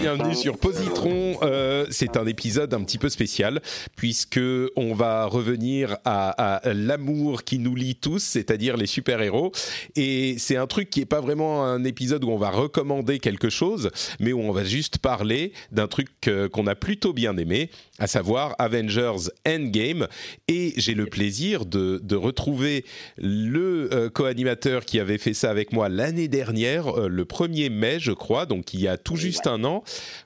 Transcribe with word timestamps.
bienvenue 0.00 0.34
sur 0.34 0.58
Positron. 0.58 1.38
Euh, 1.42 1.86
c'est 1.90 2.16
un 2.16 2.26
épisode 2.26 2.72
un 2.74 2.82
petit 2.82 2.98
peu 2.98 3.08
spécial 3.08 3.60
puisque 3.96 4.40
on 4.76 4.94
va 4.94 5.26
revenir 5.26 5.96
à, 6.04 6.60
l'amour 6.64 7.44
qui 7.44 7.58
nous 7.58 7.74
lie 7.74 7.94
tous, 7.94 8.22
c'est-à-dire 8.22 8.76
les 8.76 8.86
super-héros. 8.86 9.52
Et 9.94 10.36
c'est 10.38 10.56
un 10.56 10.66
truc 10.66 10.90
qui 10.90 11.00
est 11.00 11.06
pas 11.06 11.20
vraiment 11.20 11.64
un 11.64 11.84
épisode 11.84 12.24
où 12.24 12.30
on 12.30 12.36
va 12.36 12.50
recommander 12.50 13.18
quelque 13.18 13.48
chose, 13.48 13.90
mais 14.20 14.32
où 14.32 14.40
on 14.40 14.52
va 14.52 14.64
juste 14.64 14.98
parler 14.98 15.52
d'un 15.72 15.86
truc 15.86 16.08
euh, 16.28 16.48
qu'on 16.48 16.66
a 16.66 16.74
plutôt 16.74 17.12
bien 17.12 17.36
aimé, 17.36 17.70
à 17.98 18.06
savoir 18.06 18.54
Avengers 18.58 19.30
Endgame. 19.46 20.06
Et 20.48 20.74
j'ai 20.76 20.94
le 20.94 21.06
plaisir 21.06 21.64
de, 21.66 22.00
de 22.02 22.16
retrouver 22.16 22.84
le 23.16 23.88
euh, 23.92 24.10
co-animateur 24.10 24.84
qui 24.84 25.00
avait 25.00 25.18
fait 25.18 25.34
ça 25.34 25.50
avec 25.50 25.72
moi 25.72 25.88
l'année 25.88 26.28
dernière, 26.28 26.88
euh, 26.98 27.08
le 27.08 27.24
1er 27.24 27.70
mai, 27.70 27.98
je 27.98 28.12
crois, 28.12 28.46
donc 28.46 28.74
il 28.74 28.80
y 28.80 28.88
a 28.88 28.96
tout 28.98 29.16
juste 29.16 29.46
un 29.46 29.64
an, 29.64 29.82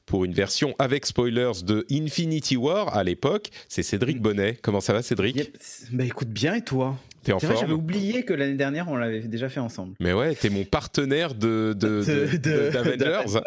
pour 0.06 0.24
une 0.24 0.32
version 0.32 0.74
avec 0.78 1.06
spoilers 1.06 1.62
de 1.64 1.86
Infinity 1.90 2.56
War 2.56 2.96
à 2.96 3.04
l'époque. 3.04 3.50
C'est 3.68 3.82
Cédric 3.82 4.20
Bonnet. 4.20 4.58
Comment 4.62 4.80
ça 4.80 4.92
va, 4.92 5.02
Cédric 5.02 5.36
Yep. 5.36 5.56
Bah 5.92 6.04
écoute 6.04 6.28
bien 6.28 6.54
et 6.54 6.62
toi? 6.62 6.96
T'es 7.22 7.32
en 7.32 7.36
vrai, 7.38 7.48
forme? 7.48 7.60
j'avais 7.60 7.72
oublié 7.74 8.24
que 8.24 8.32
l'année 8.32 8.54
dernière 8.56 8.88
on 8.88 8.96
l'avait 8.96 9.20
déjà 9.20 9.48
fait 9.50 9.60
ensemble. 9.60 9.94
Mais 10.00 10.12
ouais, 10.14 10.34
t'es 10.34 10.48
mon 10.48 10.64
partenaire 10.64 11.34
de, 11.34 11.76
de, 11.78 12.02
de- 12.06 12.36
De- 12.36 12.38
de- 12.38 12.70
d'Avengers. 12.70 13.40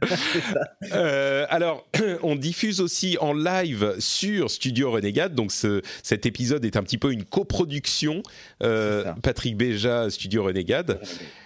Euh, 0.92 1.46
alors, 1.48 1.86
on 2.22 2.36
diffuse 2.36 2.80
aussi 2.80 3.16
en 3.20 3.32
live 3.32 3.96
sur 3.98 4.50
Studio 4.50 4.90
Renegade. 4.90 5.34
Donc, 5.34 5.52
ce, 5.52 5.80
cet 6.02 6.26
épisode 6.26 6.64
est 6.64 6.76
un 6.76 6.82
petit 6.82 6.98
peu 6.98 7.12
une 7.12 7.24
coproduction. 7.24 8.22
euh. 8.62 9.12
Patrick 9.22 9.56
Béja, 9.56 10.10
Studio 10.10 10.44
Renegade. 10.44 11.00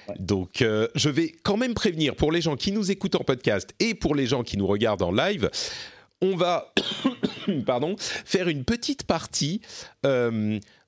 Ouais. 0.08 0.14
Donc, 0.19 0.62
euh, 0.62 0.88
je 0.94 1.11
vais 1.11 1.33
quand 1.42 1.56
même 1.56 1.75
prévenir 1.75 2.16
pour 2.16 2.33
les 2.33 2.41
gens 2.41 2.56
qui 2.56 2.72
nous 2.72 2.91
écoutent 2.91 3.16
en 3.16 3.25
podcast 3.25 3.75
et 3.78 3.94
pour 3.94 4.14
les 4.14 4.27
gens 4.27 4.42
qui 4.42 4.56
nous 4.56 4.66
regardent 4.66 5.03
en 5.03 5.12
live. 5.12 5.50
On 6.22 6.34
va, 6.34 6.72
pardon, 7.66 7.97
faire 7.98 8.48
une 8.48 8.64
petite 8.64 9.05
partie 9.05 9.60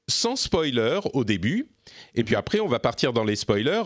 sans 0.09 0.37
spoiler 0.37 1.01
au 1.13 1.23
début, 1.23 1.69
et 2.15 2.25
puis 2.25 2.35
après 2.35 2.61
on 2.61 2.67
va 2.67 2.79
partir 2.79 3.13
dans 3.13 3.25
les 3.25 3.37
spoilers. 3.37 3.83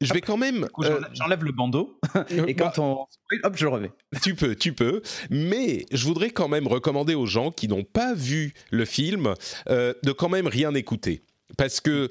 Je 0.00 0.12
vais 0.12 0.20
quand 0.20 0.36
même. 0.36 0.64
Euh, 0.78 1.00
j'enlève- 1.12 1.42
le 1.42 1.52
bandeau 1.52 1.98
et 2.30 2.54
bah, 2.54 2.72
quand 2.74 2.82
on 2.82 3.06
spoil, 3.10 3.40
hop, 3.42 3.56
je 3.56 3.64
le 3.64 3.70
remets. 3.70 3.92
tu 4.22 4.34
peux, 4.34 4.54
tu 4.54 4.72
peux. 4.72 5.02
Mais 5.30 5.86
je 5.92 6.04
voudrais 6.06 6.30
quand 6.30 6.48
même 6.48 6.66
recommander 6.68 7.14
aux 7.14 7.26
gens 7.26 7.50
qui 7.50 7.68
n'ont 7.68 7.84
pas 7.84 8.14
vu 8.14 8.54
le 8.70 8.84
film 8.84 9.34
euh, 9.68 9.94
de 10.04 10.12
quand 10.12 10.28
même 10.28 10.46
rien 10.46 10.74
écouter. 10.74 11.22
Parce 11.56 11.80
que 11.80 12.08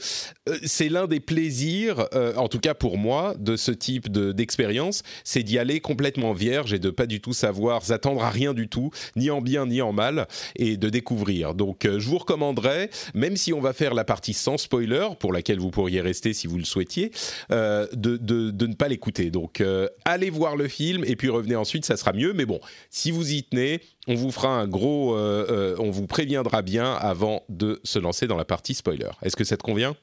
euh, 0.49 0.57
c'est 0.65 0.89
l'un 0.89 1.05
des 1.05 1.19
plaisirs, 1.19 2.07
euh, 2.15 2.33
en 2.35 2.47
tout 2.47 2.59
cas 2.59 2.73
pour 2.73 2.97
moi, 2.97 3.35
de 3.37 3.55
ce 3.55 3.71
type 3.71 4.11
de- 4.11 4.31
d'expérience, 4.31 5.03
c'est 5.23 5.43
d'y 5.43 5.59
aller 5.59 5.79
complètement 5.79 6.33
vierge 6.33 6.73
et 6.73 6.79
de 6.79 6.89
pas 6.89 7.05
du 7.05 7.21
tout 7.21 7.33
savoir 7.33 7.83
s'attendre 7.85 8.23
à 8.23 8.31
rien 8.31 8.53
du 8.55 8.67
tout, 8.67 8.89
ni 9.15 9.29
en 9.29 9.41
bien 9.41 9.67
ni 9.67 9.81
en 9.81 9.93
mal, 9.93 10.27
et 10.55 10.75
de 10.75 10.89
découvrir. 10.89 11.53
Donc 11.53 11.85
euh, 11.85 11.99
je 11.99 12.09
vous 12.09 12.17
recommanderais, 12.17 12.89
même 13.13 13.37
si 13.37 13.53
on 13.53 13.61
va 13.61 13.73
faire 13.73 13.93
la 13.93 14.03
partie 14.03 14.33
sans 14.33 14.57
spoiler, 14.57 15.07
pour 15.19 15.31
laquelle 15.31 15.59
vous 15.59 15.69
pourriez 15.71 16.01
rester 16.01 16.33
si 16.33 16.47
vous 16.47 16.57
le 16.57 16.65
souhaitiez, 16.65 17.11
de, 17.51 17.87
de- 17.93 18.49
de 18.51 18.67
ne 18.67 18.73
pas 18.73 18.87
l'écouter. 18.87 19.29
Donc 19.29 19.63
allez 20.05 20.29
voir 20.31 20.55
le 20.55 20.67
film 20.67 21.03
et 21.05 21.15
puis 21.15 21.29
revenez 21.29 21.55
ensuite, 21.55 21.85
ça 21.85 21.95
sera 21.97 22.11
mieux. 22.13 22.33
Mais 22.33 22.45
bon, 22.45 22.59
si 22.89 23.11
vous 23.11 23.31
y 23.33 23.43
tenez, 23.43 23.81
on 24.07 24.15
vous 24.15 24.31
fera 24.31 24.49
un 24.49 24.67
gros, 24.67 25.15
on 25.17 25.91
vous 25.91 26.07
préviendra 26.07 26.61
bien 26.63 26.93
avant 26.93 27.43
de 27.49 27.79
se 27.83 27.99
lancer 27.99 28.25
dans 28.27 28.37
la 28.37 28.45
partie 28.45 28.73
spoiler. 28.73 29.09
Est-ce 29.27 29.35
que 29.35 29.43
ça 29.43 29.57
te 29.57 29.63
convient? 29.63 29.95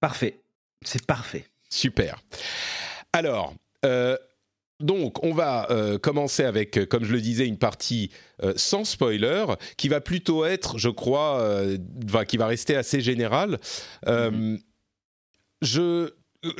Parfait. 0.00 0.40
C'est 0.82 1.04
parfait. 1.04 1.44
Super. 1.68 2.20
Alors. 3.12 3.54
euh, 3.84 4.16
donc, 4.78 5.22
on 5.22 5.34
va 5.34 5.70
euh, 5.70 5.98
commencer 5.98 6.42
avec, 6.42 6.78
euh, 6.78 6.86
comme 6.86 7.04
je 7.04 7.12
le 7.12 7.20
disais, 7.20 7.46
une 7.46 7.58
partie 7.58 8.10
euh, 8.42 8.54
sans 8.56 8.84
spoiler, 8.86 9.44
qui 9.76 9.88
va 9.90 10.00
plutôt 10.00 10.46
être, 10.46 10.78
je 10.78 10.88
crois, 10.88 11.46
qui 12.26 12.38
va 12.38 12.46
rester 12.46 12.76
assez 12.76 13.02
générale. 13.02 13.58
Euh, 14.06 14.56
je, 15.60 16.10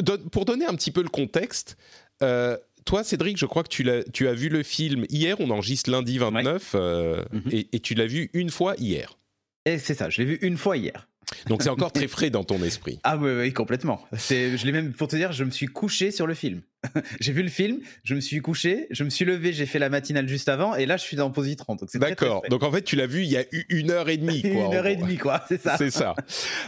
don- 0.00 0.18
pour 0.30 0.44
donner 0.44 0.66
un 0.66 0.74
petit 0.74 0.90
peu 0.90 1.02
le 1.02 1.08
contexte, 1.08 1.78
toi, 2.20 3.04
Cédric, 3.04 3.38
je 3.38 3.46
crois 3.46 3.62
que 3.62 3.68
tu, 4.10 4.28
as 4.28 4.34
vu 4.34 4.48
le 4.50 4.62
film 4.62 5.06
hier, 5.08 5.40
on 5.40 5.48
enregistre 5.50 5.90
lundi 5.90 6.18
29, 6.18 6.72
euh, 6.74 7.24
Mhm. 7.32 7.42
et, 7.52 7.68
et 7.72 7.80
tu 7.80 7.94
l'as 7.94 8.06
vu 8.06 8.28
une 8.34 8.50
fois 8.50 8.74
hier. 8.76 9.16
Et 9.64 9.78
c'est 9.78 9.94
ça, 9.94 10.10
je 10.10 10.20
l'ai 10.20 10.26
vu 10.26 10.38
une 10.42 10.58
fois 10.58 10.76
hier. 10.76 11.08
Donc, 11.46 11.62
c'est 11.62 11.68
encore 11.68 11.92
très 11.92 12.08
frais 12.08 12.30
dans 12.30 12.44
ton 12.44 12.62
esprit. 12.62 12.98
Ah 13.04 13.16
oui, 13.16 13.30
oui, 13.36 13.52
complètement. 13.52 14.04
Je 14.12 14.64
l'ai 14.64 14.72
même, 14.72 14.92
pour 14.92 15.08
te 15.08 15.16
dire, 15.16 15.32
je 15.32 15.44
me 15.44 15.50
suis 15.50 15.66
couché 15.66 16.10
sur 16.10 16.26
le 16.26 16.34
film. 16.34 16.62
j'ai 17.20 17.32
vu 17.32 17.42
le 17.42 17.48
film, 17.48 17.80
je 18.04 18.14
me 18.14 18.20
suis 18.20 18.40
couché, 18.40 18.86
je 18.90 19.04
me 19.04 19.10
suis 19.10 19.24
levé, 19.24 19.52
j'ai 19.52 19.66
fait 19.66 19.78
la 19.78 19.88
matinale 19.90 20.26
juste 20.28 20.48
avant, 20.48 20.74
et 20.76 20.86
là, 20.86 20.96
je 20.96 21.02
suis 21.02 21.16
dans 21.16 21.30
très, 21.30 21.86
très 21.86 21.98
D'accord. 21.98 22.38
frais. 22.40 22.48
Donc, 22.48 22.62
en 22.62 22.72
fait, 22.72 22.82
tu 22.82 22.96
l'as 22.96 23.06
vu 23.06 23.22
il 23.22 23.28
y 23.30 23.36
a 23.36 23.44
eu 23.52 23.64
une 23.68 23.90
heure 23.90 24.08
et 24.08 24.16
demie. 24.16 24.40
Quoi, 24.42 24.50
Une 24.50 24.74
heure 24.74 24.86
et 24.86 24.96
demie, 24.96 25.16
quoi, 25.18 25.44
c'est 25.48 25.60
ça. 25.60 25.76
C'est 25.76 25.90
ça. 25.90 26.14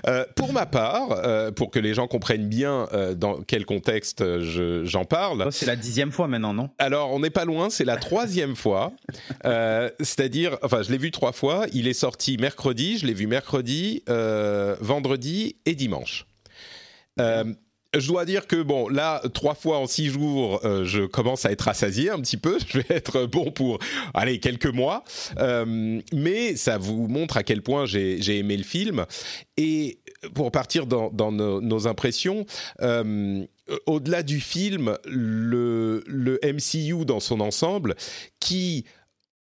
Euh, 0.07 0.25
pour 0.37 0.53
ma 0.53 0.67
part, 0.67 1.13
euh, 1.13 1.51
pour 1.51 1.71
que 1.71 1.79
les 1.79 1.95
gens 1.95 2.07
comprennent 2.09 2.49
bien 2.49 2.89
euh, 2.93 3.15
dans 3.15 3.43
quel 3.43 3.65
contexte 3.65 4.23
je- 4.41 4.85
j'en 4.85 5.05
parle, 5.05 5.45
Oh, 5.47 5.51
c'est 5.51 5.67
la 5.67 5.77
dixième 5.77 6.13
fois 6.13 6.29
maintenant, 6.29 6.53
non? 6.55 6.71
Alors 6.79 7.13
on 7.13 7.21
n'est 7.21 7.31
pas 7.31 7.45
loin, 7.45 7.71
c'est 7.71 7.85
la 7.85 7.97
troisième 7.97 8.57
fois. 8.57 8.93
C'est-à-dire, 10.01 10.59
enfin, 10.63 10.83
je 10.83 10.91
l'ai 10.91 10.99
vu 10.99 11.11
trois 11.11 11.33
fois. 11.33 11.67
Il 11.73 11.89
est 11.89 11.93
sorti 11.93 12.37
mercredi, 12.37 12.99
je 12.99 13.07
l'ai 13.07 13.15
vu 13.15 13.27
mercredi, 13.27 14.03
vendredi 14.81 15.57
et 15.67 15.75
dimanche. 15.75 16.27
Euh, 17.21 17.45
je 17.95 18.09
dois 18.09 18.25
dire 18.25 18.47
que 18.47 18.63
bon, 18.63 18.89
là, 18.89 19.21
trois 19.35 19.55
fois 19.55 19.79
en 19.79 19.87
six 19.87 20.09
jours, 20.09 20.61
euh, 20.65 20.85
je 20.85 21.03
commence 21.03 21.45
à 21.45 21.53
être 21.53 21.63
rassasié 21.63 22.11
un 22.11 22.21
petit 22.21 22.37
peu. 22.37 22.59
Je 22.69 22.79
vais 22.79 22.87
être 22.89 23.27
bon 23.27 23.51
pour, 23.51 23.79
allez, 24.15 24.41
quelques 24.41 24.67
mois. 24.67 25.05
Euh, 25.39 26.01
mais 26.13 26.57
ça 26.57 26.79
vous 26.79 27.07
montre 27.09 27.37
à 27.37 27.43
quel 27.43 27.63
point 27.63 27.85
j'ai 27.85 28.39
aimé 28.39 28.57
le 28.57 28.63
film. 28.63 29.05
Et 29.57 29.99
pour 30.35 30.51
partir 30.51 30.87
dans, 30.87 31.33
nos, 31.33 31.87
impressions, 31.87 32.47
euh, 32.81 33.45
au-delà 33.87 34.23
du 34.23 34.41
film, 34.41 34.97
le, 35.05 36.03
MCU 36.43 37.05
dans 37.05 37.21
son 37.21 37.41
ensemble, 37.41 37.95
qui 38.41 38.85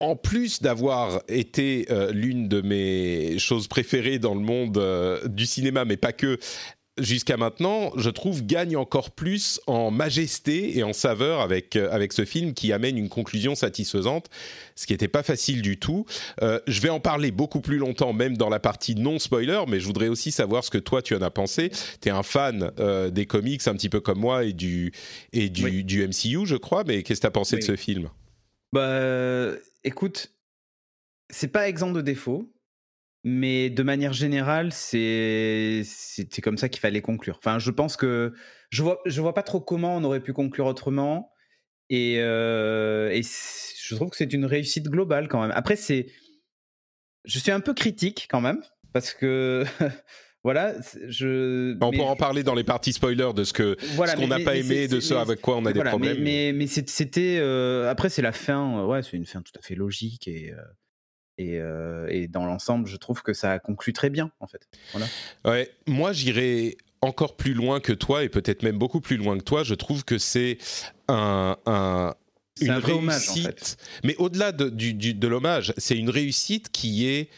en 0.01 0.15
plus 0.15 0.63
d'avoir 0.63 1.23
été 1.29 1.87
l'une 2.13 2.49
de 2.49 2.61
mes 2.61 3.39
choses 3.39 3.67
préférées 3.67 4.21
dans 4.21 4.35
le 4.35 4.41
monde 4.41 4.81
du 5.27 5.45
cinéma, 5.45 5.85
mais 5.85 5.97
pas 5.97 6.13
que, 6.13 6.39
jusqu'à 6.99 7.37
maintenant, 7.37 7.93
je 7.97 8.11
trouve 8.11 8.45
gagne 8.45 8.77
encore 8.77 9.11
plus 9.11 9.61
en 9.67 9.91
majesté 9.91 10.77
et 10.79 10.83
en 10.83 10.93
saveur 10.93 11.41
avec, 11.41 11.77
euh, 11.77 11.89
avec 11.91 12.13
ce 12.13 12.25
film 12.25 12.55
qui 12.55 12.73
amène 12.73 12.97
une 12.99 13.09
conclusion 13.09 13.55
satisfaisante, 13.55 14.29
ce 14.77 14.87
qui 14.87 14.93
n'était 14.93 15.09
pas 15.09 15.23
facile 15.23 15.63
du 15.63 15.79
tout. 15.79 16.05
Euh, 16.43 16.61
je 16.67 16.81
vais 16.81 16.89
en 16.91 17.01
parler 17.01 17.31
beaucoup 17.31 17.61
plus 17.61 17.79
longtemps, 17.79 18.13
même 18.13 18.37
dans 18.37 18.49
la 18.49 18.61
partie 18.61 18.95
non 18.95 19.19
spoiler, 19.19 19.61
mais 19.69 19.81
je 19.81 19.87
voudrais 19.87 20.09
aussi 20.09 20.31
savoir 20.31 20.65
ce 20.65 20.71
que 20.71 20.79
toi 20.79 21.03
tu 21.03 21.15
en 21.15 21.23
as 21.23 21.31
pensé. 21.31 21.71
Tu 22.01 22.09
es 22.09 22.13
un 22.13 22.23
fan 22.23 22.71
euh, 22.79 23.11
des 23.11 23.27
comics, 23.27 23.67
un 23.67 23.75
petit 23.75 23.89
peu 23.89 24.01
comme 24.01 24.19
moi, 24.19 24.45
et 24.45 24.53
du, 24.53 24.93
et 25.33 25.49
du, 25.49 25.65
Oui. 25.65 25.85
du 25.85 26.07
MCU, 26.07 26.47
je 26.47 26.57
crois, 26.57 26.85
mais 26.85 27.03
qu'est-ce 27.03 27.21
que 27.21 27.23
tu 27.23 27.27
as 27.27 27.31
pensé 27.31 27.57
Oui. 27.57 27.61
de 27.61 27.67
ce 27.67 27.77
film? 27.77 28.09
Bah, 28.73 29.53
écoute, 29.85 30.31
c'est 31.31 31.49
pas 31.49 31.69
exempt 31.69 31.93
de 31.93 32.01
défauts, 32.01 32.51
mais 33.25 33.71
de 33.71 33.83
manière 33.83 34.13
générale, 34.13 34.73
c'est 34.73 35.83
c'était 35.85 36.41
comme 36.43 36.57
ça 36.59 36.69
qu'il 36.69 36.81
fallait 36.81 37.03
conclure. 37.03 37.37
Enfin, 37.39 37.59
je 37.59 37.71
pense 37.71 37.97
que 37.97 38.33
je 38.71 38.83
vois 38.83 39.01
je 39.07 39.21
vois 39.21 39.35
pas 39.35 39.43
trop 39.43 39.61
comment 39.61 39.97
on 39.97 40.05
aurait 40.05 40.21
pu 40.21 40.33
conclure 40.33 40.67
autrement, 40.67 41.31
et, 41.91 42.17
euh, 42.19 43.11
et 43.11 43.23
je 43.23 43.95
trouve 43.95 44.11
que 44.11 44.17
c'est 44.17 44.33
une 44.33 44.45
réussite 44.45 44.89
globale 44.89 45.29
quand 45.29 45.41
même. 45.43 45.53
Après, 45.55 45.77
c'est 45.77 46.07
je 47.25 47.39
suis 47.39 47.51
un 47.51 47.61
peu 47.61 47.75
critique 47.75 48.29
quand 48.31 48.41
même 48.41 48.63
parce 48.93 49.13
que 49.13 49.65
voilà, 50.45 50.75
je 51.09 51.77
On 51.81 51.91
mais- 51.91 51.99
pourra 51.99 52.11
en 52.13 52.17
parler 52.17 52.43
dans 52.43 52.55
les 52.55 52.65
parties 52.65 52.93
spoilers 52.93 53.33
de 53.35 53.45
ce 53.45 53.53
que 53.53 53.77
voilà, 53.97 54.15
qu'on 54.15 54.29
n'a 54.29 54.39
pas 54.39 54.53
mais 54.53 54.61
aimé, 54.61 54.89
de 54.89 55.01
ce 55.01 55.15
mais- 55.15 55.21
avec 55.21 55.41
quoi 55.41 55.57
on 55.57 55.67
a 55.67 55.73
des 55.73 55.79
voilà, 55.79 55.91
problèmes. 55.91 56.23
Mais, 56.23 56.53
mais, 56.55 56.67
c'était. 56.67 57.39
euh, 57.41 57.91
après, 57.91 58.09
c'est 58.11 58.23
la 58.23 58.33
fin. 58.33 58.79
euh, 58.81 58.87
ouais, 58.87 59.03
c'est 59.03 59.17
une 59.17 59.27
fin 59.27 59.43
tout 59.43 59.53
à 59.59 59.63
fait 59.63 59.75
logique 59.75 60.29
et. 60.29 60.53
euh, 60.53 60.57
et, 61.39 61.59
euh, 61.61 62.07
et 62.11 62.29
dans 62.29 62.45
l'ensemble, 62.45 62.87
je 62.89 62.97
trouve 62.97 63.23
que 63.23 63.33
ça 63.33 63.59
conclut 63.59 63.93
très 63.93 64.11
bien, 64.11 64.31
en 64.41 64.47
fait. 64.47 64.69
Voilà. 64.93 65.07
Ouais, 65.45 65.71
moi 65.87 66.13
j'irais 66.13 66.77
encore 67.01 67.37
plus 67.37 67.55
loin 67.55 67.79
que 67.81 67.93
toi 67.93 68.25
et 68.25 68.29
peut-être 68.29 68.63
même 68.65 68.77
beaucoup 68.77 69.01
plus 69.01 69.17
loin 69.17 69.39
que 69.39 69.45
toi. 69.45 69.63
Je 69.63 69.75
trouve 69.75 70.05
que 70.05 70.19
c'est 70.19 70.59
un, 71.09 71.57
un- 71.65 72.15
une 72.61 72.71
un 72.71 72.79
vrai 72.81 72.93
hommage, 72.93 73.29
en 73.29 73.35
réussite. 73.35 73.59
fait. 73.69 74.01
Mais 74.05 74.17
au-delà 74.17 74.51
de, 74.51 74.69
du- 74.69 74.95
du- 74.95 75.15
de 75.15 75.29
l'hommage, 75.29 75.73
c'est 75.79 75.97
une 75.97 76.11
réussite 76.11 76.71
qui 76.73 77.07
est 77.09 77.31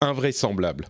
invraisemblable. 0.00 0.86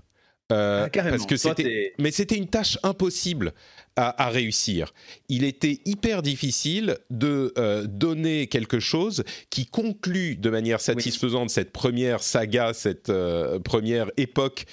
Euh, 0.50 0.88
Ah, 0.92 1.02
parce 1.10 1.26
que 1.26 1.36
c'était, 1.36 1.94
mais 1.98 2.10
c'était 2.10 2.36
une 2.36 2.48
tâche 2.48 2.78
impossible 2.82 3.52
à, 3.96 4.26
à 4.26 4.30
réussir. 4.30 4.92
Il 5.28 5.44
était 5.44 5.80
hyper 5.84 6.22
difficile 6.22 6.98
de 7.10 7.52
euh, 7.58 7.86
donner 7.86 8.46
quelque 8.46 8.80
chose 8.80 9.24
qui 9.50 9.66
conclut 9.66 10.36
de 10.36 10.50
manière 10.50 10.80
satisfaisante 10.80 11.50
cette 11.50 11.72
première 11.72 12.22
saga, 12.22 12.72
cette 12.74 13.10
euh, 13.10 13.58
première 13.58 14.10
époque 14.16 14.64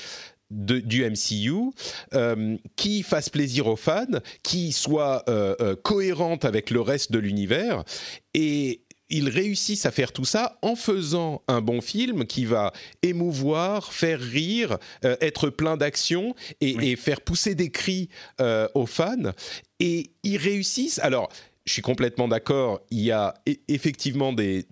du 0.49 1.03
MCU 1.03 1.73
qui 2.77 3.03
fasse 3.03 3.27
plaisir 3.27 3.67
aux 3.67 3.75
fans, 3.75 4.05
qui 4.43 4.71
soit 4.71 5.25
cohérente 5.83 6.45
avec 6.45 6.71
le 6.71 6.79
reste 6.79 7.11
de 7.11 7.19
l'univers. 7.19 7.83
Et 8.33 8.85
ils 9.09 9.29
réussissent 9.29 9.85
à 9.85 9.91
faire 9.91 10.11
tout 10.11 10.25
ça 10.25 10.57
en 10.61 10.75
faisant 10.75 11.41
un 11.47 11.61
bon 11.61 11.81
film 11.81 12.25
qui 12.25 12.45
va 12.45 12.73
émouvoir, 13.03 13.93
faire 13.93 14.19
rire, 14.19 14.77
euh, 15.05 15.15
être 15.21 15.49
plein 15.49 15.77
d'action 15.77 16.35
et, 16.61 16.95
faire 16.95 17.21
pousser 17.21 17.55
des 17.55 17.69
cris 17.69 18.09
euh, 18.41 18.67
aux 18.73 18.85
fans. 18.85 19.31
Et 19.79 20.11
ils 20.23 20.37
réussissent. 20.37 20.99
Alors, 20.99 21.29
je 21.65 21.73
suis 21.73 21.81
complètement 21.81 22.27
d'accord. 22.27 22.81
Il 22.89 23.01
y 23.01 23.11
a 23.11 23.33
e, 23.47 23.53
effectivement 23.67 24.33
des, 24.33 24.65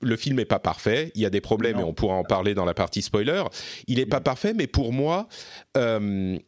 Le 0.00 0.16
film 0.16 0.36
n'est 0.36 0.44
pas 0.44 0.58
parfait. 0.58 1.10
Il 1.14 1.22
y 1.22 1.26
a 1.26 1.30
des 1.30 1.40
problèmes 1.40 1.78
et 1.78 1.82
on 1.82 1.94
pourra 1.94 2.14
en 2.14 2.24
parler 2.24 2.54
dans 2.54 2.64
la 2.64 2.74
partie 2.74 3.02
spoiler. 3.02 3.42
Il 3.86 3.96
n'est 3.96 4.06
pas 4.06 4.20
parfait, 4.20 4.52
mais 4.54 4.66
pour 4.66 4.92
moi, 4.92 5.28
euh, 5.76 6.38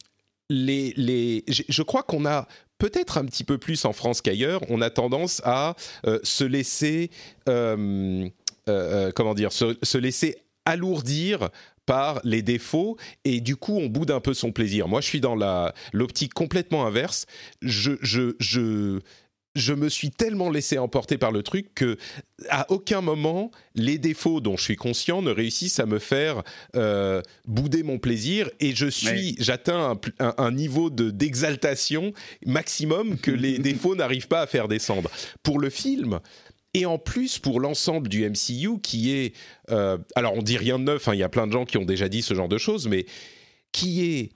les, 0.50 0.94
les... 0.96 1.44
je 1.46 1.82
crois 1.82 2.02
qu'on 2.02 2.26
a 2.26 2.46
peut-être 2.78 3.18
un 3.18 3.24
petit 3.24 3.44
peu 3.44 3.58
plus 3.58 3.84
en 3.84 3.92
France 3.92 4.22
qu'ailleurs, 4.22 4.62
on 4.68 4.80
a 4.80 4.90
tendance 4.90 5.42
à 5.44 5.74
euh, 6.06 6.18
se 6.22 6.44
laisser, 6.44 7.10
euh, 7.48 8.28
euh, 8.68 9.12
comment 9.14 9.34
dire, 9.34 9.52
se, 9.52 9.98
laisser 9.98 10.36
alourdir 10.64 11.50
par 11.86 12.20
les 12.22 12.42
défauts 12.42 12.98
et 13.24 13.40
du 13.40 13.56
coup 13.56 13.78
on 13.78 13.86
boude 13.86 14.10
un 14.10 14.20
peu 14.20 14.34
son 14.34 14.52
plaisir. 14.52 14.88
Moi 14.88 15.00
je 15.00 15.06
suis 15.06 15.20
dans 15.20 15.34
l'optique 15.92 16.34
complètement 16.34 16.86
inverse. 16.86 17.26
Je, 17.62 19.00
je 19.54 19.72
me 19.72 19.88
suis 19.88 20.10
tellement 20.10 20.50
laissé 20.50 20.78
emporter 20.78 21.18
par 21.18 21.32
le 21.32 21.42
truc 21.42 21.74
que 21.74 21.96
à 22.48 22.70
aucun 22.70 23.00
moment 23.00 23.50
les 23.74 23.98
défauts 23.98 24.40
dont 24.40 24.56
je 24.56 24.62
suis 24.62 24.76
conscient 24.76 25.22
ne 25.22 25.30
réussissent 25.30 25.80
à 25.80 25.86
me 25.86 25.98
faire 25.98 26.42
euh, 26.76 27.22
bouder 27.46 27.82
mon 27.82 27.98
plaisir 27.98 28.48
et 28.60 28.74
je 28.74 28.86
suis 28.86 29.36
j'atteins 29.38 29.98
un, 30.20 30.52
niveau 30.52 30.90
de 30.90 31.10
d'exaltation 31.10 32.12
maximum 32.46 33.18
que 33.18 33.30
les 33.30 33.58
défauts 33.58 33.96
n'arrivent 33.96 34.28
pas 34.28 34.42
à 34.42 34.46
faire 34.46 34.68
descendre. 34.68 35.10
Pour 35.42 35.58
le 35.58 35.70
film, 35.70 36.20
et 36.74 36.86
en 36.86 36.98
plus 36.98 37.38
pour 37.38 37.60
l'ensemble 37.60 38.08
du 38.08 38.28
MCU 38.28 38.80
qui 38.82 39.12
est 39.12 39.34
euh, 39.70 39.98
alors 40.14 40.34
on 40.34 40.42
dit 40.42 40.56
rien 40.56 40.78
de 40.78 40.84
neuf 40.84 41.08
hein, 41.08 41.14
il 41.14 41.18
y 41.18 41.22
a 41.22 41.28
plein 41.28 41.46
de 41.46 41.52
gens 41.52 41.64
qui 41.64 41.78
ont 41.78 41.84
déjà 41.84 42.08
dit 42.08 42.22
ce 42.22 42.34
genre 42.34 42.48
de 42.48 42.58
choses 42.58 42.86
mais 42.88 43.06
qui 43.72 44.04
est 44.04 44.32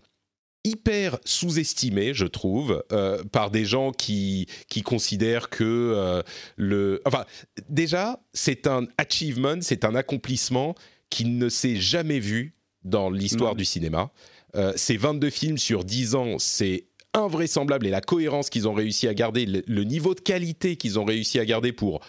hyper 0.64 1.18
sous-estimé, 1.24 2.14
je 2.14 2.26
trouve, 2.26 2.84
euh, 2.92 3.22
par 3.24 3.50
des 3.50 3.64
gens 3.64 3.92
qui, 3.92 4.46
qui 4.68 4.82
considèrent 4.82 5.50
que 5.50 5.64
euh, 5.64 6.22
le... 6.56 7.02
Enfin, 7.04 7.24
déjà, 7.68 8.20
c'est 8.32 8.66
un 8.66 8.86
achievement, 8.98 9.58
c'est 9.60 9.84
un 9.84 9.94
accomplissement 9.94 10.74
qui 11.10 11.24
ne 11.24 11.48
s'est 11.48 11.76
jamais 11.76 12.20
vu 12.20 12.54
dans 12.84 13.10
l'histoire 13.10 13.54
du 13.54 13.64
cinéma. 13.64 14.10
Euh, 14.54 14.72
ces 14.76 14.96
22 14.96 15.30
films 15.30 15.58
sur 15.58 15.84
10 15.84 16.14
ans, 16.14 16.38
c'est 16.38 16.86
invraisemblable 17.14 17.86
et 17.86 17.90
la 17.90 18.00
cohérence 18.00 18.48
qu'ils 18.48 18.68
ont 18.68 18.72
réussi 18.72 19.06
à 19.08 19.14
garder, 19.14 19.44
le, 19.44 19.84
niveau 19.84 20.14
de 20.14 20.20
qualité 20.20 20.76
qu'ils 20.76 20.98
ont 20.98 21.04
réussi 21.04 21.38
à 21.38 21.44
garder 21.44 21.72
pour, 21.72 22.00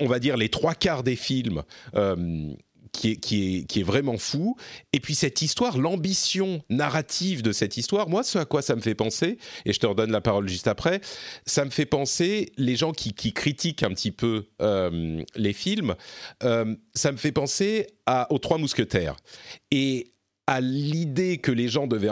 on 0.00 0.06
va 0.06 0.18
dire, 0.18 0.36
les 0.36 0.48
trois 0.48 0.74
quarts 0.74 1.02
des 1.02 1.16
films 1.16 1.62
qui 2.94 3.10
est, 3.10 3.16
qui, 3.16 3.58
est, 3.58 3.64
qui 3.64 3.80
est 3.80 3.82
vraiment 3.82 4.16
fou. 4.16 4.56
Et 4.92 5.00
puis 5.00 5.14
cette 5.14 5.42
histoire, 5.42 5.76
l'ambition 5.76 6.62
narrative 6.70 7.42
de 7.42 7.52
cette 7.52 7.76
histoire, 7.76 8.08
moi, 8.08 8.22
ce 8.22 8.38
à 8.38 8.44
quoi 8.44 8.62
ça 8.62 8.76
me 8.76 8.80
fait 8.80 8.94
penser, 8.94 9.38
et 9.66 9.72
je 9.72 9.80
te 9.80 9.86
redonne 9.86 10.12
la 10.12 10.20
parole 10.20 10.48
juste 10.48 10.68
après, 10.68 11.00
ça 11.44 11.64
me 11.64 11.70
fait 11.70 11.86
penser, 11.86 12.52
les 12.56 12.76
gens 12.76 12.92
qui, 12.92 13.12
qui 13.12 13.32
critiquent 13.32 13.82
un 13.82 13.90
petit 13.90 14.12
peu 14.12 14.46
euh, 14.62 15.22
les 15.34 15.52
films, 15.52 15.94
euh, 16.44 16.74
ça 16.94 17.12
me 17.12 17.16
fait 17.16 17.32
penser 17.32 17.88
aux 18.30 18.38
Trois 18.38 18.58
Mousquetaires. 18.58 19.16
Et 19.70 20.13
à 20.46 20.60
l'idée 20.60 21.38
que 21.38 21.50
les 21.50 21.68
gens 21.68 21.86
devaient 21.86 22.10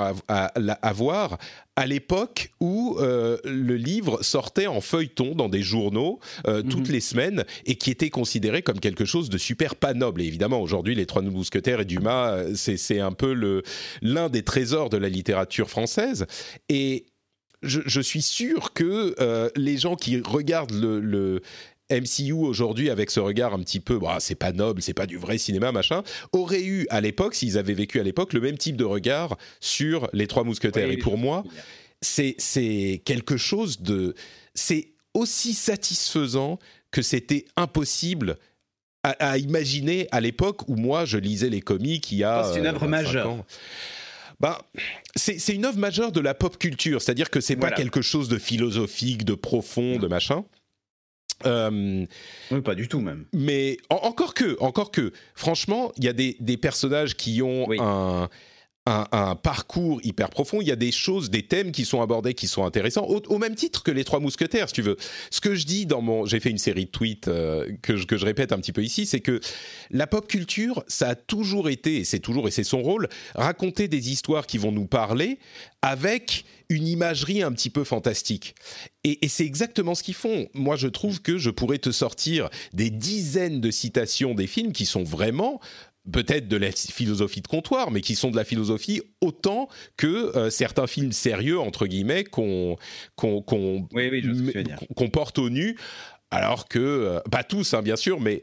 avoir 0.82 1.38
à 1.76 1.87
l'époque 1.87 2.52
où 2.61 2.96
euh, 2.99 3.38
le 3.44 3.76
livre 3.76 4.23
sortait 4.23 4.67
en 4.67 4.81
feuilleton 4.81 5.34
dans 5.34 5.49
des 5.49 5.62
journaux 5.62 6.19
euh, 6.46 6.62
toutes 6.62 6.88
mhm. 6.88 6.93
les 6.93 7.00
semaines 7.00 7.44
et 7.67 7.76
qui 7.76 7.90
était 7.90 8.11
considéré 8.11 8.62
comme 8.62 8.81
quelque 8.81 9.05
chose 9.05 9.29
de 9.31 9.38
super 9.38 9.76
pas 9.76 9.94
noble. 9.94 10.23
Et 10.23 10.26
évidemment, 10.26 10.61
aujourd'hui, 10.61 10.94
les 10.94 11.06
Trois 11.06 11.23
Mousquetaires 11.23 11.81
et 11.81 11.84
Dumas, 11.84 12.32
euh, 12.32 12.52
c'est 12.55 13.00
un 13.00 13.12
peu 13.12 13.32
l'un 14.02 14.29
des 14.29 14.43
trésors 14.43 14.90
de 14.90 14.96
la 14.96 15.08
littérature 15.08 15.69
française. 15.69 16.26
Et 16.69 17.06
je, 17.62 18.00
suis 18.00 18.23
sûr 18.23 18.73
que 18.73 19.14
les 19.56 19.76
gens 19.76 19.94
qui 19.94 20.20
regardent 20.20 20.73
le, 20.73 21.43
MCU 21.90 22.32
aujourd'hui 22.32 22.90
avec 22.90 23.11
ce 23.11 23.20
regard 23.20 23.55
un 23.55 23.61
petit 23.61 23.81
peu, 23.81 23.99
bah, 23.99 24.19
c'est 24.20 24.34
pas 24.34 24.52
noble, 24.52 24.82
c'est 24.82 24.94
pas 24.94 25.06
du 25.06 25.17
vrai 25.17 25.38
cinéma, 25.38 25.73
machin, 25.73 26.02
aurait 26.32 26.62
eu 26.62 26.87
à 26.90 27.00
l'époque, 27.00 27.34
s'ils 27.34 27.58
avaient 27.58 27.75
vécu 27.75 28.00
à 28.00 28.02
l'époque, 28.02 28.32
le 28.32 28.40
même 28.40 28.56
type 28.56 28.76
de 28.76 28.84
regard 28.84 29.37
sur 29.61 30.08
les 30.12 30.26
Trois 30.26 30.44
Mousquetaires. 30.44 30.90
Et 30.90 30.96
pour 30.96 31.19
moi, 31.19 31.44
c'est 32.00 33.02
quelque 33.05 33.37
chose 33.37 33.81
de, 33.81 34.14
c'est 34.55 34.88
aussi 35.14 35.55
satisfaisant 35.55 36.58
que 36.90 37.02
c'était 37.02 37.46
impossible 37.56 38.38
à, 39.02 39.37
imaginer 39.37 40.06
à 40.12 40.20
l'époque 40.20 40.69
où 40.69 40.76
moi 40.76 41.05
je 41.05 41.19
lisais 41.19 41.49
les 41.49 41.61
comics 41.61 42.12
il 42.12 42.19
y 42.19 42.25
a. 42.25 42.49
C'est 42.52 42.61
une 42.61 42.67
œuvre 42.67 42.87
majeure. 42.87 43.44
Bah, 44.38 44.58
c'est 45.14 45.55
une 45.55 45.64
œuvre 45.64 45.79
majeure 45.79 46.11
de 46.11 46.20
la 46.20 46.34
pop 46.34 46.58
culture, 46.58 47.00
c'est-à-dire 47.00 47.31
que 47.31 47.40
c'est 47.40 47.56
pas 47.56 47.70
quelque 47.70 48.02
chose 48.02 48.29
de 48.29 48.38
philosophique, 48.38 49.25
de 49.25 49.34
profond, 49.34 49.99
de 49.99 50.06
machin. 50.08 50.44
Euh, 51.47 52.06
oui, 52.50 52.61
pas 52.61 52.75
du 52.75 52.89
tout 52.89 53.00
même. 53.00 53.25
Mais 53.33 53.77
encore 53.89 54.35
que, 54.35 54.56
encore 54.61 54.91
que, 54.91 55.12
franchement, 55.35 55.93
il 55.97 56.05
y 56.05 56.09
a 56.09 56.12
des, 56.12 56.37
des, 56.41 56.56
personnages 56.56 57.17
qui 57.17 57.43
ont 57.43 57.67
un, 57.81 58.29
un, 58.87 59.37
parcours 59.37 60.00
hyper 60.03 60.29
profond. 60.31 60.61
Il 60.61 60.67
y 60.67 60.73
a 60.73 60.77
des 60.77 60.91
choses, 60.91 61.31
des 61.31 61.43
thèmes 61.43 61.73
qui 61.73 61.85
sont 61.85 62.03
abordés 62.03 62.35
qui 62.35 62.49
sont 62.49 62.65
intéressants, 62.65 63.06
au, 63.06 63.39
même 63.39 63.55
titre 63.55 63.83
que 63.83 63.91
les 63.91 64.05
Trois 64.05 64.21
Mousquetaires, 64.21 64.69
si 64.69 64.75
tu 64.75 64.83
veux. 64.83 64.97
Ce 65.31 65.41
que 65.41 65.55
je 65.55 65.67
dis 65.67 65.87
dans 65.87 66.00
mon, 66.00 66.27
j'ai 66.27 66.41
fait 66.41 66.50
une 66.50 66.59
série 66.59 66.87
de 66.87 66.91
tweets 66.91 67.29
euh, 67.29 67.71
que, 67.83 67.97
je, 67.97 68.06
que 68.06 68.17
je 68.17 68.25
répète 68.25 68.53
un 68.53 68.59
petit 68.59 68.73
peu 68.73 68.83
ici, 68.83 69.06
c'est 69.06 69.21
que 69.21 69.41
la 69.91 70.06
pop 70.06 70.27
culture, 70.27 70.83
ça 70.89 71.11
a 71.11 71.15
toujours 71.15 71.69
été, 71.69 71.99
et 71.99 72.05
c'est 72.05 72.19
toujours 72.19 72.49
et 72.49 72.50
c'est 72.50 72.65
son 72.65 72.83
rôle, 72.83 73.09
raconter 73.35 73.89
des 73.89 74.11
histoires 74.11 74.47
qui 74.47 74.59
vont 74.59 74.73
nous 74.73 74.87
parler 74.87 75.39
avec 75.83 76.44
une 76.72 76.86
imagerie 76.86 77.43
un 77.43 77.52
petit 77.52 77.70
peu 77.70 77.84
fantastique. 77.84 78.55
Et, 79.05 79.24
et 79.24 79.29
c'est 79.29 79.44
exactement 79.44 79.94
ce 79.94 80.02
qu'ils 80.02 80.14
font. 80.14 80.48
Moi, 80.55 80.76
je 80.76 80.88
trouve 80.88 81.22
que 81.22 81.38
je 81.38 81.50
pourrais 81.50 81.79
te 81.79 81.93
sortir 81.93 82.48
des 82.72 82.91
dizaines 82.91 83.60
de 83.60 83.70
citations 83.70 84.34
des 84.34 84.46
films 84.46 84.72
qui 84.72 84.86
sont 84.86 85.05
vraiment 85.05 85.60
peut-être 86.10 86.48
de 86.48 86.56
la 86.56 86.72
philosophie 86.72 87.43
de 87.43 87.48
comptoir, 87.48 87.91
mais 87.91 88.00
qui 88.00 88.14
sont 88.17 88.31
de 88.31 88.36
la 88.36 88.44
philosophie 88.44 89.02
autant 89.20 89.69
que 89.96 90.36
euh, 90.36 90.50
certains 90.50 90.86
films 90.86 91.12
sérieux, 91.12 91.60
entre 91.60 91.86
guillemets, 91.86 92.24
qu'on 92.24 92.76
qu'on 93.14 93.86
porte 95.12 95.38
au 95.38 95.48
nu, 95.48 95.76
alors 96.32 96.67
que, 96.67 96.79
euh, 96.79 97.20
pas 97.31 97.44
tous, 97.44 97.74
hein, 97.74 97.82
bien 97.82 97.96
sûr, 97.96 98.20
mais... 98.20 98.43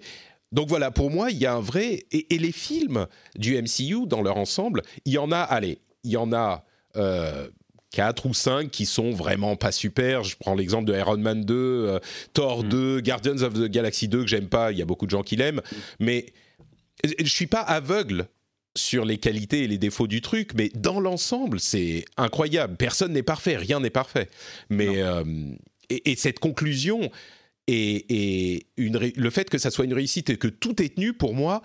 Donc 0.52 0.68
voilà, 0.68 0.90
pour 0.90 1.12
moi, 1.12 1.30
il 1.30 1.38
y 1.38 1.46
a 1.46 1.54
un 1.54 1.60
vrai... 1.60 2.06
Et, 2.12 2.26
les 2.38 2.52
films 2.52 3.06
du 3.36 3.56
MCU, 3.62 4.08
dans 4.08 4.24
leur 4.24 4.38
ensemble, 4.38 4.82
il 5.06 5.14
y 5.14 5.18
en 5.20 5.32
a, 5.32 5.38
allez, 5.38 5.80
il 6.04 6.12
y 6.12 6.18
en 6.18 6.34
a... 6.34 6.66
Euh, 6.96 7.48
quatre 7.92 8.26
ou 8.26 8.34
cinq 8.34 8.72
qui 8.72 8.86
sont 8.86 9.12
vraiment 9.12 9.56
pas 9.56 9.72
super. 9.72 10.24
Je 10.24 10.36
prends 10.38 10.56
l'exemple 10.56 10.86
de 10.86 10.98
Iron 10.98 11.18
Man 11.18 11.44
2, 11.44 12.00
Thor 12.34 12.64
2, 12.64 12.98
mm. 12.98 13.02
Guardians 13.02 13.42
of 13.42 13.54
the 13.54 13.66
Galaxy 13.66 14.08
2 14.08 14.22
que 14.22 14.28
j'aime 14.28 14.48
pas. 14.48 14.72
Il 14.72 14.78
y 14.78 14.82
a 14.82 14.86
beaucoup 14.86 15.06
de 15.06 15.12
gens 15.12 15.24
qui 15.24 15.36
l'aiment, 15.36 15.62
mm. 15.72 15.76
mais 16.00 16.28
je 17.04 17.30
suis 17.30 17.48
pas 17.48 17.62
aveugle 17.62 18.28
sur 18.76 19.06
les 19.06 19.18
qualités 19.18 19.64
et 19.64 19.68
les 19.68 19.78
défauts 19.78 20.08
du 20.08 20.22
truc, 20.22 20.52
mais 20.56 20.70
dans 20.74 21.00
l'ensemble, 21.00 21.60
c'est 21.60 22.06
incroyable. 22.18 22.76
Personne 22.78 23.14
n'est 23.14 23.24
parfait, 23.24 23.58
rien 23.58 23.80
n'est 23.80 23.90
parfait. 23.90 24.30
Mais 24.70 25.02
euh, 25.02 25.24
et, 25.90 26.16
cette 26.16 26.40
conclusion 26.40 27.12
et, 27.68 28.66
une, 28.78 28.98
le 28.98 29.30
fait 29.30 29.50
que 29.50 29.58
ça 29.58 29.72
soit 29.72 29.86
une 29.86 29.94
réussite 29.94 30.30
et 30.30 30.38
que 30.38 30.48
tout 30.48 30.82
est 30.82 30.96
tenu, 30.96 31.14
pour 31.14 31.34
moi, 31.34 31.62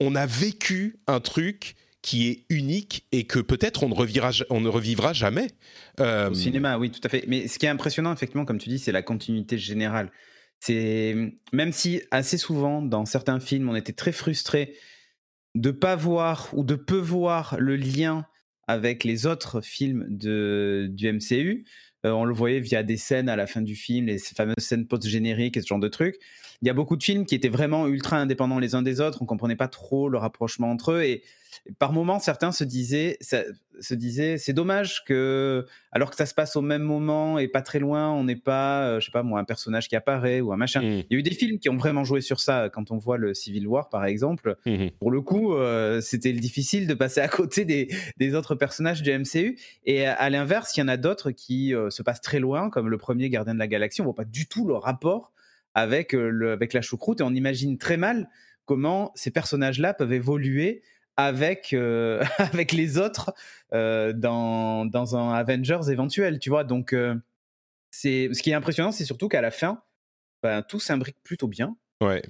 on 0.00 0.14
a 0.14 0.26
vécu 0.26 0.98
un 1.06 1.20
truc 1.20 1.76
qui 2.02 2.28
est 2.28 2.44
unique 2.48 3.06
et 3.12 3.24
que 3.24 3.38
peut-être 3.38 3.82
on 3.82 3.88
ne 3.88 3.94
revivra, 3.94 4.30
on 4.48 4.60
ne 4.60 4.68
revivra 4.68 5.12
jamais. 5.12 5.48
Euh, 6.00 6.30
Au 6.30 6.34
cinéma, 6.34 6.78
oui, 6.78 6.90
tout 6.90 7.00
à 7.04 7.08
fait. 7.08 7.24
Mais 7.28 7.46
ce 7.46 7.58
qui 7.58 7.66
est 7.66 7.70
impressionnant, 7.70 8.12
effectivement, 8.12 8.44
comme 8.44 8.58
tu 8.58 8.68
dis, 8.68 8.78
c'est 8.78 8.92
la 8.92 9.02
continuité 9.02 9.58
générale. 9.58 10.10
C'est 10.60 11.14
même 11.52 11.72
si 11.72 12.02
assez 12.10 12.38
souvent 12.38 12.82
dans 12.82 13.06
certains 13.06 13.40
films 13.40 13.70
on 13.70 13.74
était 13.74 13.94
très 13.94 14.12
frustré 14.12 14.74
de 15.54 15.70
pas 15.70 15.96
voir 15.96 16.48
ou 16.52 16.64
de 16.64 16.74
peu 16.74 16.98
voir 16.98 17.56
le 17.58 17.76
lien 17.76 18.26
avec 18.66 19.04
les 19.04 19.26
autres 19.26 19.60
films 19.60 20.06
de, 20.08 20.88
du 20.92 21.12
MCU. 21.12 21.64
Euh, 22.06 22.10
on 22.12 22.24
le 22.24 22.34
voyait 22.34 22.60
via 22.60 22.82
des 22.82 22.96
scènes 22.96 23.28
à 23.28 23.36
la 23.36 23.46
fin 23.46 23.62
du 23.62 23.74
film, 23.74 24.06
les 24.06 24.18
fameuses 24.18 24.54
scènes 24.58 24.86
post-génériques 24.86 25.56
et 25.56 25.62
ce 25.62 25.66
genre 25.66 25.80
de 25.80 25.88
trucs. 25.88 26.16
Il 26.62 26.66
y 26.66 26.70
a 26.70 26.74
beaucoup 26.74 26.96
de 26.96 27.02
films 27.02 27.24
qui 27.26 27.34
étaient 27.34 27.48
vraiment 27.48 27.86
ultra 27.88 28.16
indépendants 28.18 28.58
les 28.58 28.74
uns 28.74 28.82
des 28.82 29.00
autres. 29.00 29.22
On 29.22 29.26
comprenait 29.26 29.56
pas 29.56 29.68
trop 29.68 30.08
le 30.08 30.18
rapprochement 30.18 30.70
entre 30.70 30.92
eux 30.92 31.02
et 31.02 31.22
par 31.78 31.92
moments 31.92 32.20
certains 32.20 32.52
se 32.52 32.62
disaient, 32.64 33.18
se 33.80 33.94
disait 33.94 34.38
c'est 34.38 34.52
dommage 34.52 35.04
que 35.04 35.66
alors 35.90 36.10
que 36.10 36.16
ça 36.16 36.24
se 36.26 36.32
passe 36.32 36.54
au 36.54 36.60
même 36.60 36.82
moment 36.82 37.38
et 37.38 37.48
pas 37.48 37.60
très 37.60 37.80
loin, 37.80 38.10
on 38.12 38.24
n'est 38.24 38.36
pas, 38.36 38.82
euh, 38.86 39.00
je 39.00 39.06
sais 39.06 39.10
pas 39.10 39.22
moi, 39.22 39.40
un 39.40 39.44
personnage 39.44 39.88
qui 39.88 39.96
apparaît 39.96 40.40
ou 40.40 40.52
un 40.52 40.56
machin. 40.56 40.80
Mm. 40.80 40.84
Il 40.84 41.06
y 41.10 41.16
a 41.16 41.18
eu 41.18 41.22
des 41.22 41.32
films 41.32 41.58
qui 41.58 41.68
ont 41.68 41.76
vraiment 41.76 42.04
joué 42.04 42.20
sur 42.20 42.40
ça. 42.40 42.68
Quand 42.72 42.90
on 42.92 42.98
voit 42.98 43.16
le 43.18 43.34
Civil 43.34 43.66
War 43.66 43.88
par 43.88 44.04
exemple, 44.04 44.56
Mhm. 44.64 44.90
pour 45.00 45.10
le 45.10 45.20
coup, 45.22 45.54
euh, 45.54 46.00
c'était 46.00 46.32
difficile 46.32 46.86
de 46.86 46.94
passer 46.94 47.20
à 47.20 47.28
côté 47.28 47.64
des, 47.64 47.88
des 48.16 48.34
autres 48.34 48.54
personnages 48.54 49.02
du 49.02 49.10
MCU. 49.10 49.58
Et 49.84 50.06
à, 50.06 50.14
à 50.14 50.30
l'inverse, 50.30 50.76
il 50.76 50.80
y 50.80 50.82
en 50.82 50.88
a 50.88 50.96
d'autres 50.96 51.30
qui 51.30 51.74
euh, 51.74 51.90
se 51.90 52.02
passent 52.02 52.20
très 52.20 52.38
loin, 52.38 52.70
comme 52.70 52.88
le 52.88 52.98
premier 52.98 53.28
Gardien 53.28 53.54
de 53.54 53.58
la 53.58 53.66
Galaxie. 53.66 54.02
On 54.02 54.04
voit 54.04 54.14
pas 54.14 54.24
du 54.24 54.46
tout 54.46 54.66
le 54.68 54.74
rapport 54.74 55.32
avec, 55.74 56.14
euh, 56.14 56.28
le, 56.30 56.52
avec 56.52 56.72
la 56.72 56.82
choucroute 56.82 57.20
et 57.20 57.24
on 57.24 57.34
imagine 57.34 57.78
très 57.78 57.96
mal 57.96 58.28
comment 58.64 59.12
ces 59.14 59.30
personnages-là 59.30 59.94
peuvent 59.94 60.12
évoluer 60.12 60.82
avec, 61.16 61.72
euh, 61.72 62.22
avec 62.38 62.72
les 62.72 62.98
autres 62.98 63.34
euh, 63.72 64.12
dans, 64.12 64.86
dans 64.86 65.16
un 65.16 65.32
Avengers 65.32 65.90
éventuel, 65.90 66.38
tu 66.38 66.50
vois. 66.50 66.64
Donc, 66.64 66.94
ce 67.90 68.40
qui 68.40 68.50
est 68.50 68.54
impressionnant, 68.54 68.92
c'est 68.92 69.04
surtout 69.04 69.28
qu'à 69.28 69.40
la 69.40 69.50
fin, 69.50 69.82
ben, 70.42 70.62
tout 70.62 70.80
s'imbrique 70.80 71.18
plutôt 71.22 71.48
bien 71.48 71.76
Ouais. 72.02 72.22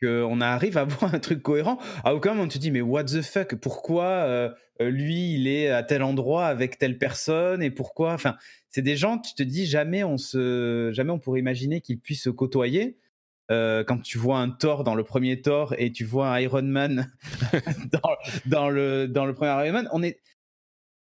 Qu'on 0.00 0.40
arrive 0.40 0.78
à 0.78 0.82
avoir 0.82 1.14
un 1.14 1.18
truc 1.18 1.42
cohérent. 1.42 1.78
À 2.04 2.14
aucun 2.14 2.34
moment, 2.34 2.48
tu 2.48 2.58
te 2.58 2.62
dis, 2.62 2.70
mais 2.70 2.80
what 2.80 3.04
the 3.04 3.22
fuck 3.22 3.54
Pourquoi 3.56 4.04
euh, 4.04 4.50
euh, 4.80 4.90
lui, 4.90 5.34
il 5.34 5.48
est 5.48 5.70
à 5.70 5.82
tel 5.82 6.02
endroit 6.02 6.46
avec 6.46 6.78
telle 6.78 6.98
personne 6.98 7.62
Et 7.62 7.70
pourquoi? 7.70 8.12
Enfin, 8.12 8.36
c'est 8.68 8.82
des 8.82 8.96
gens, 8.96 9.18
tu 9.18 9.34
te 9.34 9.42
dis, 9.42 9.66
jamais 9.66 10.04
on, 10.04 10.18
se, 10.18 10.90
jamais 10.92 11.10
on 11.10 11.18
pourrait 11.18 11.40
imaginer 11.40 11.80
qu'ils 11.80 11.98
puissent 11.98 12.24
se 12.24 12.30
côtoyer. 12.30 12.98
Euh, 13.50 13.84
quand 13.84 13.98
tu 13.98 14.18
vois 14.18 14.38
un 14.38 14.50
Thor 14.50 14.82
dans 14.82 14.96
le 14.96 15.04
premier 15.04 15.40
Thor 15.40 15.72
et 15.78 15.92
tu 15.92 16.04
vois 16.04 16.34
un 16.34 16.40
Iron 16.40 16.62
Man 16.62 17.12
dans, 18.46 18.68
le, 18.68 19.06
dans 19.06 19.24
le 19.24 19.34
premier 19.34 19.66
Iron 19.66 19.72
Man, 19.72 19.88
on 19.92 20.02
est, 20.02 20.20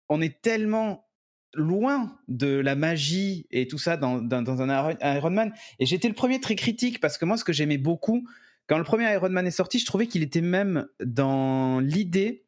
on 0.08 0.20
est 0.20 0.42
tellement 0.42 1.06
loin 1.54 2.18
de 2.26 2.48
la 2.56 2.74
magie 2.74 3.46
et 3.52 3.68
tout 3.68 3.78
ça 3.78 3.96
dans, 3.96 4.18
dans, 4.20 4.42
dans 4.42 4.62
un 4.62 4.96
Iron 5.00 5.30
Man. 5.30 5.52
Et 5.78 5.86
j'étais 5.86 6.08
le 6.08 6.14
premier 6.14 6.40
très 6.40 6.56
critique 6.56 7.00
parce 7.00 7.18
que 7.18 7.24
moi, 7.24 7.36
ce 7.36 7.44
que 7.44 7.52
j'aimais 7.52 7.78
beaucoup, 7.78 8.26
quand 8.66 8.78
le 8.78 8.84
premier 8.84 9.12
Iron 9.12 9.30
Man 9.30 9.46
est 9.46 9.50
sorti, 9.50 9.78
je 9.78 9.86
trouvais 9.86 10.06
qu'il 10.06 10.22
était 10.22 10.40
même 10.40 10.86
dans 11.04 11.80
l'idée 11.80 12.44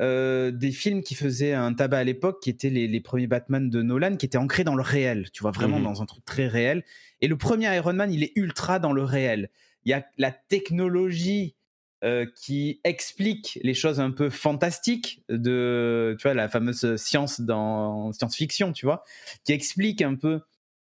euh, 0.00 0.50
des 0.50 0.70
films 0.72 1.02
qui 1.02 1.14
faisaient 1.14 1.52
un 1.52 1.74
tabac 1.74 1.98
à 1.98 2.04
l'époque, 2.04 2.40
qui 2.42 2.48
étaient 2.48 2.70
les, 2.70 2.88
les 2.88 3.00
premiers 3.00 3.26
Batman 3.26 3.68
de 3.68 3.82
Nolan, 3.82 4.16
qui 4.16 4.24
étaient 4.24 4.38
ancrés 4.38 4.64
dans 4.64 4.74
le 4.74 4.82
réel, 4.82 5.30
tu 5.30 5.42
vois, 5.42 5.50
vraiment 5.50 5.78
Mhm. 5.78 5.84
dans 5.84 6.02
un 6.02 6.06
truc 6.06 6.24
très 6.24 6.46
réel. 6.48 6.84
Et 7.20 7.28
le 7.28 7.36
premier 7.36 7.74
Iron 7.76 7.92
Man, 7.92 8.10
il 8.12 8.22
est 8.22 8.32
ultra 8.34 8.78
dans 8.78 8.92
le 8.94 9.04
réel. 9.04 9.50
Il 9.84 9.90
y 9.90 9.92
a 9.92 10.06
la 10.16 10.30
technologie 10.30 11.54
euh, 12.02 12.24
qui 12.34 12.80
explique 12.84 13.58
les 13.62 13.74
choses 13.74 14.00
un 14.00 14.10
peu 14.10 14.30
fantastiques 14.30 15.22
de, 15.28 16.16
tu 16.18 16.22
vois, 16.22 16.32
la 16.32 16.48
fameuse 16.48 16.96
science 16.96 17.42
dans 17.42 18.10
science-fiction, 18.12 18.72
tu 18.72 18.86
vois, 18.86 19.04
qui 19.44 19.52
explique 19.52 20.00
un 20.00 20.14
peu 20.14 20.40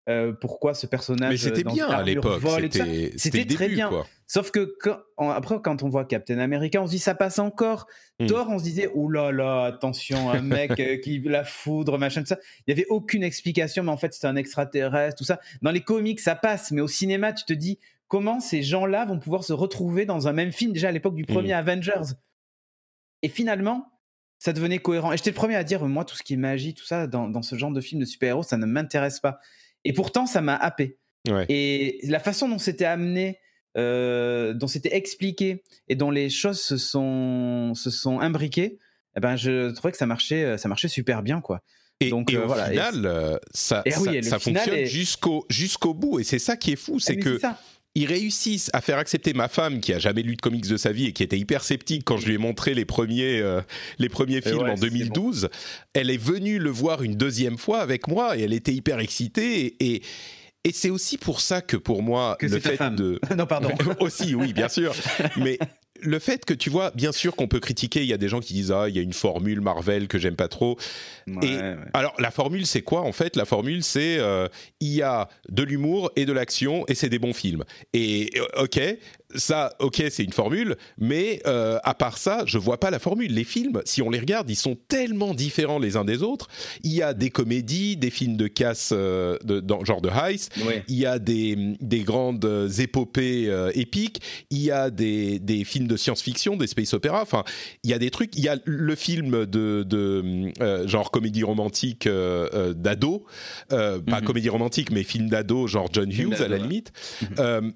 euh, 0.10 0.32
pourquoi 0.32 0.74
ce 0.74 0.88
personnage. 0.88 1.32
Mais 1.32 1.38
c'était 1.38 1.64
bien 1.64 1.88
à 1.90 2.02
l'époque. 2.04 2.42
C'était 2.62 2.80
c'était 2.80 3.12
C'était 3.18 3.46
très 3.56 3.66
début, 3.66 3.76
bien. 3.76 3.90
quoi. 3.90 4.08
Sauf 4.26 4.52
que 4.52 4.76
quand- 4.80 5.00
en- 5.18 5.30
après, 5.30 5.56
quand 5.64 5.84
on 5.84 5.90
voit 5.90 6.06
Captain 6.06 6.40
America, 6.40 6.82
on 6.82 6.86
se 6.88 6.92
dit 6.92 7.00
ça 7.00 7.14
passe 7.16 7.40
encore. 7.40 7.88
Hmm. 8.20 8.28
Thor, 8.28 8.48
on 8.50 8.58
se 8.60 8.64
disait, 8.64 8.90
oh 8.96 9.10
là 9.10 9.32
là, 9.32 9.64
attention, 9.66 10.30
un 10.30 10.42
mec 10.72 10.80
euh, 10.80 10.98
qui 10.98 11.20
la 11.20 11.44
foudre, 11.44 11.98
machin, 11.98 12.22
tout 12.22 12.28
ça. 12.28 12.38
Il 12.66 12.72
y 12.72 12.74
avait 12.74 12.88
aucune 12.90 13.24
explication, 13.24 13.84
mais 13.84 13.92
en 13.92 13.98
fait, 13.98 14.14
c'est 14.14 14.28
un 14.28 14.36
extraterrestre, 14.36 15.18
tout 15.18 15.24
ça. 15.26 15.40
Dans 15.62 15.72
les 15.72 15.82
comics, 15.82 16.20
ça 16.20 16.36
passe, 16.36 16.72
mais 16.72 16.82
au 16.82 16.88
cinéma, 16.88 17.34
tu 17.34 17.44
te 17.46 17.54
dis, 17.54 17.78
comment 18.08 18.40
ces 18.40 18.64
gens-là 18.64 19.06
vont 19.06 19.20
pouvoir 19.20 19.44
se 19.44 19.54
retrouver 19.54 20.06
dans 20.06 20.28
un 20.30 20.34
même 20.34 20.52
film, 20.54 20.72
déjà 20.74 20.88
à 20.90 20.92
l'époque 20.92 21.16
du 21.16 21.26
premier 21.26 21.52
Avengers? 21.54 22.14
Et 23.24 23.30
finalement, 23.30 23.92
ça 24.40 24.54
devenait 24.54 24.80
cohérent. 24.80 25.12
Et 25.12 25.18
j'étais 25.18 25.32
le 25.32 25.36
premier 25.36 25.56
à 25.56 25.64
dire, 25.64 25.84
moi, 25.86 26.06
tout 26.06 26.16
ce 26.16 26.24
qui 26.24 26.34
est 26.34 26.38
magie, 26.38 26.74
tout 26.74 26.86
ça, 26.86 27.08
dans, 27.08 27.28
dans 27.30 27.42
ce 27.42 27.56
genre 27.56 27.72
de 27.72 27.82
film 27.82 28.00
de 28.00 28.06
super-héros, 28.06 28.44
ça 28.44 28.58
ne 28.58 28.66
m'intéresse 28.66 29.20
pas. 29.20 29.40
Et 29.86 29.94
pourtant, 29.94 30.26
ça 30.26 30.42
m'a 30.42 30.56
happé. 30.56 30.98
Ouais. 31.30 31.46
Et 31.50 32.00
la 32.04 32.20
façon 32.20 32.48
dont 32.50 32.58
c'était 32.60 32.86
amené, 32.86 33.40
euh, 33.78 34.54
dont 34.54 34.68
c'était 34.68 34.96
expliqué 34.96 35.64
et 35.88 35.96
dont 35.96 36.10
les 36.12 36.30
choses 36.30 36.60
se 36.62 36.78
sont, 36.78 37.74
se 37.76 37.90
sont 37.90 38.20
imbriquées, 38.20 38.80
eh 39.16 39.20
ben, 39.20 39.36
je 39.36 39.72
trouvais 39.72 39.92
que 39.92 39.98
ça 39.98 40.06
marchait, 40.06 40.44
euh, 40.44 40.58
ça 40.58 40.68
marchait 40.70 40.88
super 40.88 41.24
bien, 41.24 41.42
quoi. 41.42 41.62
Et, 42.00 42.10
Donc, 42.10 42.32
et 42.32 42.36
euh, 42.38 42.44
au 42.44 42.48
voilà. 42.48 42.70
Final, 42.70 43.40
ça, 43.54 43.82
Et 43.86 43.92
ça, 43.92 44.02
oui, 44.02 44.16
et 44.18 44.22
ça 44.22 44.38
final 44.40 44.62
fonctionne 44.64 44.80
est- 44.84 44.86
jusqu'au 44.86 45.46
jusqu'au 45.50 45.94
bout. 45.96 46.20
Et 46.20 46.24
c'est 46.24 46.38
ça 46.40 46.56
qui 46.56 46.72
est 46.72 46.76
fou, 46.76 47.00
c'est 47.00 47.16
mais 47.16 47.22
que 47.24 47.40
ça. 47.40 47.60
Ils 47.98 48.06
réussissent 48.06 48.70
à 48.74 48.82
faire 48.82 49.00
accepter 49.00 49.34
ma 49.34 49.48
femme 49.48 49.80
qui 49.80 49.92
a 49.92 49.98
jamais 49.98 50.22
lu 50.22 50.36
de 50.36 50.42
comics 50.42 50.68
de 50.68 50.78
sa 50.78 50.92
vie 50.92 51.08
et 51.08 51.14
qui 51.14 51.24
était 51.24 51.40
hyper 51.40 51.64
sceptique 51.64 52.04
quand 52.06 52.18
je 52.18 52.28
lui 52.28 52.36
ai 52.36 52.38
montré 52.38 52.76
les 52.76 52.86
premiers 52.86 53.40
euh, 53.40 53.62
les 53.98 54.08
premiers 54.08 54.42
films 54.42 54.60
ouais, 54.60 54.70
en 54.70 54.76
c'est 54.76 54.90
2012. 54.90 55.50
Elle 55.94 56.12
est 56.12 56.22
venue 56.22 56.60
le 56.60 56.70
voir 56.70 57.02
une 57.02 57.16
deuxième 57.16 57.58
fois 57.58 57.80
avec 57.80 58.08
moi 58.08 58.38
et 58.38 58.42
elle 58.42 58.54
était 58.54 58.72
hyper 58.74 59.00
excitée 59.00 59.66
et, 59.66 59.96
et, 59.96 60.02
et 60.64 60.72
c'est 60.74 60.92
aussi 60.92 61.18
pour 61.18 61.42
ça 61.42 61.62
que 61.62 61.76
pour 61.76 62.04
moi 62.04 62.38
Que 62.40 62.46
le 62.46 62.60
fait 62.60 62.76
femme. 62.76 62.96
de 62.96 63.20
non, 63.36 63.48
pardon. 63.48 63.70
aussi, 64.00 64.36
oui, 64.36 64.54
bien 64.54 64.70
sûr. 64.70 64.94
Mais 65.38 65.58
le 66.02 66.20
fait 66.20 66.46
que 66.46 66.54
tu 66.54 66.70
vois, 66.70 66.92
bien 66.92 67.12
sûr 67.12 67.36
qu'on 67.36 67.48
peut 67.48 67.60
critiquer, 67.60 68.02
il 68.02 68.08
y 68.08 68.14
a 68.14 68.18
des 68.18 68.28
gens 68.30 68.40
qui 68.40 68.54
disent 68.54 68.72
ah, 68.72 68.90
il 68.90 68.96
y 68.96 69.00
a 69.00 69.02
une 69.02 69.14
formule 69.14 69.62
Marvel 69.62 70.08
que 70.08 70.18
j'aime 70.20 70.36
pas 70.36 70.48
trop. 70.48 70.78
Ouais, 71.28 71.34
Et- 71.44 71.56
ouais. 71.58 71.76
Alors 71.94 72.14
la 72.20 72.32
formule, 72.32 72.66
c'est 72.66 72.82
quoi 72.82 73.02
en 73.02 73.12
fait? 73.12 73.36
La 73.36 73.46
formule, 73.46 73.84
c'est 73.84 74.18
euh, 74.20 74.48
il 74.80 74.94
y 74.94 75.02
a 75.02 75.28
de 75.50 75.64
l'humour 75.64 76.12
et 76.16 76.26
de 76.26 76.34
l'action 76.34 76.86
et 76.88 76.96
c'est 76.96 77.10
des 77.10 77.20
bons 77.20 77.34
films. 77.34 77.64
Et 77.94 78.32
euh, 78.38 78.64
ok, 78.64 78.80
ça, 79.38 79.74
ok, 79.80 80.04
c'est 80.10 80.24
une 80.24 80.34
formule, 80.34 80.76
mais 80.98 81.42
euh, 81.48 81.80
à 81.84 81.94
part 81.94 82.18
ça, 82.18 82.44
je 82.46 82.58
vois 82.58 82.80
pas 82.80 82.90
la 82.92 83.00
formule. 83.00 83.34
Les 83.34 83.44
films, 83.44 83.82
si 83.86 84.02
on 84.02 84.10
les 84.10 84.20
regarde, 84.20 84.50
ils 84.50 84.56
sont 84.56 84.78
tellement 84.88 85.34
différents 85.34 85.80
les 85.80 85.96
uns 85.96 86.06
des 86.06 86.24
autres. 86.24 86.48
Il 86.84 86.92
y 86.94 87.02
a 87.02 87.14
des 87.14 87.30
comédies, 87.30 87.98
des 87.98 88.10
films 88.10 88.38
de 88.38 88.48
casse, 88.48 88.92
euh, 88.94 89.38
de, 89.44 89.60
dans, 89.60 89.84
genre 89.86 90.02
de 90.02 90.10
heist. 90.10 90.52
Ouais. 90.66 90.84
Il 90.88 90.98
y 90.98 91.06
a 91.06 91.20
des, 91.20 91.76
des 91.80 92.02
grandes 92.02 92.70
épopées 92.80 93.46
euh, 93.48 93.72
épiques, 93.76 94.22
il 94.50 94.60
y 94.60 94.72
a 94.72 94.90
des, 94.90 95.40
des 95.40 95.64
films 95.64 95.88
de 95.88 95.98
science-fiction, 95.98 96.58
des 96.58 96.68
space 96.68 96.94
opéra, 96.94 97.22
enfin, 97.22 97.44
il 97.84 97.90
y 97.90 97.94
a 97.94 98.00
des 98.00 98.10
trucs, 98.10 98.36
il 98.36 98.44
y 98.44 98.50
a 98.50 98.58
le 98.66 98.96
film 98.96 99.46
de, 99.46 99.84
de 99.84 100.52
genre 100.88 101.12
comédie 101.12 101.44
romantique 101.44 102.08
d'ado, 102.08 103.26
pas 103.70 103.98
Mhm. 103.98 104.26
comédie 104.26 104.50
romantique, 104.50 104.92
mais 104.92 105.04
film 105.04 105.30
d'ado, 105.30 105.68
genre 105.68 105.90
John 105.92 106.12
Hughes 106.12 106.42
à 106.42 106.48
la 106.48 106.58
limite. 106.58 106.92
Mhm. 107.38 107.74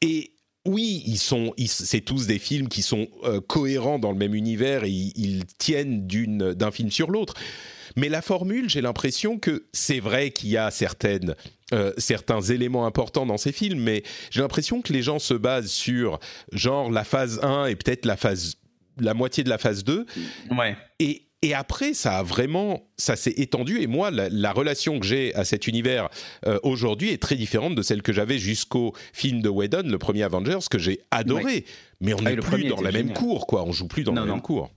Et 0.00 0.32
oui, 0.64 1.02
ils 1.06 1.18
sont, 1.18 1.52
c'est 1.66 2.00
tous 2.00 2.26
des 2.26 2.38
films 2.38 2.68
qui 2.68 2.82
sont 2.82 3.08
euh, 3.24 3.40
cohérents 3.40 3.98
dans 3.98 4.12
le 4.12 4.18
même 4.18 4.34
univers 4.34 4.84
et 4.84 4.90
ils, 4.90 5.12
ils 5.16 5.44
tiennent 5.58 6.06
d'une, 6.06 6.54
d'un 6.54 6.70
film 6.70 6.90
sur 6.90 7.10
l'autre. 7.10 7.34
Mais 7.96 8.08
la 8.08 8.22
formule, 8.22 8.70
j'ai 8.70 8.80
l'impression 8.80 9.38
que 9.38 9.66
c'est 9.72 10.00
vrai 10.00 10.30
qu'il 10.30 10.50
y 10.50 10.56
a 10.56 10.70
certaines, 10.70 11.34
euh, 11.72 11.92
certains 11.98 12.40
éléments 12.40 12.86
importants 12.86 13.26
dans 13.26 13.36
ces 13.36 13.52
films, 13.52 13.80
mais 13.80 14.02
j'ai 14.30 14.40
l'impression 14.40 14.82
que 14.82 14.92
les 14.92 15.02
gens 15.02 15.18
se 15.18 15.34
basent 15.34 15.70
sur 15.70 16.18
genre 16.52 16.90
la 16.90 17.04
phase 17.04 17.40
1 17.42 17.66
et 17.66 17.76
peut-être 17.76 18.06
la 18.06 18.16
phase 18.16 18.56
la 18.98 19.14
moitié 19.14 19.42
de 19.42 19.48
la 19.48 19.56
phase 19.58 19.84
2 19.84 20.06
Ouais. 20.50 20.76
et, 21.00 21.22
et 21.42 21.54
après, 21.54 21.92
ça 21.92 22.18
a 22.18 22.22
vraiment, 22.22 22.88
ça 22.96 23.16
s'est 23.16 23.34
étendu. 23.36 23.80
Et 23.82 23.86
moi, 23.86 24.10
la, 24.10 24.28
la 24.28 24.52
relation 24.52 24.98
que 25.00 25.06
j'ai 25.06 25.34
à 25.34 25.44
cet 25.44 25.66
univers 25.66 26.08
euh, 26.46 26.58
aujourd'hui 26.62 27.10
est 27.10 27.20
très 27.20 27.34
différente 27.34 27.74
de 27.74 27.82
celle 27.82 28.00
que 28.02 28.12
j'avais 28.12 28.38
jusqu'au 28.38 28.94
film 29.12 29.42
de 29.42 29.48
Whedon, 29.48 29.82
le 29.86 29.98
premier 29.98 30.22
Avengers, 30.22 30.60
que 30.70 30.78
j'ai 30.78 31.00
adoré. 31.10 31.64
Mais 32.00 32.14
on 32.14 32.18
Ah, 32.24 32.30
n'est 32.30 32.36
plus 32.36 32.64
dans 32.68 32.80
la 32.80 32.92
même 32.92 33.12
cour, 33.12 33.46
quoi. 33.46 33.64
On 33.64 33.72
joue 33.72 33.88
plus 33.88 34.04
dans 34.04 34.12
Non, 34.12 34.20
la 34.22 34.26
non. 34.28 34.32
même 34.34 34.42
cour. 34.42 34.70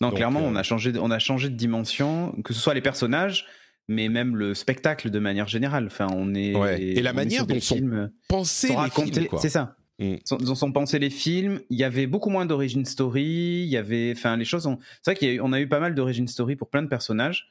Non, 0.00 0.08
Donc, 0.08 0.16
clairement, 0.16 0.40
euh, 0.40 0.48
on 0.48 0.56
a 0.56 0.62
changé, 0.62 0.92
de, 0.92 0.98
on 0.98 1.10
a 1.10 1.18
changé 1.18 1.48
de 1.50 1.54
dimension, 1.56 2.32
que 2.44 2.52
ce 2.52 2.60
soit 2.60 2.74
les 2.74 2.80
personnages, 2.82 3.46
mais 3.88 4.08
même 4.08 4.34
le 4.34 4.54
spectacle 4.54 5.10
de 5.10 5.18
manière 5.18 5.46
générale. 5.46 5.86
Enfin, 5.86 6.08
on 6.12 6.34
est. 6.34 6.54
Ouais. 6.56 6.82
Et 6.82 7.02
la 7.02 7.12
manière 7.12 7.46
dont 7.46 7.60
sont 7.60 7.60
sont 7.60 7.74
les 7.74 7.80
films, 7.80 9.26
quoi. 9.28 9.38
C'est 9.40 9.48
ça. 9.50 9.75
Mm. 9.98 10.16
Sont- 10.24 10.36
Dont 10.36 10.54
sont 10.54 10.72
pensés 10.72 10.98
les 10.98 11.10
films. 11.10 11.60
Il 11.70 11.78
y 11.78 11.84
avait 11.84 12.06
beaucoup 12.06 12.30
moins 12.30 12.46
d'origin 12.46 12.84
story. 12.84 13.22
Il 13.64 13.68
y 13.68 13.76
avait, 13.76 14.12
enfin, 14.16 14.36
les 14.36 14.44
choses. 14.44 14.66
Ont... 14.66 14.78
C'est 15.02 15.18
vrai 15.18 15.38
qu'on 15.38 15.52
a 15.52 15.60
eu 15.60 15.68
pas 15.68 15.80
mal 15.80 15.94
d'origin 15.94 16.26
story 16.26 16.56
pour 16.56 16.68
plein 16.68 16.82
de 16.82 16.88
personnages. 16.88 17.48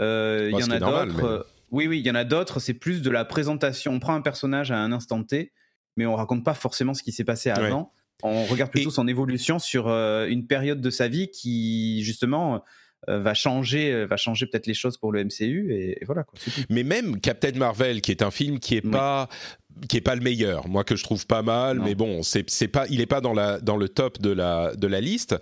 Euh, 0.00 0.48
il 0.52 0.58
y 0.58 0.62
en 0.62 0.70
a 0.70 0.78
d'autres. 0.78 1.16
mais- 1.16 1.44
Oui, 1.70 1.86
oui, 1.86 1.98
il 1.98 2.06
y 2.06 2.10
en 2.10 2.14
a 2.14 2.24
d'autres. 2.24 2.60
C'est 2.60 2.74
plus 2.74 3.02
de 3.02 3.10
la 3.10 3.24
présentation. 3.24 3.92
On 3.92 3.98
prend 3.98 4.14
un 4.14 4.22
personnage 4.22 4.70
à 4.70 4.78
un 4.78 4.92
instant 4.92 5.22
T, 5.24 5.52
mais 5.96 6.06
on 6.06 6.14
raconte 6.14 6.44
pas 6.44 6.54
forcément 6.54 6.94
ce 6.94 7.02
qui 7.02 7.12
s'est 7.12 7.24
passé 7.24 7.50
Ouais. 7.50 7.58
avant. 7.58 7.92
On 8.22 8.44
regarde 8.46 8.70
plutôt 8.70 8.90
Et- 8.90 8.92
son 8.92 9.06
évolution 9.06 9.58
sur 9.58 9.88
euh, 9.88 10.26
une 10.28 10.46
période 10.46 10.80
de 10.80 10.90
sa 10.90 11.08
vie 11.08 11.28
qui 11.28 12.02
justement 12.04 12.64
euh, 13.08 13.20
va 13.20 13.32
changer, 13.32 13.92
euh, 13.92 14.06
va 14.06 14.16
changer 14.16 14.46
peut-être 14.46 14.66
les 14.66 14.74
choses 14.74 14.96
pour 14.96 15.12
le 15.12 15.22
MCU 15.24 15.72
et, 15.72 16.02
et 16.02 16.04
voilà 16.04 16.24
quoi. 16.24 16.36
Mais 16.68 16.82
même 16.82 17.20
Captain 17.20 17.52
Marvel, 17.52 18.00
qui 18.00 18.10
est 18.10 18.22
un 18.22 18.32
film 18.32 18.58
qui 18.58 18.76
est 18.76 18.84
Oui. 18.84 18.90
pas 18.90 19.28
qui 19.88 19.96
est 19.96 20.00
pas 20.02 20.14
le 20.14 20.20
meilleur, 20.22 20.66
moi 20.68 20.84
que 20.84 20.96
je 20.96 21.04
trouve 21.04 21.26
pas 21.26 21.42
mal, 21.42 21.78
Non. 21.78 21.84
mais 21.84 21.94
bon, 21.94 22.22
c'est 22.22 22.48
c'est 22.50 22.68
pas, 22.68 22.86
il 22.90 23.00
est 23.00 23.06
pas 23.06 23.20
dans 23.20 23.32
la 23.34 23.60
dans 23.60 23.76
le 23.76 23.88
top 23.88 24.20
de 24.20 24.30
la 24.30 24.74
de 24.76 24.86
la 24.86 25.00
liste. 25.00 25.36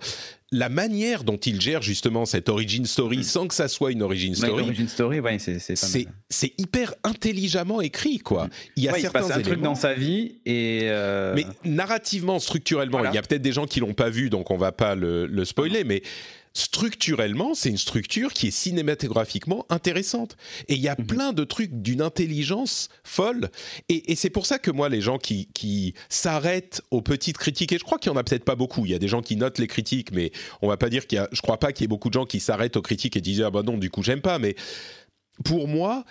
La 0.53 0.69
manière 0.69 1.25
dont 1.25 1.35
il 1.35 1.59
gère 1.59 1.81
justement 1.81 2.25
cette 2.25 2.47
origin 2.47 2.85
story, 2.85 3.17
Mm. 3.17 3.23
sans 3.23 3.47
que 3.47 3.53
ça 3.53 3.67
soit 3.67 3.91
une 3.91 4.01
origin 4.01 4.29
Ouais, 4.31 4.37
story, 4.37 4.61
L'origin 4.63 4.87
story, 4.87 5.19
ouais, 5.19 5.37
c'est 5.39 6.53
hyper 6.57 6.93
intelligemment 7.03 7.81
écrit, 7.81 8.19
quoi. 8.19 8.47
Il 8.77 8.83
y 8.83 8.87
a 8.87 8.93
Ouais, 8.93 8.99
il 8.99 9.01
se 9.01 9.11
certains 9.11 9.19
passe 9.27 9.31
un 9.37 9.41
truc 9.41 9.47
éléments. 9.55 9.69
dans 9.71 9.75
sa 9.75 9.93
vie 9.93 10.35
et 10.45 10.81
euh, 10.83 11.33
Mais 11.35 11.45
narrativement, 11.65 12.39
structurellement, 12.39 12.97
Voilà. 12.99 13.11
il 13.11 13.15
y 13.15 13.17
a 13.17 13.21
peut-être 13.21 13.41
des 13.41 13.51
gens 13.51 13.65
qui 13.65 13.79
l'ont 13.81 13.93
pas 13.93 14.09
vu, 14.09 14.29
donc 14.29 14.49
on 14.51 14.57
va 14.57 14.71
pas 14.71 14.95
le, 14.95 15.25
le 15.27 15.45
spoiler, 15.45 15.83
mais 15.83 16.01
structurellement, 16.57 17.53
c'est 17.53 17.69
une 17.69 17.77
structure 17.77 18.33
qui 18.33 18.47
est 18.47 18.51
cinématographiquement 18.51 19.65
intéressante. 19.69 20.37
Et 20.67 20.75
il 20.75 20.81
y 20.81 20.87
a 20.87 20.95
mhm. 20.97 21.05
plein 21.05 21.33
de 21.33 21.43
trucs 21.43 21.81
d'une 21.81 22.01
intelligence 22.01 22.89
folle. 23.03 23.49
Et, 23.89 24.15
c'est 24.15 24.29
pour 24.29 24.45
ça 24.45 24.57
que 24.57 24.71
moi, 24.71 24.89
les 24.89 25.01
gens 25.01 25.17
qui, 25.17 25.47
qui 25.53 25.93
s'arrêtent 26.09 26.81
aux 26.91 27.01
petites 27.01 27.37
critiques, 27.37 27.71
et 27.71 27.77
je 27.77 27.83
crois 27.83 27.99
qu'il 27.99 28.11
y 28.11 28.15
en 28.15 28.17
a 28.17 28.23
peut-être 28.23 28.45
pas 28.45 28.55
beaucoup, 28.55 28.85
il 28.85 28.91
y 28.91 28.95
a 28.95 28.99
des 28.99 29.07
gens 29.07 29.21
qui 29.21 29.35
notent 29.35 29.59
les 29.59 29.67
critiques, 29.67 30.11
mais 30.11 30.31
on 30.61 30.67
va 30.67 30.77
pas 30.77 30.89
dire 30.89 31.05
qu'il 31.05 31.17
y 31.17 31.19
a, 31.19 31.29
je 31.31 31.41
crois 31.41 31.59
pas 31.59 31.71
qu'il 31.71 31.83
y 31.83 31.85
ait 31.85 31.87
beaucoup 31.87 32.09
de 32.09 32.13
gens 32.13 32.25
qui 32.25 32.39
s'arrêtent 32.39 32.77
aux 32.77 32.81
critiques 32.81 33.15
et 33.15 33.21
disent, 33.21 33.41
ah 33.41 33.51
bah 33.51 33.61
non, 33.63 33.77
du 33.77 33.89
coup, 33.89 34.01
j'aime 34.01 34.21
pas. 34.21 34.39
Mais 34.39 34.55
pour 35.43 35.67
moi, 35.67 36.03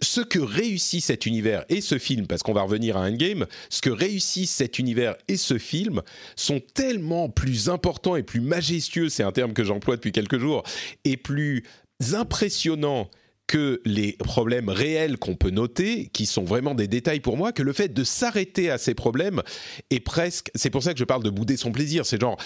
ce 0.00 0.20
que 0.20 0.38
réussit 0.38 1.02
cet 1.02 1.26
univers 1.26 1.64
et 1.68 1.80
ce 1.80 1.98
film, 1.98 2.26
parce 2.26 2.42
qu'on 2.42 2.52
va 2.52 2.62
revenir 2.62 2.96
à 2.96 3.00
Endgame, 3.00 3.46
ce 3.70 3.80
que 3.80 3.90
réussit 3.90 4.48
cet 4.48 4.78
univers 4.78 5.16
et 5.28 5.36
ce 5.36 5.58
film 5.58 6.02
sont 6.36 6.60
tellement 6.74 7.28
plus 7.28 7.68
importants 7.68 8.16
et 8.16 8.22
plus 8.22 8.40
majestueux, 8.40 9.08
c'est 9.08 9.22
un 9.22 9.32
terme 9.32 9.52
que 9.52 9.64
j'emploie 9.64 9.96
depuis 9.96 10.12
quelques 10.12 10.38
jours, 10.38 10.62
et 11.04 11.16
plus 11.16 11.64
impressionnants 12.12 13.10
que 13.50 13.82
les 13.84 14.12
problèmes 14.12 14.68
réels 14.68 15.18
qu'on 15.18 15.34
peut 15.34 15.50
noter, 15.50 16.06
qui 16.12 16.24
sont 16.24 16.44
vraiment 16.44 16.76
des 16.76 16.86
détails 16.86 17.18
pour 17.18 17.36
moi, 17.36 17.50
que 17.50 17.64
le 17.64 17.72
fait 17.72 17.88
de 17.88 18.04
s'arrêter 18.04 18.70
à 18.70 18.78
ces 18.78 18.94
problèmes 18.94 19.42
est 19.90 19.98
presque. 19.98 20.52
C'est 20.54 20.70
pour 20.70 20.84
ça 20.84 20.92
que 20.92 21.00
je 21.00 21.04
parle 21.04 21.24
de 21.24 21.30
bouder 21.30 21.56
son 21.56 21.72
plaisir. 21.72 22.06
C'est 22.06 22.20
genre. 22.20 22.36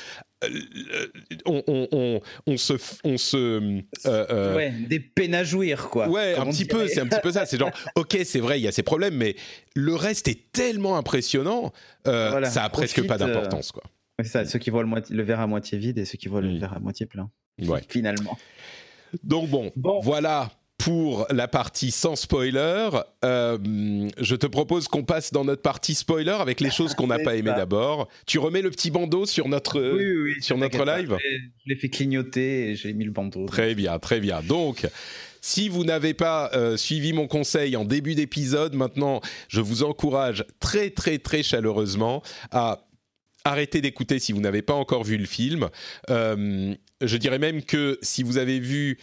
Euh, 0.44 0.48
on, 1.44 1.62
on, 1.68 2.20
on, 2.46 2.56
se. 2.56 2.72
On 3.04 3.18
se 3.18 3.36
euh, 3.36 3.82
euh, 4.06 4.56
ouais, 4.56 4.70
des 4.70 4.98
peines 4.98 5.34
à 5.34 5.44
jouir, 5.44 5.90
quoi. 5.90 6.08
Ouais, 6.08 6.36
un 6.36 6.46
petit 6.46 6.64
peu, 6.64 6.88
c'est 6.88 7.00
un 7.00 7.06
petit 7.06 7.20
peu 7.22 7.32
ça. 7.32 7.44
C'est 7.44 7.58
genre, 7.58 7.70
ok, 7.96 8.20
c'est 8.24 8.40
vrai, 8.40 8.58
il 8.58 8.62
y 8.62 8.68
a 8.68 8.72
ces 8.72 8.82
problèmes, 8.82 9.14
mais 9.14 9.36
le 9.74 9.94
reste 9.94 10.26
est 10.28 10.52
tellement 10.52 10.96
impressionnant, 10.96 11.70
ça 12.06 12.64
a 12.64 12.68
presque 12.70 13.06
pas 13.06 13.18
d'importance, 13.18 13.72
quoi. 13.72 13.82
C'est 14.20 14.28
ça, 14.28 14.44
ceux 14.46 14.58
qui 14.58 14.70
voient 14.70 14.84
le, 14.84 15.02
le, 15.10 15.22
verre 15.22 15.40
à 15.40 15.46
moitié 15.46 15.76
vide 15.76 15.98
et 15.98 16.06
ceux 16.06 16.16
qui 16.16 16.28
voient 16.28 16.40
le 16.40 16.56
verre 16.56 16.72
à 16.72 16.78
moitié 16.78 17.04
plein. 17.04 17.30
Ouais. 17.60 17.82
Finalement. 17.90 18.38
Donc 19.22 19.50
bon, 19.50 19.70
bon. 19.76 20.00
voilà 20.00 20.50
pour 20.84 21.26
la 21.30 21.48
partie 21.48 21.90
sans 21.90 22.14
spoiler. 22.14 22.90
Euh, 23.24 24.10
je 24.20 24.36
te 24.36 24.46
propose 24.46 24.86
qu'on 24.86 25.02
passe 25.02 25.32
dans 25.32 25.42
notre 25.42 25.62
partie 25.62 25.94
spoiler 25.94 26.36
avec 26.38 26.60
les 26.60 26.70
choses 26.70 26.92
qu'on 26.92 27.06
n'a 27.06 27.18
pas 27.18 27.36
aimées 27.36 27.54
d'abord. 27.56 28.08
Tu 28.26 28.38
remets 28.38 28.60
le 28.60 28.70
petit 28.70 28.90
bandeau 28.90 29.24
sur 29.24 29.48
notre, 29.48 29.80
sur 30.40 30.58
notre 30.58 30.84
live? 30.84 31.16
Je 31.22 31.72
l'ai 31.72 31.76
fait 31.76 31.88
clignoter 31.88 32.68
et 32.68 32.76
j'ai 32.76 32.92
mis 32.92 33.04
le 33.04 33.12
bandeau. 33.12 33.46
Très 33.46 33.74
bien, 33.74 33.98
très 33.98 34.20
bien. 34.20 34.42
Donc, 34.42 34.86
si 35.40 35.70
vous 35.70 35.84
n'avez 35.84 36.12
pas 36.12 36.50
euh, 36.52 36.76
suivi 36.76 37.14
mon 37.14 37.28
conseil 37.28 37.76
en 37.76 37.86
début 37.86 38.14
d'épisode, 38.14 38.74
maintenant, 38.74 39.22
je 39.48 39.62
vous 39.62 39.84
encourage 39.84 40.44
très, 40.60 40.90
très, 40.90 41.16
très 41.16 41.42
chaleureusement 41.42 42.22
à 42.50 42.86
arrêter 43.44 43.80
d'écouter 43.80 44.18
si 44.18 44.32
vous 44.32 44.40
n'avez 44.40 44.62
pas 44.62 44.74
encore 44.74 45.04
vu 45.04 45.16
le 45.16 45.26
film. 45.26 45.70
Euh, 46.10 46.74
je 47.00 47.16
dirais 47.16 47.38
même 47.38 47.62
que 47.62 47.98
si 48.02 48.22
vous 48.22 48.36
avez 48.36 48.58
vu 48.58 48.98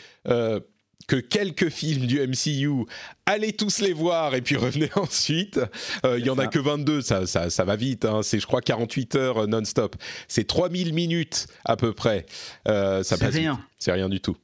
que 1.12 1.18
quelques 1.18 1.68
films 1.68 2.06
du 2.06 2.26
MCU, 2.26 2.86
allez 3.26 3.52
tous 3.52 3.80
les 3.80 3.92
voir 3.92 4.34
et 4.34 4.42
puis 4.42 4.56
revenez 4.56 4.90
ensuite. 4.96 5.60
Euh, 6.06 6.18
il 6.18 6.26
y 6.26 6.30
en 6.30 6.38
a 6.38 6.48
que 6.48 6.58
22, 6.58 7.02
ça, 7.02 7.26
ça, 7.26 7.66
va 7.66 7.76
vite. 7.76 8.06
Hein. 8.06 8.22
C'est, 8.24 8.40
je 8.40 8.48
crois, 8.48 8.62
48 8.62 9.16
heures 9.16 9.38
euh, 9.40 9.46
non-stop. 9.46 9.98
C'est 10.30 10.48
3000 10.48 10.94
minutes 10.94 11.48
à 11.66 11.76
peu 11.76 11.92
près. 11.92 12.26
Euh, 12.70 13.04
ça 13.04 13.18
c'est 13.18 13.28
rien. 13.28 13.60
C'est 13.78 13.92
rien 13.92 14.08
du 14.08 14.22
tout. 14.22 14.38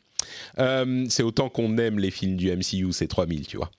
c'est 0.57 1.23
autant 1.23 1.47
qu'on 1.47 1.77
aime 1.77 1.99
les 1.99 2.11
films 2.11 2.35
du 2.35 2.53
MCU, 2.53 2.91
c'est 2.91 3.07
3000, 3.07 3.47
tu 3.47 3.55
vois. 3.55 3.71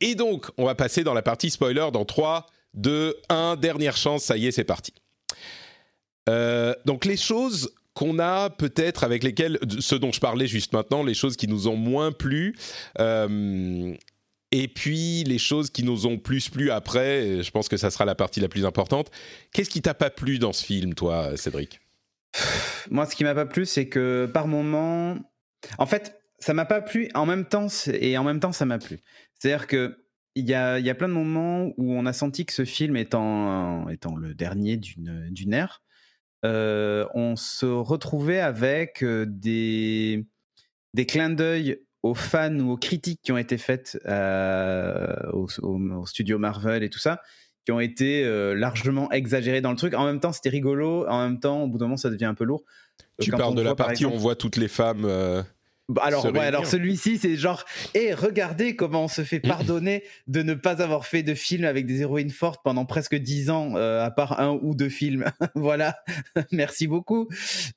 Et 0.00 0.14
donc, 0.14 0.46
on 0.58 0.66
va 0.66 0.76
passer 0.76 1.02
dans 1.02 1.14
la 1.14 1.22
partie 1.22 1.50
spoiler 1.50 1.88
dans 1.92 2.04
3, 2.04 2.46
2, 2.74 3.16
1, 3.30 3.56
dernière 3.56 3.96
chance, 3.96 4.22
ça 4.22 4.36
y 4.36 4.46
est, 4.46 4.52
c'est 4.52 4.62
parti. 4.62 4.92
donc 6.84 7.04
les 7.04 7.16
choses 7.16 7.72
qu'on 7.94 8.18
a 8.18 8.50
peut-être 8.50 9.04
avec 9.04 9.22
lesquels, 9.24 9.58
ce 9.80 9.94
dont 9.94 10.12
je 10.12 10.20
parlais 10.20 10.46
juste 10.46 10.72
maintenant, 10.72 11.02
les 11.02 11.14
choses 11.14 11.36
qui 11.36 11.48
nous 11.48 11.68
ont 11.68 11.76
moins 11.76 12.12
plu. 12.12 12.56
Euh, 12.98 13.94
et 14.52 14.68
puis 14.68 15.22
les 15.24 15.38
choses 15.38 15.70
qui 15.70 15.84
nous 15.84 16.06
ont 16.06 16.18
plus 16.18 16.48
plu 16.48 16.70
après, 16.70 17.42
je 17.42 17.50
pense 17.50 17.68
que 17.68 17.76
ça 17.76 17.90
sera 17.90 18.04
la 18.04 18.14
partie 18.14 18.40
la 18.40 18.48
plus 18.48 18.66
importante. 18.66 19.10
Qu'est-ce 19.52 19.70
qui 19.70 19.82
t'a 19.82 19.94
pas 19.94 20.10
plu 20.10 20.38
dans 20.38 20.52
ce 20.52 20.64
film, 20.64 20.94
toi, 20.94 21.36
Cédric? 21.36 21.80
Moi, 22.90 23.06
ce 23.06 23.14
qui 23.14 23.24
m'a 23.24 23.34
pas 23.34 23.46
plu, 23.46 23.66
c'est 23.66 23.88
que 23.88 24.28
par 24.32 24.46
moment, 24.46 25.16
en 25.78 25.86
fait, 25.86 26.20
ça 26.38 26.54
m'a 26.54 26.64
pas 26.64 26.80
plu 26.80 27.10
en 27.14 27.26
même 27.26 27.44
temps 27.44 27.68
et 27.92 28.18
en 28.18 28.24
même 28.24 28.40
temps 28.40 28.52
ça 28.52 28.64
m'a 28.64 28.78
plu. 28.78 29.00
C'est-à-dire 29.38 29.66
que 29.66 29.96
il 30.36 30.48
y 30.48 30.54
a, 30.54 30.78
y 30.78 30.88
a, 30.88 30.94
plein 30.94 31.08
de 31.08 31.12
moments 31.12 31.72
où 31.76 31.92
on 31.92 32.06
a 32.06 32.12
senti 32.12 32.46
que 32.46 32.52
ce 32.52 32.64
film 32.64 32.96
étant, 32.96 33.88
étant 33.88 34.14
le 34.14 34.32
dernier 34.32 34.76
d'une 34.76 35.52
ère, 35.52 35.82
on 36.42 37.36
se 37.36 37.66
retrouvait 37.66 38.40
avec 38.40 39.02
euh, 39.02 39.26
des, 39.28 40.26
des 40.94 41.06
clins 41.06 41.30
d'œil 41.30 41.82
aux 42.02 42.14
fans 42.14 42.58
ou 42.58 42.72
aux 42.72 42.76
critiques 42.76 43.20
qui 43.22 43.32
ont 43.32 43.38
été 43.38 43.58
faites 43.58 43.98
euh, 44.06 45.14
au, 45.32 46.06
studio 46.06 46.38
Marvel 46.38 46.82
et 46.82 46.88
tout 46.88 46.98
ça, 46.98 47.20
qui 47.66 47.72
ont 47.72 47.80
été 47.80 48.24
largement 48.54 49.10
exagérés 49.12 49.60
dans 49.60 49.70
le 49.70 49.76
truc. 49.76 49.92
En 49.92 50.06
même 50.06 50.18
temps, 50.18 50.32
c'était 50.32 50.48
rigolo. 50.48 51.06
En 51.08 51.22
même 51.22 51.40
temps, 51.40 51.62
au 51.62 51.68
bout 51.68 51.76
d'un 51.76 51.84
moment, 51.86 51.98
ça 51.98 52.08
devient 52.08 52.24
un 52.24 52.34
peu 52.34 52.44
lourd. 52.44 52.64
Tu 53.20 53.30
parles 53.30 53.54
de 53.54 53.60
la 53.60 53.74
partie 53.74 54.06
où 54.06 54.10
on 54.10 54.16
voit 54.16 54.34
toutes 54.34 54.56
les 54.56 54.68
femmes. 54.68 55.06
Bah, 55.90 56.02
alors, 56.04 56.24
ouais, 56.24 56.38
alors 56.38 56.66
celui-ci, 56.66 57.18
c'est 57.18 57.34
genre, 57.34 57.64
et 57.94 58.06
eh, 58.06 58.14
regardez 58.14 58.76
comment 58.76 59.04
on 59.04 59.08
se 59.08 59.22
fait 59.22 59.40
pardonner 59.40 60.04
de 60.28 60.42
ne 60.42 60.54
pas 60.54 60.80
avoir 60.80 61.04
fait 61.04 61.24
de 61.24 61.34
film 61.34 61.64
avec 61.64 61.84
des 61.84 62.02
héroïnes 62.02 62.30
fortes 62.30 62.60
pendant 62.62 62.84
presque 62.84 63.16
dix 63.16 63.50
ans, 63.50 63.74
euh, 63.74 64.04
à 64.04 64.12
part 64.12 64.38
un 64.38 64.56
ou 64.62 64.76
deux 64.76 64.88
films. 64.88 65.24
voilà, 65.56 65.96
merci 66.52 66.86
beaucoup. 66.86 67.28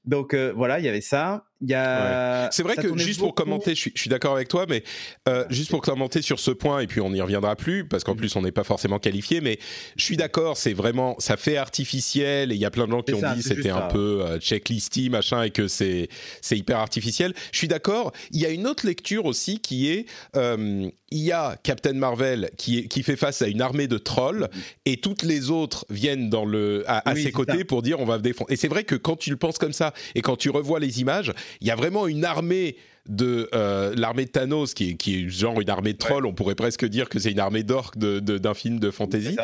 Donc 0.06 0.36
euh, 0.36 0.54
voilà, 0.56 0.78
il 0.78 0.86
y 0.86 0.88
avait 0.88 1.02
ça. 1.02 1.46
C'est 1.62 2.64
vrai 2.64 2.76
que 2.76 2.98
juste 2.98 3.20
pour 3.20 3.36
commenter, 3.36 3.76
je 3.76 3.90
suis, 3.96 4.10
d'accord 4.10 4.36
avec 4.36 4.48
toi, 4.48 4.66
mais 4.68 4.84
euh, 5.30 5.46
juste 5.50 5.70
pour 5.70 5.82
commenter 5.82 6.22
sur 6.22 6.40
ce 6.40 6.52
point, 6.52 6.80
et 6.80 6.88
puis 6.88 7.02
on 7.02 7.12
n'y 7.12 7.22
reviendra 7.22 7.56
plus, 7.56 7.88
parce 7.88 8.04
qu'en 8.04 8.14
mm. 8.14 8.18
plus 8.18 8.36
on 8.36 8.42
n'est 8.42 8.52
pas 8.52 8.64
forcément 8.64 9.00
qualifié, 9.00 9.42
mais 9.42 9.60
je 9.96 10.04
suis 10.04 10.18
d'accord, 10.18 10.58
c'est 10.58 10.74
vraiment, 10.74 11.16
ça 11.20 11.38
fait 11.38 11.58
artificiel, 11.58 12.52
et 12.52 12.56
il 12.56 12.62
y 12.62 12.66
a 12.66 12.72
plein 12.72 12.86
de 12.86 12.92
gens 12.92 13.02
qui 13.02 13.14
ont 13.14 13.34
dit 13.34 13.44
c'était 13.44 13.70
un 13.70 13.88
peu 13.88 14.22
euh, 14.22 14.40
checklisty, 14.40 15.10
machin, 15.10 15.44
et 15.44 15.52
que 15.52 15.68
c'est 15.68 16.10
hyper 16.52 16.80
artificiel. 16.80 17.34
Je 17.52 17.58
suis 17.58 17.68
d'accord, 17.68 18.12
il 18.32 18.42
y 18.42 18.46
a 18.46 18.50
une 18.50 18.68
autre 18.68 18.86
lecture 18.86 19.26
aussi 19.26 19.60
qui 19.60 19.90
est, 19.90 20.06
euh, 20.36 20.90
il 21.14 21.20
y 21.20 21.32
a 21.32 21.58
Captain 21.62 21.94
Marvel 21.94 22.50
qui, 22.58 22.88
qui 22.88 23.04
fait 23.04 23.16
face 23.16 23.42
à 23.42 23.48
une 23.48 23.62
armée 23.62 23.88
de 23.88 23.98
trolls, 23.98 24.50
mm. 24.52 24.60
et 24.86 24.98
toutes 24.98 25.24
les 25.24 25.52
autres 25.52 25.86
viennent 25.90 26.30
dans 26.30 26.44
le, 26.44 26.84
à, 26.88 27.16
ses 27.16 27.32
côtés 27.32 27.64
pour 27.64 27.82
dire 27.84 28.00
on 28.00 28.06
va 28.06 28.18
défendre. 28.18 28.52
Et 28.52 28.56
c'est 28.56 28.68
vrai 28.68 28.84
que 28.84 28.96
quand 28.96 29.16
tu 29.16 29.30
le 29.30 29.38
penses 29.38 29.58
comme 29.58 29.74
ça, 29.74 29.94
et 30.16 30.22
quand 30.22 30.36
tu 30.36 30.50
revois 30.50 30.80
les 30.80 31.02
images, 31.02 31.32
il 31.62 31.68
y 31.68 31.72
a 31.72 31.76
vraiment 31.76 32.08
une 32.08 32.26
armée 32.26 32.76
de 33.08 33.50
euh, 33.54 33.94
l'armée 33.96 34.26
de 34.26 34.32
Thanos, 34.32 34.74
qui 34.74 34.92
est, 34.92 34.94
qui 34.96 35.26
est, 35.26 35.30
genre 35.30 35.60
une 35.60 35.70
armée 35.70 35.94
de 35.94 35.98
trolls, 35.98 36.26
on 36.26 36.34
pourrait 36.34 36.56
presque 36.56 36.86
dire 36.86 37.10
que 37.10 37.20
c'est 37.20 37.32
une 37.32 37.40
armée 37.40 37.64
d'orques 37.64 37.98
d'un 37.98 38.54
film 38.54 38.80
de 38.80 38.92
fantasy. 38.92 39.36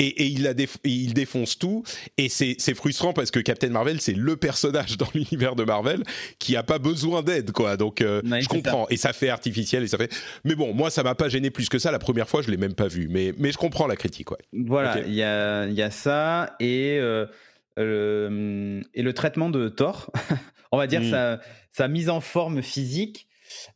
Et, 0.00 0.26
il, 0.26 0.42
la 0.42 0.54
il, 0.84 1.14
défonce 1.14 1.58
tout. 1.58 1.84
Et 2.16 2.28
c'est 2.28 2.74
frustrant 2.74 3.12
parce 3.12 3.30
que 3.30 3.38
Captain 3.38 3.68
Marvel, 3.68 4.00
c'est 4.00 4.16
le 4.16 4.36
personnage 4.36 4.96
dans 4.96 5.08
l'univers 5.14 5.54
de 5.54 5.64
Marvel 5.64 6.02
qui 6.38 6.56
a 6.56 6.62
pas 6.62 6.78
besoin 6.78 7.22
d'aide, 7.22 7.52
quoi. 7.52 7.76
Donc, 7.76 8.00
euh, 8.00 8.20
je 8.24 8.48
comprends. 8.48 8.86
Et 8.90 8.96
ça 8.96 9.12
fait 9.12 9.28
artificiel 9.28 9.82
et 9.82 9.88
ça 9.88 9.98
fait. 9.98 10.12
Mais 10.44 10.54
bon, 10.54 10.74
moi, 10.74 10.90
ça 10.90 11.02
m'a 11.02 11.14
pas 11.14 11.28
gêné 11.28 11.50
plus 11.50 11.68
que 11.68 11.78
ça. 11.78 11.92
La 11.92 11.98
première 11.98 12.28
fois, 12.28 12.42
je 12.42 12.50
l'ai 12.50 12.56
même 12.56 12.74
pas 12.74 12.88
vu. 12.88 13.08
Mais, 13.08 13.32
mais 13.38 13.52
je 13.52 13.58
comprends 13.58 13.86
la 13.86 13.96
critique, 13.96 14.30
ouais. 14.30 14.38
Voilà, 14.52 15.00
il 15.06 15.14
y, 15.14 15.22
a, 15.22 15.66
y, 15.66 15.82
a, 15.82 15.90
ça. 15.90 16.56
Et. 16.60 16.98
Euh, 17.78 18.82
et 18.94 19.02
le 19.02 19.12
traitement 19.12 19.48
de 19.48 19.68
Thor, 19.68 20.10
on 20.72 20.78
va 20.78 20.86
dire 20.86 21.00
mmh. 21.00 21.38
sa, 21.70 21.88
mise 21.88 22.10
en 22.10 22.20
forme 22.20 22.62
physique, 22.62 23.28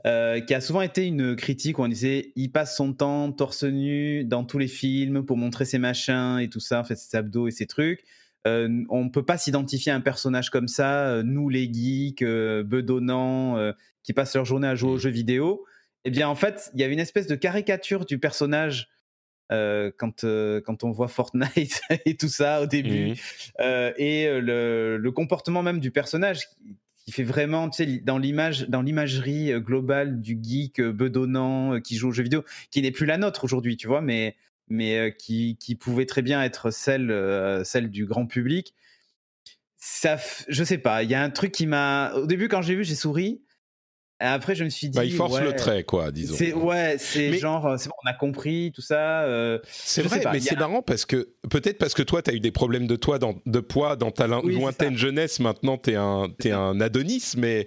euh, 0.06 0.40
qui 0.40 0.54
a 0.54 0.60
souvent 0.60 0.82
été 0.82 1.06
une 1.06 1.36
critique 1.36 1.78
où 1.78 1.82
on 1.82 1.88
disait 1.88 2.32
il 2.36 2.50
passe 2.50 2.76
son 2.76 2.92
temps 2.92 3.32
torse 3.32 3.64
nu 3.64 4.24
dans 4.24 4.44
tous 4.44 4.58
les 4.58 4.68
films 4.68 5.24
pour 5.24 5.36
montrer 5.36 5.64
ses 5.64 5.78
machins 5.78 6.38
et 6.40 6.48
tout 6.48 6.60
ça, 6.60 6.80
en 6.80 6.84
fait 6.84 6.96
ses 6.96 7.16
abdos 7.16 7.48
et 7.48 7.50
ses 7.50 7.66
trucs. 7.66 8.04
Euh, 8.46 8.84
on 8.90 9.04
ne 9.04 9.08
peut 9.08 9.24
pas 9.24 9.38
s'identifier 9.38 9.92
à 9.92 9.94
un 9.94 10.00
personnage 10.00 10.50
comme 10.50 10.68
ça, 10.68 11.08
euh, 11.08 11.22
nous 11.22 11.48
les 11.48 11.72
geeks, 11.72 12.24
bedonnants, 12.24 13.72
qui 14.02 14.12
passent 14.12 14.34
leur 14.34 14.44
journée 14.44 14.68
à 14.68 14.74
jouer 14.74 14.90
aux 14.90 14.96
mmh. 14.96 15.00
jeux 15.00 15.10
vidéo. 15.10 15.64
Eh 16.04 16.10
bien, 16.10 16.28
en 16.28 16.34
fait, 16.34 16.70
il 16.74 16.80
y 16.80 16.84
avait 16.84 16.92
une 16.92 17.00
espèce 17.00 17.26
de 17.26 17.34
caricature 17.34 18.04
du 18.04 18.18
personnage 18.18 18.88
quand, 19.50 20.24
quand 20.64 20.84
on 20.84 20.90
voit 20.90 21.08
Fortnite 21.08 21.80
et 22.04 22.16
tout 22.16 22.28
ça 22.28 22.60
au 22.60 22.66
début, 22.66 23.12
mmh. 23.12 23.64
et 23.96 24.40
le, 24.40 24.98
le, 24.98 25.12
comportement 25.12 25.62
même 25.62 25.78
du 25.78 25.90
personnage 25.90 26.48
qui 27.04 27.12
fait 27.12 27.22
vraiment, 27.22 27.68
tu 27.68 27.84
sais, 27.84 28.00
dans 28.00 28.18
l'image, 28.18 28.68
dans 28.68 28.82
l'imagerie 28.82 29.52
euh, 29.52 29.60
globale 29.60 30.20
du 30.20 30.38
geek 30.40 30.80
euh, 30.80 30.92
bedonnant 30.92 31.74
euh, 31.74 31.80
qui 31.80 31.96
joue 31.96 32.08
aux 32.08 32.12
jeux 32.12 32.22
vidéo, 32.22 32.44
qui 32.70 32.82
n'est 32.82 32.92
plus 32.92 33.06
la 33.06 33.18
nôtre 33.18 33.44
aujourd'hui, 33.44 33.76
tu 33.76 33.86
vois, 33.86 34.00
mais 34.00 34.36
mais 34.68 35.14
qui, 35.18 35.58
qui 35.60 35.74
pouvait 35.74 36.06
très 36.06 36.22
bien 36.22 36.42
être 36.42 36.70
celle 36.70 37.12
celle 37.66 37.90
du 37.90 38.06
grand 38.06 38.24
public. 38.24 38.74
Ça, 39.76 40.16
je 40.48 40.64
sais 40.64 40.78
pas, 40.78 41.02
il 41.02 41.10
y 41.10 41.14
a 41.14 41.22
un 41.22 41.28
truc 41.28 41.52
qui 41.52 41.66
m'a, 41.66 42.14
au 42.14 42.26
début 42.26 42.48
quand 42.48 42.62
j'ai 42.62 42.74
vu, 42.74 42.82
j'ai 42.82 42.94
souri, 42.94 43.42
Après, 44.20 44.54
je 44.54 44.64
me 44.64 44.68
suis 44.68 44.88
dit. 44.88 44.96
Bah, 44.96 45.04
il 45.04 45.12
force 45.12 45.40
le 45.40 45.54
trait, 45.54 45.82
quoi, 45.82 46.12
disons. 46.12 46.36
C'est, 46.36 46.52
ouais, 46.52 46.96
c'est 46.98 47.36
genre, 47.38 47.78
c'est 47.78 47.88
bon, 47.88 47.94
on 48.04 48.08
a 48.08 48.14
compris 48.14 48.72
tout 48.74 48.80
ça. 48.80 49.22
Euh, 49.22 49.58
c'est 49.66 50.02
vrai, 50.02 50.22
mais 50.32 50.40
c'est 50.40 50.56
marrant 50.56 50.82
parce 50.82 51.04
que, 51.04 51.30
peut-être 51.50 51.78
parce 51.78 51.94
que 51.94 52.02
toi, 52.02 52.22
tu 52.22 52.30
as 52.30 52.34
eu 52.34 52.40
des 52.40 52.52
problèmes 52.52 52.86
de, 52.86 52.96
toi 52.96 53.18
dans, 53.18 53.34
de 53.44 53.60
poids 53.60 53.96
dans 53.96 54.10
ta 54.10 54.26
lointaine 54.26 54.96
jeunesse, 54.96 55.40
maintenant, 55.40 55.78
tu 55.78 55.90
es, 55.90 55.96
un, 55.96 56.28
es 56.44 56.50
un 56.50 56.80
Adonis, 56.80 57.32
mais. 57.36 57.66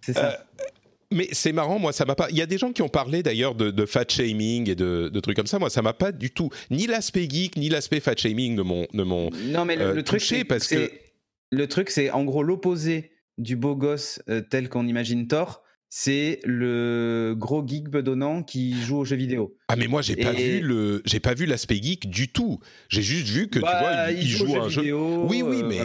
C'est 0.00 0.12
ça. 0.12 0.32
Euh, 0.32 0.64
mais 1.10 1.28
c'est 1.32 1.52
marrant, 1.52 1.78
moi, 1.78 1.92
ça 1.92 2.04
m'a 2.04 2.14
pas. 2.14 2.28
Il 2.30 2.36
y 2.36 2.42
a 2.42 2.46
des 2.46 2.58
gens 2.58 2.70
qui 2.70 2.82
ont 2.82 2.90
parlé 2.90 3.22
d'ailleurs 3.22 3.54
de, 3.54 3.86
fat 3.86 4.04
shaming 4.06 4.68
et 4.68 4.74
de, 4.74 5.20
trucs 5.20 5.36
comme 5.36 5.46
ça. 5.46 5.58
Moi, 5.58 5.70
ça 5.70 5.80
m'a 5.80 5.94
pas 5.94 6.12
du 6.12 6.30
tout. 6.30 6.50
Ni 6.70 6.86
l'aspect 6.86 7.26
geek, 7.28 7.56
ni 7.56 7.70
l'aspect 7.70 8.00
fat 8.00 8.14
shaming 8.14 8.54
ne 8.56 8.62
m'ont. 9.02 9.30
Non, 9.44 9.64
mais 9.64 9.76
le, 9.76 9.84
euh, 9.84 10.02
truc, 10.02 10.20
c'est 10.20 10.44
parce 10.44 10.66
que. 10.68 10.90
Le 11.50 11.66
truc, 11.66 11.88
c'est 11.88 12.10
en 12.10 12.24
gros 12.24 12.42
l'opposé 12.42 13.10
du 13.38 13.56
beau 13.56 13.74
gosse 13.74 14.20
tel 14.50 14.68
qu'on 14.68 14.86
imagine 14.86 15.26
Thor 15.26 15.62
c'est 15.90 16.40
le 16.44 17.34
gros 17.36 17.66
geek 17.66 17.88
bedonnant 17.88 18.42
qui 18.42 18.78
joue 18.82 18.98
aux 18.98 19.04
jeux 19.06 19.16
vidéo. 19.16 19.56
Ah 19.68 19.76
mais 19.76 19.86
moi 19.86 20.02
j'ai 20.02 20.16
pas 20.16 20.32
vu 20.32 20.60
le 20.60 21.02
j'ai 21.06 21.20
pas 21.20 21.32
vu 21.32 21.46
l'aspect 21.46 21.80
geek 21.82 22.10
du 22.10 22.28
tout. 22.28 22.58
J'ai 22.90 23.00
juste 23.00 23.28
vu 23.28 23.48
que 23.48 23.58
tu 23.58 23.64
bah, 23.64 23.80
vois 23.80 24.12
il, 24.12 24.28
joue, 24.28 24.54
à 24.56 24.64
un 24.64 24.68
jeu. 24.68 24.92
oui 24.92 25.42
oui 25.42 25.62
mais 25.62 25.78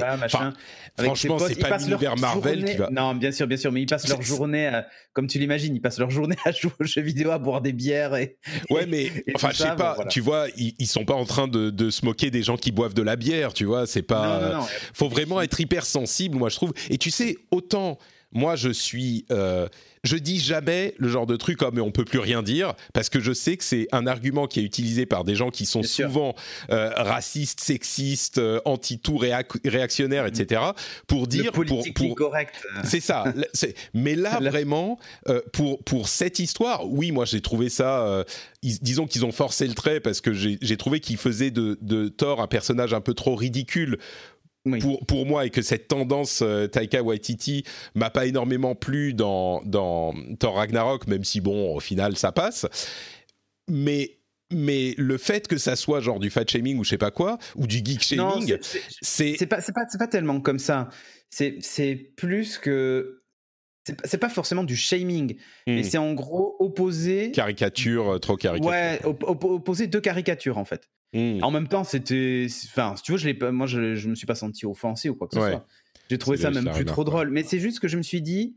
franchement 0.98 1.40
c'est 1.40 1.60
pas 1.60 1.78
l'univers 1.78 2.18
Marvel 2.18 2.66
qui 2.66 2.76
va. 2.76 2.90
Non 2.92 3.16
bien 3.16 3.32
sûr 3.32 3.48
bien 3.48 3.58
sûr 3.58 3.72
mais 3.72 3.82
ils 3.82 3.86
passent 3.86 4.10
leur 4.10 4.22
journée 4.22 4.70
comme 5.14 5.28
tu 5.28 5.40
l'imagines 5.40 5.74
ils 5.74 5.82
passent 5.82 6.00
leur 6.00 6.10
journée 6.10 6.36
à 6.44 6.52
jouer 6.52 6.72
aux 6.82 6.86
jeux 6.86 7.02
vidéo 7.02 7.32
à 7.32 7.38
boire 7.38 7.62
des 7.62 7.74
bières 7.74 8.16
et. 8.16 8.38
Ouais 8.70 8.86
mais 8.86 9.10
enfin 9.36 9.52
je 9.52 9.58
sais 9.58 9.76
pas 9.76 9.98
tu 10.10 10.20
vois 10.20 10.48
ils, 10.58 10.74
ils, 10.80 10.88
sont 10.88 11.06
pas 11.06 11.16
en 11.16 11.26
train 11.26 11.48
de, 11.48 11.70
de, 11.70 11.90
se 11.90 12.06
moquer 12.06 12.30
des 12.30 12.44
gens 12.44 12.58
qui 12.58 12.74
boivent 12.74 12.94
de 12.94 13.02
la 13.04 13.16
bière 13.16 13.54
tu 13.54 13.64
vois 13.64 13.88
c'est 13.88 14.02
pas. 14.02 14.54
Non, 14.54 14.66
faut 14.94 15.08
vraiment 15.08 15.42
être 15.42 15.62
hyper 15.62 15.86
sensible 15.86 16.38
moi 16.38 16.50
je 16.50 16.56
trouve 16.58 16.74
et 16.90 16.98
tu 16.98 17.10
sais 17.10 17.38
autant 17.52 17.98
moi 18.34 18.56
je 18.56 18.70
suis 18.70 19.26
euh, 19.32 19.68
je 20.04 20.18
dis 20.18 20.40
jamais 20.40 20.94
le 20.98 21.08
genre 21.08 21.26
de 21.26 21.36
truc 21.38 21.58
comme 21.58 21.80
on 21.80 21.92
peut 21.92 22.04
plus 22.04 22.20
rien 22.20 22.44
dire 22.44 22.74
parce 22.94 23.10
que 23.10 23.20
je 23.20 23.32
sais 23.32 23.56
que 23.56 23.64
c'est 23.64 23.88
un 23.92 24.06
argument 24.06 24.48
qui 24.48 24.60
est 24.60 24.64
utilisé 24.64 25.06
par 25.06 25.24
des 25.24 25.36
gens 25.36 25.50
qui 25.50 25.66
sont 25.66 25.84
souvent 25.84 26.36
euh, 26.72 26.92
racistes, 26.96 27.62
sexistes, 27.62 28.38
euh, 28.38 28.60
anti-tout 28.66 29.18
réactionnaires, 29.18 30.26
etc. 30.26 30.62
pour 31.08 31.28
dire 31.28 31.52
pour, 31.52 31.66
pour 31.96 32.16
correct. 32.16 32.56
C'est 32.84 33.00
ça. 33.00 33.24
mais 33.94 34.16
là 34.16 34.40
vraiment 34.40 35.00
euh, 35.30 35.42
pour 35.54 35.82
pour 35.84 36.10
cette 36.10 36.40
histoire, 36.40 36.90
oui, 36.90 37.12
moi 37.12 37.24
j'ai 37.26 37.42
trouvé 37.42 37.70
ça. 37.70 38.26
disons 38.62 39.08
qu'ils 39.08 39.26
ont 39.26 39.32
forcé 39.32 39.68
le 39.68 39.74
trait 39.74 40.00
parce 40.02 40.20
que 40.20 40.34
j'ai 40.34 40.78
trouvé 40.78 41.00
qu'ils 41.00 41.18
faisaient 41.18 41.52
de, 41.52 41.78
de 41.82 42.10
Thor 42.10 42.42
un 42.42 42.48
personnage 42.48 42.94
un 42.94 43.02
peu 43.02 43.14
trop 43.14 43.36
ridicule 43.36 43.98
pour, 44.80 45.06
pour 45.06 45.26
moi 45.26 45.46
et 45.46 45.50
que 45.50 45.62
cette 45.62 45.88
tendance 45.88 46.42
euh, 46.42 46.68
Taika 46.68 47.04
Waititi 47.04 47.64
m'a 47.96 48.10
pas 48.10 48.26
énormément 48.26 48.76
plu 48.76 49.14
dans, 49.14 49.62
dans 49.66 50.14
Thor 50.40 50.56
Ragnarok, 50.56 51.08
même 51.08 51.24
si 51.24 51.42
bon, 51.42 51.76
au 51.76 51.80
final, 51.80 52.18
ça 52.18 52.32
passe. 52.32 52.66
Mais 53.70 54.18
mais 54.52 54.94
le 55.00 55.18
fait 55.18 55.48
que 55.48 55.58
ça 55.58 55.76
soit 55.76 56.00
genre 56.00 56.20
du 56.20 56.30
fat 56.30 56.44
shaming 56.48 56.78
ou 56.78 56.84
je 56.84 56.90
sais 56.90 56.98
pas 57.00 57.10
quoi 57.10 57.40
ou 57.56 57.66
du 57.66 57.78
geek 57.78 58.04
shaming 58.04 58.58
c'est 59.02 59.36
c'est 59.36 59.48
pas 59.48 59.62
pas, 59.62 59.86
pas 59.98 60.08
tellement 60.08 60.42
comme 60.42 60.60
ça 60.60 60.90
c'est 61.32 61.96
plus 62.16 62.60
que 62.60 63.24
c'est 64.06 64.18
pas 64.18 64.30
forcément 64.30 64.64
du 64.64 64.76
shaming, 64.76 65.36
mais 65.68 65.82
hmm. 65.82 65.84
c'est 65.84 65.98
en 65.98 66.14
gros 66.14 66.56
opposer. 66.60 67.32
Caricature, 67.32 68.14
euh, 68.14 68.20
trop 68.20 68.38
caricature. 68.38 68.70
Ouais, 68.70 69.02
opposer 69.04 69.88
deux 69.88 70.00
caricatures 70.00 70.58
en 70.58 70.66
fait. 70.66 70.90
Hmm. 71.14 71.40
En 71.44 71.52
même 71.52 71.68
temps, 71.68 71.84
c'était. 71.84 72.48
Enfin, 72.66 72.96
si 72.96 73.04
tu 73.04 73.12
veux, 73.12 73.18
je 73.18 73.50
moi 73.52 73.68
je, 73.68 73.96
je 73.96 74.10
me 74.10 74.16
suis 74.16 74.26
pas 74.26 74.36
senti 74.36 74.66
offensé 74.66 75.10
ou 75.10 75.16
quoi 75.16 75.28
que 75.28 75.36
ce 75.36 75.42
soit. 75.42 75.66
J'ai 76.10 76.18
trouvé 76.18 76.38
ça 76.38 76.52
même 76.52 76.70
plus 76.72 76.86
trop 76.86 77.04
drôle. 77.04 77.30
Mais 77.30 77.44
c'est 77.44 77.60
juste 77.60 77.80
que 77.80 77.88
je 77.88 77.98
me 77.98 78.02
suis 78.02 78.22
dit, 78.22 78.56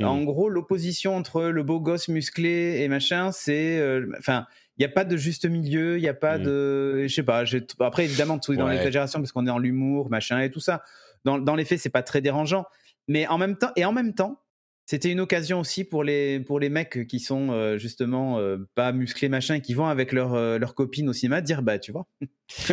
hmm. 0.00 0.06
en 0.06 0.22
gros, 0.24 0.48
l'opposition 0.48 1.16
entre 1.16 1.44
le 1.44 1.62
beau 1.62 1.80
gosse 1.80 2.08
musclé 2.08 2.80
et 2.80 2.88
machin, 2.88 3.30
c'est. 3.32 3.78
Euh, 3.78 4.10
enfin. 4.18 4.46
il 4.78 4.80
n'y 4.80 4.86
a 4.86 4.92
pas 4.92 5.04
de 5.04 5.16
juste 5.16 5.46
milieu, 5.46 5.96
il 5.96 6.02
n'y 6.02 6.08
a 6.08 6.14
pas 6.14 6.38
de. 6.38 7.06
Je 7.06 7.14
sais 7.14 7.22
pas. 7.22 7.44
Après, 7.80 8.04
évidemment, 8.04 8.38
tout 8.38 8.52
est 8.52 8.56
dans 8.56 8.68
l'exagération 8.68 9.20
parce 9.20 9.32
qu'on 9.32 9.46
est 9.46 9.50
en 9.50 9.58
l'humour, 9.58 10.10
machin 10.10 10.40
et 10.40 10.50
tout 10.50 10.60
ça. 10.60 10.82
Dans, 11.24 11.38
dans 11.38 11.54
les 11.54 11.64
faits, 11.64 11.78
c'est 11.78 11.90
pas 11.90 12.02
très 12.02 12.20
dérangeant. 12.20 12.64
Mais 13.06 13.28
en 13.28 13.38
même 13.38 13.56
temps, 13.56 13.70
et 13.76 13.84
en 13.84 13.92
même 13.92 14.12
temps, 14.12 14.41
c'était 14.86 15.10
une 15.10 15.20
occasion 15.20 15.60
aussi 15.60 15.84
pour 15.84 16.02
les, 16.04 16.40
pour 16.40 16.58
les 16.58 16.68
mecs 16.68 17.06
qui 17.06 17.20
sont 17.20 17.50
euh, 17.50 17.78
justement 17.78 18.38
euh, 18.38 18.58
pas 18.74 18.92
musclés 18.92 19.28
machin, 19.28 19.60
qui 19.60 19.74
vont 19.74 19.86
avec 19.86 20.12
leur, 20.12 20.34
euh, 20.34 20.58
leur 20.58 20.74
copine 20.74 21.08
au 21.08 21.12
cinéma 21.12 21.40
dire 21.40 21.62
bah 21.62 21.78
tu 21.78 21.92
vois. 21.92 22.06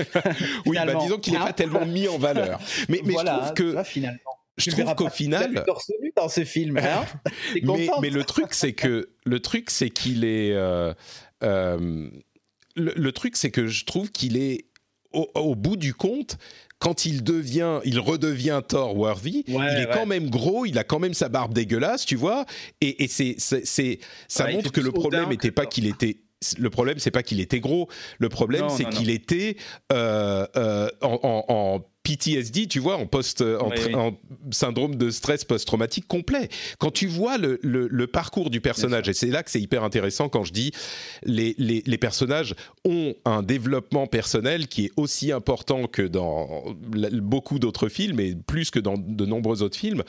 oui, 0.66 0.78
bah, 0.78 0.96
disons 0.96 1.20
qu'il 1.20 1.34
n'est 1.34 1.40
pas 1.40 1.54
tellement 1.54 1.86
mis 1.86 2.08
en 2.08 2.18
valeur. 2.18 2.60
Mais, 2.90 3.02
mais 3.06 3.14
je 3.14 3.26
trouve 3.26 3.54
que 3.54 3.84
finalement. 3.84 4.20
Je 4.58 4.72
trouve 4.72 4.94
qu'au 4.96 5.10
final, 5.10 5.64
dans 6.16 6.28
ce 6.30 6.44
film. 6.44 6.78
Hein 6.84 7.06
mais, 7.64 7.90
mais, 8.02 8.10
le 8.10 8.24
truc 8.24 8.54
c'est 8.54 8.74
que 8.74 9.10
le 9.24 9.40
truc 9.40 9.70
c'est 9.70 9.90
qu'il 9.90 10.26
est, 10.26 10.54
le, 10.54 12.10
le, 12.76 13.12
truc 13.12 13.38
c'est 13.38 13.52
que 13.52 13.68
je 13.68 13.86
trouve 13.86 14.12
qu'il 14.12 14.38
est 14.38 14.66
au, 15.12 15.30
au, 15.36 15.56
bout 15.56 15.78
du 15.78 15.94
compte, 15.94 16.38
quand 16.80 17.06
il 17.06 17.24
devient, 17.24 17.82
il 17.84 18.00
redevient 18.00 18.62
Thor 18.66 18.98
worthy, 18.98 19.44
il 19.48 19.56
est 19.56 19.90
quand 19.94 20.06
même 20.06 20.30
gros, 20.30 20.66
il 20.66 20.78
a 20.78 20.84
quand 20.86 21.00
même 21.00 21.14
sa 21.14 21.28
barbe 21.28 21.54
dégueulasse, 21.54 22.06
tu 22.06 22.16
vois. 22.16 22.46
Et, 22.80 23.08
c'est, 23.08 23.36
c'est, 23.38 24.00
ça 24.28 24.50
montre 24.50 24.72
que 24.72 24.82
le 24.82 24.92
problème 24.92 25.30
n'était 25.30 25.52
pas 25.52 25.66
qu'il 25.66 25.86
était 25.86 26.18
le 26.58 26.70
problème, 26.70 27.00
c'est 27.00 27.12
pas 27.12 27.24
qu'il 27.24 27.40
était 27.40 27.60
gros. 27.60 27.90
Le 28.18 28.30
problème, 28.30 28.70
c'est 28.70 28.86
qu'il 28.90 29.10
était 29.10 29.58
euh, 29.92 30.46
euh, 30.56 30.90
en, 31.02 31.82
PTSD, 32.04 32.68
tu 32.68 32.80
vois, 32.80 32.96
en, 32.96 33.06
post, 33.06 33.42
en, 33.42 34.18
syndrome 34.52 34.96
de 34.96 35.12
stress 35.12 35.44
post-traumatique 35.44 36.08
complet. 36.08 36.48
Quand 36.80 36.92
tu 36.92 37.08
vois 37.08 37.38
le, 37.38 38.06
parcours 38.08 38.50
du 38.50 38.62
personnage, 38.62 39.10
et 39.10 39.14
c'est 39.14 39.28
là 39.28 39.44
que 39.44 39.52
c'est 39.52 39.62
hyper 39.62 39.84
intéressant 39.84 40.30
quand 40.30 40.44
je 40.46 40.54
dis 40.54 40.72
les, 41.24 41.56
les, 41.58 41.98
personnages 41.98 42.56
ont 42.86 43.14
un 43.26 43.44
développement 43.44 44.08
personnel 44.08 44.68
qui 44.68 44.86
est 44.86 44.92
aussi 44.96 45.32
important 45.34 45.88
que 45.88 46.02
dans 46.02 46.64
beaucoup 47.22 47.60
d'autres 47.60 47.90
films, 47.90 48.22
et 48.22 48.34
plus 48.34 48.72
que 48.72 48.80
dans 48.80 48.98
de 48.98 49.26
nombreux 49.26 49.62
autres 49.62 49.78
films. 49.78 50.04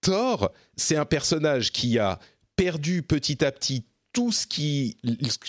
Thor, 0.00 0.52
c'est 0.76 0.96
un 0.96 1.04
personnage 1.04 1.72
qui 1.72 1.98
a 1.98 2.20
perdu 2.56 3.02
petit 3.02 3.44
à 3.44 3.50
petit 3.50 3.84
tout 4.18 4.32
ce 4.32 4.48
qui, 4.48 4.96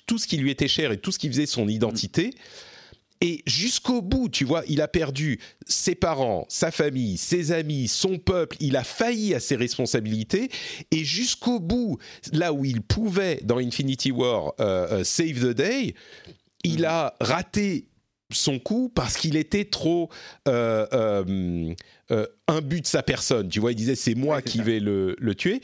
tout 0.06 0.20
ce 0.20 0.28
qui 0.28 0.38
lui 0.38 0.52
était 0.52 0.68
cher 0.68 0.92
et 0.92 0.98
tout 0.98 1.12
ce 1.12 1.18
qui 1.18 1.28
faisait 1.28 1.48
son 1.48 1.68
identité. 1.68 2.36
Et 3.20 3.42
jusqu'au 3.48 4.04
bout, 4.04 4.30
tu 4.30 4.46
vois, 4.46 4.62
il 4.68 4.80
a 4.80 4.88
perdu 4.88 5.40
ses 5.66 5.96
parents, 5.96 6.46
sa 6.50 6.70
famille, 6.70 7.18
ses 7.18 7.52
amis, 7.52 7.88
son 7.88 8.20
peuple, 8.20 8.58
il 8.60 8.78
a 8.78 8.84
failli 8.84 9.34
à 9.34 9.40
ses 9.40 9.56
responsabilités, 9.56 10.52
et 10.92 11.04
jusqu'au 11.04 11.60
bout, 11.60 11.98
là 12.32 12.54
où 12.54 12.64
il 12.64 12.84
pouvait, 12.84 13.40
dans 13.44 13.58
Infinity 13.58 14.12
War, 14.12 14.54
euh, 14.60 15.00
euh, 15.00 15.04
save 15.04 15.40
the 15.40 15.56
day, 15.56 15.96
il 16.64 16.86
a 16.86 17.16
raté 17.20 17.88
son 18.32 18.60
coup 18.60 18.92
parce 18.94 19.18
qu'il 19.18 19.36
était 19.36 19.66
trop 19.66 20.10
euh, 20.48 21.74
euh, 22.50 22.58
imbu 22.58 22.82
de 22.82 22.88
sa 22.88 23.04
personne. 23.04 23.50
Tu 23.50 23.60
vois, 23.60 23.72
il 23.72 23.76
disait 23.76 23.96
c'est 23.96 24.16
moi 24.16 24.42
qui 24.42 24.62
vais 24.62 24.80
le, 24.80 25.16
tuer. 25.36 25.62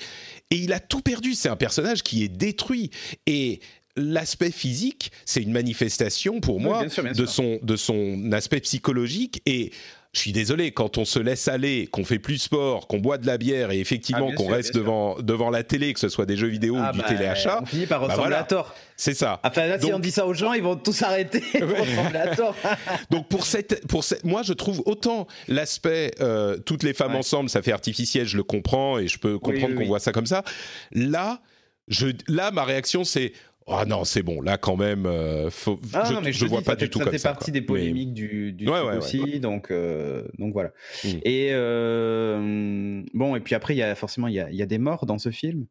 Et 0.51 0.57
il 0.57 0.73
a 0.73 0.79
tout 0.79 1.01
perdu. 1.01 1.33
C'est 1.33 1.49
un 1.49 1.55
personnage 1.55 2.03
qui 2.03 2.23
est 2.23 2.29
détruit. 2.29 2.91
Et 3.25 3.59
l'aspect 3.95 4.51
physique, 4.51 5.11
c'est 5.25 5.41
une 5.41 5.51
manifestation 5.51 6.39
pour 6.39 6.59
moi 6.59 6.85
de, 6.85 7.25
son, 7.25 7.59
de 7.61 7.75
son 7.75 8.31
aspect 8.31 8.59
psychologique. 8.59 9.41
Et 9.45 9.71
je 10.15 10.21
suis 10.21 10.31
désolé, 10.31 10.71
quand 10.71 10.97
on 10.97 11.03
se 11.03 11.19
laisse 11.19 11.49
aller, 11.49 11.87
qu'on 11.87 12.05
fait 12.05 12.19
plus 12.19 12.37
sport, 12.37 12.87
qu'on 12.87 12.99
boit 12.99 13.17
de 13.17 13.27
la 13.27 13.37
bière 13.37 13.71
et 13.71 13.79
effectivement 13.81 14.29
ah, 14.31 14.35
qu'on 14.35 14.47
reste 14.47 14.73
devant, 14.73 15.19
devant 15.19 15.49
la 15.49 15.63
télé, 15.63 15.93
que 15.93 15.99
ce 15.99 16.07
soit 16.07 16.25
des 16.25 16.37
jeux 16.37 16.47
vidéo 16.47 16.75
ou 16.75 16.81
ah, 16.81 16.93
du 16.93 16.99
bah, 16.99 17.05
téléachat. 17.09 17.59
On 17.61 17.65
finit 17.65 17.85
par 17.85 17.99
bah, 17.99 18.13
ressembler 18.13 18.35
à 18.35 18.43
tort. 18.43 18.73
C'est 18.95 19.13
ça. 19.13 19.41
Enfin, 19.43 19.67
là, 19.67 19.77
si 19.77 19.91
on 19.91 19.99
dit 19.99 20.11
ça 20.11 20.25
aux 20.25 20.33
gens, 20.33 20.53
ils 20.53 20.63
vont 20.63 20.77
tous 20.77 21.01
arrêter. 21.01 21.43
Donc, 23.09 23.27
pour 23.27 23.45
cette, 23.45 23.85
pour 23.87 24.05
cette, 24.05 24.23
moi, 24.23 24.41
je 24.41 24.53
trouve 24.53 24.81
autant 24.85 25.27
l'aspect 25.49 26.11
euh, 26.21 26.57
toutes 26.59 26.83
les 26.83 26.93
femmes 26.93 27.15
ensemble, 27.15 27.49
ça 27.49 27.61
fait 27.61 27.73
artificiel, 27.73 28.25
je 28.25 28.37
le 28.37 28.43
comprends 28.43 28.97
et 28.97 29.09
je 29.09 29.19
peux 29.19 29.37
comprendre 29.37 29.75
qu'on 29.75 29.85
voit 29.85 29.99
ça 29.99 30.13
comme 30.13 30.27
ça. 30.27 30.45
Là, 30.93 31.41
je, 31.89 32.07
là, 32.29 32.51
ma 32.51 32.63
réaction, 32.63 33.03
c'est 33.03 33.33
ah 33.67 33.83
non, 33.85 34.03
c'est 34.03 34.21
bon, 34.21 34.41
là 34.41 34.59
quand 34.59 34.77
même, 34.77 35.07
euh, 35.07 35.49
ah, 35.93 36.03
je, 36.07 36.19
ne 36.19 36.31
je, 36.31 36.45
vois 36.45 36.61
pas 36.61 36.75
du 36.75 36.87
tout 36.87 36.99
comme 36.99 37.11
ça. 37.13 37.17
Ça 37.17 37.29
fait 37.29 37.33
partie 37.33 37.51
des 37.51 37.63
polémiques 37.63 38.13
du, 38.13 38.53
du 38.53 38.69
aussi, 38.69 39.39
donc, 39.39 39.71
euh, 39.71 40.23
donc 40.37 40.53
voilà. 40.53 40.69
Mm. 41.03 41.09
Et 41.23 41.49
euh, 41.51 43.01
bon, 43.15 43.35
et 43.35 43.39
puis 43.39 43.55
après, 43.55 43.73
il 43.73 43.77
y 43.77 43.81
a 43.81 43.95
forcément, 43.95 44.27
il 44.27 44.35
y 44.35 44.39
a, 44.39 44.51
y 44.51 44.61
a, 44.61 44.67
des 44.67 44.77
morts 44.77 45.07
dans 45.07 45.17
ce 45.17 45.31
film. 45.31 45.65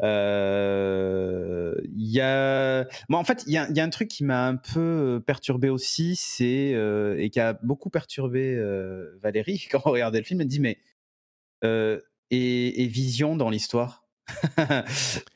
Il 0.00 0.06
y 1.96 2.20
a, 2.20 2.84
bon, 3.08 3.18
en 3.18 3.24
fait, 3.24 3.42
il 3.48 3.54
y 3.54 3.58
a, 3.58 3.68
y 3.72 3.80
a, 3.80 3.84
un 3.84 3.90
truc 3.90 4.06
qui 4.06 4.22
m'a 4.22 4.46
un 4.46 4.56
peu 4.56 5.20
perturbé 5.26 5.68
aussi, 5.68 6.14
c'est 6.14 6.76
et 7.18 7.30
qui 7.30 7.40
a 7.40 7.54
beaucoup 7.54 7.90
perturbé 7.90 8.56
Valérie 9.20 9.66
quand 9.72 9.80
on 9.84 9.90
regardait 9.90 10.18
le 10.18 10.24
film. 10.24 10.42
Elle 10.42 10.46
dit 10.46 10.60
mais 10.60 10.78
et, 11.64 12.82
et 12.82 12.86
Vision 12.86 13.34
dans 13.34 13.50
l'histoire? 13.50 14.05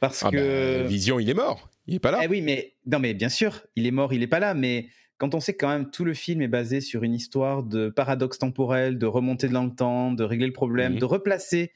Parce 0.00 0.24
ah 0.24 0.30
que 0.30 0.82
bah, 0.82 0.88
Vision, 0.88 1.18
il 1.20 1.30
est 1.30 1.34
mort. 1.34 1.68
Il 1.86 1.96
est 1.96 2.00
pas 2.00 2.10
là. 2.10 2.20
Eh 2.22 2.28
oui, 2.28 2.40
mais 2.40 2.74
non, 2.86 2.98
mais 2.98 3.14
bien 3.14 3.28
sûr, 3.28 3.62
il 3.76 3.86
est 3.86 3.90
mort, 3.90 4.12
il 4.12 4.22
est 4.22 4.28
pas 4.28 4.40
là. 4.40 4.54
Mais 4.54 4.88
quand 5.18 5.34
on 5.34 5.40
sait 5.40 5.52
que 5.52 5.58
quand 5.58 5.68
même 5.68 5.90
tout 5.90 6.04
le 6.04 6.14
film 6.14 6.42
est 6.42 6.48
basé 6.48 6.80
sur 6.80 7.02
une 7.02 7.14
histoire 7.14 7.62
de 7.62 7.88
paradoxe 7.88 8.38
temporel, 8.38 8.98
de 8.98 9.06
remonter 9.06 9.48
dans 9.48 9.64
le 9.64 9.74
temps, 9.74 10.12
de 10.12 10.24
régler 10.24 10.46
le 10.46 10.52
problème, 10.52 10.94
mmh 10.94 10.98
de 10.98 11.04
replacer 11.04 11.72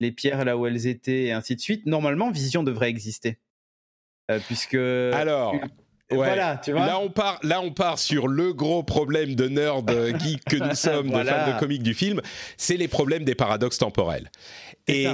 les 0.00 0.12
pierres 0.12 0.44
là 0.44 0.56
où 0.56 0.66
elles 0.66 0.86
étaient 0.86 1.24
et 1.24 1.32
ainsi 1.32 1.56
de 1.56 1.60
suite, 1.60 1.86
normalement, 1.86 2.30
Vision 2.30 2.62
devrait 2.62 2.90
exister. 2.90 3.38
Euh, 4.30 4.40
puisque. 4.46 4.74
Alors. 4.74 5.54
Voilà, 6.08 6.60
tu 6.62 6.70
vois. 6.70 6.86
Là, 6.86 7.00
on 7.00 7.10
part, 7.10 7.40
là, 7.42 7.60
on 7.60 7.72
part 7.72 7.98
sur 7.98 8.28
le 8.28 8.52
gros 8.52 8.84
problème 8.84 9.34
de 9.34 9.48
nerd 9.48 9.90
geek 10.20 10.44
que 10.44 10.56
nous 10.56 10.74
sommes, 10.76 11.10
de 11.10 11.24
fans 11.24 11.52
de 11.52 11.58
comics 11.58 11.82
du 11.82 11.94
film. 11.94 12.20
C'est 12.56 12.76
les 12.76 12.86
problèmes 12.86 13.24
des 13.24 13.34
paradoxes 13.34 13.78
temporels. 13.78 14.30
Et 14.86 15.08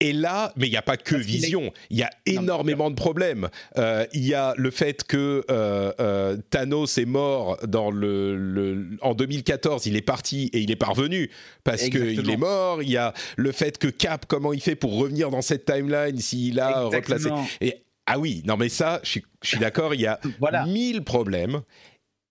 et 0.00 0.14
là, 0.14 0.52
mais 0.56 0.66
il 0.66 0.70
n'y 0.70 0.76
a 0.78 0.82
pas 0.82 0.96
que 0.96 1.14
Vision, 1.14 1.72
il 1.90 1.98
y 1.98 2.02
a 2.02 2.10
énormément 2.24 2.90
de 2.90 2.94
problèmes. 2.94 3.50
Euh, 3.76 4.06
il 4.14 4.26
y 4.26 4.32
a 4.32 4.54
le 4.56 4.70
fait 4.70 5.04
que 5.04 5.44
euh, 5.50 5.92
euh, 6.00 6.38
Thanos 6.48 6.96
est 6.96 7.04
mort 7.04 7.58
dans 7.66 7.90
le, 7.90 8.96
en 9.02 9.14
2014, 9.14 9.84
il 9.86 9.96
est 9.96 10.02
parti 10.02 10.50
et 10.54 10.60
il 10.60 10.70
est 10.70 10.76
parvenu 10.76 11.30
parce 11.64 11.82
qu'il 11.82 12.30
est 12.30 12.36
mort. 12.38 12.82
Il 12.82 12.90
y 12.90 12.96
a 12.96 13.12
le 13.36 13.52
fait 13.52 13.76
que 13.76 13.88
Cap, 13.88 14.24
comment 14.26 14.54
il 14.54 14.62
fait 14.62 14.74
pour 14.74 14.96
revenir 14.96 15.30
dans 15.30 15.42
cette 15.42 15.66
timeline 15.66 16.18
s'il 16.18 16.58
a 16.60 16.84
replacé? 16.84 17.28
Et, 17.60 17.82
ah 18.06 18.18
oui, 18.18 18.42
non 18.46 18.56
mais 18.56 18.70
ça, 18.70 19.00
je 19.02 19.20
suis, 19.42 19.58
d'accord, 19.58 19.94
il 19.94 20.00
y 20.00 20.06
a 20.06 20.18
mille 20.66 21.04
problèmes. 21.04 21.60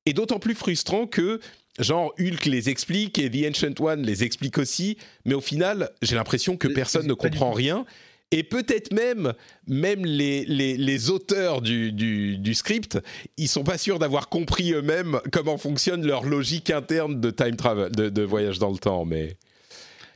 Et 0.07 0.13
d'autant 0.13 0.39
plus 0.39 0.55
frustrant 0.55 1.05
que 1.05 1.39
genre 1.79 2.13
Hulk 2.19 2.45
les 2.45 2.69
explique 2.69 3.17
et 3.19 3.29
The 3.29 3.49
Ancient 3.49 3.79
One 3.79 4.03
les 4.03 4.23
explique 4.23 4.57
aussi, 4.57 4.97
mais 5.25 5.33
au 5.33 5.41
final, 5.41 5.91
j'ai 6.01 6.15
l'impression 6.15 6.57
que 6.57 6.67
personne 6.67 7.07
ne 7.07 7.13
comprend 7.13 7.51
rien. 7.51 7.85
Et 8.31 8.43
peut-être 8.43 8.93
même, 8.93 9.33
même 9.65 10.05
les, 10.05 10.45
les, 10.45 11.09
auteurs 11.09 11.61
du, 11.61 11.91
du, 11.91 12.53
script, 12.53 12.99
ils 13.37 13.47
sont 13.47 13.63
pas 13.63 13.79
sûrs 13.79 13.97
d'avoir 13.97 14.29
compris 14.29 14.73
eux-mêmes 14.73 15.19
comment 15.31 15.57
fonctionne 15.57 16.05
leur 16.05 16.23
logique 16.23 16.69
interne 16.69 17.19
de 17.19 17.31
time 17.31 17.55
travel, 17.55 17.91
de, 17.91 18.21
voyage 18.21 18.59
dans 18.59 18.69
le 18.69 18.77
temps. 18.77 19.03
Mais 19.03 19.37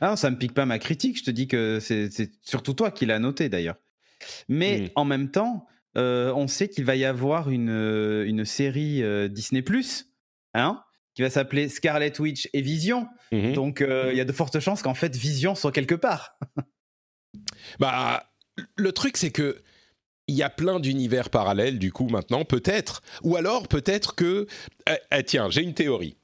ah 0.00 0.14
ça 0.14 0.30
me 0.30 0.36
pique 0.36 0.54
pas 0.54 0.64
ma 0.64 0.78
critique. 0.78 1.18
Je 1.18 1.24
te 1.24 1.32
dis 1.32 1.48
que 1.48 1.80
c'est 1.80 2.30
surtout 2.42 2.74
toi 2.74 2.92
qui 2.92 3.04
l'as 3.04 3.18
noté 3.18 3.48
d'ailleurs. 3.48 3.76
Mais 4.48 4.82
hmm. 4.82 4.88
en 4.94 5.04
même 5.04 5.30
temps, 5.32 5.66
euh, 5.96 6.32
on 6.34 6.46
sait 6.46 6.68
qu'il 6.68 6.84
va 6.84 6.94
y 6.94 7.04
avoir 7.04 7.50
une, 7.50 8.24
une 8.26 8.44
série 8.44 9.02
euh, 9.02 9.26
Disney 9.26 9.62
Plus, 9.62 10.06
hein, 10.54 10.80
qui 11.14 11.22
va 11.22 11.30
s'appeler 11.30 11.68
Scarlet 11.68 12.12
Witch 12.20 12.48
et 12.52 12.60
Vision. 12.60 13.08
Mhm. 13.32 13.52
Donc 13.52 13.80
euh, 13.80 14.10
il 14.12 14.16
y 14.16 14.20
a 14.20 14.24
de 14.24 14.32
fortes 14.32 14.60
chances 14.60 14.82
qu'en 14.82 14.94
fait 14.94 15.14
Vision 15.16 15.54
soit 15.54 15.72
quelque 15.72 15.94
part. 15.94 16.38
bah 17.78 18.30
le 18.76 18.92
truc 18.92 19.16
c'est 19.16 19.30
que 19.30 19.62
il 20.26 20.34
y 20.34 20.42
a 20.42 20.50
plein 20.50 20.80
d'univers 20.80 21.28
parallèles 21.28 21.78
du 21.78 21.92
coup 21.92 22.08
maintenant 22.08 22.44
peut-être 22.44 23.02
ou 23.22 23.36
alors 23.36 23.68
peut-être 23.68 24.14
que 24.14 24.46
eh, 24.88 25.22
tiens 25.24 25.50
j'ai 25.50 25.62
une 25.62 25.74
théorie 25.74 26.16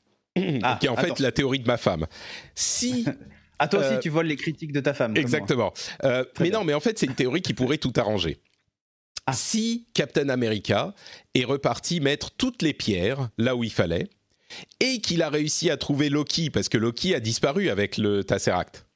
ah, 0.63 0.77
qui 0.81 0.87
est 0.87 0.91
en 0.91 0.97
fait 0.97 1.19
la 1.19 1.33
théorie 1.33 1.61
de 1.61 1.67
ma 1.67 1.77
femme. 1.77 2.07
Si 2.55 3.05
À 3.61 3.69
toi 3.69 3.81
aussi, 3.81 3.93
euh, 3.93 3.99
tu 3.99 4.09
voles 4.09 4.27
les 4.27 4.37
critiques 4.37 4.73
de 4.73 4.81
ta 4.81 4.95
femme. 4.95 5.15
Exactement. 5.19 5.75
Euh, 6.05 6.25
mais 6.41 6.49
non, 6.49 6.65
mais 6.65 6.73
en 6.73 6.81
fait, 6.81 6.99
c'est 6.99 7.05
une 7.05 7.15
théorie 7.15 7.43
qui 7.43 7.53
pourrait 7.53 7.77
tout 7.77 7.93
arranger. 7.95 8.39
Ah. 9.27 9.35
Si 9.35 9.87
Captain 9.93 10.31
America 10.31 10.95
est 11.35 11.45
reparti 11.45 12.01
mettre 12.01 12.31
toutes 12.31 12.63
les 12.63 12.73
pierres 12.73 13.29
là 13.37 13.55
où 13.55 13.63
il 13.63 13.71
fallait, 13.71 14.09
et 14.81 15.01
qu'il 15.01 15.23
a 15.23 15.31
réussi 15.31 15.71
à 15.71 15.77
trouver 15.77 16.09
Loki, 16.09 16.51
parce 16.51 16.69
que 16.69 16.79
Loki 16.79 17.15
a 17.15 17.21
disparu 17.21 17.69
avec 17.69 17.97
le 17.97 18.25
Tesseract. 18.25 18.87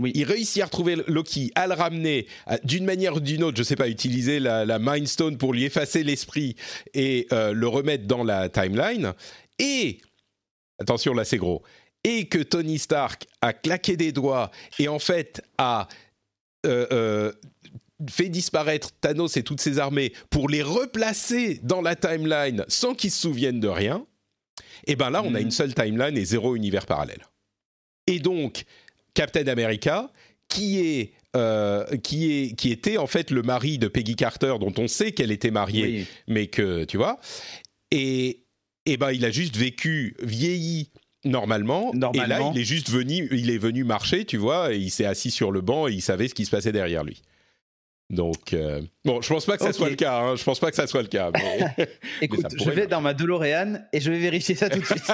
Oui. 0.00 0.10
Il 0.14 0.24
réussit 0.24 0.60
à 0.62 0.66
retrouver 0.66 0.96
Loki, 1.06 1.52
à 1.54 1.66
le 1.66 1.74
ramener 1.74 2.26
d'une 2.64 2.84
manière 2.84 3.16
ou 3.16 3.20
d'une 3.20 3.44
autre, 3.44 3.56
je 3.56 3.62
ne 3.62 3.66
sais 3.66 3.76
pas, 3.76 3.88
utiliser 3.88 4.40
la, 4.40 4.64
la 4.64 4.78
Mind 4.80 5.06
Stone 5.06 5.38
pour 5.38 5.52
lui 5.52 5.64
effacer 5.64 6.02
l'esprit 6.02 6.56
et 6.94 7.28
euh, 7.32 7.52
le 7.52 7.68
remettre 7.68 8.06
dans 8.06 8.24
la 8.24 8.48
timeline. 8.48 9.12
Et, 9.58 10.00
attention 10.80 11.14
là 11.14 11.24
c'est 11.24 11.36
gros, 11.36 11.62
et 12.02 12.26
que 12.28 12.38
Tony 12.38 12.78
Stark 12.78 13.26
a 13.40 13.52
claqué 13.52 13.96
des 13.96 14.12
doigts 14.12 14.50
et 14.78 14.88
en 14.88 14.98
fait 14.98 15.42
a 15.58 15.88
euh, 16.66 16.86
euh, 16.92 17.32
fait 18.10 18.28
disparaître 18.28 18.90
Thanos 19.00 19.36
et 19.36 19.42
toutes 19.42 19.60
ses 19.60 19.78
armées 19.78 20.12
pour 20.28 20.48
les 20.48 20.62
replacer 20.62 21.60
dans 21.62 21.80
la 21.80 21.94
timeline 21.94 22.64
sans 22.68 22.94
qu'ils 22.94 23.10
se 23.10 23.20
souviennent 23.20 23.60
de 23.60 23.68
rien 23.68 24.06
et 24.86 24.92
eh 24.92 24.96
bien 24.96 25.10
là, 25.10 25.22
on 25.24 25.34
a 25.34 25.40
une 25.40 25.48
mm. 25.48 25.52
seule 25.52 25.74
timeline 25.74 26.16
et 26.16 26.24
zéro 26.24 26.56
univers 26.56 26.86
parallèle. 26.86 27.24
Et 28.06 28.18
donc, 28.18 28.64
Captain 29.14 29.46
America, 29.46 30.12
qui 30.48 30.78
est 30.78 31.12
euh, 31.36 31.84
qui, 31.96 32.30
est, 32.30 32.54
qui 32.54 32.70
était 32.70 32.96
en 32.96 33.08
fait 33.08 33.32
le 33.32 33.42
mari 33.42 33.78
de 33.78 33.88
Peggy 33.88 34.14
Carter, 34.14 34.54
dont 34.60 34.72
on 34.78 34.86
sait 34.86 35.10
qu'elle 35.10 35.32
était 35.32 35.50
mariée, 35.50 36.06
mais 36.28 36.46
que 36.46 36.84
tu 36.84 36.96
vois. 36.96 37.18
Et, 37.90 38.44
et 38.86 38.96
ben 38.96 39.10
il 39.10 39.24
a 39.24 39.32
juste 39.32 39.56
vécu 39.56 40.14
vieilli 40.22 40.90
normalement, 41.24 41.92
normalement, 41.92 42.24
Et 42.24 42.28
là, 42.28 42.50
il 42.54 42.60
est 42.60 42.64
juste 42.64 42.88
venu, 42.88 43.28
il 43.32 43.50
est 43.50 43.58
venu 43.58 43.82
marcher, 43.82 44.24
tu 44.24 44.36
vois, 44.36 44.72
et 44.72 44.78
il 44.78 44.90
s'est 44.90 45.06
assis 45.06 45.32
sur 45.32 45.50
le 45.50 45.60
banc 45.60 45.88
et 45.88 45.92
il 45.92 46.02
savait 46.02 46.28
ce 46.28 46.34
qui 46.34 46.44
se 46.44 46.50
passait 46.50 46.70
derrière 46.70 47.02
lui. 47.02 47.22
Donc, 48.10 48.52
euh, 48.52 48.82
bon, 49.04 49.22
je 49.22 49.28
pense 49.28 49.46
pas 49.46 49.56
que 49.56 49.64
ça 49.64 49.72
soit 49.72 49.88
le 49.88 49.96
cas. 49.96 50.20
Hein. 50.20 50.36
Je 50.36 50.44
pense 50.44 50.60
pas 50.60 50.70
que 50.70 50.76
ça 50.76 50.86
soit 50.86 51.02
le 51.02 51.08
cas. 51.08 51.32
Écoute, 52.20 52.46
je 52.62 52.70
vais 52.70 52.86
dans 52.86 53.00
ma 53.00 53.14
DeLorean 53.14 53.78
et 53.92 54.00
je 54.00 54.10
vais 54.10 54.18
vérifier 54.18 54.54
ça 54.54 54.68
tout 54.68 54.78
de 54.78 54.84
suite. 54.84 55.10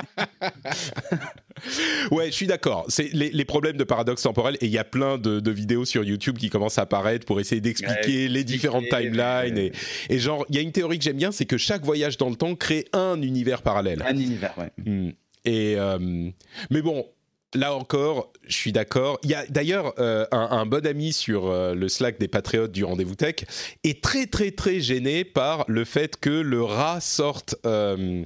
ouais, 2.11 2.26
je 2.26 2.33
suis 2.33 2.48
d'accord. 2.48 2.87
C'est 2.88 3.11
les, 3.12 3.44
problèmes 3.44 3.76
de 3.76 3.85
paradoxe 3.85 4.22
temporel 4.22 4.57
et 4.61 4.66
il 4.66 4.72
y 4.72 4.79
a 4.79 4.85
plein 4.85 5.18
de, 5.18 5.50
vidéos 5.50 5.85
sur 5.85 6.03
YouTube 6.03 6.37
qui 6.37 6.50
commencent 6.50 6.79
à 6.79 6.83
apparaître 6.83 7.26
pour 7.26 7.40
essayer 7.40 7.61
d'expliquer 7.61 8.29
les 8.29 8.44
différentes 8.44 8.88
timelines 8.88 9.59
et, 9.59 9.72
et 10.09 10.18
genre, 10.18 10.44
il 10.48 10.57
y 10.57 10.59
a 10.59 10.62
une 10.62 10.72
théorie 10.72 10.98
que 10.98 11.05
j'aime 11.05 11.16
bien, 11.16 11.33
c'est 11.33 11.46
que 11.46 11.59
chaque 11.59 11.85
voyage 11.85 12.16
dans 12.16 12.29
le 12.29 12.37
temps 12.37 12.55
crée 12.57 12.87
un 12.92 13.22
univers 13.22 13.62
parallèle. 13.62 14.03
Un 14.07 14.16
univers, 14.16 14.55
ouais. 14.59 14.70
Hmm. 14.85 15.11
Et 15.44 15.76
euh, 15.79 16.31
mais 16.70 16.83
bon, 16.83 17.07
là 17.54 17.74
encore, 17.74 18.32
je 18.46 18.54
suis 18.54 18.72
d'accord. 18.72 19.18
Il 19.22 19.30
y 19.30 19.34
a 19.34 19.46
d'ailleurs 19.46 19.94
euh, 19.98 20.26
un, 20.30 20.66
bon 20.66 20.86
ami 20.86 21.12
sur 21.12 21.46
euh, 21.46 21.74
le 21.74 21.88
Slack 21.88 22.18
des 22.18 22.28
patriotes 22.28 22.72
du 22.72 22.84
rendez-vous 22.84 23.14
tech 23.14 23.36
est 23.84 24.02
très 24.02 24.26
très 24.26 24.50
très 24.50 24.80
gêné 24.80 25.24
par 25.24 25.64
le 25.68 25.84
fait 25.84 26.16
que 26.16 26.30
le 26.30 26.62
rat 26.62 27.00
sorte. 27.00 27.56
Euh, 27.66 28.24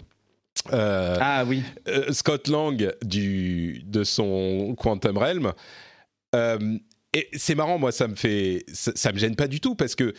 ah 0.72 1.44
oui. 1.46 1.62
Scott 2.10 2.48
Lang 2.48 2.92
du, 3.02 3.82
de 3.87 4.04
son 4.04 4.74
Quantum 4.78 5.18
Realm. 5.18 5.52
et 6.34 7.28
c'est 7.32 7.54
marrant, 7.54 7.78
moi, 7.78 7.92
ça 7.92 8.08
me 8.08 8.14
fait, 8.14 8.64
ça, 8.72 9.12
me 9.12 9.18
gêne 9.18 9.37
pas 9.37 9.48
du 9.48 9.60
tout 9.60 9.74
parce 9.74 9.94
que 9.94 10.14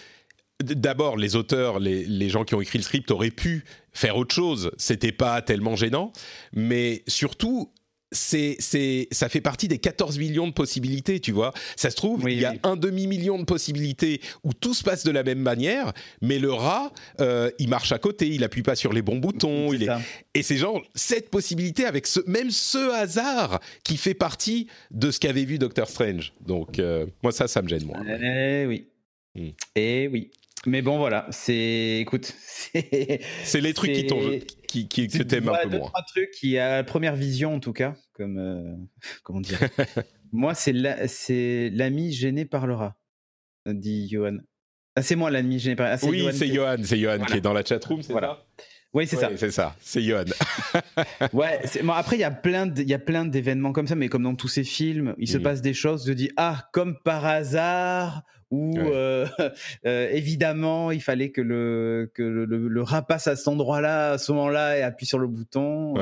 d'abord, 0.60 1.18
les 1.18 1.36
auteurs, 1.36 1.80
les, 1.80 2.06
les, 2.06 2.30
gens 2.30 2.44
qui 2.44 2.54
ont 2.54 2.62
écrit 2.62 2.78
le 2.78 2.84
script 2.84 3.10
auraient 3.12 3.32
pu 3.32 3.66
faire 3.92 4.18
autre 4.18 4.36
chose. 4.36 4.72
C'était 4.78 5.12
pas 5.12 5.42
tellement 5.42 5.76
gênant, 5.76 6.14
mais 6.54 7.04
surtout, 7.08 7.72
c'est, 8.12 8.56
c'est, 8.60 9.08
ça 9.12 9.30
fait 9.30 9.42
partie 9.42 9.68
des 9.68 9.78
14 9.78 10.18
millions 10.20 10.48
de 10.48 10.54
possibilités, 10.54 11.20
tu 11.20 11.32
vois. 11.32 11.54
Ça 11.76 11.90
se 11.90 11.96
trouve, 11.96 12.30
il 12.30 12.40
y 12.40 12.46
a 12.46 12.54
un 12.64 12.76
demi-million 12.76 13.40
de 13.40 13.46
possibilités 13.46 14.22
où 14.44 14.54
tout 14.54 14.74
se 14.74 14.84
passe 14.84 15.04
de 15.04 15.12
la 15.12 15.24
même 15.24 15.40
manière, 15.40 15.94
mais 16.22 16.40
le 16.40 16.52
rat, 16.52 16.92
euh, 17.20 17.50
il 17.60 17.70
marche 17.70 17.92
à 17.92 18.00
côté, 18.00 18.28
il 18.28 18.44
appuie 18.44 18.64
pas 18.64 18.76
sur 18.76 18.94
les 18.94 19.02
bons 19.02 19.18
boutons. 19.18 19.74
il 19.74 19.84
est... 19.84 19.90
Et 20.34 20.44
c'est 20.44 20.58
genre 20.58 20.82
cette 20.94 21.30
possibilité 21.30 21.86
avec 21.86 22.08
ce, 22.08 22.20
même 22.28 22.52
ce 22.52 22.94
hasard 22.94 23.60
qui 23.84 23.98
fait 23.98 24.14
partie 24.14 24.68
de 24.92 25.12
ce 25.12 25.20
qu'avait 25.20 25.46
vu 25.46 25.58
Doctor 25.58 25.90
Strange. 25.90 26.34
Donc, 26.46 26.80
euh, 26.80 27.06
moi, 27.24 27.32
ça, 27.32 27.48
ça 27.48 27.62
me 27.62 27.68
gêne, 27.68 27.86
moi. 27.86 27.98
Eh 28.08 28.66
oui. 28.66 28.88
Hmm. 29.36 29.50
Eh 29.76 30.08
oui. 30.12 30.32
Mais 30.66 30.82
bon, 30.82 30.98
voilà, 30.98 31.28
c'est. 31.30 32.00
Écoute, 32.00 32.34
c'est. 33.44 33.62
les 33.62 33.74
trucs 33.74 33.94
qui, 33.94 34.08
qui, 34.84 35.08
qui, 35.08 35.08
t'aimes 35.08 35.50
un 35.50 35.58
peu 35.64 35.70
deux, 35.70 35.78
moins. 35.80 35.88
Trois 35.90 36.04
trucs 36.04 36.32
qui, 36.32 36.58
à 36.58 36.84
première 36.84 37.16
vision 37.16 37.56
en 37.56 37.60
tout 37.60 37.74
cas, 37.74 37.96
comme. 38.14 38.38
Euh, 38.38 38.76
comment 39.24 39.42
dire 39.42 39.60
Moi, 40.32 40.54
c'est 40.54 40.74
l'ami 41.74 42.12
gêné 42.12 42.46
par 42.46 42.68
le 42.68 42.74
rat, 42.74 42.98
dit 43.66 44.10
Johan. 44.10 44.38
Ah, 44.98 45.02
c'est 45.02 45.16
moi 45.16 45.30
l'ami 45.32 45.60
gêné 45.60 45.76
par 45.76 45.88
ah, 45.92 45.98
Oui, 46.04 46.26
c'est 46.34 46.48
Johan, 46.48 46.78
c'est 46.84 46.98
Johan 46.98 47.20
qui 47.26 47.38
est 47.38 47.42
dans 47.42 47.54
la 47.54 47.64
chatroom, 47.64 48.02
c'est 48.02 48.12
voilà. 48.12 48.40
ça 48.58 48.66
oui, 48.96 49.06
c'est 49.08 49.18
ça. 49.18 49.30
C'est 49.36 49.52
ça, 49.52 49.76
c'est 49.82 50.02
Johan. 50.02 50.24
ouais, 51.34 51.60
bon, 51.84 51.92
après, 51.92 52.16
il 52.16 52.22
y 52.22 52.24
a 52.24 52.32
plein 52.32 52.66
d'événements 53.26 53.74
comme 53.74 53.88
ça, 53.88 53.96
mais 53.96 54.08
comme 54.08 54.24
dans 54.24 54.36
tous 54.36 54.48
ces 54.48 54.64
films, 54.64 55.14
il 55.18 55.28
se 55.28 55.38
mm. 55.38 55.44
passe 55.44 55.62
des 55.62 55.74
choses, 55.74 56.08
je 56.08 56.14
dis, 56.14 56.32
ah, 56.38 56.70
comme 56.72 56.98
par 57.04 57.26
hasard, 57.26 58.24
où 58.52 58.78
euh, 58.78 59.26
euh, 59.86 60.10
évidemment 60.12 60.92
il 60.92 61.02
fallait 61.02 61.30
que 61.30 61.42
le 61.42 62.12
que 62.14 62.22
le, 62.22 62.46
le, 62.46 62.82
rat 62.84 63.02
passe 63.02 63.28
à 63.28 63.36
cet 63.36 63.48
endroit-là 63.48 64.12
à 64.12 64.18
ce 64.18 64.32
moment-là 64.34 64.78
et 64.78 64.82
appuie 64.82 65.06
sur 65.06 65.18
le 65.18 65.28
bouton. 65.28 65.96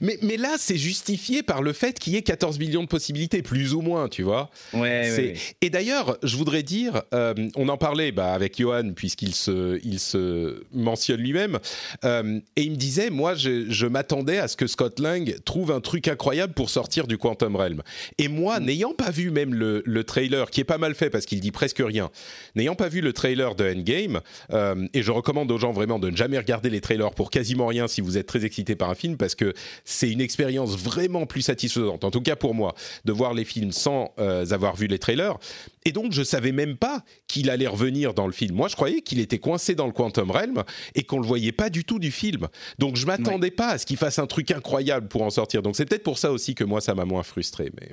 mais, 0.00 0.18
mais 0.22 0.36
là 0.36 0.56
c'est 0.58 0.76
justifié 0.76 1.42
par 1.42 1.62
le 1.62 1.72
fait 1.72 1.98
qu'il 1.98 2.14
y 2.14 2.16
ait 2.16 2.22
14 2.22 2.58
millions 2.58 2.82
de 2.82 2.88
possibilités 2.88 3.42
plus 3.42 3.74
ou 3.74 3.80
moins, 3.80 4.08
tu 4.08 4.22
vois. 4.22 4.50
Ouais, 4.72 5.34
Et 5.60 5.70
d'ailleurs, 5.70 6.18
je 6.22 6.36
voudrais 6.36 6.62
dire, 6.62 7.02
euh, 7.14 7.34
on 7.56 7.68
en 7.68 7.76
parlait 7.76 8.12
bah, 8.12 8.32
avec 8.32 8.58
Johan 8.58 8.92
puisqu'il 8.94 9.34
se 9.34 9.78
il 9.84 10.00
se 10.00 10.64
mentionne 10.72 11.20
lui-même 11.20 11.58
et 12.04 12.62
il 12.62 12.72
me 12.72 12.76
disait, 12.76 13.10
moi 13.10 13.34
je, 13.34 13.70
je 13.70 13.86
m'attendais 13.86 14.38
à 14.38 14.48
ce 14.48 14.56
que 14.56 14.66
Scott 14.66 14.98
Lang 14.98 15.36
trouve 15.44 15.70
un 15.70 15.80
truc 15.80 16.08
incroyable 16.08 16.52
pour 16.52 16.70
sortir 16.70 17.06
du 17.06 17.18
Quantum 17.18 17.56
Realm. 17.56 17.82
Et 18.18 18.28
moi, 18.28 18.60
mm. 18.60 18.64
n'ayant 18.64 18.92
pas 18.92 19.10
vu 19.10 19.30
même 19.30 19.54
le, 19.54 19.82
le 19.84 20.04
trailer 20.04 20.50
qui 20.50 20.60
est 20.60 20.64
pas 20.64 20.78
mal 20.78 20.94
fait 20.94 21.10
parce 21.10 21.26
qu'il 21.26 21.40
dit 21.40 21.52
presque 21.52 21.75
presque 21.76 21.88
rien. 21.88 22.10
N'ayant 22.54 22.74
pas 22.74 22.88
vu 22.88 23.00
le 23.00 23.12
trailer 23.12 23.54
de 23.54 23.64
Endgame, 23.64 24.20
euh, 24.52 24.88
et 24.94 25.02
je 25.02 25.10
recommande 25.10 25.50
aux 25.50 25.58
gens 25.58 25.72
vraiment 25.72 25.98
de 25.98 26.10
ne 26.10 26.16
jamais 26.16 26.38
regarder 26.38 26.70
les 26.70 26.80
trailers 26.80 27.12
pour 27.12 27.30
quasiment 27.30 27.66
rien 27.66 27.88
si 27.88 28.00
vous 28.00 28.16
êtes 28.18 28.26
très 28.26 28.44
excité 28.44 28.76
par 28.76 28.90
un 28.90 28.94
film, 28.94 29.16
parce 29.16 29.34
que 29.34 29.52
c'est 29.84 30.10
une 30.10 30.20
expérience 30.20 30.76
vraiment 30.76 31.26
plus 31.26 31.42
satisfaisante, 31.42 32.04
en 32.04 32.10
tout 32.10 32.22
cas 32.22 32.36
pour 32.36 32.54
moi, 32.54 32.74
de 33.04 33.12
voir 33.12 33.34
les 33.34 33.44
films 33.44 33.72
sans 33.72 34.12
euh, 34.18 34.46
avoir 34.50 34.76
vu 34.76 34.86
les 34.86 34.98
trailers. 34.98 35.38
Et 35.84 35.92
donc, 35.92 36.12
je 36.12 36.22
savais 36.22 36.52
même 36.52 36.76
pas 36.76 37.04
qu'il 37.28 37.48
allait 37.50 37.66
revenir 37.66 38.12
dans 38.12 38.26
le 38.26 38.32
film. 38.32 38.56
Moi, 38.56 38.68
je 38.68 38.74
croyais 38.74 39.02
qu'il 39.02 39.20
était 39.20 39.38
coincé 39.38 39.74
dans 39.74 39.86
le 39.86 39.92
Quantum 39.92 40.30
Realm 40.30 40.64
et 40.96 41.04
qu'on 41.04 41.20
le 41.20 41.26
voyait 41.26 41.52
pas 41.52 41.70
du 41.70 41.84
tout 41.84 42.00
du 42.00 42.10
film. 42.10 42.48
Donc, 42.78 42.96
je 42.96 43.06
m'attendais 43.06 43.52
pas 43.52 43.68
à 43.68 43.78
ce 43.78 43.86
qu'il 43.86 43.96
fasse 43.96 44.18
un 44.18 44.26
truc 44.26 44.50
incroyable 44.50 45.06
pour 45.06 45.22
en 45.22 45.30
sortir. 45.30 45.62
Donc, 45.62 45.76
c'est 45.76 45.84
peut-être 45.84 46.02
pour 46.02 46.18
ça 46.18 46.32
aussi 46.32 46.56
que 46.56 46.64
moi, 46.64 46.80
ça 46.80 46.94
m'a 46.94 47.04
moins 47.04 47.22
frustré. 47.22 47.70
Mais 47.80 47.90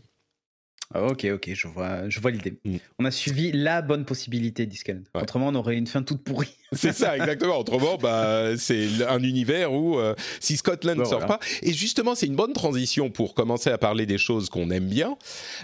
ok, 0.95 1.27
ok, 1.33 1.51
je 1.53 1.67
vois, 1.67 2.09
je 2.09 2.19
vois 2.19 2.31
l'idée. 2.31 2.53
Mm. 2.65 2.77
On 2.99 3.05
a 3.05 3.11
suivi 3.11 3.51
la 3.51 3.81
bonne 3.81 4.05
possibilité 4.05 4.65
d'Iscan. 4.65 4.99
Autrement, 5.13 5.47
on 5.47 5.55
aurait 5.55 5.75
une 5.75 5.87
fin 5.87 6.03
toute 6.03 6.23
pourrie. 6.23 6.55
C'est 6.71 6.93
ça, 6.93 7.15
exactement. 7.17 7.57
Autrement, 7.59 7.97
bah, 7.97 8.57
c'est 8.57 8.87
un 9.07 9.21
univers 9.21 9.71
où 9.71 9.99
euh, 9.99 10.15
si 10.39 10.57
Scotland 10.57 10.97
ne 10.97 11.05
sort 11.05 11.25
pas. 11.25 11.39
Et 11.61 11.71
justement, 11.71 12.15
c'est 12.15 12.25
une 12.25 12.35
bonne 12.35 12.53
transition 12.53 13.11
pour 13.11 13.35
commencer 13.35 13.69
à 13.69 13.77
parler 13.77 14.05
des 14.05 14.17
choses 14.17 14.49
qu'on 14.49 14.71
aime 14.71 14.87
bien. 14.87 15.15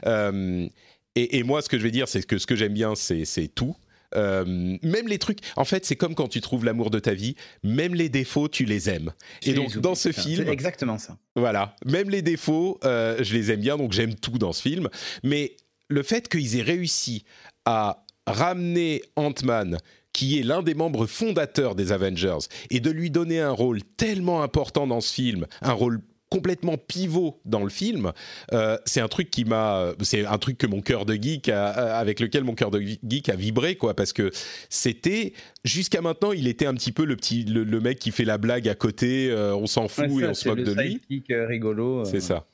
Euh, 0.05 0.67
et, 1.15 1.39
et, 1.39 1.43
moi, 1.43 1.61
ce 1.61 1.69
que 1.69 1.79
je 1.79 1.83
vais 1.83 1.91
dire, 1.91 2.07
c'est 2.07 2.25
que 2.25 2.37
ce 2.37 2.45
que 2.45 2.55
j'aime 2.55 2.73
bien, 2.73 2.93
c'est 2.95 3.47
tout. 3.53 3.75
Euh, 4.15 4.77
même 4.81 5.07
les 5.07 5.19
trucs, 5.19 5.39
en 5.55 5.65
fait, 5.65 5.85
c'est 5.85 5.95
comme 5.95 6.15
quand 6.15 6.27
tu 6.27 6.41
trouves 6.41 6.65
l'amour 6.65 6.89
de 6.89 6.99
ta 6.99 7.13
vie, 7.13 7.35
même 7.63 7.95
les 7.95 8.09
défauts, 8.09 8.47
tu 8.47 8.65
les 8.65 8.89
aimes. 8.89 9.11
et 9.43 9.53
donc, 9.53 9.77
dans 9.77 9.95
ce 9.95 10.11
film. 10.11 10.43
C'est 10.45 10.51
exactement 10.51 10.97
ça. 10.97 11.17
Voilà, 11.35 11.75
même 11.85 12.09
les 12.09 12.21
défauts, 12.21 12.79
euh, 12.83 13.17
je 13.21 13.33
les 13.33 13.51
aime 13.51 13.61
bien, 13.61 13.77
donc 13.77 13.93
j'aime 13.93 14.15
tout 14.15 14.37
dans 14.37 14.53
ce 14.53 14.61
film. 14.61 14.89
Mais 15.23 15.55
le 15.87 16.03
fait 16.03 16.27
qu'ils 16.27 16.57
aient 16.57 16.63
réussi 16.63 17.23
à 17.65 18.03
ramener 18.25 19.01
Ant-Man 19.15 19.77
qui 20.13 20.39
est 20.39 20.43
l'un 20.43 20.63
des 20.63 20.73
membres 20.73 21.05
fondateurs 21.05 21.75
des 21.75 21.91
Avengers, 21.91 22.39
et 22.71 22.79
de 22.79 22.89
lui 22.91 23.11
donner 23.11 23.39
un 23.39 23.51
rôle 23.51 23.83
tellement 23.83 24.41
important 24.41 24.87
dans 24.87 25.01
ce 25.01 25.13
film, 25.13 25.45
un 25.61 25.71
rôle 25.71 26.01
complètement 26.29 26.77
pivot 26.77 27.39
dans 27.45 27.63
le 27.63 27.69
film. 27.69 28.11
Euh, 28.53 28.77
c'est 28.85 29.01
un 29.01 29.07
truc 29.07 29.29
qui 29.29 29.45
m'a, 29.45 29.93
c'est 30.01 30.25
un 30.25 30.37
truc 30.37 30.57
que 30.57 30.67
mon 30.67 30.81
cœur 30.81 31.05
de 31.05 31.15
geek 31.15 31.49
avec 31.49 32.19
lequel 32.19 32.43
mon 32.43 32.53
cœur 32.53 32.71
de 32.71 32.79
geek 32.81 33.29
a 33.29 33.35
vibré 33.35 33.75
quoi, 33.75 33.95
parce 33.95 34.13
que 34.13 34.31
c'était 34.69 35.33
jusqu'à 35.63 36.01
maintenant, 36.01 36.31
il 36.31 36.47
était 36.47 36.65
un 36.65 36.73
petit 36.73 36.91
peu 36.91 37.05
le 37.05 37.15
petit, 37.15 37.43
le, 37.43 37.79
mec 37.79 37.99
qui 37.99 38.11
fait 38.11 38.25
la 38.25 38.37
blague 38.37 38.67
à 38.67 38.75
côté, 38.75 39.29
euh, 39.29 39.55
on 39.55 39.65
s'en 39.65 39.87
fout 39.87 40.05
et 40.21 40.25
on 40.25 40.33
se 40.33 40.49
moque 40.49 40.63
de 40.63 40.73
lui. 40.73 41.01
Euh, 41.31 41.47
rigolo. 41.47 42.05
C'est 42.05 42.19
ça. 42.19 42.45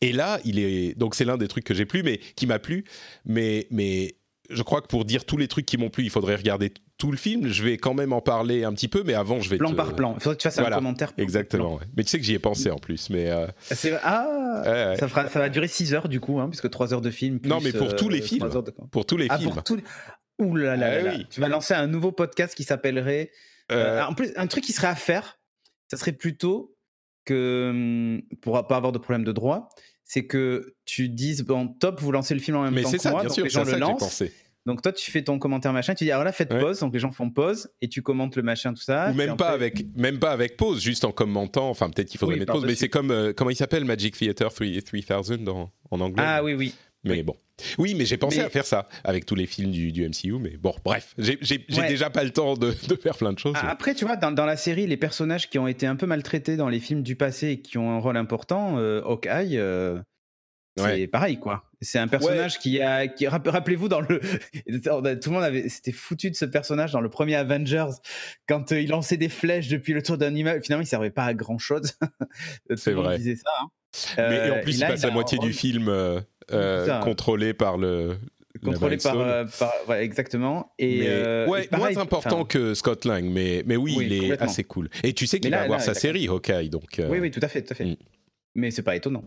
Et 0.00 0.12
là, 0.12 0.40
il 0.44 0.58
est 0.58 0.96
donc 0.96 1.14
c'est 1.14 1.24
l'un 1.24 1.36
des 1.36 1.48
trucs 1.48 1.64
que 1.64 1.74
j'ai 1.74 1.86
plu, 1.86 2.02
mais 2.02 2.18
qui 2.36 2.46
m'a 2.46 2.58
plu, 2.58 2.84
mais 3.24 3.66
mais 3.70 4.16
je 4.50 4.62
crois 4.62 4.80
que 4.80 4.86
pour 4.86 5.04
dire 5.04 5.24
tous 5.24 5.36
les 5.36 5.48
trucs 5.48 5.66
qui 5.66 5.76
m'ont 5.76 5.90
plu, 5.90 6.04
il 6.04 6.10
faudrait 6.10 6.36
regarder 6.36 6.72
tout 6.98 7.10
le 7.10 7.16
film. 7.16 7.48
Je 7.48 7.62
vais 7.62 7.76
quand 7.76 7.94
même 7.94 8.12
en 8.12 8.20
parler 8.20 8.64
un 8.64 8.72
petit 8.72 8.88
peu, 8.88 9.02
mais 9.04 9.14
avant, 9.14 9.40
je 9.40 9.50
vais 9.50 9.58
plan 9.58 9.74
par 9.74 9.94
plan. 9.94 10.14
Il 10.16 10.22
faudrait 10.22 10.36
que 10.36 10.42
tu 10.42 10.48
fasses 10.48 10.58
un 10.58 10.70
commentaire. 10.70 11.12
Exactement. 11.18 11.80
Mais 11.96 12.04
tu 12.04 12.10
sais 12.10 12.18
que 12.18 12.24
j'y 12.24 12.34
ai 12.34 12.38
pensé 12.38 12.70
en 12.70 12.78
plus. 12.78 13.10
Mais 13.10 13.30
euh, 13.30 13.46
ah, 14.02 14.94
Ça, 14.98 15.08
fera, 15.08 15.28
ça 15.28 15.38
va 15.38 15.48
durer 15.48 15.68
6 15.68 15.94
heures 15.94 16.08
du 16.08 16.20
coup, 16.20 16.40
hein, 16.40 16.48
puisque 16.48 16.70
3 16.70 16.94
heures 16.94 17.00
de 17.00 17.10
film. 17.10 17.40
non, 17.44 17.60
mais 17.60 17.72
pour 17.72 17.94
tous 17.96 18.08
les 18.08 18.20
euh, 18.20 18.24
films. 18.24 18.48
Pour 18.90 19.06
tous 19.06 19.16
les 19.16 19.26
ah, 19.30 19.38
films. 19.38 19.52
Pour 19.52 19.64
tous 19.64 19.80
Ouh 20.40 20.56
là 20.56 20.76
là, 20.76 21.12
ah 21.12 21.24
Tu 21.30 21.40
vas 21.40 21.48
lancer 21.48 21.74
un 21.74 21.86
nouveau 21.86 22.10
podcast 22.10 22.54
qui 22.56 22.64
s'appellerait. 22.64 23.30
Euh, 23.70 24.02
en 24.02 24.14
plus, 24.14 24.32
un 24.36 24.46
truc 24.46 24.64
qui 24.64 24.72
serait 24.72 24.88
à 24.88 24.96
faire, 24.96 25.38
ça 25.88 25.96
serait 25.96 26.12
plutôt 26.12 26.76
que 27.24 27.70
hum, 27.70 28.22
pour 28.42 28.66
pas 28.66 28.76
avoir 28.76 28.92
de 28.92 28.98
problème 28.98 29.24
de 29.24 29.32
droit, 29.32 29.68
c'est 30.04 30.26
que 30.26 30.74
tu 30.84 31.08
dises 31.08 31.42
bon 31.42 31.68
top, 31.68 32.00
vous 32.00 32.12
lancez 32.12 32.34
le 32.34 32.40
film 32.40 32.56
en 32.56 32.62
même 32.70 32.82
temps 32.82 32.90
que 32.90 33.08
moi, 33.08 33.20
bien 33.20 33.28
donc 33.28 33.32
sûr, 33.32 33.44
les 33.44 33.50
gens 33.50 33.64
le 33.64 33.78
lancent. 33.78 34.22
Donc 34.66 34.80
toi, 34.80 34.92
tu 34.92 35.10
fais 35.10 35.22
ton 35.22 35.38
commentaire 35.38 35.72
machin, 35.72 35.94
tu 35.94 36.04
dis 36.04 36.10
alors 36.10 36.24
là 36.24 36.32
faites 36.32 36.48
pause, 36.48 36.80
donc 36.80 36.94
les 36.94 37.00
gens 37.00 37.12
font 37.12 37.30
pause 37.30 37.70
et 37.82 37.88
tu 37.88 38.00
commentes 38.02 38.36
le 38.36 38.42
machin 38.42 38.72
tout 38.72 38.82
ça. 38.82 39.10
Ou 39.10 39.14
même 39.14 39.36
pas 39.36 39.50
avec 39.50 39.84
même 39.96 40.18
pas 40.18 40.30
avec 40.30 40.56
pause, 40.56 40.82
juste 40.82 41.04
en 41.04 41.12
commentant. 41.12 41.68
Enfin 41.68 41.90
peut-être 41.90 42.08
qu'il 42.08 42.18
faudrait 42.18 42.36
mettre 42.36 42.52
pause, 42.52 42.64
mais 42.64 42.74
c'est 42.74 42.88
comme 42.88 43.10
euh, 43.10 43.32
comment 43.36 43.50
il 43.50 43.56
s'appelle 43.56 43.84
Magic 43.84 44.16
Theater 44.16 44.52
3000 44.52 45.48
en 45.48 46.00
anglais? 46.00 46.24
Ah 46.26 46.42
oui 46.42 46.54
oui. 46.54 46.74
Mais 47.04 47.22
bon. 47.22 47.36
Oui, 47.78 47.94
mais 47.94 48.04
j'ai 48.04 48.16
pensé 48.16 48.40
à 48.40 48.48
faire 48.48 48.66
ça 48.66 48.88
avec 49.04 49.26
tous 49.26 49.34
les 49.34 49.46
films 49.46 49.70
du, 49.70 49.92
du 49.92 50.08
MCU, 50.08 50.38
mais 50.40 50.56
bon, 50.56 50.74
bref, 50.84 51.14
j'ai 51.18 51.36
déjà 51.68 52.10
pas 52.10 52.24
le 52.24 52.30
temps 52.30 52.54
de, 52.54 52.74
de, 52.88 52.96
faire 52.96 53.16
plein 53.16 53.32
de 53.32 53.38
choses. 53.38 53.54
Après, 53.62 53.94
tu 53.94 54.04
vois, 54.04 54.16
dans, 54.16 54.32
dans, 54.32 54.46
la 54.46 54.56
série, 54.56 54.86
les 54.86 54.96
personnages 54.96 55.48
qui 55.48 55.58
ont 55.58 55.68
été 55.68 55.86
un 55.86 55.94
peu 55.94 56.06
maltraités 56.06 56.56
dans 56.56 56.68
les 56.68 56.80
films 56.80 57.02
du 57.02 57.14
passé 57.14 57.50
et 57.50 57.60
qui 57.60 57.78
ont 57.78 57.92
un 57.92 57.98
rôle 57.98 58.16
important, 58.16 58.78
euh, 58.78 59.02
Hawkeye, 59.02 59.56
euh, 59.56 60.00
c'est 60.76 61.06
pareil, 61.06 61.38
quoi. 61.38 61.64
C'est 61.80 61.98
un 61.98 62.08
personnage 62.08 62.58
qui 62.58 62.80
a, 62.80 63.06
qui 63.06 63.26
rappelez-vous 63.26 63.88
dans 63.88 64.00
le, 64.00 64.20
tout 65.20 65.30
le 65.30 65.30
monde 65.30 65.42
avait, 65.42 65.68
c'était 65.68 65.92
foutu 65.92 66.30
de 66.30 66.36
ce 66.36 66.44
personnage 66.44 66.92
dans 66.92 67.00
le 67.00 67.10
premier 67.10 67.34
Avengers 67.34 67.90
quand 68.48 68.72
euh, 68.72 68.80
il 68.80 68.88
lançait 68.88 69.16
des 69.16 69.28
flèches 69.28 69.68
depuis 69.68 69.92
le 69.92 70.02
tour 70.02 70.18
d'un 70.18 70.34
immeuble. 70.34 70.62
Finalement, 70.64 70.82
il 70.82 70.86
servait 70.86 71.10
pas 71.10 71.24
à 71.24 71.34
grand 71.34 71.58
chose. 71.58 71.92
c'est 72.76 72.92
vrai. 72.92 73.18
Disait 73.18 73.36
ça. 73.36 73.50
Hein. 73.60 73.68
Mais 74.16 74.50
en 74.50 74.60
plus, 74.62 74.78
il, 74.78 74.80
passe 74.80 75.02
la 75.02 75.10
moitié 75.10 75.38
du 75.38 75.52
film 75.52 75.88
euh, 75.88 77.00
contrôlé 77.00 77.54
par 77.54 77.76
le. 77.76 78.16
Contrôlé 78.62 78.96
par, 78.96 79.46
par 79.58 79.96
exactement. 79.96 80.72
Et 80.78 81.02
ouais, 81.46 81.68
moins 81.72 81.96
important 81.98 82.44
que 82.44 82.74
Scott 82.74 83.04
Lang, 83.04 83.24
mais 83.24 83.62
mais 83.66 83.76
oui, 83.76 83.96
il 84.00 84.12
est 84.12 84.40
assez 84.40 84.64
cool. 84.64 84.88
Et 85.02 85.12
tu 85.12 85.26
sais 85.26 85.38
qu'il 85.38 85.50
va 85.50 85.62
avoir 85.62 85.82
sa 85.82 85.94
série 85.94 86.26
Hawkeye, 86.28 86.70
donc. 86.70 87.00
Oui, 87.08 87.18
oui, 87.20 87.30
tout 87.30 87.40
à 87.42 87.48
fait, 87.48 87.62
tout 87.62 87.72
à 87.72 87.76
fait. 87.76 87.84
Mm 87.84 87.96
mais 88.54 88.70
c'est 88.70 88.82
pas 88.82 88.96
étonnant. 88.96 89.24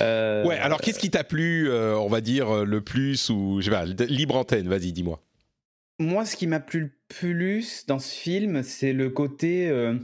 Euh, 0.00 0.44
ouais, 0.44 0.56
alors 0.56 0.80
qu'est-ce 0.80 0.98
qui 0.98 1.10
t'a 1.10 1.24
plu, 1.24 1.68
euh, 1.68 1.96
on 1.96 2.08
va 2.08 2.20
dire, 2.20 2.64
le 2.64 2.80
plus 2.80 3.28
ou 3.30 3.60
je 3.60 3.66
sais 3.66 3.70
pas, 3.70 3.84
libre 3.84 4.36
antenne, 4.36 4.68
vas-y, 4.68 4.92
dis-moi. 4.92 5.22
Moi, 5.98 6.24
ce 6.24 6.36
qui 6.36 6.46
m'a 6.46 6.60
plu 6.60 6.80
le 6.80 6.90
plus 7.08 7.86
dans 7.86 7.98
ce 7.98 8.12
film, 8.12 8.62
c'est 8.62 8.92
le 8.92 9.10
côté. 9.10 9.68
Euh, 9.68 9.94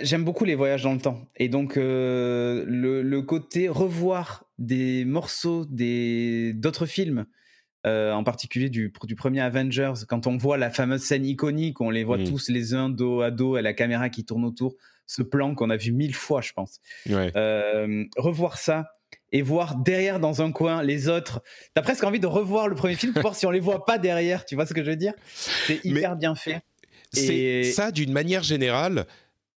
j'aime 0.00 0.24
beaucoup 0.24 0.44
les 0.44 0.54
voyages 0.54 0.82
dans 0.82 0.94
le 0.94 1.00
temps. 1.00 1.28
Et 1.36 1.48
donc, 1.48 1.76
le, 1.76 2.64
le, 2.66 3.22
côté 3.22 3.68
revoir 3.68 4.46
des 4.58 5.04
morceaux 5.04 5.64
d'autres 5.66 6.86
films, 6.86 7.26
en 7.84 8.24
particulier 8.24 8.70
du, 8.70 8.92
du 9.04 9.14
premier 9.14 9.40
Avengers, 9.40 10.04
quand 10.08 10.26
on 10.26 10.36
voit 10.36 10.56
la 10.56 10.70
fameuse 10.70 11.02
scène 11.02 11.24
iconique, 11.24 11.80
on 11.80 11.90
les 11.90 12.02
voit 12.02 12.18
mmh. 12.18 12.24
tous 12.24 12.48
les 12.48 12.74
uns 12.74 12.88
dos 12.88 13.20
à 13.20 13.30
dos 13.30 13.56
et 13.56 13.62
la 13.62 13.72
caméra 13.72 14.08
qui 14.08 14.24
tourne 14.24 14.44
autour 14.44 14.76
ce 15.12 15.22
plan 15.22 15.54
qu'on 15.54 15.68
a 15.70 15.76
vu 15.76 15.92
mille 15.92 16.14
fois, 16.14 16.40
je 16.40 16.52
pense. 16.52 16.80
Euh, 17.10 18.04
revoir 18.16 18.56
ça 18.56 18.86
et 19.30 19.42
voir 19.42 19.76
derrière 19.76 20.20
dans 20.20 20.42
un 20.42 20.52
coin 20.52 20.82
les 20.82 21.08
autres. 21.08 21.42
T'as 21.74 21.82
presque 21.82 22.04
envie 22.04 22.20
de 22.20 22.26
revoir 22.26 22.68
le 22.68 22.74
premier 22.74 22.94
film 22.94 23.12
pour 23.12 23.22
voir 23.22 23.34
si 23.34 23.46
on 23.46 23.50
les 23.50 23.60
voit 23.60 23.84
pas 23.84 23.98
derrière. 23.98 24.44
Tu 24.44 24.54
vois 24.54 24.66
ce 24.66 24.72
que 24.72 24.82
je 24.82 24.90
veux 24.90 24.96
dire? 24.96 25.12
C'est 25.66 25.84
hyper 25.84 26.16
bien 26.16 26.34
fait. 26.34 26.62
C'est 27.12 27.64
ça 27.64 27.90
d'une 27.90 28.12
manière 28.12 28.42
générale. 28.42 29.06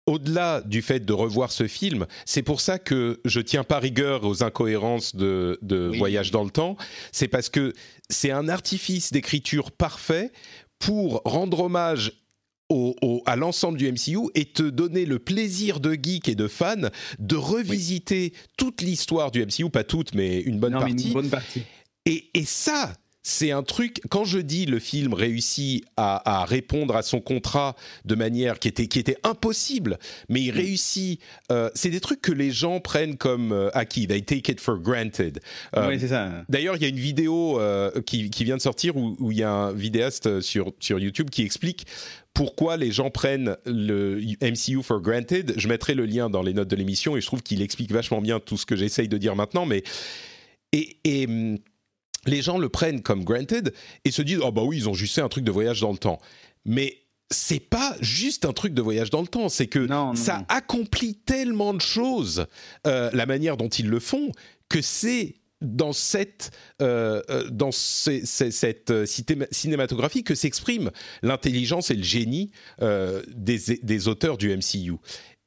Au-delà 0.06 0.60
du 0.60 0.82
fait 0.82 1.00
de 1.00 1.12
revoir 1.14 1.50
ce 1.50 1.66
film, 1.66 2.06
c'est 2.26 2.42
pour 2.42 2.60
ça 2.60 2.78
que 2.78 3.22
je 3.24 3.40
tiens 3.40 3.64
pas 3.64 3.78
rigueur 3.78 4.24
aux 4.24 4.42
incohérences 4.42 5.16
de, 5.16 5.58
Voyage 5.96 6.30
dans 6.30 6.44
le 6.44 6.50
temps. 6.50 6.76
C'est 7.10 7.28
parce 7.28 7.48
que 7.48 7.72
c'est 8.10 8.30
un 8.30 8.48
artifice 8.48 9.12
d'écriture 9.12 9.70
parfait 9.70 10.30
pour 10.78 11.22
rendre 11.24 11.60
hommage 11.60 12.23
à 13.26 13.36
l'ensemble 13.36 13.78
du 13.78 13.90
MCU 13.90 14.30
et 14.34 14.46
te 14.46 14.62
donner 14.62 15.06
le 15.06 15.18
plaisir 15.18 15.80
de 15.80 15.94
geek 15.94 16.28
et 16.28 16.34
de 16.34 16.48
fan 16.48 16.90
de 17.18 17.36
revisiter 17.36 18.32
toute 18.56 18.80
l'histoire 18.82 19.30
du 19.30 19.44
MCU, 19.44 19.70
pas 19.70 19.84
toute, 19.84 20.14
mais 20.14 20.40
une 20.40 20.58
bonne 20.58 20.72
partie. 20.72 21.08
une 21.08 21.12
bonne 21.12 21.30
partie. 21.30 21.62
Et, 22.06 22.30
et 22.34 22.44
ça, 22.44 22.92
c'est 23.26 23.50
un 23.50 23.62
truc. 23.62 24.02
Quand 24.10 24.24
je 24.24 24.38
dis 24.38 24.66
le 24.66 24.78
film 24.78 25.14
réussit 25.14 25.84
à, 25.96 26.44
répondre 26.44 26.94
à 26.94 27.02
son 27.02 27.20
contrat 27.20 27.74
de 28.04 28.14
manière 28.14 28.58
qui 28.58 28.68
était 28.68 28.86
qui 28.86 28.98
était 28.98 29.16
impossible, 29.24 29.98
mais 30.28 30.42
il 30.42 30.52
mm. 30.52 30.56
réussit. 30.56 31.20
Euh, 31.50 31.70
c'est 31.74 31.88
des 31.88 32.00
trucs 32.00 32.20
que 32.20 32.32
les 32.32 32.50
gens 32.50 32.80
prennent 32.80 33.16
comme 33.16 33.52
euh, 33.52 33.70
acquis. 33.72 34.06
They 34.06 34.22
take 34.22 34.52
it 34.52 34.60
for 34.60 34.78
granted. 34.78 35.40
Euh, 35.74 35.88
oui, 35.88 35.98
c'est 35.98 36.08
ça. 36.08 36.44
D'ailleurs, 36.50 36.76
il 36.76 36.82
y 36.82 36.84
a 36.84 36.88
une 36.88 37.00
vidéo 37.00 37.58
qui, 38.04 38.28
qui, 38.28 38.44
vient 38.44 38.56
de 38.56 38.62
sortir 38.62 38.96
où, 38.96 39.32
il 39.32 39.38
y 39.38 39.42
a 39.42 39.50
un 39.50 39.72
vidéaste 39.72 40.40
sur 40.42 40.72
sur 40.78 40.98
YouTube 40.98 41.30
qui 41.30 41.42
explique 41.42 41.86
pourquoi 42.34 42.76
les 42.76 42.90
gens 42.90 43.10
prennent 43.10 43.56
le 43.64 44.20
MCU 44.42 44.82
for 44.82 45.00
granted. 45.00 45.54
Je 45.56 45.66
mettrai 45.68 45.94
le 45.94 46.04
lien 46.04 46.28
dans 46.28 46.42
les 46.42 46.52
notes 46.52 46.68
de 46.68 46.76
l'émission 46.76 47.16
et 47.16 47.22
je 47.22 47.26
trouve 47.26 47.42
qu'il 47.42 47.62
explique 47.62 47.90
vachement 47.90 48.20
bien 48.20 48.38
tout 48.38 48.58
ce 48.58 48.66
que 48.66 48.76
j'essaye 48.76 49.08
de 49.08 49.16
dire 49.16 49.34
maintenant. 49.34 49.64
Mais 49.64 49.82
et, 50.72 50.98
et 51.04 51.26
hum, 51.26 51.58
les 52.26 52.42
gens 52.42 52.58
le 52.58 52.68
prennent 52.68 53.02
comme 53.02 53.24
granted 53.24 53.72
et 54.04 54.10
se 54.10 54.22
disent 54.22 54.40
oh 54.42 54.52
bah 54.52 54.62
oui 54.62 54.76
ils 54.78 54.88
ont 54.88 54.94
juste 54.94 55.14
fait 55.14 55.20
un 55.20 55.28
truc 55.28 55.44
de 55.44 55.52
voyage 55.52 55.80
dans 55.80 55.92
le 55.92 55.98
temps 55.98 56.18
mais 56.64 57.04
c'est 57.30 57.60
pas 57.60 57.96
juste 58.00 58.44
un 58.44 58.52
truc 58.52 58.74
de 58.74 58.82
voyage 58.82 59.10
dans 59.10 59.20
le 59.20 59.26
temps, 59.26 59.48
c'est 59.48 59.66
que 59.66 59.86
ça 60.14 60.44
accomplit 60.48 61.14
tellement 61.14 61.74
de 61.74 61.80
choses, 61.80 62.46
euh, 62.86 63.10
la 63.12 63.26
manière 63.26 63.56
dont 63.56 63.68
ils 63.68 63.88
le 63.88 64.00
font, 64.00 64.30
que 64.68 64.80
c'est 64.80 65.34
dans 65.60 65.92
cette, 65.92 66.50
euh, 66.82 67.22
euh, 67.30 67.48
dans 67.48 67.72
cette 67.72 68.92
cinématographie 69.06 70.22
que 70.22 70.34
s'exprime 70.34 70.90
l'intelligence 71.22 71.90
et 71.90 71.94
le 71.94 72.02
génie 72.02 72.50
des, 72.80 73.58
des, 73.82 74.08
auteurs 74.08 74.36
du 74.36 74.54
MCU. 74.54 74.94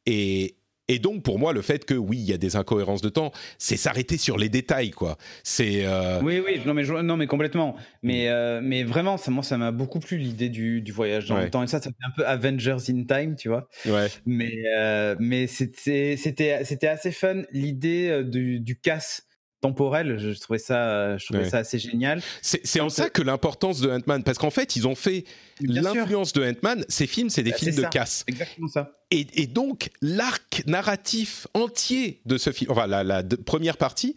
Et 0.06 0.57
Et 0.90 1.00
donc, 1.00 1.22
pour 1.24 1.38
moi, 1.38 1.52
le 1.54 1.62
fait 1.62 1.84
que 1.86 1.94
oui, 1.94 2.18
il 2.18 2.26
y 2.26 2.34
a 2.34 2.38
des 2.38 2.56
incohérences 2.56 3.02
de 3.02 3.10
temps, 3.10 3.32
c'est 3.58 3.76
s'arrêter 3.78 4.18
sur 4.18 4.38
les 4.38 4.48
détails, 4.50 4.92
quoi. 4.92 5.18
C'est. 5.44 5.86
euh, 5.86 6.22
Oui, 6.24 6.42
oui, 6.46 6.62
non 6.66 6.74
mais, 6.74 6.84
je- 6.86 6.94
non, 6.94 7.18
mais 7.18 7.28
complètement. 7.28 7.76
Mais, 8.04 8.30
euh, 8.30 8.62
mais 8.64 8.84
vraiment, 8.84 9.18
ça, 9.18 9.30
moi, 9.32 9.44
ça 9.44 9.58
m'a 9.58 9.72
beaucoup 9.72 10.00
plu 10.00 10.18
l'idée 10.18 10.50
du, 10.50 10.82
du 10.82 10.92
voyage 10.94 11.28
dans 11.28 11.36
Ouais. 11.36 11.44
le 11.46 11.50
temps. 11.50 11.62
Et 11.64 11.68
ça, 11.68 11.82
ça 11.82 11.90
fait 11.90 12.06
un 12.06 12.12
peu 12.16 12.26
Avengers 12.26 12.78
in 12.90 13.04
Time, 13.04 13.36
tu 13.36 13.50
vois. 13.50 13.68
Ouais. 13.86 14.08
Mais, 14.26 14.54
euh, 14.78 15.16
mais 15.20 15.48
c'était 15.48 16.16
c'était 16.18 16.64
c'était 16.64 16.88
assez 16.88 17.12
fun 17.12 17.42
l'idée 17.52 18.08
euh, 18.10 18.24
du, 18.24 18.60
du 18.62 18.80
casse 18.80 19.27
temporel. 19.62 20.18
Je, 20.20 20.40
trouvais 20.40 20.60
ça, 20.60 21.18
je 21.18 21.26
trouvais 21.26 21.40
Ouais. 21.44 21.50
ça 21.50 21.58
assez 21.60 21.80
génial. 21.80 22.22
C'est 22.42 22.80
en 22.80 22.90
ça 22.90 23.06
euh, 23.06 23.10
que 23.10 23.22
l'importance 23.22 23.82
de 23.82 23.90
Ant-Man, 23.90 24.24
parce 24.24 24.38
qu'en 24.38 24.50
fait, 24.50 24.76
ils 24.76 24.88
ont 24.88 24.96
fait 24.96 25.24
l'influence 25.62 26.34
de 26.34 26.44
Ant-Man. 26.44 26.86
Ces 26.90 27.08
films, 27.08 27.30
c'est 27.30 27.44
des 27.44 27.52
Bah, 27.52 27.58
films 27.58 27.76
de 27.76 27.82
ça. 27.82 27.88
casse. 27.90 28.24
exactement 28.28 28.68
ça. 28.68 28.92
Et, 29.12 29.26
et 29.36 29.48
donc, 29.48 29.90
l'arc 30.02 30.64
narratif 30.68 31.48
entier 31.54 32.22
de 32.26 32.38
ce 32.38 32.52
film, 32.52 32.72
enfin, 32.72 32.88
la, 32.88 33.04
la 33.04 33.24
de- 33.24 33.36
première 33.36 33.78
partie, 33.78 34.16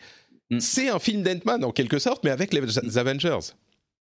Mm. 0.53 0.59
c'est 0.59 0.89
un 0.89 0.99
film 0.99 1.23
d'Ant-Man 1.23 1.63
en 1.65 1.71
quelque 1.71 2.01
sorte, 2.01 2.25
mais 2.25 2.31
avec 2.31 2.53
les 2.53 2.99
Avengers. 2.99 3.39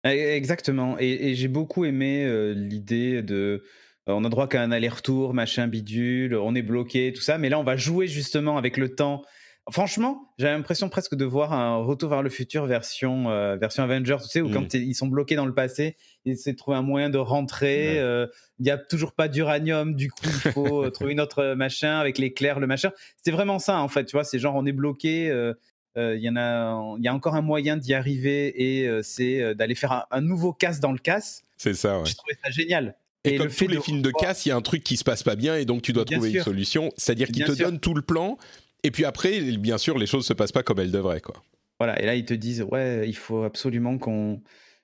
Eh, 0.05 0.09
Exactement. 0.09 0.97
Et, 0.99 1.29
et 1.31 1.35
j'ai 1.35 1.49
beaucoup 1.49 1.85
aimé 1.85 2.25
euh, 2.25 2.55
l'idée 2.55 3.21
de. 3.21 3.63
euh, 4.09 4.13
on 4.13 4.25
a 4.25 4.29
droit 4.31 4.49
qu'à 4.49 4.63
un 4.63 4.73
aller-retour, 4.73 5.35
machin 5.35 5.67
bidule, 5.69 6.35
on 6.35 6.55
est 6.55 6.63
bloqué, 6.63 7.13
tout 7.13 7.21
ça. 7.21 7.37
Mais 7.37 7.51
là, 7.51 7.59
on 7.59 7.63
va 7.63 7.77
jouer 7.77 8.07
justement 8.07 8.57
avec 8.57 8.79
le 8.79 8.95
temps. 8.95 9.23
Franchement, 9.71 10.33
j'ai 10.39 10.47
l'impression 10.47 10.89
presque 10.89 11.15
de 11.15 11.25
voir 11.25 11.53
un 11.53 11.77
retour 11.77 12.09
vers 12.11 12.23
le 12.23 12.31
futur 12.31 12.67
version, 12.67 13.31
euh, 13.31 13.57
version 13.57 13.85
Avengers, 13.85 14.17
tu 14.23 14.29
sais, 14.29 14.41
où 14.41 14.51
quand 14.51 14.67
t'es- 14.67 14.81
ils 14.81 14.95
sont 14.95 15.07
bloqués 15.07 15.37
dans 15.37 15.47
le 15.47 15.55
passé, 15.55 15.97
ils 16.25 16.33
essaient 16.33 16.53
de 16.53 16.57
trouver 16.57 16.77
un 16.77 16.83
moyen 16.83 17.09
de 17.09 17.19
rentrer. 17.19 17.93
Ouais. 17.95 17.99
euh, 17.99 18.27
Il 18.59 18.65
n'y 18.65 18.71
a 18.71 18.79
toujours 18.79 19.13
pas 19.13 19.29
d'uranium, 19.29 19.95
du 19.95 20.11
coup, 20.11 20.25
il 20.25 20.53
faut 20.53 20.85
euh, 20.85 20.91
trouver 20.91 21.13
une 21.13 21.21
autre 21.21 21.39
euh, 21.41 21.55
machin 21.55 21.99
avec 22.01 22.19
l'éclair, 22.19 22.59
le 22.59 22.67
machin. 22.67 22.91
C'était 23.17 23.31
vraiment 23.31 23.59
ça, 23.61 23.79
en 23.79 23.89
fait, 23.89 24.07
tu 24.07 24.13
vois, 24.17 24.25
c'est 24.25 24.39
genre 24.41 24.57
on 24.57 24.67
est 24.67 24.73
bloqué. 24.73 25.31
euh, 25.31 25.55
Il 25.97 26.21
y 26.21 26.29
en 26.29 26.37
a, 26.37 26.97
y 26.99 27.07
a 27.09 27.15
encore 27.15 27.35
un 27.37 27.43
moyen 27.43 27.77
d'y 27.77 27.95
arriver 27.95 28.53
et 28.81 29.03
c'est 29.03 29.55
d'aller 29.55 29.75
faire 29.75 29.93
un, 29.93 30.05
un 30.11 30.21
nouveau 30.21 30.53
casse 30.53 30.81
dans 30.81 30.93
le 30.93 30.99
casse. 30.99 31.45
C'est 31.59 31.75
ça, 31.75 31.99
ouais. 31.99 32.07
J'ai 32.07 32.15
trouvé 32.15 32.35
ça 32.43 32.51
génial. 32.51 32.97
Et, 33.25 33.35
Et 33.35 33.37
comme 33.37 33.49
le 33.49 33.53
tous 33.55 33.69
les 33.69 33.77
de 33.77 33.81
films 33.83 34.01
de 34.03 34.11
casse, 34.11 34.47
il 34.47 34.49
y 34.49 34.53
a 34.53 34.57
un 34.57 34.63
truc 34.63 34.83
qui 34.83 34.97
se 34.97 35.05
passe 35.05 35.23
pas 35.23 35.37
bien 35.37 35.57
et 35.57 35.65
donc 35.67 35.83
tu 35.83 35.93
dois 35.93 36.05
Bien 36.07 36.17
trouver 36.19 36.33
une 36.33 36.43
solution. 36.43 36.91
C'est-à-dire 36.97 37.27
qu'il 37.27 37.37
Bien 37.45 37.47
te 37.47 37.53
sûr. 37.55 37.67
donne 37.67 37.79
tout 37.79 37.93
le 37.95 38.03
plan 38.03 38.39
et 38.83 38.91
puis 38.91 39.05
après, 39.05 39.41
bien 39.59 39.79
sûr, 39.79 39.99
les 39.99 40.07
choses 40.07 40.27
se 40.27 40.33
passent 40.33 40.53
pas 40.53 40.63
comme 40.63 40.79
elles 40.81 40.93
devraient, 40.93 41.21
quoi. 41.21 41.43
Voilà, 41.79 42.01
et 42.03 42.05
là 42.05 42.15
ils 42.15 42.27
te 42.27 42.35
disent 42.35 42.63
ouais, 42.63 43.09
il 43.09 43.17
faut 43.17 43.43
absolument 43.45 43.97
qu'on. 43.99 44.43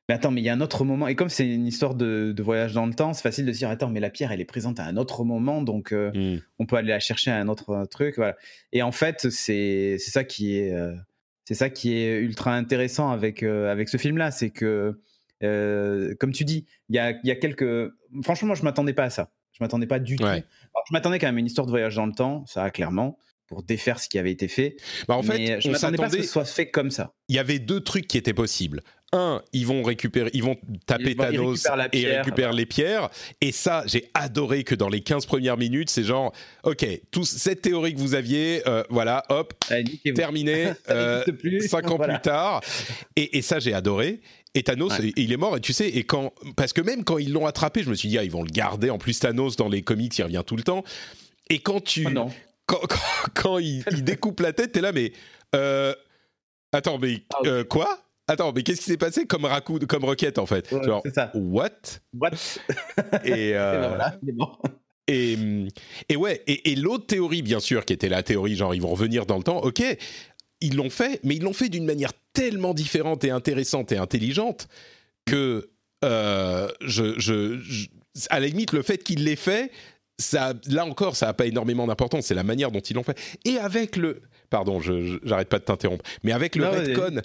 Mais 0.09 0.14
attends, 0.14 0.30
mais 0.30 0.40
il 0.40 0.44
y 0.44 0.49
a 0.49 0.53
un 0.53 0.61
autre 0.61 0.84
moment. 0.84 1.09
Et 1.09 1.14
comme 1.16 1.28
c'est 1.28 1.47
une 1.47 1.66
histoire 1.66 1.94
de, 1.94 2.32
de 2.34 2.42
voyage 2.42 2.72
dans 2.72 2.86
le 2.86 2.94
temps, 2.94 3.12
c'est 3.12 3.22
facile 3.22 3.44
de 3.44 3.53
se 3.53 3.59
dire 3.59 3.68
attends, 3.68 3.90
mais 3.90 4.01
la 4.01 4.09
pierre 4.09 4.32
elle 4.32 4.40
est 4.40 4.44
présente 4.47 4.78
à 4.80 4.84
un 4.84 4.97
autre 4.97 5.24
moment, 5.24 5.62
donc 5.62 5.92
euh, 5.92 6.11
Mm. 6.14 6.42
on 6.59 6.66
peut 6.66 6.76
aller 6.76 6.90
la 6.90 7.01
chercher 7.01 7.30
à 7.32 7.36
un 7.38 7.49
autre 7.49 7.70
euh, 7.70 7.84
truc. 7.86 8.16
Voilà. 8.16 8.36
Et 8.72 8.82
en 8.82 8.92
fait, 8.92 9.28
c'est 9.30 9.97
c'est 9.99 10.11
ça 10.11 10.24
qui 10.24 10.57
est 10.57 10.72
euh, 10.72 10.94
c'est 11.44 11.55
ça 11.55 11.68
qui 11.68 11.94
est 11.94 12.18
ultra 12.18 12.55
intéressant 12.55 13.11
avec 13.11 13.42
euh, 13.42 13.70
avec 13.70 13.88
ce 13.88 13.97
film 13.99 14.16
là, 14.16 14.30
c'est 14.30 14.51
que 14.51 14.99
comme 15.40 16.32
tu 16.32 16.44
dis, 16.44 16.64
il 16.88 16.97
y 16.97 16.99
a 16.99 17.14
y 17.24 17.30
a 17.30 17.36
quelques. 17.36 17.92
Franchement, 18.22 18.47
moi 18.49 18.57
je 18.57 18.62
m'attendais 18.62 18.94
pas 18.94 19.05
à 19.05 19.11
ça. 19.11 19.30
Je 19.53 19.62
m'attendais 19.62 19.86
pas 19.86 19.99
du 19.99 20.16
tout. 20.16 20.24
Alors, 20.24 20.42
je 20.88 20.92
m'attendais 20.92 21.18
quand 21.18 21.26
même 21.26 21.36
à 21.36 21.40
une 21.40 21.47
histoire 21.47 21.66
de 21.66 21.72
voyage 21.72 21.97
dans 21.97 22.07
le 22.07 22.12
temps, 22.12 22.44
ça 22.47 22.70
clairement, 22.70 23.18
pour 23.47 23.62
défaire 23.62 23.99
ce 24.01 24.09
qui 24.09 24.18
avait 24.18 24.32
été 24.32 24.49
fait. 24.49 24.76
Bah, 25.09 25.14
en 25.16 25.22
fait, 25.22 25.38
mais 25.38 25.61
je 25.61 25.68
on 25.68 25.72
m'attendais 25.72 25.97
pas 25.97 26.07
à 26.07 26.11
ce 26.11 26.16
que 26.16 26.22
ce 26.22 26.28
soit 26.28 26.44
fait 26.44 26.70
comme 26.70 26.90
ça. 26.90 27.12
il 27.28 27.36
y 27.36 27.38
avait 27.38 27.59
deux 27.59 27.80
trucs 27.80 28.07
qui 28.09 28.18
étaient 28.18 28.34
possibles. 28.34 28.82
Un, 29.12 29.40
ils 29.53 29.64
vont 29.64 29.84
récupérer, 29.84 30.30
ils 30.34 30.42
vont 30.42 30.57
taper 30.84 31.11
Ils 31.12 31.16
Thanos 31.16 31.64
récupèrent 31.64 31.88
et 31.92 32.16
récupèrent 32.18 32.53
les 32.53 32.66
pierres. 32.66 33.09
Et 33.40 33.53
ça, 33.53 33.84
j'ai 33.86 34.11
adoré 34.14 34.64
que 34.64 34.74
dans 34.74 34.88
les 34.88 35.01
15 35.01 35.26
premières 35.26 35.57
minutes, 35.57 35.90
c'est 35.90 36.03
genre, 36.03 36.32
ok, 36.64 36.84
tout, 37.12 37.24
cette 37.24 37.62
théorie 37.62 37.94
que 37.94 38.01
vous 38.01 38.14
aviez, 38.14 38.62
euh, 38.66 38.82
voilà, 38.90 39.22
hop, 39.28 39.55
terminé. 40.14 40.72
Euh, 40.90 41.22
plus. 41.24 41.68
cinq 41.68 41.90
ans 41.90 41.97
Voilà. 41.97 42.14
plus 42.18 42.22
tard. 42.22 42.61
Et, 43.14 43.38
et 43.38 43.42
ça, 43.42 43.59
j'ai 43.61 43.74
adoré. 43.74 44.20
Et 44.55 44.62
Thanos, 44.62 44.99
Ouais. 44.99 45.12
il- 45.16 45.32
est 45.32 45.36
mort. 45.36 45.57
Et 45.57 45.61
tu 45.61 45.72
sais, 45.72 45.88
et 45.88 46.03
quand, 46.05 46.32
parce 46.57 46.72
que 46.72 46.80
même 46.80 47.05
quand 47.05 47.18
ils 47.18 47.32
l'ont 47.32 47.47
attrapé, 47.47 47.82
je 47.82 47.90
me 47.90 47.94
suis 47.94 48.09
dit, 48.09 48.18
ah, 48.18 48.24
ils 48.24 48.30
vont 48.30 48.42
le 48.42 48.51
garder. 48.51 48.90
En 48.90 48.99
plus, 48.99 49.18
Thanos 49.20 49.57
dans 49.57 49.68
les 49.68 49.82
comics, 49.82 50.16
il 50.18 50.22
revient 50.22 50.42
tout 50.47 50.57
le 50.57 50.62
temps. 50.62 50.82
Et 51.51 51.59
quand 51.61 51.82
tu, 51.82 52.07
Oh 52.07 52.11
non. 52.11 52.30
Quand, 52.67 52.81
quand, 52.89 52.99
quand 53.35 53.59
il, 53.59 53.85
il 53.93 54.05
découpe 54.05 54.41
la 54.41 54.53
tête, 54.53 54.73
t'es 54.73 54.81
là, 54.81 54.93
mais 54.93 55.12
euh, 55.55 55.95
attends, 56.73 56.99
mais 56.99 57.23
Ah, 57.35 57.39
euh, 57.47 57.64
quoi? 57.64 58.03
Attends, 58.29 58.53
mais 58.53 58.62
qu'est-ce 58.64 58.81
qui 58.81 58.87
s'est 58.91 58.97
passé 58.97 59.25
comme 59.27 59.45
Raku, 59.45 59.79
comme 59.87 60.05
Rocket 60.05 60.39
en 60.39 60.47
fait? 60.47 60.71
Ouais, 60.73 60.83
Genre, 60.83 61.01
c'est 61.05 61.14
ça. 61.14 61.31
what? 61.35 61.71
What? 62.12 62.31
Et, 63.25 63.31
Et 63.51 63.57
euh, 63.57 63.81
ben 63.81 63.89
voilà, 63.89 64.19
et, 65.09 65.39
et 66.09 66.17
ouais, 66.17 66.43
et, 66.49 66.73
et 66.73 66.75
l'autre 66.75 67.07
théorie, 67.07 67.43
bien 67.43 67.61
sûr, 67.61 67.85
qui 67.85 67.93
était 67.93 68.09
la 68.09 68.25
théorie, 68.25 68.57
genre 68.57 68.75
ils 68.75 68.83
vont 68.83 68.89
revenir 68.91 69.25
dans 69.27 69.37
le 69.37 69.45
temps, 69.45 69.59
ok, 69.62 69.81
ils 70.61 70.75
l'ont 70.75 70.91
fait, 70.91 71.21
mais 71.23 71.37
ils 71.37 71.43
l'ont 71.43 71.53
fait 71.53 71.69
d'une 71.69 71.85
manière 71.85 72.11
tellement 72.33 72.75
différente 72.75 73.23
et 73.23 73.31
intéressante 73.31 73.93
et 73.93 73.99
intelligente 73.99 74.67
que 75.25 75.71
euh, 76.05 76.69
je, 76.81 77.19
je, 77.21 77.61
je- 77.61 77.87
à 78.31 78.41
la 78.41 78.49
limite, 78.49 78.73
le 78.73 78.83
fait 78.83 78.99
qu'ils 78.99 79.23
l'aient 79.25 79.37
fait, 79.37 79.71
ça, 80.19 80.55
là 80.69 80.85
encore, 80.87 81.17
ça 81.17 81.27
n'a 81.27 81.35
pas 81.35 81.47
énormément 81.47 81.87
d'importance, 81.87 82.27
c'est 82.27 82.35
la 82.35 82.43
manière 82.45 82.71
dont 82.71 82.81
ils 82.81 82.95
l'ont 82.95 83.03
fait. 83.03 83.19
Et 83.45 83.59
avec 83.59 83.97
le. 83.97 84.23
Pardon, 84.51 84.81
je- 84.81 85.19
j'arrête 85.25 85.49
pas 85.49 85.59
de 85.59 85.64
t'interrompre, 85.64 86.05
mais 86.23 86.33
avec 86.33 86.57
le 86.57 86.64
Non. 86.64 86.71
Redcon. 86.71 87.21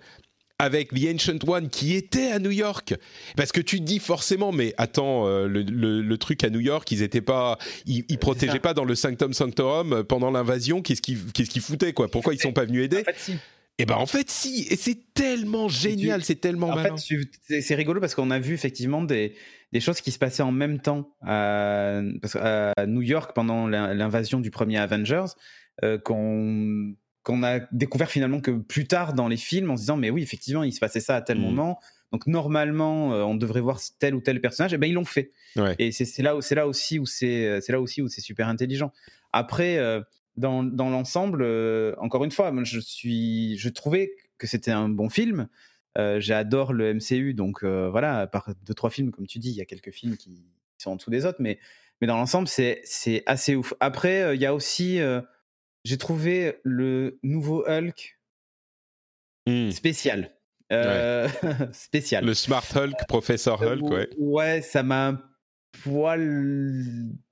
Avec 0.59 0.89
The 0.93 1.15
Ancient 1.15 1.39
One 1.47 1.69
qui 1.69 1.95
était 1.95 2.27
à 2.31 2.37
New 2.37 2.51
York, 2.51 2.93
parce 3.35 3.51
que 3.51 3.61
tu 3.61 3.79
te 3.79 3.83
dis 3.83 3.97
forcément, 3.97 4.51
mais 4.51 4.75
attends, 4.77 5.25
euh, 5.27 5.47
le, 5.47 5.63
le- 5.63 6.03
le 6.03 6.17
truc 6.19 6.43
à 6.43 6.51
New 6.51 6.59
York, 6.59 6.91
ils 6.91 7.01
étaient 7.01 7.19
pas, 7.19 7.57
ils, 7.87 8.05
ils 8.09 8.19
protégeaient 8.19 8.59
pas 8.59 8.75
dans 8.75 8.85
le 8.85 8.93
Sanctum 8.93 9.33
Sanctorum 9.33 10.03
pendant 10.03 10.29
l'invasion. 10.29 10.83
Qu'est-ce 10.83 11.01
qu'ils, 11.01 11.17
qu'est-ce 11.33 11.49
qu'ils 11.49 11.63
foutaient 11.63 11.93
quoi? 11.93 12.11
Pourquoi 12.11 12.35
ils 12.35 12.39
sont 12.39 12.53
pas 12.53 12.65
venus 12.65 12.83
aider? 12.85 12.99
En 12.99 13.03
fait, 13.05 13.15
si. 13.17 13.37
Et 13.77 13.85
ben 13.85 13.95
en 13.95 14.05
fait 14.05 14.29
si, 14.29 14.67
et 14.69 14.75
c'est 14.75 15.13
tellement 15.13 15.67
génial, 15.67 16.23
c'est 16.23 16.35
tellement 16.35 16.69
En 16.69 16.75
malin. 16.75 16.95
fait, 16.97 17.61
c'est 17.61 17.75
rigolo 17.75 17.99
parce 17.99 18.13
qu'on 18.13 18.29
a 18.29 18.37
vu 18.39 18.53
effectivement 18.53 19.01
des, 19.01 19.33
des 19.71 19.79
choses 19.79 20.01
qui 20.01 20.11
se 20.11 20.19
passaient 20.19 20.43
en 20.43 20.51
même 20.51 20.79
temps 20.79 21.15
à, 21.21 22.01
que 22.21 22.37
à 22.37 22.85
New 22.85 23.01
York 23.01 23.31
pendant 23.33 23.67
l'in- 23.67 23.93
l'invasion 23.93 24.39
du 24.39 24.51
premier 24.51 24.77
Avengers, 24.77 25.25
euh, 25.83 25.97
qu'on 25.97 26.93
qu'on 27.23 27.43
a 27.43 27.59
découvert 27.71 28.09
finalement 28.09 28.39
que 28.41 28.51
plus 28.51 28.87
tard 28.87 29.13
dans 29.13 29.27
les 29.27 29.37
films 29.37 29.69
en 29.71 29.77
se 29.77 29.81
disant 29.83 29.95
mais 29.97 30.09
oui 30.09 30.23
effectivement 30.23 30.63
il 30.63 30.73
se 30.73 30.79
passait 30.79 30.99
ça 30.99 31.15
à 31.15 31.21
tel 31.21 31.37
Mhm. 31.37 31.43
moment 31.43 31.79
donc 32.11 32.25
normalement 32.27 33.13
euh, 33.13 33.21
on 33.21 33.35
devrait 33.35 33.61
voir 33.61 33.79
tel 33.99 34.15
ou 34.15 34.21
tel 34.21 34.41
personnage 34.41 34.73
et 34.73 34.77
ben 34.79 34.87
ils 34.87 34.93
l'ont 34.93 35.05
fait 35.05 35.31
Ouais. 35.55 35.75
et 35.79 35.91
c'est 35.91 36.23
là 36.23 36.35
c'est 36.41 36.55
là 36.55 36.65
aussi 36.67 36.97
où 36.97 37.05
c'est 37.05 37.59
c'est 37.61 37.71
là 37.73 37.79
aussi 37.81 38.01
où 38.01 38.07
c'est 38.07 38.21
super 38.21 38.47
intelligent 38.47 38.91
après 39.33 39.77
euh, 39.77 40.01
dans, 40.37 40.63
dans 40.63 40.89
l'ensemble 40.89 41.41
euh, 41.41 41.93
encore 41.97 42.23
une 42.23 42.31
fois 42.31 42.53
je 42.63 42.79
suis 42.79 43.57
je 43.57 43.69
trouvais 43.69 44.11
que 44.37 44.47
c'était 44.47 44.71
un 44.71 44.89
bon 44.89 45.09
film. 45.09 45.47
Euh, 45.97 46.21
j'adore 46.21 46.71
le 46.71 46.93
MCU 46.93 47.33
donc 47.33 47.63
euh, 47.63 47.89
voilà 47.89 48.19
à 48.19 48.27
part 48.27 48.49
deux 48.63 48.73
trois 48.73 48.89
films 48.89 49.11
comme 49.11 49.27
tu 49.27 49.39
dis 49.39 49.49
il 49.49 49.55
y 49.55 49.61
a 49.61 49.65
quelques 49.65 49.91
films 49.91 50.15
qui 50.15 50.45
sont 50.77 50.91
en 50.91 50.95
dessous 50.95 51.09
des 51.11 51.25
autres 51.25 51.39
mais 51.41 51.59
mais 51.99 52.07
dans 52.07 52.15
l'ensemble 52.15 52.47
c'est 52.47 53.23
assez 53.25 53.55
ouf. 53.55 53.73
Après 53.79 54.21
euh, 54.21 54.35
il 54.35 54.41
y 54.41 54.45
a 54.45 54.53
aussi 54.53 54.99
j'ai 55.83 55.97
trouvé 55.97 56.59
le 56.63 57.19
nouveau 57.23 57.65
Hulk 57.67 58.17
Hmm. 59.47 59.71
spécial. 59.71 60.31
Spécial. 61.73 62.23
Le 62.23 62.33
Smart 62.33 62.63
Hulk, 62.75 62.95
Professor 63.07 63.61
Hulk, 63.61 63.89
ouais. 63.89 64.09
Ouais, 64.17 64.61
ça 64.61 64.83
m'a 64.83 65.19
poil 65.83 66.83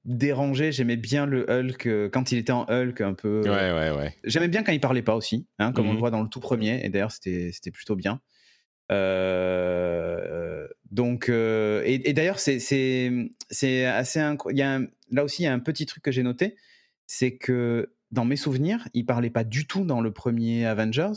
dérangé. 0.06 0.72
J'aimais 0.72 0.96
bien 0.98 1.26
le 1.26 1.46
Hulk 1.50 1.86
euh, 1.88 2.10
quand 2.10 2.32
il 2.32 2.38
était 2.38 2.52
en 2.52 2.66
Hulk 2.70 3.02
un 3.02 3.14
peu. 3.14 3.42
Ouais, 3.44 3.50
ouais, 3.72 3.92
ouais. 3.98 4.16
J'aimais 4.24 4.48
bien 4.48 4.64
quand 4.64 4.72
il 4.72 4.80
parlait 4.80 5.02
pas 5.02 5.16
aussi, 5.16 5.48
hein, 5.60 5.72
comme 5.72 5.86
on 5.86 5.90
Mhm. 5.90 5.96
le 5.96 6.00
voit 6.00 6.12
dans 6.12 6.24
le 6.24 6.30
tout 6.30 6.40
premier. 6.40 6.84
Et 6.86 6.90
d'ailleurs, 6.90 7.12
c'était 7.12 7.72
plutôt 7.72 7.96
bien. 7.96 8.22
Euh, 8.92 10.68
donc, 10.92 11.30
euh, 11.30 11.84
et, 11.86 12.10
et 12.10 12.14
d'ailleurs, 12.14 12.40
c'est 12.40 13.30
assez 13.86 14.20
incroyable. 14.20 14.92
Là 15.12 15.24
aussi, 15.24 15.44
il 15.44 15.46
y 15.46 15.48
a 15.48 15.54
un 15.54 15.60
petit 15.60 15.86
truc 15.86 16.04
que 16.04 16.12
j'ai 16.12 16.24
noté, 16.24 16.56
c'est 17.08 17.38
que 17.38 17.94
dans 18.12 18.26
mes 18.26 18.36
souvenirs, 18.36 18.88
il 18.94 19.06
parlait 19.06 19.30
pas 19.30 19.44
du 19.44 19.68
tout 19.68 19.86
dans 19.86 20.02
le 20.02 20.12
premier 20.12 20.66
Avengers. 20.66 21.14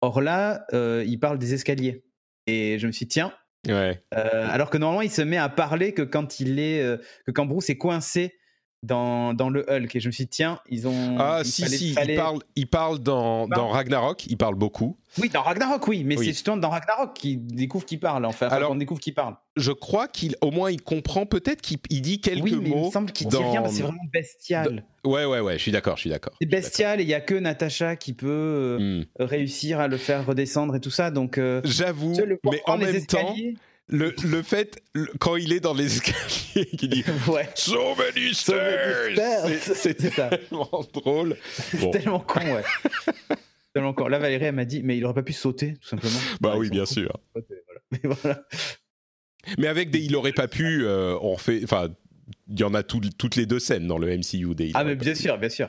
Or 0.00 0.20
là, 0.20 0.64
euh, 0.72 1.04
il 1.06 1.18
parle 1.18 1.38
des 1.38 1.54
escaliers. 1.54 2.04
Et 2.46 2.78
je 2.78 2.86
me 2.86 2.92
suis 2.92 3.06
dit, 3.06 3.10
tiens, 3.14 3.32
Ouais. 3.68 4.02
euh, 4.14 4.48
alors 4.50 4.70
que 4.70 4.78
normalement, 4.78 5.02
il 5.02 5.10
se 5.10 5.22
met 5.22 5.36
à 5.36 5.48
parler 5.48 5.94
que 5.94 6.02
quand 6.02 6.40
il 6.40 6.58
est, 6.58 6.82
euh, 6.82 6.96
que 7.26 7.30
quand 7.30 7.46
Bruce 7.46 7.70
est 7.70 7.78
coincé 7.78 8.34
dans, 8.82 9.32
dans 9.34 9.48
le 9.50 9.64
Hulk. 9.70 9.94
Et 9.96 10.00
je 10.00 10.08
me 10.08 10.12
suis 10.12 10.24
dit, 10.24 10.30
tiens, 10.30 10.58
ils 10.68 10.86
ont. 10.88 11.16
Ah 11.18 11.40
il 11.44 11.46
si 11.50 11.62
fallait- 11.62 11.76
si, 11.76 11.92
fallait- 11.92 12.14
il 12.14 12.16
parle, 12.18 12.38
il 12.56 12.66
parle 12.66 12.98
dans, 12.98 13.46
Il 13.46 13.50
dans 13.54 13.68
Ragnarok, 13.68 14.26
il 14.26 14.36
parle 14.36 14.54
beaucoup. 14.54 14.96
Oui, 15.20 15.28
dans 15.28 15.42
Ragnarok, 15.42 15.86
oui, 15.88 16.04
mais 16.04 16.16
Oui. 16.16 16.24
c'est 16.24 16.32
justement 16.32 16.56
dans 16.56 16.70
Ragnarok 16.70 17.14
qu'il 17.14 17.44
découvre 17.46 17.84
qu'il 17.84 18.00
parle. 18.00 18.24
Enfin, 18.24 18.48
Alors- 18.48 18.70
qu'on 18.70 18.76
découvre 18.76 19.00
qu'il 19.00 19.14
parle. 19.14 19.36
Je 19.56 19.70
crois 19.70 20.08
qu'il, 20.08 20.34
au 20.40 20.50
moins, 20.50 20.70
il 20.70 20.80
comprend 20.80 21.26
peut-être 21.26 21.60
qu'il 21.60 21.76
il 21.90 22.00
dit 22.00 22.20
quelques 22.20 22.42
oui, 22.44 22.56
mais 22.60 22.70
il 22.70 22.74
mots. 22.74 22.86
me 22.86 22.90
semble 22.90 23.12
qu'il 23.12 23.28
dit 23.28 23.36
dans- 23.36 23.50
rien 23.50 23.62
c'est 23.68 23.82
vraiment 23.82 23.98
bestial. 24.12 24.84
Ouais, 25.04 25.26
ouais, 25.26 25.40
ouais. 25.40 25.54
Je 25.58 25.62
suis 25.62 25.72
d'accord, 25.72 25.96
je 25.96 26.02
suis 26.02 26.10
d'accord. 26.10 26.32
C'est 26.40 26.46
bestial 26.48 27.00
et 27.00 27.02
il 27.02 27.08
y 27.10 27.14
a 27.14 27.20
que 27.20 27.34
Natasha 27.34 27.96
qui 27.96 28.14
peut 28.14 28.28
euh. 28.28 28.78
Hmm. 29.00 29.04
réussir 29.20 29.78
à 29.80 29.88
le 29.88 29.98
faire 29.98 30.24
redescendre 30.24 30.74
et 30.76 30.80
tout 30.80 30.90
ça. 30.90 31.10
Donc, 31.10 31.36
euh, 31.36 31.60
J'avoue, 31.64 32.14
mais 32.50 32.62
en 32.66 32.78
même 32.78 33.04
temps, 33.04 33.18
escaliers, 33.18 33.54
le, 33.88 34.14
le 34.24 34.42
fait, 34.42 34.82
le- 34.94 35.10
quand 35.18 35.36
il 35.36 35.52
est 35.52 35.60
dans 35.60 35.74
les 35.74 35.96
escaliers, 35.96 36.66
qu'il 36.78 36.88
dit 36.88 37.04
Ouais. 37.28 37.48
So 37.54 37.94
many 37.96 38.34
stairs. 38.34 39.48
C'est 39.74 39.94
tellement 39.94 40.84
drôle. 40.92 41.36
C'est 41.52 41.78
Bon. 41.80 41.90
tellement 41.90 42.20
con, 42.20 42.40
ouais. 42.40 42.62
tellement 43.74 43.92
con. 43.92 44.08
Là, 44.08 44.18
Valérie, 44.18 44.44
elle 44.46 44.54
m'a 44.54 44.64
dit, 44.64 44.82
mais 44.82 44.96
il 44.96 45.04
aurait 45.04 45.14
pas 45.14 45.22
pu 45.22 45.32
sauter, 45.32 45.74
tout 45.80 45.88
simplement. 45.88 46.18
Bah 46.40 46.54
oui, 46.56 46.70
bien 46.70 46.86
sûr. 46.86 47.12
Voilà. 47.34 47.46
Mais 47.90 48.00
voilà. 48.04 48.46
Mais 49.58 49.66
avec 49.66 49.90
des 49.90 49.98
il 49.98 50.14
aurait 50.16 50.32
pas 50.32 50.48
pu, 50.48 50.84
euh, 50.84 51.16
on 51.20 51.34
refait. 51.34 51.60
Enfin, 51.64 51.88
il 52.48 52.60
y 52.60 52.64
en 52.64 52.74
a 52.74 52.82
tout- 52.82 53.00
toutes 53.18 53.36
les 53.36 53.44
deux 53.46 53.58
scènes 53.58 53.86
dans 53.88 53.98
le 53.98 54.06
MCU 54.16 54.54
des 54.54 54.70
Ah, 54.74 54.84
mais 54.84 54.94
bien 54.94 55.14
sûr, 55.14 55.36
bien 55.38 55.48
sûr. 55.48 55.68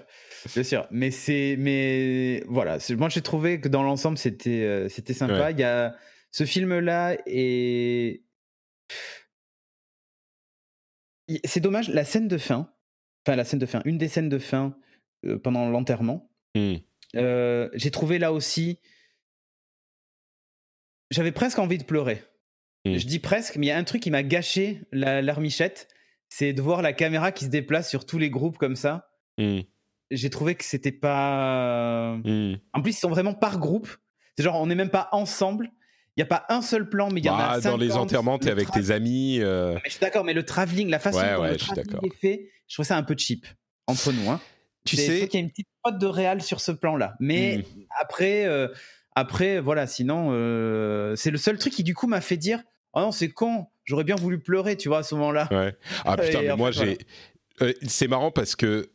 Bien 0.54 0.64
sûr. 0.64 0.88
Mais 0.92 1.10
c'est. 1.12 1.56
Mais 1.58 2.44
voilà. 2.48 2.78
Moi, 2.92 3.10
j'ai 3.10 3.22
trouvé 3.22 3.60
que 3.60 3.68
dans 3.68 3.82
l'ensemble, 3.84 4.18
c'était 4.18 4.62
euh, 4.62 4.90
c'était 4.90 5.14
sympa. 5.14 5.52
Il 5.52 5.60
y 5.60 5.64
a. 5.64 5.96
Ce 6.34 6.46
film-là 6.46 7.16
et. 7.28 8.26
C'est 11.46 11.62
dommage, 11.62 11.90
la 11.90 12.04
scène 12.04 12.28
de 12.28 12.38
fin. 12.38 12.74
Enfin, 13.26 13.38
la 13.38 13.46
scène 13.46 13.60
de 13.60 13.66
fin. 13.66 13.82
Une 13.86 13.98
des 13.98 14.10
scènes 14.10 14.30
de 14.30 14.40
fin 14.40 14.76
euh, 15.26 15.38
pendant 15.40 15.70
l'enterrement. 15.70 16.30
Euh, 17.16 17.70
j'ai 17.74 17.92
trouvé 17.92 18.20
là 18.20 18.34
aussi. 18.34 18.80
J'avais 21.12 21.32
presque 21.32 21.60
envie 21.60 21.78
de 21.78 21.84
pleurer. 21.84 22.24
Mm. 22.86 22.98
Je 22.98 23.06
dis 23.06 23.20
presque, 23.20 23.56
mais 23.56 23.68
il 23.68 23.70
y 23.70 23.72
a 23.72 23.78
un 23.78 23.84
truc 23.84 24.02
qui 24.02 24.12
m'a 24.12 24.24
gâché 24.24 24.82
la 24.92 25.22
larmichette, 25.22 25.88
c'est 26.30 26.52
de 26.52 26.62
voir 26.62 26.82
la 26.82 26.94
caméra 26.94 27.32
qui 27.32 27.46
se 27.46 27.50
déplace 27.50 27.90
sur 27.90 28.06
tous 28.06 28.18
les 28.18 28.32
groupes 28.32 28.58
comme 28.58 28.76
ça. 28.76 29.08
Hmm. 29.38 29.62
J'ai 30.10 30.30
trouvé 30.30 30.56
que 30.56 30.64
c'était 30.64 30.92
pas. 30.92 32.18
En 32.74 32.82
plus, 32.82 32.92
ils 32.92 33.00
sont 33.00 33.10
vraiment 33.10 33.34
par 33.36 33.60
groupe. 33.60 33.88
C'est 34.36 34.44
genre, 34.44 34.60
on 34.60 34.66
n'est 34.66 34.76
même 34.76 34.90
pas 34.90 35.10
ensemble. 35.12 35.72
Il 36.16 36.20
n'y 36.20 36.24
a 36.24 36.28
pas 36.28 36.46
un 36.50 36.62
seul 36.62 36.88
plan, 36.90 37.10
mais 37.10 37.22
il 37.22 37.26
y 37.26 37.30
en 37.30 37.38
Bah, 37.38 37.52
a 37.54 37.60
dans 37.62 37.76
les 37.78 37.88
50. 37.90 38.04
enterrements, 38.04 38.38
t'es 38.40 38.52
avec 38.52 38.70
tes 38.72 38.92
amis. 38.92 39.40
euh, 39.42 39.74
Mais 39.76 39.82
je 39.86 39.92
suis 39.92 40.00
d'accord, 40.00 40.24
mais 40.24 40.34
le 40.34 40.44
travelling, 40.46 40.90
la 40.90 41.00
façon 41.00 41.18
Ouais, 41.20 41.34
dont 41.36 41.42
ouais, 41.42 41.52
le 41.52 41.58
travelling 41.58 42.00
est 42.06 42.16
fait, 42.22 42.50
je 42.68 42.76
trouve 42.76 42.86
ça 42.86 42.98
un 42.98 43.04
peu 43.04 43.16
cheap 43.18 43.46
entre 43.88 44.12
nous. 44.12 44.30
Hein. 44.30 44.40
Tu 44.86 44.96
il 44.96 45.00
sais, 45.00 45.22
faut 45.22 45.28
qu'il 45.28 45.40
y 45.40 45.42
ait 45.42 45.46
une 45.46 45.50
petite 45.50 45.68
faute 45.84 45.98
de 45.98 46.06
réal 46.06 46.42
sur 46.42 46.60
ce 46.62 46.72
plan-là. 46.72 47.16
Mais 47.20 47.58
Mm. 47.58 47.64
après, 48.02 48.46
euh, 48.46 48.68
après, 49.16 49.60
voilà, 49.60 49.88
sinon, 49.88 50.30
euh, 50.32 51.16
c'est 51.16 51.32
le 51.32 51.38
seul 51.38 51.58
truc 51.58 51.74
qui 51.74 51.84
du 51.84 51.96
coup 51.96 52.06
m'a 52.08 52.22
fait 52.22 52.38
dire, 52.38 52.62
oh 52.94 53.00
non, 53.00 53.12
c'est 53.12 53.30
con, 53.30 53.68
j'aurais 53.86 54.04
bien 54.04 54.16
voulu 54.16 54.40
pleurer, 54.40 54.78
tu 54.78 54.90
vois, 54.90 55.00
à 55.00 55.04
ce 55.04 55.16
moment-là. 55.16 55.48
Ouais. 55.52 55.76
Ah 56.06 56.16
putain, 56.22 56.42
mais 56.44 56.56
moi 56.56 56.70
j'ai. 56.72 56.98
Euh, 57.62 57.74
c'est 57.88 58.08
marrant 58.08 58.30
parce 58.32 58.56
que 58.56 58.90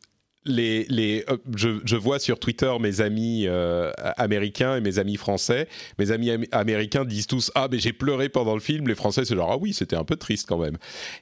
les, 0.48 0.84
les, 0.88 1.24
euh, 1.28 1.36
je, 1.56 1.78
je 1.84 1.96
vois 1.96 2.18
sur 2.18 2.40
Twitter 2.40 2.72
mes 2.80 3.00
amis 3.00 3.44
euh, 3.46 3.92
américains 4.16 4.76
et 4.76 4.80
mes 4.80 4.98
amis 4.98 5.16
français. 5.16 5.68
Mes 5.98 6.10
amis 6.10 6.30
am- 6.30 6.44
américains 6.52 7.04
disent 7.04 7.26
tous 7.28 7.52
Ah, 7.54 7.68
mais 7.70 7.78
j'ai 7.78 7.92
pleuré 7.92 8.28
pendant 8.28 8.54
le 8.54 8.60
film. 8.60 8.88
Les 8.88 8.94
Français, 8.96 9.24
c'est 9.24 9.36
genre 9.36 9.52
Ah 9.52 9.56
oui, 9.58 9.72
c'était 9.72 9.96
un 9.96 10.04
peu 10.04 10.16
triste 10.16 10.46
quand 10.48 10.58
même. 10.58 10.78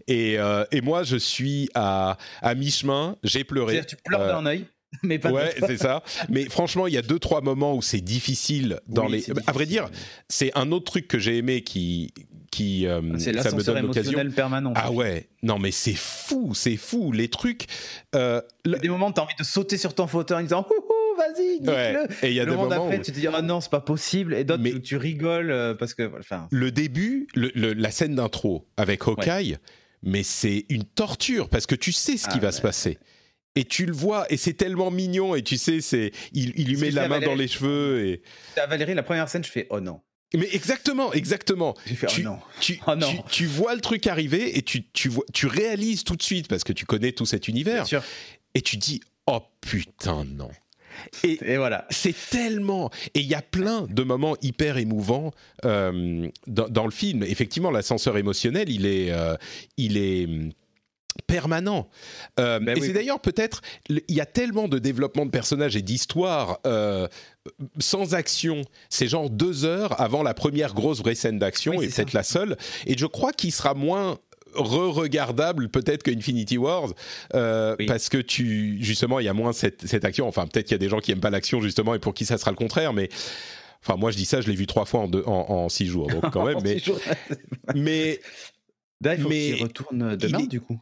Et, 0.08 0.38
euh, 0.38 0.64
et 0.72 0.80
moi, 0.80 1.02
je 1.02 1.16
suis 1.16 1.68
à, 1.74 2.16
à 2.40 2.54
mi-chemin. 2.54 3.16
J'ai 3.22 3.44
pleuré. 3.44 3.84
Tu 3.86 3.96
pleures 3.96 4.26
d'un 4.26 4.46
œil, 4.46 4.64
mais 5.02 5.18
pas 5.18 5.30
Ouais, 5.32 5.54
c'est 5.66 5.76
ça. 5.76 6.02
Mais 6.30 6.44
franchement, 6.44 6.86
il 6.86 6.94
y 6.94 6.98
a 6.98 7.02
deux 7.02 7.18
trois 7.18 7.40
moments 7.40 7.74
où 7.74 7.82
c'est 7.82 8.00
difficile 8.00 8.80
dans 8.86 9.06
Oui, 9.06 9.24
les. 9.28 9.32
À 9.46 9.52
vrai 9.52 9.66
dire, 9.66 9.88
c'est 10.28 10.56
un 10.56 10.70
autre 10.72 10.84
truc 10.86 11.08
que 11.08 11.18
j'ai 11.18 11.36
aimé 11.36 11.62
qui 11.62 12.12
qui 12.56 12.86
euh, 12.86 13.00
c'est 13.18 13.24
ça 13.24 13.30
me 13.32 13.36
l'ascenseur 13.36 13.74
donne 13.74 13.86
l'occasion. 13.86 14.12
émotionnel 14.12 14.32
permanent. 14.34 14.72
Ah 14.76 14.90
ouais, 14.92 15.28
non 15.42 15.58
mais 15.58 15.70
c'est 15.70 15.94
fou, 15.96 16.54
c'est 16.54 16.76
fou 16.76 17.12
les 17.12 17.28
trucs. 17.28 17.66
euh, 18.14 18.40
Il 18.64 18.70
y 18.70 18.72
le- 18.72 18.76
a 18.76 18.80
des 18.80 18.88
moments 18.88 19.08
où 19.08 19.12
tu 19.12 19.20
as 19.20 19.24
envie 19.24 19.34
de 19.38 19.44
sauter 19.44 19.76
sur 19.78 19.94
ton 19.94 20.06
fauteuil 20.06 20.38
en 20.38 20.42
disant 20.42 20.66
vas-y, 21.18 21.66
ouais. 21.66 21.96
Et 22.22 22.28
il 22.28 22.34
y 22.34 22.40
a 22.40 22.44
le 22.44 22.50
des 22.50 22.56
moment 22.56 22.68
moments 22.68 22.84
d'après, 22.84 22.98
où 22.98 23.02
tu 23.02 23.12
te 23.12 23.18
dis 23.18 23.26
ah 23.26 23.40
non, 23.42 23.60
c'est 23.60 23.70
pas 23.70 23.80
possible. 23.80 24.34
Et 24.34 24.44
d'autres, 24.44 24.62
Mais- 24.62 24.74
où 24.74 24.78
tu 24.78 24.96
rigoles 24.96 25.50
euh, 25.50 25.74
parce 25.74 25.94
que. 25.94 26.10
Enfin, 26.18 26.46
le 26.50 26.70
début, 26.70 27.26
le- 27.34 27.52
le- 27.54 27.72
la 27.72 27.90
scène 27.90 28.14
d'intro 28.14 28.66
avec 28.76 29.06
Hawkeye, 29.06 29.56
mais 30.02 30.22
c'est 30.22 30.66
une 30.68 30.84
torture 30.84 31.48
parce 31.48 31.66
que 31.66 31.74
tu 31.74 31.92
sais 31.92 32.16
ce 32.16 32.24
qui 32.28 32.34
Ah 32.36 32.40
va 32.40 32.46
ouais. 32.48 32.52
se 32.52 32.60
passer. 32.60 32.98
Et 33.58 33.64
tu 33.64 33.86
le 33.86 33.92
vois, 33.94 34.26
et 34.30 34.36
c'est 34.36 34.52
tellement 34.52 34.90
mignon, 34.90 35.34
et 35.34 35.42
tu 35.42 35.56
sais, 35.56 35.80
c'est, 35.80 36.12
il, 36.34 36.52
il 36.56 36.68
lui 36.68 36.76
met 36.76 36.90
la 36.90 37.08
main 37.08 37.20
dans 37.20 37.34
les 37.34 37.48
cheveux, 37.48 38.04
et... 38.06 38.22
à 38.60 38.66
Valérie, 38.66 38.92
la 38.92 39.02
première 39.02 39.30
scène, 39.30 39.42
je 39.42 39.50
fais 39.50 39.66
oh 39.70 39.80
non. 39.80 40.00
Mais 40.34 40.48
exactement, 40.52 41.12
exactement. 41.12 41.74
Fait 41.86 42.06
Tu- 42.06 42.22
oh 42.22 42.24
non. 42.30 42.38
Tu, 42.60 42.80
Oh 42.86 42.94
non. 42.96 43.08
tu, 43.08 43.18
tu 43.30 43.46
vois 43.46 43.74
le 43.74 43.80
truc 43.80 44.06
arriver, 44.06 44.58
et 44.58 44.62
tu, 44.62 44.84
tu, 44.92 45.08
vois, 45.08 45.24
tu 45.32 45.46
réalises 45.46 46.02
tout 46.04 46.16
de 46.16 46.22
suite, 46.22 46.48
parce 46.48 46.64
que 46.64 46.72
tu 46.72 46.84
connais 46.84 47.12
tout 47.12 47.26
cet 47.26 47.44
Bien 47.46 47.52
univers, 47.54 47.86
sûr. 47.86 48.02
et 48.54 48.60
tu 48.62 48.76
dis, 48.76 49.00
oh 49.26 49.40
putain, 49.60 50.24
non. 50.24 50.50
Et, 51.24 51.38
Et 51.44 51.56
voilà. 51.58 51.86
c'est 51.90 52.14
tellement 52.30 52.90
et 53.14 53.20
il 53.20 53.26
y 53.26 53.34
a 53.34 53.42
plein 53.42 53.82
de 53.82 54.02
moments 54.02 54.34
hyper 54.40 54.78
émouvants 54.78 55.30
euh, 55.66 56.26
dans, 56.46 56.68
dans 56.70 56.84
le 56.86 56.90
film. 56.90 57.22
Effectivement, 57.22 57.70
l'ascenseur 57.70 58.16
émotionnel, 58.16 58.70
il 58.70 58.86
est, 58.86 59.10
euh, 59.10 59.36
il 59.76 59.98
est 59.98 60.26
permanent. 61.26 61.88
Euh, 62.38 62.58
Ben 62.60 62.76
et 62.76 62.80
oui. 62.80 62.86
c'est 62.86 62.92
d'ailleurs 62.92 63.20
peut-être 63.20 63.60
il 63.88 64.02
y 64.08 64.20
a 64.20 64.26
tellement 64.26 64.68
de 64.68 64.78
développement 64.78 65.26
de 65.26 65.30
personnages 65.30 65.76
et 65.76 65.82
d'histoires 65.82 66.58
euh, 66.66 67.08
sans 67.78 68.14
action. 68.14 68.62
C'est 68.88 69.08
genre 69.08 69.30
deux 69.30 69.64
heures 69.64 70.00
avant 70.00 70.22
la 70.22 70.34
première 70.34 70.74
grosse 70.74 71.00
vraie 71.00 71.14
scène 71.14 71.38
d'action 71.38 71.74
Oui, 71.76 71.86
et 71.86 71.88
peut-être 71.88 72.12
la 72.12 72.22
seule. 72.22 72.56
Et 72.86 72.96
je 72.96 73.06
crois 73.06 73.32
qu'il 73.32 73.52
sera 73.52 73.74
moins 73.74 74.18
re-regardable 74.54 75.68
peut-être 75.68 76.02
que 76.02 76.10
Infinity 76.10 76.56
Wars 76.58 76.88
euh, 77.34 77.76
Oui. 77.78 77.86
parce 77.86 78.08
que 78.08 78.18
tu 78.18 78.78
justement 78.82 79.20
il 79.20 79.26
y 79.26 79.28
a 79.28 79.34
moins 79.34 79.52
cette, 79.52 79.86
cette 79.86 80.04
action 80.04 80.26
enfin 80.26 80.46
peut-être 80.46 80.66
qu'il 80.66 80.74
y 80.74 80.76
a 80.76 80.78
des 80.78 80.88
gens 80.88 81.00
qui 81.00 81.12
aiment 81.12 81.20
pas 81.20 81.28
l'action 81.30 81.60
justement 81.60 81.94
et 81.94 81.98
pour 81.98 82.14
qui 82.14 82.24
ça 82.24 82.38
sera 82.38 82.52
le 82.52 82.56
contraire 82.56 82.94
mais 82.94 83.10
enfin 83.82 83.96
moi 83.98 84.10
je 84.10 84.16
dis 84.16 84.24
ça 84.24 84.40
je 84.40 84.48
l'ai 84.48 84.54
vu 84.54 84.66
trois 84.66 84.86
fois 84.86 85.00
en, 85.00 85.08
deux, 85.08 85.22
en, 85.26 85.32
en 85.50 85.68
six 85.68 85.86
jours 85.86 86.06
donc 86.08 86.30
quand 86.32 86.46
même 86.46 86.58
mais 86.64 86.78
mais 87.74 88.20
Il 89.04 89.18
faut 89.22 89.28
mais 89.28 89.52
qu'il 89.52 89.62
retourne 89.62 90.16
demain, 90.16 90.38
il 90.40 90.44
est- 90.44 90.48
du 90.48 90.60
coup. 90.60 90.80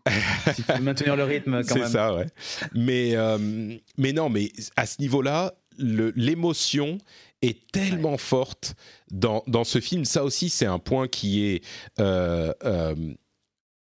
si 0.55 0.63
tu 0.63 0.73
veux 0.73 0.81
maintenir 0.81 1.17
le 1.17 1.25
rythme, 1.25 1.63
quand 1.65 1.75
c'est 1.75 1.81
même. 1.81 1.89
ça 1.91 2.15
ouais. 2.15 2.27
Mais 2.75 3.17
euh, 3.17 3.77
mais 3.99 4.13
non 4.13 4.29
mais 4.31 4.53
à 4.77 4.87
ce 4.87 5.01
niveau 5.01 5.21
là 5.23 5.53
l'émotion 5.79 6.99
est 7.43 7.71
tellement 7.73 8.17
forte 8.17 8.75
dans, 9.11 9.43
dans 9.49 9.65
ce 9.65 9.81
film. 9.81 10.05
Ça 10.05 10.23
aussi 10.25 10.49
c'est 10.49 10.67
un 10.67 10.79
point 10.79 11.09
qui 11.09 11.45
est 11.45 11.65
euh, 11.99 12.53
euh, 12.65 12.95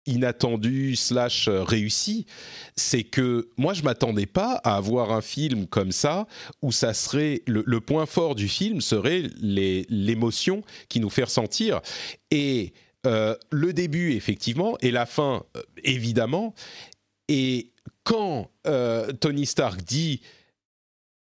inattendu 0.06 0.96
slash 0.96 1.48
euh, 1.48 1.62
réussi, 1.62 2.26
c'est 2.76 3.02
que 3.04 3.48
moi 3.56 3.74
je 3.74 3.82
m'attendais 3.82 4.26
pas 4.26 4.60
à 4.64 4.76
avoir 4.76 5.12
un 5.12 5.20
film 5.20 5.66
comme 5.66 5.92
ça 5.92 6.26
où 6.62 6.72
ça 6.72 6.94
serait 6.94 7.42
le, 7.46 7.62
le 7.66 7.80
point 7.80 8.06
fort 8.06 8.34
du 8.34 8.48
film 8.48 8.80
serait 8.80 9.24
les- 9.40 9.86
l'émotion 9.90 10.62
qui 10.88 11.00
nous 11.00 11.10
fait 11.10 11.24
ressentir. 11.24 11.80
Et 12.30 12.72
euh, 13.06 13.36
le 13.50 13.72
début 13.72 14.12
effectivement 14.12 14.76
et 14.80 14.90
la 14.90 15.06
fin 15.06 15.44
euh, 15.56 15.62
évidemment 15.84 16.54
et 17.28 17.70
quand 18.04 18.50
euh, 18.66 19.12
Tony 19.12 19.46
Stark 19.46 19.82
dit 19.82 20.20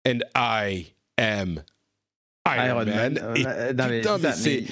and 0.07 0.19
I 0.35 0.93
am 1.17 1.63
Iron, 2.47 2.65
Iron 2.65 2.85
Man, 2.85 3.13
Man. 3.13 3.37
et, 3.37 3.43
putain, 3.99 4.17
mais 4.17 4.29
mais- 4.43 4.63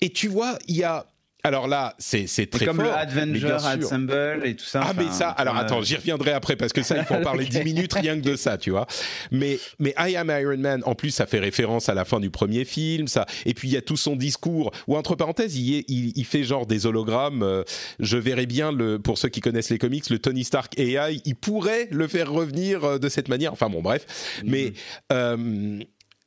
et 0.00 0.10
tu 0.10 0.26
vois 0.28 0.58
il 0.66 0.76
y 0.76 0.82
a 0.84 1.06
alors 1.44 1.66
là 1.66 1.94
c'est 1.98 2.26
très 2.50 2.66
comme 2.66 2.76
fort 2.76 2.96
le 3.14 3.26
mais 3.26 3.38
sûr. 3.38 3.52
Assemble 3.54 4.42
et 4.44 4.54
tout 4.54 4.64
ça. 4.64 4.82
Ah 4.84 4.92
mais 4.96 5.10
ça, 5.10 5.30
alors 5.30 5.56
euh, 5.56 5.60
attends, 5.60 5.82
j'y 5.82 5.96
reviendrai 5.96 6.30
après 6.32 6.54
parce 6.56 6.72
que 6.72 6.82
ça, 6.82 6.96
il 6.96 7.04
faut 7.04 7.14
en 7.14 7.20
parler 7.22 7.44
Ok. 7.44 7.50
10 7.50 7.64
minutes 7.64 7.92
rien 7.94 8.16
que 8.16 8.24
de 8.24 8.36
ça, 8.36 8.58
tu 8.58 8.70
vois. 8.70 8.86
Mais, 9.32 9.58
mais 9.80 9.92
I 9.98 10.16
Am 10.16 10.30
Iron 10.40 10.56
Man, 10.58 10.82
en 10.86 10.94
plus, 10.94 11.10
ça 11.10 11.26
fait 11.26 11.40
référence 11.40 11.88
à 11.88 11.94
la 11.94 12.04
fin 12.04 12.20
du 12.20 12.30
premier 12.30 12.64
film, 12.64 13.08
ça. 13.08 13.26
Et 13.44 13.54
puis 13.54 13.68
il 13.68 13.74
y 13.74 13.76
a 13.76 13.82
tout 13.82 13.96
son 13.96 14.14
discours, 14.14 14.70
ou 14.86 14.96
entre 14.96 15.16
parenthèses, 15.16 15.56
il, 15.56 15.74
est- 15.78 15.84
il, 15.88 16.12
il 16.16 16.24
fait 16.24 16.44
genre 16.44 16.66
des 16.66 16.86
hologrammes. 16.86 17.42
euh, 17.42 17.64
je 17.98 18.16
verrais 18.16 18.46
bien, 18.46 18.70
le, 18.70 18.98
pour 19.00 19.18
ceux 19.18 19.28
qui 19.28 19.40
connaissent 19.40 19.70
les 19.70 19.78
comics, 19.78 20.08
le 20.10 20.18
Tony 20.20 20.44
Stark 20.44 20.78
AI, 20.78 21.20
il 21.24 21.34
pourrait 21.34 21.88
le 21.90 22.06
faire 22.06 22.30
revenir 22.30 22.84
euh, 22.84 22.98
de 22.98 23.08
cette 23.08 23.28
manière. 23.28 23.52
Enfin 23.52 23.68
bon, 23.68 23.82
bref. 23.82 24.06
Mais 24.44 24.72
euh, 25.12 25.80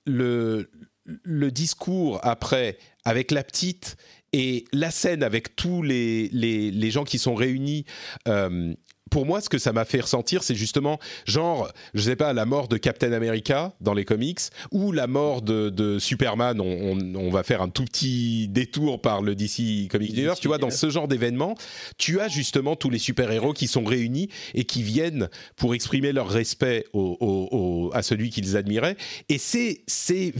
le, 0.05 0.69
le 1.05 1.51
discours 1.51 2.19
après, 2.23 2.77
avec 3.05 3.31
la 3.31 3.43
petite, 3.43 3.95
et 4.37 4.65
la 4.73 4.91
scène 4.91 5.23
avec 5.23 5.55
tous 5.55 5.81
les, 5.81 6.29
les, 6.33 6.71
les 6.71 6.91
gens 6.91 7.03
qui 7.05 7.17
sont 7.19 7.35
réunis, 7.35 7.85
euh, 8.27 8.73
pour 9.11 9.25
moi, 9.27 9.39
ce 9.39 9.49
que 9.49 9.59
ça 9.59 9.71
m'a 9.71 9.85
fait 9.85 10.01
ressentir, 10.01 10.41
c'est 10.43 10.55
justement, 10.55 10.99
genre, 11.25 11.71
je 11.93 12.01
sais 12.01 12.15
pas, 12.15 12.33
la 12.33 12.45
mort 12.45 12.67
de 12.67 12.75
Captain 12.75 13.13
America 13.13 13.73
dans 13.79 13.93
les 13.93 14.03
comics, 14.03 14.39
ou 14.71 14.91
la 14.91 15.05
mort 15.07 15.43
de, 15.43 15.69
de 15.69 15.99
Superman, 15.99 16.59
on, 16.59 16.65
on- 16.97 17.15
on 17.15 17.29
va 17.29 17.43
faire 17.43 17.61
un 17.61 17.69
tout 17.69 17.85
petit 17.85 18.47
détour 18.49 18.99
par 19.01 19.21
le 19.21 19.35
DC 19.35 19.87
Comics 19.89 20.09
Universe, 20.09 20.39
tu 20.39 20.47
vois, 20.47 20.57
dans 20.57 20.71
ce 20.71 20.89
genre 20.89 21.07
d'événement, 21.07 21.55
tu 21.99 22.19
as 22.19 22.27
justement 22.27 22.75
tous 22.75 22.89
les 22.89 22.97
super-héros 22.97 23.53
qui 23.53 23.67
sont 23.67 23.85
réunis 23.85 24.27
et 24.55 24.63
qui 24.65 24.81
viennent 24.81 25.29
pour 25.55 25.75
exprimer 25.75 26.11
leur 26.11 26.27
respect 26.27 26.85
au- 26.91 27.15
au- 27.21 27.47
au- 27.57 27.91
à 27.93 28.01
celui 28.01 28.31
qu'ils 28.31 28.57
admiraient. 28.57 28.97
Et 29.29 29.37
ces, 29.37 29.83
ces, 29.87 30.33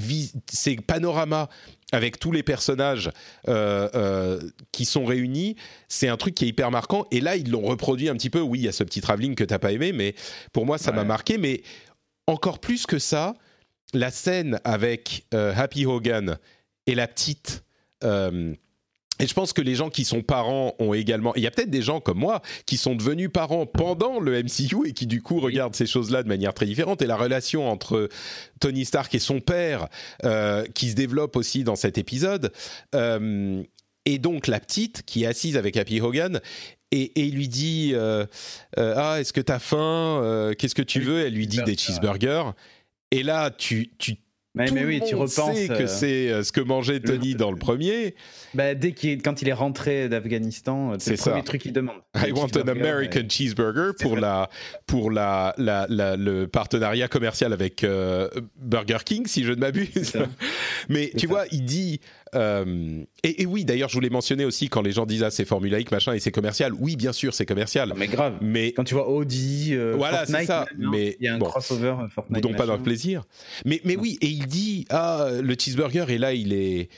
ces 0.52 0.76
panoramas 0.78 1.50
avec 1.92 2.20
tous 2.20 2.32
les 2.32 2.44
personnages 2.44 3.12
euh, 3.48 3.90
euh, 3.94 4.42
qui 4.72 4.86
sont 4.86 5.06
réunis, 5.06 5.56
c'est 5.88 6.08
un 6.08 6.18
truc 6.18 6.36
qui 6.36 6.46
est 6.46 6.48
hyper 6.48 6.72
marquant. 6.72 7.06
Et 7.12 7.22
là, 7.22 7.36
ils 7.36 7.50
l'ont 7.50 7.62
reproduit 7.62 8.10
un 8.10 8.16
petit 8.16 8.30
peu. 8.30 8.42
Oui, 8.42 8.60
il 8.60 8.66
y 8.66 8.68
a 8.68 8.72
ce 8.72 8.84
petit 8.84 9.02
travelling 9.02 9.36
que 9.36 9.44
t'as 9.44 9.60
pas 9.60 9.72
aimé, 9.72 9.92
mais 9.92 10.16
pour 10.52 10.66
moi, 10.66 10.78
ça 10.78 10.92
m'a 10.92 11.04
marqué. 11.04 11.38
Mais 11.38 11.62
encore 12.28 12.60
plus 12.60 12.86
que 12.86 13.00
ça, 13.00 13.36
la 13.94 14.10
scène 14.12 14.60
avec 14.64 15.26
euh, 15.34 15.54
Happy 15.56 15.86
Hogan 15.86 16.38
et 16.88 16.96
la 16.96 17.08
petite. 17.08 17.64
Et 19.20 19.28
je 19.28 19.34
pense 19.34 19.54
que 19.54 19.62
les 19.62 19.76
gens 19.76 19.90
qui 19.90 20.04
sont 20.04 20.22
parents 20.22 20.76
ont 20.80 20.94
également. 20.94 21.34
Il 21.36 21.44
y 21.44 21.48
a 21.48 21.52
peut-être 21.52 21.70
des 21.70 21.82
gens 21.82 22.02
comme 22.02 22.18
moi 22.18 22.42
qui 22.66 22.78
sont 22.78 22.96
devenus 22.96 23.30
parents 23.32 23.66
pendant 23.66 24.20
le 24.20 24.44
MCU 24.44 24.88
et 24.88 24.94
qui 24.94 25.08
du 25.08 25.22
coup 25.22 25.40
regardent 25.40 25.76
ces 25.76 25.86
choses-là 25.86 26.22
de 26.24 26.28
manière 26.28 26.54
très 26.54 26.66
différente. 26.66 27.02
Et 27.02 27.08
la 27.08 27.16
relation 27.16 27.70
entre 27.70 28.10
Tony 28.60 28.84
Stark 28.84 29.16
et 29.16 29.20
son 29.20 29.40
père, 29.40 29.88
euh, 30.26 30.66
qui 30.74 30.90
se 30.90 30.96
développe 30.96 31.38
aussi 31.38 31.64
dans 31.64 31.76
cet 31.76 31.98
épisode. 31.98 32.52
Euh, 32.94 33.64
et 34.06 34.20
donc 34.20 34.48
la 34.48 34.60
petite 34.60 35.04
qui 35.04 35.24
est 35.24 35.28
assise 35.28 35.58
avec 35.58 35.78
Happy 35.78 36.00
Hogan 36.00 36.40
et, 36.92 37.02
et 37.20 37.26
il 37.26 37.36
lui 37.36 37.48
dit 37.48 37.92
euh, 37.96 38.26
ah 38.78 39.18
est-ce 39.20 39.34
que 39.34 39.42
t'as 39.42 39.58
faim 39.58 40.54
qu'est-ce 40.60 40.76
que 40.76 40.84
tu 40.84 41.00
veux? 41.00 41.26
Elle 41.26 41.34
lui 41.34 41.48
dit 41.48 41.64
des 41.64 41.76
cheeseburgers 41.76 42.52
et 43.10 43.24
là 43.24 43.50
tu 43.50 43.90
tu 43.98 44.18
mais, 44.56 44.72
mais 44.72 44.86
oui, 44.86 45.02
tu 45.06 45.16
repenses 45.16 45.56
sait 45.56 45.68
que 45.68 45.88
c'est 45.88 46.44
ce 46.44 46.52
que 46.52 46.62
mangeait 46.62 47.00
Tony 47.00 47.36
dans 47.36 47.52
le 47.52 47.58
premier. 47.58 48.16
Bah, 48.54 48.74
dès 48.74 48.94
qu'il 48.94 49.22
quand 49.22 49.42
il 49.42 49.50
est 49.50 49.54
rentré 49.54 50.10
d'Afghanistan, 50.10 50.94
c'est 50.98 51.12
le 51.12 51.18
premier 51.18 51.44
truc 51.44 51.62
qu'il 51.62 51.74
demande. 51.74 51.98
I 52.16 52.32
want 52.32 52.50
an 52.56 52.68
American 52.68 53.28
cheeseburger 53.30 53.92
pour 54.00 54.18
la 54.18 54.50
pour 54.88 55.12
la, 55.12 55.54
la, 55.58 55.88
le 56.16 56.48
partenariat 56.48 57.08
commercial 57.08 57.54
avec 57.54 57.86
Burger 58.60 59.00
King, 59.06 59.28
si 59.28 59.44
je 59.44 59.52
ne 59.52 59.58
m'abuse. 59.58 60.14
Mais 60.90 61.12
tu 61.18 61.28
vois, 61.28 61.46
il 61.52 61.66
dit 61.66 62.00
euh, 62.36 63.04
et, 63.24 63.46
oui, 63.46 63.66
d'ailleurs, 63.66 63.90
je 63.90 63.94
voulais 63.94 64.10
mentionner 64.10 64.46
aussi 64.46 64.70
quand 64.70 64.82
les 64.82 64.92
gens 64.92 65.06
disent 65.06 65.24
ah 65.24 65.32
c'est 65.32 65.46
formulaïque 65.46 65.92
machin 65.92 66.14
et 66.14 66.20
c'est 66.20 66.32
commercial. 66.32 66.74
Oui, 66.80 66.96
bien 66.96 67.14
sûr, 67.14 67.34
c'est 67.34 67.46
commercial. 67.46 67.94
mais 67.96 68.08
grave. 68.08 68.38
Mais 68.42 68.72
quand 68.74 68.84
tu 68.84 68.94
vois 68.94 69.10
Audi, 69.10 69.70
euh, 69.74 69.94
voilà, 69.96 70.26
c'est 70.26 70.46
ça. 70.46 70.66
Mais 70.78 71.16
il 71.20 71.26
y 71.26 71.30
a 71.30 71.36
un 71.36 71.40
crossover 71.40 71.96
euh, 72.02 72.08
Fortnite. 72.10 72.44
Donc 72.44 72.58
pas 72.58 72.66
dans 72.66 72.78
le 72.78 72.84
plaisir. 72.84 73.24
Mais 73.66 73.82
mais 73.84 73.96
oui, 73.96 74.18
et 74.22 74.28
il 74.28 74.48
dit 74.48 74.86
ah 74.90 75.30
le 75.42 75.56
cheeseburger 75.58 76.06
et 76.10 76.18
là 76.18 76.34
il 76.34 76.54
est 76.54 76.90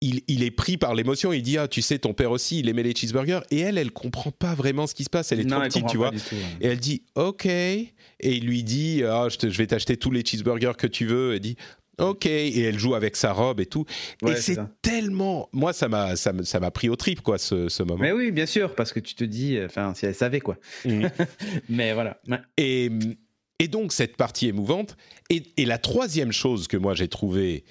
il, 0.00 0.20
il, 0.28 0.44
est 0.44 0.52
pris 0.52 0.76
par 0.76 0.94
l'émotion. 0.94 1.32
Il 1.32 1.42
dit 1.42 1.58
ah 1.58 1.66
tu 1.66 1.82
sais 1.82 1.98
ton 1.98 2.14
père 2.14 2.30
aussi 2.30 2.60
il 2.60 2.68
aimait 2.68 2.84
les 2.84 2.94
cheeseburgers 2.94 3.40
et 3.50 3.58
elle 3.58 3.78
elle 3.78 3.90
comprend 3.90 4.30
pas 4.30 4.54
vraiment 4.54 4.86
ce 4.86 4.94
qui 4.94 5.02
se 5.02 5.10
passe. 5.10 5.32
Elle 5.32 5.40
est 5.40 5.46
trop 5.46 5.60
petite 5.60 5.86
tu 5.88 5.96
vois. 5.96 6.12
Et 6.60 6.68
elle 6.68 6.78
dit 6.78 7.02
ok 7.16 7.46
et 7.46 7.88
il 8.20 8.46
lui 8.46 8.62
dit 8.62 9.02
ah 9.04 9.26
je, 9.28 9.48
je 9.48 9.58
vais 9.58 9.66
t'acheter 9.66 9.96
tous 9.96 10.12
les 10.12 10.24
cheeseburgers 10.24 10.74
que 10.78 10.86
tu 10.86 11.06
veux. 11.06 11.34
Et 11.34 11.40
dit 11.40 11.56
Ok, 11.98 12.26
et 12.26 12.60
elle 12.62 12.78
joue 12.78 12.94
avec 12.94 13.16
sa 13.16 13.32
robe 13.32 13.60
et 13.60 13.66
tout. 13.66 13.84
et 14.26 14.36
c'est 14.36 14.58
tellement. 14.82 15.48
Moi, 15.52 15.72
ça 15.72 15.88
m'a, 15.88 16.16
ça 16.16 16.32
m'a 16.32 16.70
pris 16.70 16.88
au 16.88 16.96
trip, 16.96 17.20
quoi, 17.20 17.38
ce, 17.38 17.68
ce, 17.68 17.82
moment. 17.82 18.00
Mais 18.00 18.12
oui, 18.12 18.30
bien 18.30 18.46
sûr, 18.46 18.74
parce 18.74 18.92
que 18.92 19.00
tu 19.00 19.14
te 19.14 19.24
dis, 19.24 19.58
enfin, 19.64 19.94
si 19.94 20.06
elle 20.06 20.14
savait, 20.14 20.40
quoi. 20.40 20.56
Mhm. 20.84 21.10
Mais 21.68 21.92
voilà. 21.92 22.20
Et, 22.56 22.90
et 23.58 23.68
donc, 23.68 23.92
cette 23.92 24.16
partie 24.16 24.48
émouvante. 24.48 24.96
Et, 25.30 25.42
et 25.56 25.64
la 25.64 25.78
troisième 25.78 26.32
chose 26.32 26.68
que 26.68 26.76
moi 26.76 26.94
j'ai 26.94 27.08
trouvé, 27.08 27.64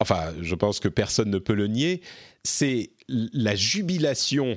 enfin, 0.00 0.32
je 0.40 0.54
pense 0.54 0.80
que 0.80 0.88
personne 0.88 1.30
ne 1.30 1.38
peut 1.38 1.54
le 1.54 1.66
nier, 1.66 2.02
c'est 2.44 2.90
la 3.08 3.54
jubilation 3.54 4.56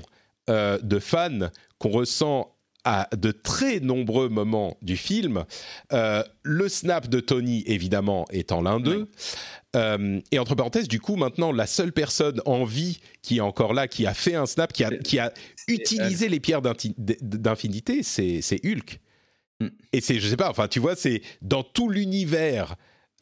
euh, 0.50 0.80
de 0.82 1.00
fans 1.00 1.50
qu'on 1.78 1.90
ressent 1.90 2.56
à 2.84 3.10
de 3.16 3.32
très 3.32 3.80
nombreux 3.80 4.30
moments 4.30 4.78
du 4.82 4.98
film. 4.98 5.46
Euh, 5.92 6.24
le 6.44 6.70
snap 6.70 7.08
de 7.08 7.20
Tony, 7.20 7.64
évidemment, 7.68 8.26
étant 8.32 8.62
l'un 8.62 8.80
d'eux. 8.80 9.10
Euh, 9.76 10.20
et 10.32 10.40
entre 10.40 10.56
parenthèses, 10.56 10.88
du 10.88 11.00
coup, 11.00 11.16
maintenant, 11.16 11.52
la 11.52 11.68
seule 11.68 11.92
personne 11.92 12.42
en 12.46 12.64
vie 12.64 13.00
qui 13.22 13.38
est 13.38 13.42
encore 13.42 13.74
là, 13.74 13.88
qui 13.88 14.08
a 14.08 14.14
fait 14.14 14.36
un 14.36 14.46
snap, 14.46 14.74
qui 14.74 14.84
a, 14.84 14.90
qui 14.90 15.20
a 15.20 15.34
utilisé 15.68 16.30
les 16.30 16.40
pierres 16.40 16.62
d'infinité, 16.62 18.02
c'est 18.04 18.66
Hulk. 18.66 19.00
Hmm. 19.60 19.68
Et 19.92 20.02
c'est, 20.02 20.20
je 20.20 20.28
sais 20.28 20.38
pas, 20.38 20.50
enfin, 20.50 20.68
tu 20.68 20.80
vois, 20.80 20.96
c'est 20.96 21.22
dans 21.42 21.64
tout 21.64 21.90
l'univers 21.90 22.76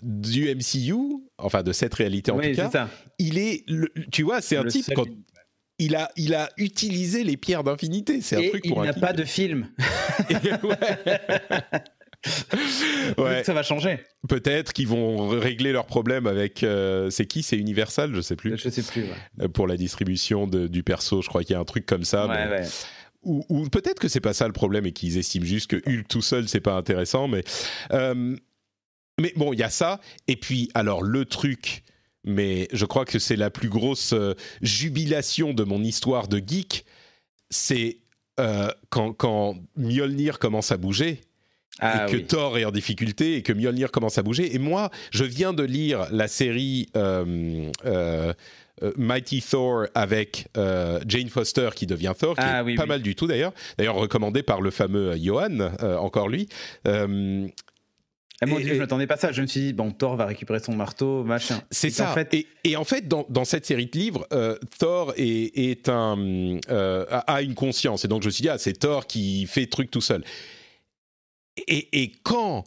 du 0.04 0.54
MCU, 0.54 0.94
enfin 1.40 1.64
de 1.64 1.72
cette 1.72 1.94
réalité 1.96 2.32
en 2.32 2.40
tout 2.40 2.54
cas, 2.54 2.88
il 3.18 3.40
est, 3.40 3.66
tu 4.12 4.22
vois, 4.22 4.42
c'est 4.42 4.56
un 4.56 4.66
type 4.66 4.86
quand, 4.94 5.08
il 5.80 5.96
a, 5.96 6.12
il 6.16 6.34
a 6.34 6.50
utilisé 6.58 7.24
les 7.24 7.38
pierres 7.38 7.64
d'infinité. 7.64 8.22
C'est 8.22 8.36
un 8.38 8.50
truc 8.50 8.68
pour 8.68 8.84
il 8.84 8.88
n'a 8.88 8.94
pas 8.94 9.14
de 9.14 9.24
film. 9.24 9.70
ouais. 13.18 13.44
Ça 13.44 13.54
va 13.54 13.64
changer. 13.64 14.00
Peut-être 14.28 14.74
qu'ils 14.74 14.88
vont 14.88 15.30
régler 15.30 15.72
leurs 15.72 15.86
problèmes 15.86 16.28
avec. 16.28 16.64
Euh, 16.64 17.10
c'est 17.10 17.26
qui? 17.26 17.44
C'est 17.44 17.58
Universal? 17.58 18.14
Je 18.16 18.22
sais 18.22 18.36
plus. 18.36 18.58
Je 18.58 18.70
sais 18.70 18.82
plus. 18.82 19.06
Euh, 19.42 19.48
pour 19.48 19.68
la 19.68 19.78
distribution 19.78 20.48
du 20.48 20.84
perso, 20.84 21.22
je 21.22 21.28
crois 21.28 21.44
qu'il 21.44 21.54
y 21.54 21.56
a 21.58 21.60
un 21.60 21.66
truc 21.66 21.86
comme 21.86 22.04
ça. 22.04 22.28
Ou, 23.24 23.68
peut-être 23.70 24.00
que 24.00 24.08
c'est 24.08 24.22
pas 24.22 24.34
ça 24.34 24.48
le 24.48 24.54
problème 24.54 24.86
et 24.86 24.94
qu'ils 24.94 25.18
estiment 25.18 25.46
juste 25.46 25.70
que 25.70 25.76
Hulk 25.76 26.08
tout 26.08 26.22
seul 26.22 26.48
c'est 26.48 26.62
pas 26.62 26.76
intéressant. 26.76 27.28
Mais 27.28 27.44
euh, 27.92 28.38
mais 29.20 29.34
bon, 29.36 29.52
il 29.54 29.60
y 29.60 29.64
a 29.64 29.70
ça. 29.70 30.00
Et 30.28 30.38
puis 30.38 30.70
alors 30.74 31.02
le 31.02 31.26
truc 31.26 31.84
mais 32.28 32.68
je 32.74 32.86
crois 32.86 33.06
que 33.06 33.18
c'est 33.20 33.36
la 33.36 33.50
plus 33.50 33.70
grosse 33.70 34.14
euh, 34.14 34.36
jubilation 34.62 35.54
de 35.54 35.64
mon 35.64 35.82
histoire 35.82 36.28
de 36.28 36.42
geek. 36.46 36.86
C'est 37.50 37.98
euh, 38.40 38.70
quand, 38.90 39.14
quand 39.14 39.56
Mjolnir 39.78 40.38
commence 40.38 40.72
à 40.72 40.78
bouger. 40.78 41.22
Ah 41.80 42.08
et 42.08 42.12
que 42.12 42.18
Thor 42.18 42.58
est 42.58 42.66
en 42.66 42.72
difficulté 42.72 43.36
et 43.36 43.44
que 43.44 43.54
Mjolnir 43.54 43.92
commence 43.92 44.18
à 44.18 44.24
bouger. 44.24 44.54
Et 44.54 44.60
moi, 44.60 44.90
je 45.12 45.24
viens 45.24 45.54
de 45.54 45.64
lire 45.64 46.08
la 46.12 46.28
série 46.28 46.90
euh, 46.98 47.72
Mighty 48.98 49.42
Thor 49.42 49.86
avec 49.96 50.48
Jane 50.56 51.30
Foster 51.30 51.70
qui 51.76 51.86
devient 51.86 52.14
Thor, 52.18 52.36
qui 52.36 52.42
ah 52.44 52.64
est 52.68 52.76
pas 52.76 52.88
mal 52.88 53.02
du 53.02 53.16
tout 53.16 53.28
d'ailleurs. 53.28 53.54
D'ailleurs 53.78 53.96
recommandé 53.96 54.42
par 54.44 54.60
le 54.60 54.72
fameux 54.72 55.16
Johan, 55.18 55.60
encore 56.00 56.30
lui. 56.30 56.50
Ah, 58.42 58.46
mon 58.46 58.60
Dieu, 58.60 58.76
je 58.76 58.80
m'attendais 58.80 59.08
pas 59.08 59.16
à 59.16 59.18
ça. 59.18 59.32
Je 59.32 59.42
me 59.42 59.48
suis 59.48 59.60
dit, 59.62 59.74
bon, 59.74 59.92
Thor 59.92 60.16
va 60.16 60.26
récupérer 60.26 60.60
son 60.60 60.76
marteau, 60.76 61.24
machin. 61.24 61.60
C'est 61.72 61.90
ça. 61.90 62.12
En 62.12 62.14
fait... 62.14 62.46
et, 62.64 62.78
en 62.78 62.84
fait, 62.84 63.08
dans, 63.08 63.26
dans 63.30 63.46
cette 63.46 63.66
série 63.66 63.88
de 63.88 63.98
livres, 63.98 64.28
euh, 64.32 64.58
Thor 64.78 65.14
est, 65.18 65.58
est 65.58 65.90
un, 65.90 66.60
euh, 66.70 67.06
a 67.10 67.42
une 67.42 67.56
conscience. 67.56 68.06
Et 68.06 68.08
donc, 68.08 68.22
je 68.22 68.28
me 68.28 68.32
suis 68.32 68.44
dit, 68.44 68.50
ah, 68.50 68.60
c'est 68.60 68.74
Thor 68.74 69.08
qui 69.08 69.48
fait 69.48 69.66
truc 69.66 69.90
tout 69.90 70.02
seul. 70.02 70.24
Et, 71.68 72.04
et 72.04 72.12
quand 72.24 72.64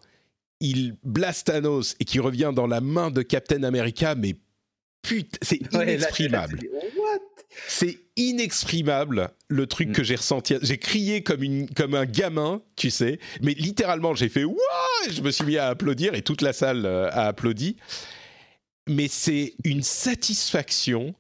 il 0.59 0.97
blast 1.05 1.47
Thanos 1.47 1.97
et 2.01 2.05
qu'il 2.05 2.21
revient 2.21 2.53
dans 2.55 2.67
la 2.67 2.81
main 2.81 3.11
de 3.11 3.23
Captain 3.23 3.63
America, 3.63 4.15
mais 4.17 4.35
putain, 5.03 5.39
c'est 5.41 5.61
inexprimable. 5.73 6.59
C'est 7.67 7.99
inexprimable 8.17 9.31
le 9.49 9.67
truc 9.67 9.89
mm. 9.89 9.93
que 9.93 10.05
j'ai 10.05 10.17
ressenti. 10.17 10.55
J'ai 10.63 10.79
crié 10.79 11.23
comme, 11.23 11.43
une, 11.43 11.69
comme 11.71 11.95
un 11.95 12.07
gamin, 12.07 12.63
tu 12.77 12.91
sais, 12.91 13.19
mais 13.43 13.55
littéralement 13.55 14.15
j'ai 14.15 14.29
fait 14.29 14.45
Wouah 14.45 15.11
Je 15.11 15.21
me 15.21 15.31
suis 15.31 15.45
mis 15.45 15.57
à 15.57 15.69
applaudir 15.69 16.15
et 16.15 16.23
toute 16.23 16.43
la 16.43 16.53
salle 16.53 16.87
euh, 16.87 17.11
a 17.11 17.27
applaudi. 17.27 17.77
Mais 18.89 19.09
c'est 19.09 19.55
une 19.65 19.83
satisfaction 19.83 21.15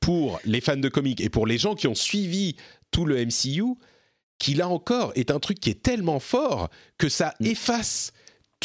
pour 0.00 0.40
les 0.44 0.60
fans 0.60 0.76
de 0.76 0.88
comics 0.88 1.20
et 1.20 1.30
pour 1.30 1.46
les 1.46 1.58
gens 1.58 1.74
qui 1.74 1.86
ont 1.86 1.94
suivi 1.94 2.56
tout 2.90 3.04
le 3.04 3.24
MCU, 3.24 3.76
qui 4.38 4.54
là 4.54 4.68
encore 4.68 5.12
est 5.14 5.30
un 5.30 5.38
truc 5.38 5.60
qui 5.60 5.70
est 5.70 5.82
tellement 5.82 6.20
fort 6.20 6.70
que 6.98 7.08
ça 7.08 7.34
mm. 7.40 7.46
efface 7.46 8.12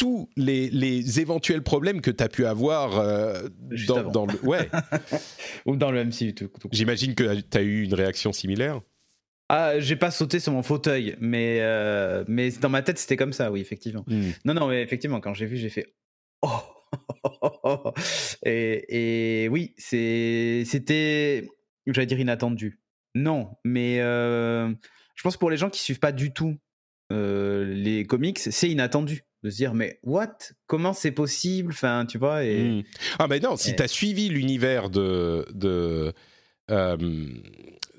tous 0.00 0.30
les, 0.34 1.20
éventuels 1.20 1.62
problèmes 1.62 2.00
que 2.00 2.10
tu 2.10 2.24
as 2.24 2.28
pu 2.30 2.46
avoir 2.46 2.98
euh, 2.98 3.48
dans, 3.86 4.24
le 4.24 4.42
ouais 4.42 4.66
ou 5.66 5.76
dans 5.76 5.90
le 5.90 6.02
MCU 6.06 6.34
tout, 6.34 6.48
J'imagine 6.72 7.14
que 7.14 7.38
tu 7.42 7.58
as 7.58 7.60
eu 7.60 7.82
une 7.82 7.92
réaction 7.92 8.32
similaire. 8.32 8.80
Ah, 9.50 9.78
j'ai 9.78 9.96
pas 9.96 10.10
sauté 10.10 10.40
sur 10.40 10.54
mon 10.54 10.62
fauteuil, 10.62 11.16
mais 11.20 11.58
euh, 11.60 12.24
mais 12.28 12.50
dans 12.50 12.70
ma 12.70 12.80
tête 12.80 12.98
c'était 12.98 13.18
comme 13.18 13.34
ça, 13.34 13.52
oui, 13.52 13.60
effectivement. 13.60 14.04
Hmm. 14.06 14.30
Non, 14.46 14.54
non, 14.54 14.68
mais 14.68 14.82
effectivement, 14.82 15.20
quand 15.20 15.34
j'ai 15.34 15.44
vu, 15.44 15.58
j'ai 15.58 15.68
fait 15.68 15.92
oh. 16.40 16.48
et, 18.42 19.44
et 19.44 19.48
oui, 19.50 19.74
c'était, 19.76 21.46
j'allais 21.86 22.06
dire 22.06 22.20
inattendu. 22.20 22.80
Non, 23.14 23.50
mais 23.64 24.00
euh, 24.00 24.72
je 25.14 25.22
pense 25.22 25.36
pour 25.36 25.50
les 25.50 25.58
gens 25.58 25.68
qui 25.68 25.80
suivent 25.80 26.00
pas 26.00 26.12
du 26.12 26.32
tout 26.32 26.56
les 27.10 28.04
comics, 28.06 28.38
c'est 28.38 28.68
inattendu 28.68 29.24
de 29.42 29.50
se 29.50 29.56
dire 29.56 29.74
mais 29.74 29.98
what? 30.02 30.36
Comment 30.66 30.92
c'est 30.92 31.12
possible? 31.12 31.72
Enfin 31.72 32.06
tu 32.06 32.18
vois 32.18 32.44
et 32.44 32.62
mmh. 32.62 32.82
ah 33.18 33.26
mais 33.28 33.40
non 33.40 33.56
si 33.56 33.74
tu 33.74 33.82
as 33.82 33.88
suivi 33.88 34.28
l'univers 34.28 34.90
de 34.90 35.46
de, 35.52 36.12
euh, 36.70 36.96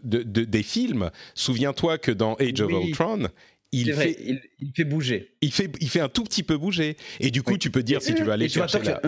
de, 0.03 0.23
des 0.23 0.63
films 0.63 1.09
souviens-toi 1.33 1.97
que 1.97 2.11
dans 2.11 2.35
Age 2.35 2.61
of 2.61 2.71
Ultron 2.71 3.27
il 3.73 3.93
fait, 3.93 4.17
il, 4.59 4.71
fait 4.75 4.83
bouger. 4.83 5.31
Il 5.41 5.53
fait, 5.53 5.71
il 5.79 5.89
fait 5.89 6.01
un 6.01 6.09
tout 6.09 6.25
petit 6.25 6.43
peu 6.43 6.57
bouger. 6.57 6.97
Et 7.21 7.31
du 7.31 7.41
coup, 7.41 7.57
tu 7.57 7.71
peux 7.71 7.83
dire 7.83 8.01
si 8.01 8.13
tu 8.13 8.23
veux 8.23 8.31
aller 8.33 8.49
chercher. 8.49 8.79
la... 8.83 8.99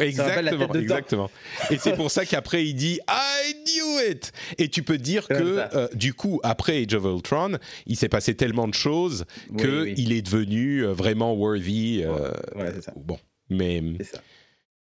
exactement, 0.00 0.74
exactement. 0.74 1.30
Et 1.70 1.78
c'est 1.78 1.94
pour 1.94 2.10
ça 2.10 2.24
qu'après 2.24 2.64
il 2.66 2.74
dit 2.74 3.00
I 3.08 3.54
knew 3.64 4.10
it. 4.10 4.32
Et 4.58 4.68
tu 4.68 4.82
peux 4.82 4.98
dire 4.98 5.28
que 5.28 5.34
euh, 5.74 5.88
du 5.94 6.14
coup 6.14 6.40
après 6.42 6.82
Age 6.82 6.94
of 6.94 7.04
Ultron, 7.04 7.58
il 7.86 7.96
s'est 7.96 8.08
passé 8.08 8.34
tellement 8.34 8.68
de 8.68 8.74
choses 8.74 9.24
que 9.58 9.92
il 9.96 10.12
est 10.12 10.22
devenu 10.22 10.84
euh, 10.84 10.92
vraiment 10.92 11.34
worthy. 11.34 12.02
Euh, 12.04 12.30
ça. 12.80 12.92
Bon, 12.96 13.18
mais. 13.50 13.82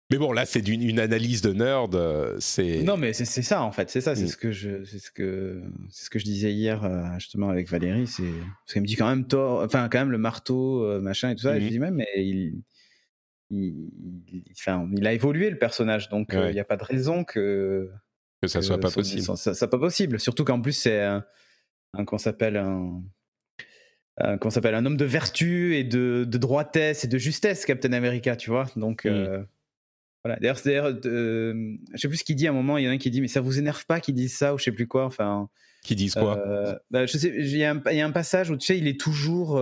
Mais 0.10 0.18
bon, 0.18 0.32
là, 0.32 0.46
c'est 0.46 0.66
une 0.66 1.02
analyse 1.02 1.42
de 1.42 1.52
nerd. 1.52 1.98
c'est 2.40 2.82
non, 2.82 2.96
mais 2.96 3.12
c'est 3.12 3.26
ça 3.26 3.62
en 3.62 3.74
fait. 3.74 3.90
C'est 3.90 4.00
ça. 4.00 4.16
C'est 4.16 4.24
mm. 4.24 4.28
ce 4.30 4.38
que 4.38 4.52
je, 4.52 4.86
c'est 4.86 5.00
ce 5.00 5.12
que, 5.12 5.62
c'est 5.90 6.06
ce 6.06 6.10
que 6.10 6.18
je 6.18 6.24
disais 6.24 6.54
hier 6.54 6.90
justement 7.18 7.50
avec 7.50 7.70
Valérie. 7.70 8.08
C'est 8.08 8.24
parce 8.24 8.74
qu'elle 8.74 8.84
me 8.84 8.88
dit 8.88 8.96
quand 8.96 9.10
même 9.10 9.28
tort. 9.28 9.64
Enfin, 9.64 9.90
quand 9.90 10.00
même 10.00 10.12
le 10.12 10.18
marteau, 10.18 11.02
machin 11.02 11.32
et 11.32 11.36
tout 11.36 11.44
ça. 11.44 11.58
Et 11.58 11.62
je 11.62 11.66
mm. 11.66 11.70
dis 11.70 11.80
même, 11.80 11.96
mais 11.96 12.08
il, 12.16 12.62
il, 13.50 14.44
enfin, 14.52 14.88
il 14.96 15.08
a 15.08 15.14
évolué 15.14 15.50
le 15.50 15.58
personnage, 15.58 16.10
donc 16.10 16.30
il 16.34 16.52
n'y 16.52 16.60
a 16.60 16.66
pas 16.66 16.78
de 16.78 16.84
raison 16.84 17.24
que 17.24 17.90
Que 18.42 18.48
ça 18.48 18.62
soit 18.62 18.80
pas 18.80 18.92
possible. 18.92 19.24
Ça, 19.38 19.54
ça, 19.54 19.68
pas 19.68 19.80
possible. 19.80 20.20
Surtout 20.20 20.44
qu'en 20.44 20.62
plus, 20.62 20.74
c'est 20.74 21.02
un, 21.02 21.24
qu'on 22.06 22.18
s'appelle 22.18 22.58
un, 22.58 23.02
qu'on 24.42 24.50
s'appelle 24.50 24.76
un 24.76 24.86
homme 24.86 24.98
de 24.98 25.06
vertu 25.06 25.76
et 25.76 25.84
de, 25.84 26.26
de, 26.28 26.38
droitesse 26.38 27.04
et 27.04 27.08
de 27.08 27.18
justesse, 27.18 27.66
Captain 27.66 27.94
America, 27.94 28.36
tu 28.36 28.50
vois? 28.50 28.66
Donc, 28.76 29.06
mm. 29.06 29.10
euh, 29.10 29.44
voilà. 30.24 30.40
D'ailleurs, 30.40 30.92
euh, 31.06 31.78
je 31.94 31.98
sais 31.98 32.08
plus 32.08 32.18
ce 32.18 32.24
qu'il 32.24 32.36
dit 32.36 32.48
à 32.48 32.50
un 32.50 32.54
moment. 32.54 32.78
Il 32.78 32.86
y 32.86 32.88
en 32.88 32.92
a 32.92 32.94
un 32.94 32.98
qui 32.98 33.12
dit, 33.12 33.22
mais 33.22 33.28
ça 33.28 33.42
vous 33.42 33.60
énerve 33.60 33.86
pas 33.86 34.00
qu'ils 34.00 34.16
disent 34.16 34.36
ça 34.36 34.54
ou 34.54 34.58
je 34.58 34.66
sais 34.66 34.72
plus 34.72 34.88
quoi. 34.88 35.06
Enfin, 35.06 35.50
qui 35.84 35.96
disent 35.96 36.16
quoi? 36.16 36.38
euh, 36.38 36.76
bah, 36.90 37.06
il 37.06 37.58
y, 37.58 37.64
a 37.64 38.06
un 38.06 38.12
passage 38.12 38.50
où 38.50 38.58
tu 38.58 38.66
sais, 38.66 38.78
il 38.78 38.88
est 38.88 39.00
toujours. 39.00 39.62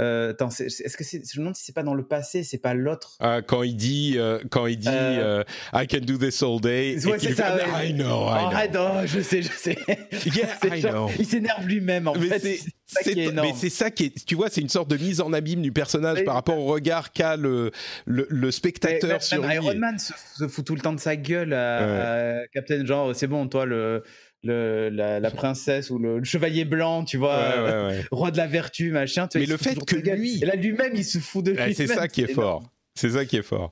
Euh, 0.00 0.30
attends, 0.30 0.48
est-ce 0.48 0.96
que 0.96 1.04
je 1.04 1.18
me 1.18 1.36
demande 1.36 1.54
si 1.54 1.64
c'est 1.64 1.74
pas 1.74 1.82
dans 1.82 1.94
le 1.94 2.02
passé, 2.02 2.44
c'est 2.44 2.58
pas 2.58 2.72
l'autre? 2.72 3.16
Ah, 3.20 3.42
quand 3.42 3.62
il 3.62 3.76
dit, 3.76 4.14
euh, 4.16 4.38
quand 4.50 4.66
il 4.66 4.78
dit, 4.78 4.88
euh, 4.88 5.44
I 5.74 5.86
can 5.86 6.00
do 6.00 6.16
this 6.16 6.42
all 6.42 6.60
day. 6.60 6.96
Ouais, 7.06 7.18
c'est 7.18 7.34
ça. 7.34 7.56
I 7.84 7.92
know, 7.92 8.26
I 8.28 8.68
know. 8.70 8.80
Oh, 8.80 9.06
je 9.06 9.20
sais, 9.20 9.42
je 9.42 9.52
sais. 9.52 9.78
Yeah, 10.24 10.76
I 10.76 10.82
know. 10.82 11.10
Il 11.18 11.26
s'énerve 11.26 11.66
lui-même 11.66 12.08
en 12.08 12.14
fait. 12.14 12.60
C'est, 12.86 13.32
mais 13.34 13.52
c'est 13.54 13.70
ça 13.70 13.90
qui 13.90 14.04
est, 14.04 14.24
tu 14.24 14.34
vois, 14.34 14.48
c'est 14.48 14.60
une 14.60 14.68
sorte 14.68 14.88
de 14.88 14.96
mise 14.96 15.20
en 15.20 15.32
abîme 15.32 15.62
du 15.62 15.72
personnage 15.72 16.24
par 16.24 16.34
rapport 16.34 16.58
au 16.58 16.66
regard 16.66 17.12
qu'a 17.12 17.36
le, 17.36 17.70
le, 18.06 18.26
le 18.28 18.50
spectateur 18.50 19.18
mais, 19.18 19.20
sur 19.20 19.42
lui. 19.42 19.54
Iron 19.54 19.74
Man 19.74 19.98
se, 19.98 20.48
fout 20.48 20.64
tout 20.64 20.74
le 20.74 20.80
temps 20.80 20.92
de 20.92 21.00
sa 21.00 21.16
gueule 21.16 21.52
à, 21.52 22.40
à 22.40 22.46
Captain, 22.48 22.84
genre, 22.84 23.14
c'est 23.14 23.26
bon, 23.26 23.46
toi 23.48 23.66
le 23.66 24.02
le, 24.42 24.88
la, 24.90 25.30
princesse 25.30 25.90
ou 25.90 25.98
le, 25.98 26.22
chevalier 26.24 26.64
blanc, 26.64 27.04
tu 27.04 27.16
vois, 27.16 27.90
roi 28.10 28.30
de 28.30 28.36
la 28.36 28.46
vertu, 28.46 28.90
machin. 28.90 29.28
Mais 29.34 29.46
le 29.46 29.56
fait 29.56 29.78
que 29.84 29.96
lui, 29.96 30.42
et 30.42 30.46
là 30.46 30.56
lui-même, 30.56 30.92
il 30.94 31.04
se 31.04 31.18
fout 31.18 31.44
de 31.44 31.52
lui. 31.52 31.74
c'est 31.74 31.86
ça 31.86 32.08
qui 32.08 32.22
est, 32.22 32.32
fort. 32.32 32.62
C'est 32.94 33.10
ça 33.10 33.24
qui 33.24 33.36
est 33.36 33.42
fort. 33.42 33.70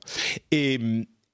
Et 0.51 0.79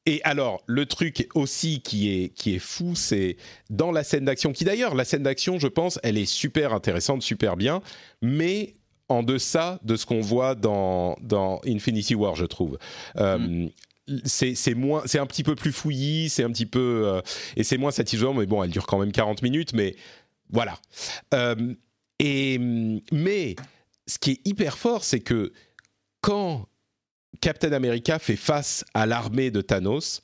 et 0.07 0.21
alors, 0.23 0.63
le 0.67 0.85
truc 0.85 1.27
aussi 1.35 1.81
qui 1.81 2.09
est, 2.09 2.29
qui 2.29 2.55
est 2.55 2.59
fou, 2.59 2.95
c'est 2.95 3.35
dans 3.69 3.91
la 3.91 4.05
scène 4.05 4.23
d'action, 4.23 4.53
qui 4.53 4.63
d'ailleurs, 4.63 4.95
la 4.95 5.03
scène 5.03 5.23
d'action, 5.23 5.59
je 5.59 5.67
pense, 5.67 5.99
elle 6.01 6.17
est 6.17 6.25
super 6.25 6.73
intéressante, 6.73 7.21
super 7.23 7.57
bien, 7.57 7.81
mais 8.21 8.75
en 9.09 9.21
deçà 9.21 9.81
de 9.83 9.97
ce 9.97 10.05
qu'on 10.05 10.21
voit 10.21 10.55
dans, 10.55 11.17
dans 11.21 11.59
Infinity 11.67 12.15
War, 12.15 12.37
je 12.37 12.45
trouve. 12.45 12.77
Euh, 13.17 13.37
mm 13.37 13.69
c'est 14.25 14.73
moins 14.73 15.03
c'est 15.05 15.19
un 15.19 15.25
petit 15.25 15.43
peu 15.43 15.55
plus 15.55 15.71
fouillis 15.71 16.29
c'est 16.29 16.43
un 16.43 16.51
petit 16.51 16.65
peu 16.65 17.03
euh, 17.05 17.21
et 17.55 17.63
c'est 17.63 17.77
moins 17.77 17.91
satisfaisant 17.91 18.33
mais 18.33 18.45
bon 18.45 18.63
elle 18.63 18.69
dure 18.69 18.85
quand 18.85 18.99
même 18.99 19.11
40 19.11 19.41
minutes 19.41 19.73
mais 19.73 19.95
voilà 20.49 20.77
euh, 21.33 21.73
et 22.19 22.57
mais 23.11 23.55
ce 24.07 24.17
qui 24.17 24.31
est 24.31 24.41
hyper 24.45 24.77
fort 24.77 25.03
c'est 25.03 25.19
que 25.19 25.51
quand 26.21 26.67
Captain 27.41 27.73
America 27.73 28.17
fait 28.19 28.35
face 28.37 28.85
à 28.93 29.05
l'armée 29.05 29.51
de 29.51 29.61
Thanos 29.61 30.23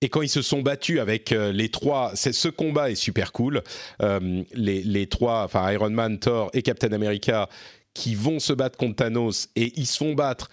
et 0.00 0.08
quand 0.08 0.22
ils 0.22 0.30
se 0.30 0.40
sont 0.40 0.62
battus 0.62 0.98
avec 0.98 1.30
euh, 1.30 1.52
les 1.52 1.68
trois, 1.68 2.16
ce 2.16 2.48
combat 2.48 2.90
est 2.90 2.94
super 2.94 3.32
cool. 3.32 3.62
les, 4.00 4.82
les, 4.82 5.06
trois, 5.06 5.44
enfin 5.44 5.70
Iron 5.70 5.90
Man, 5.90 6.18
Thor 6.18 6.50
et 6.54 6.62
Captain 6.62 6.92
America, 6.92 7.50
qui 7.92 8.14
vont 8.14 8.40
se 8.40 8.54
battre 8.54 8.78
contre 8.78 8.96
Thanos 8.96 9.50
et 9.56 9.78
ils 9.78 9.86
se 9.86 9.98
font 9.98 10.14
battre 10.14 10.48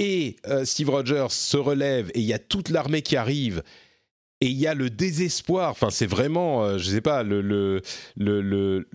et 0.00 0.36
euh, 0.48 0.64
Steve 0.64 0.88
Rogers 0.88 1.26
se 1.28 1.58
relève 1.58 2.10
et 2.14 2.20
il 2.20 2.24
y 2.24 2.32
a 2.32 2.38
toute 2.38 2.70
l'armée 2.70 3.02
qui 3.02 3.16
arrive 3.16 3.62
et 4.40 4.46
il 4.46 4.56
y 4.56 4.66
a 4.66 4.72
le 4.72 4.88
désespoir. 4.88 5.70
Enfin, 5.72 5.90
c'est 5.90 6.06
vraiment, 6.06 6.64
euh, 6.64 6.78
je 6.78 6.90
sais 6.90 7.02
pas, 7.02 7.22
le, 7.22 7.42
le, 7.42 7.82
le, 8.16 8.88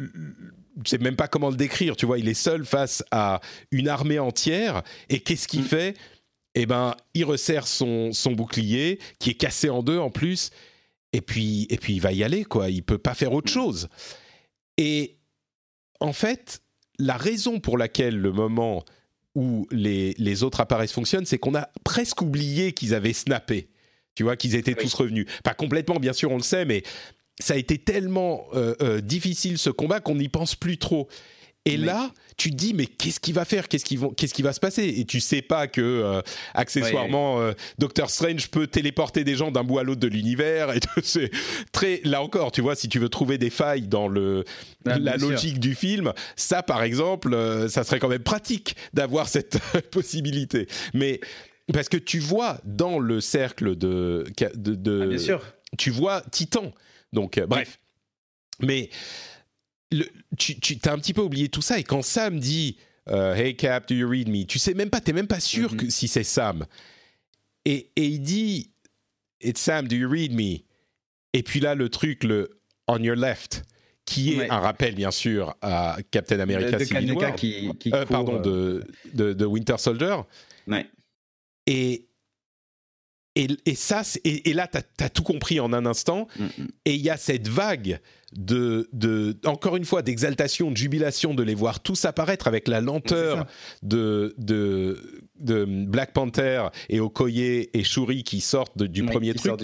je 0.83 0.89
sais 0.89 0.97
même 0.97 1.15
pas 1.15 1.27
comment 1.27 1.51
le 1.51 1.57
décrire. 1.57 1.95
Tu 1.95 2.07
vois, 2.07 2.17
il 2.17 2.27
est 2.27 2.33
seul 2.33 2.65
face 2.65 3.03
à 3.11 3.39
une 3.69 3.87
armée 3.87 4.17
entière 4.17 4.81
et 5.07 5.19
qu'est-ce 5.19 5.47
qu'il 5.47 5.61
mm. 5.61 5.65
fait? 5.65 5.97
Eh 6.55 6.65
ben, 6.65 6.95
il 7.13 7.23
resserre 7.23 7.67
son, 7.67 8.11
son 8.11 8.31
bouclier 8.31 8.97
qui 9.19 9.29
est 9.29 9.35
cassé 9.35 9.69
en 9.69 9.83
deux 9.83 9.99
en 9.99 10.09
plus. 10.09 10.49
Et 11.13 11.21
puis, 11.21 11.67
et 11.69 11.77
puis 11.77 11.93
il 11.93 12.01
va 12.01 12.13
y 12.13 12.23
aller 12.23 12.45
quoi. 12.45 12.71
Il 12.71 12.81
peut 12.81 12.97
pas 12.97 13.13
faire 13.13 13.31
autre 13.31 13.51
chose. 13.51 13.89
Et 14.77 15.19
en 15.99 16.13
fait, 16.13 16.63
la 16.97 17.15
raison 17.15 17.59
pour 17.59 17.77
laquelle 17.77 18.17
le 18.17 18.31
moment 18.31 18.83
où 19.35 19.67
les, 19.71 20.15
les 20.17 20.43
autres 20.43 20.61
appareils 20.61 20.87
fonctionnent, 20.87 21.25
c'est 21.25 21.37
qu'on 21.37 21.55
a 21.55 21.69
presque 21.83 22.21
oublié 22.21 22.71
qu'ils 22.71 22.95
avaient 22.95 23.13
snappé. 23.13 23.69
Tu 24.15 24.23
vois, 24.23 24.37
qu'ils 24.37 24.55
étaient 24.55 24.75
tous 24.75 24.93
revenus. 24.93 25.25
Pas 25.43 25.53
complètement, 25.53 25.99
bien 25.99 26.13
sûr, 26.13 26.31
on 26.31 26.37
le 26.37 26.43
sait, 26.43 26.63
mais 26.63 26.83
ça 27.39 27.55
a 27.55 27.57
été 27.57 27.77
tellement 27.77 28.45
euh, 28.53 28.73
euh, 28.81 29.01
difficile 29.01 29.57
ce 29.57 29.69
combat 29.69 29.99
qu'on 29.99 30.15
n'y 30.15 30.29
pense 30.29 30.55
plus 30.55 30.77
trop. 30.77 31.09
Et 31.67 31.77
là, 31.77 32.11
tu 32.37 32.51
te 32.51 32.55
dis 32.55 32.75
mais 32.75 32.85
qu'est-ce 32.85 33.19
qu'il 33.19 33.33
va 33.33 33.43
faire? 33.43 33.67
Qu'est-ce 33.67 33.85
qui 33.85 33.97
qu'est-ce 34.15 34.35
qui 34.35 34.43
va 34.43 34.53
se 34.53 34.59
passer? 34.59 34.93
Et 34.97 35.05
tu 35.05 35.19
sais 35.19 35.41
pas 35.41 35.67
que 35.67 35.81
euh, 35.81 36.21
accessoirement 36.53 37.41
euh, 37.41 37.53
Doctor 37.79 38.11
Strange 38.11 38.49
peut 38.49 38.67
téléporter 38.67 39.23
des 39.23 39.35
gens 39.35 39.51
d'un 39.51 39.63
bout 39.63 39.79
à 39.79 39.83
l'autre 39.83 40.01
de 40.01 40.07
l'univers 40.07 40.71
et 40.71 40.79
c'est 41.03 41.31
très 41.71 42.01
là 42.03 42.21
encore, 42.21 42.51
tu 42.51 42.61
vois, 42.61 42.75
si 42.75 42.87
tu 42.87 42.99
veux 42.99 43.09
trouver 43.09 43.39
des 43.39 43.49
failles 43.49 43.87
dans 43.87 44.07
le 44.07 44.43
ah, 44.85 44.99
la 44.99 45.17
logique 45.17 45.59
du 45.59 45.73
film, 45.73 46.13
ça 46.35 46.61
par 46.61 46.83
exemple, 46.83 47.33
euh, 47.33 47.67
ça 47.67 47.83
serait 47.83 47.99
quand 47.99 48.09
même 48.09 48.23
pratique 48.23 48.75
d'avoir 48.93 49.27
cette 49.27 49.57
possibilité. 49.91 50.67
Mais 50.93 51.19
parce 51.73 51.89
que 51.89 51.97
tu 51.97 52.19
vois 52.19 52.59
dans 52.63 52.99
le 52.99 53.21
cercle 53.21 53.75
de 53.75 54.25
de, 54.53 55.01
ah, 55.01 55.07
bien 55.07 55.17
sûr. 55.17 55.41
tu 55.79 55.89
vois 55.89 56.21
Titan. 56.31 56.71
Donc 57.11 57.39
bref. 57.47 57.79
Mais 58.61 58.89
tu, 60.37 60.59
tu 60.59 60.79
as 60.85 60.93
un 60.93 60.97
petit 60.97 61.13
peu 61.13 61.21
oublié 61.21 61.49
tout 61.49 61.61
ça 61.61 61.79
et 61.79 61.83
quand 61.83 62.01
Sam 62.01 62.39
dit 62.39 62.77
euh, 63.09 63.35
Hey 63.35 63.55
Cap, 63.55 63.87
do 63.87 63.95
you 63.95 64.07
read 64.07 64.29
me? 64.29 64.45
Tu 64.45 64.59
sais 64.59 64.73
même 64.73 64.89
pas, 64.89 65.01
t'es 65.01 65.13
même 65.13 65.27
pas 65.27 65.39
sûr 65.39 65.73
mm-hmm. 65.73 65.77
que 65.77 65.89
si 65.89 66.07
c'est 66.07 66.23
Sam. 66.23 66.65
Et, 67.65 67.91
et, 67.95 68.05
il 68.05 68.19
dit 68.19 68.71
It's 69.41 69.61
Sam, 69.61 69.87
do 69.87 69.95
you 69.95 70.09
read 70.09 70.33
me? 70.33 70.63
Et 71.33 71.43
puis 71.43 71.59
là, 71.59 71.75
le 71.75 71.89
truc, 71.89 72.23
le 72.23 72.59
On 72.87 72.97
your 72.97 73.15
left, 73.15 73.63
qui 74.05 74.33
est 74.33 74.49
un 74.49 74.59
rappel 74.59 74.95
bien 74.95 75.11
sûr 75.11 75.55
à 75.61 75.97
Captain 76.11 76.39
America 76.39 76.79
Civil 76.79 77.13
War. 77.13 77.35
Qui, 77.35 77.71
qui 77.79 77.91
euh, 77.93 78.05
pardon, 78.05 78.41
euh, 78.45 78.81
de, 79.13 79.33
de, 79.33 79.45
Winter 79.45 79.77
Soldier. 79.77 80.17
Ouais. 80.67 80.87
Et, 81.67 82.07
et, 83.35 83.47
et, 83.65 83.75
ça, 83.75 84.03
et, 84.23 84.49
et, 84.49 84.53
là, 84.53 84.67
tu 84.67 85.03
as, 85.03 85.09
tout 85.09 85.23
compris 85.23 85.59
en 85.59 85.73
un 85.73 85.85
instant. 85.85 86.27
Et 86.85 86.95
il 86.95 87.01
y 87.01 87.09
a 87.09 87.17
cette 87.17 87.47
vague 87.47 87.99
de, 88.35 88.89
de 88.91 89.37
encore 89.45 89.77
une 89.77 89.85
fois, 89.85 90.01
d'exaltation, 90.01 90.71
de 90.71 90.77
jubilation 90.77 91.33
de 91.33 91.43
les 91.43 91.55
voir 91.55 91.79
tous 91.79 92.05
apparaître 92.05 92.47
avec 92.47 92.67
la 92.67 92.81
lenteur 92.81 93.45
de, 93.81 94.35
de, 94.37 95.21
de, 95.39 95.65
Black 95.65 96.13
Panther 96.13 96.67
et 96.89 96.99
Okoye 96.99 97.69
et 97.73 97.83
Shuri 97.83 98.23
qui 98.23 98.41
sortent 98.41 98.83
du 98.83 99.03
premier 99.03 99.33
truc. 99.33 99.61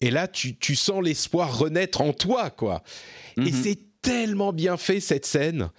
Et 0.00 0.10
là, 0.10 0.26
tu, 0.26 0.56
tu 0.56 0.74
sens 0.74 1.02
l'espoir 1.02 1.56
renaître 1.56 2.00
en 2.00 2.12
toi, 2.12 2.50
quoi. 2.50 2.82
Et 3.36 3.42
mhm. 3.42 3.52
c'est 3.52 3.78
tellement 4.02 4.52
bien 4.52 4.76
fait 4.76 4.98
cette 4.98 5.24
scène. 5.24 5.70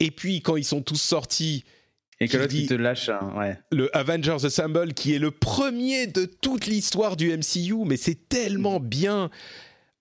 Et 0.00 0.10
puis 0.10 0.40
quand 0.40 0.56
ils 0.56 0.64
sont 0.64 0.80
tous 0.80 1.00
sortis. 1.00 1.64
Et 2.20 2.28
que 2.28 2.36
l'autre 2.38 2.66
te 2.66 2.74
lâche, 2.74 3.10
hein, 3.10 3.32
ouais. 3.36 3.58
Le 3.70 3.94
Avengers 3.96 4.44
Assemble, 4.44 4.94
qui 4.94 5.14
est 5.14 5.18
le 5.18 5.30
premier 5.30 6.06
de 6.06 6.24
toute 6.24 6.66
l'histoire 6.66 7.16
du 7.16 7.30
MCU, 7.30 7.84
mais 7.84 7.96
c'est 7.96 8.28
tellement 8.28 8.80
bien 8.80 9.30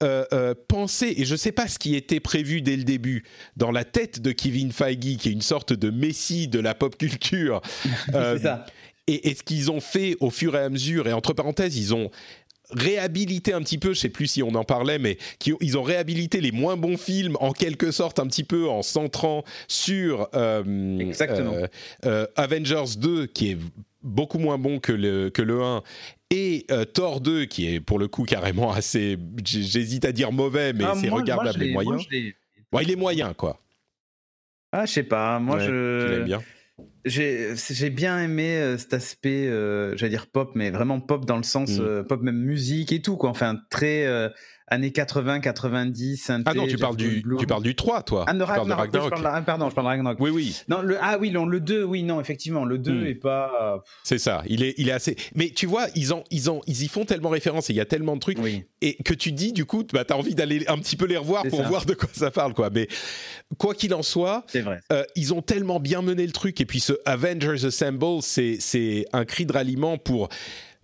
euh, 0.03 0.25
euh, 0.31 0.53
penser, 0.67 1.11
et 1.17 1.25
je 1.25 1.31
ne 1.31 1.37
sais 1.37 1.51
pas 1.51 1.67
ce 1.67 1.79
qui 1.79 1.95
était 1.95 2.19
prévu 2.19 2.61
dès 2.61 2.77
le 2.77 2.83
début, 2.83 3.23
dans 3.55 3.71
la 3.71 3.83
tête 3.83 4.21
de 4.21 4.31
Kevin 4.31 4.71
Feige, 4.71 5.17
qui 5.17 5.29
est 5.29 5.31
une 5.31 5.41
sorte 5.41 5.73
de 5.73 5.89
messie 5.89 6.47
de 6.47 6.59
la 6.59 6.75
pop 6.75 6.95
culture. 6.97 7.61
Euh, 8.13 8.37
et, 9.07 9.35
ce 9.35 9.43
qu'ils 9.43 9.71
ont 9.71 9.79
fait 9.79 10.15
au 10.19 10.29
fur 10.29 10.55
et 10.55 10.59
à 10.59 10.69
mesure, 10.69 11.07
et 11.07 11.13
entre 11.13 11.33
parenthèses, 11.33 11.77
ils 11.77 11.93
ont 11.95 12.11
réhabilité 12.71 13.53
un 13.53 13.61
petit 13.61 13.77
peu, 13.77 13.93
je 13.93 13.99
sais 13.99 14.09
plus 14.09 14.27
si 14.27 14.43
on 14.43 14.53
en 14.55 14.63
parlait, 14.63 14.99
mais 14.99 15.17
qui, 15.39 15.53
ils 15.61 15.77
ont 15.77 15.83
réhabilité 15.83 16.41
les 16.41 16.51
moins 16.51 16.77
bons 16.77 16.97
films 16.97 17.37
en 17.39 17.53
quelque 17.53 17.91
sorte 17.91 18.19
un 18.19 18.27
petit 18.27 18.43
peu 18.43 18.67
en 18.67 18.81
centrant 18.81 19.43
sur 19.67 20.29
Avengers 22.35 22.97
2 22.97 23.27
qui 23.27 23.51
est 23.51 23.57
beaucoup 24.03 24.39
moins 24.39 24.57
bon 24.57 24.79
que 24.79 24.91
le, 24.91 25.29
que 25.29 25.41
le 25.41 25.61
1 25.61 25.83
et 26.29 26.65
euh, 26.71 26.85
Thor 26.85 27.21
2 27.21 27.45
qui 27.45 27.73
est 27.73 27.79
pour 27.79 27.99
le 27.99 28.07
coup 28.07 28.23
carrément 28.23 28.71
assez 28.71 29.17
j'hésite 29.43 30.05
à 30.05 30.11
dire 30.11 30.31
mauvais 30.31 30.73
mais 30.73 30.83
ah, 30.85 30.93
c'est 30.99 31.09
regardable 31.09 31.63
et 31.63 31.71
moyen 31.71 31.97
bon, 32.71 32.79
il 32.79 32.91
est 32.91 32.95
moyen 32.95 33.33
quoi. 33.33 33.61
Ah 34.73 34.85
je 34.85 34.93
sais 34.93 35.03
pas 35.03 35.39
moi 35.39 35.59
je 35.59 36.23
bien. 36.23 36.41
j'ai 37.05 37.89
bien 37.89 38.21
aimé 38.21 38.57
euh, 38.57 38.77
cet 38.77 38.93
aspect 38.93 39.47
euh, 39.47 39.95
j'allais 39.95 40.11
dire 40.11 40.27
pop 40.27 40.51
mais 40.55 40.69
vraiment 40.69 40.99
pop 40.99 41.25
dans 41.25 41.37
le 41.37 41.43
sens 41.43 41.79
mm. 41.79 42.03
pop 42.07 42.21
même 42.21 42.39
musique 42.39 42.91
et 42.91 43.01
tout 43.01 43.15
quoi. 43.15 43.29
Enfin 43.29 43.57
très 43.69 44.05
années 44.67 44.91
80, 44.91 45.39
90, 45.39 46.31
Ah 46.45 46.53
non, 46.53 46.67
tu 46.67 46.77
parles, 46.77 46.97
du, 46.97 47.23
tu 47.39 47.47
parles 47.47 47.63
du 47.63 47.75
3, 47.75 48.03
toi. 48.03 48.25
Ah, 48.27 48.33
de 48.33 48.43
Ragnarok. 48.43 48.89
Je 48.93 49.09
parle 49.09 49.39
de, 49.39 49.45
pardon, 49.45 49.69
je 49.69 49.75
parle 49.75 49.85
de 49.85 49.89
Ragnarok. 49.89 50.19
Oui, 50.19 50.29
oui. 50.29 50.61
Non, 50.67 50.81
le, 50.81 50.97
ah 51.01 51.17
oui, 51.19 51.31
non, 51.31 51.45
le 51.45 51.59
2, 51.59 51.83
oui, 51.83 52.03
non, 52.03 52.19
effectivement, 52.19 52.65
le 52.65 52.77
2 52.77 52.91
n'est 52.91 53.13
hmm. 53.13 53.19
pas... 53.19 53.83
C'est 54.03 54.17
ça, 54.17 54.43
il 54.47 54.63
est, 54.63 54.73
il 54.77 54.89
est 54.89 54.93
assez... 54.93 55.15
Mais 55.35 55.49
tu 55.49 55.65
vois, 55.65 55.87
ils, 55.95 56.13
ont, 56.13 56.23
ils, 56.31 56.49
ont, 56.49 56.61
ils 56.67 56.83
y 56.83 56.87
font 56.87 57.05
tellement 57.05 57.29
référence 57.29 57.69
et 57.69 57.73
il 57.73 57.77
y 57.77 57.81
a 57.81 57.85
tellement 57.85 58.15
de 58.15 58.19
trucs 58.19 58.39
oui. 58.39 58.65
et 58.81 58.95
que 59.03 59.13
tu 59.13 59.31
dis, 59.31 59.53
du 59.53 59.65
coup, 59.65 59.83
bah, 59.93 60.03
tu 60.03 60.13
as 60.13 60.17
envie 60.17 60.35
d'aller 60.35 60.65
un 60.67 60.77
petit 60.77 60.97
peu 60.97 61.05
les 61.05 61.17
revoir 61.17 61.43
pour 61.43 61.63
voir 61.63 61.85
de 61.85 61.93
quoi 61.93 62.09
ça 62.11 62.31
parle, 62.31 62.53
quoi. 62.53 62.69
Mais 62.69 62.87
quoi 63.57 63.73
qu'il 63.73 63.93
en 63.93 64.03
soit, 64.03 64.45
vrai. 64.53 64.81
Euh, 64.91 65.03
ils 65.15 65.33
ont 65.33 65.41
tellement 65.41 65.79
bien 65.79 66.01
mené 66.01 66.25
le 66.25 66.31
truc 66.31 66.59
et 66.61 66.65
puis 66.65 66.79
ce 66.79 66.93
Avengers 67.05 67.65
Assemble, 67.65 68.21
c'est 68.21 69.05
un 69.13 69.25
cri 69.25 69.45
de 69.45 69.53
ralliement 69.53 69.97
pour 69.97 70.29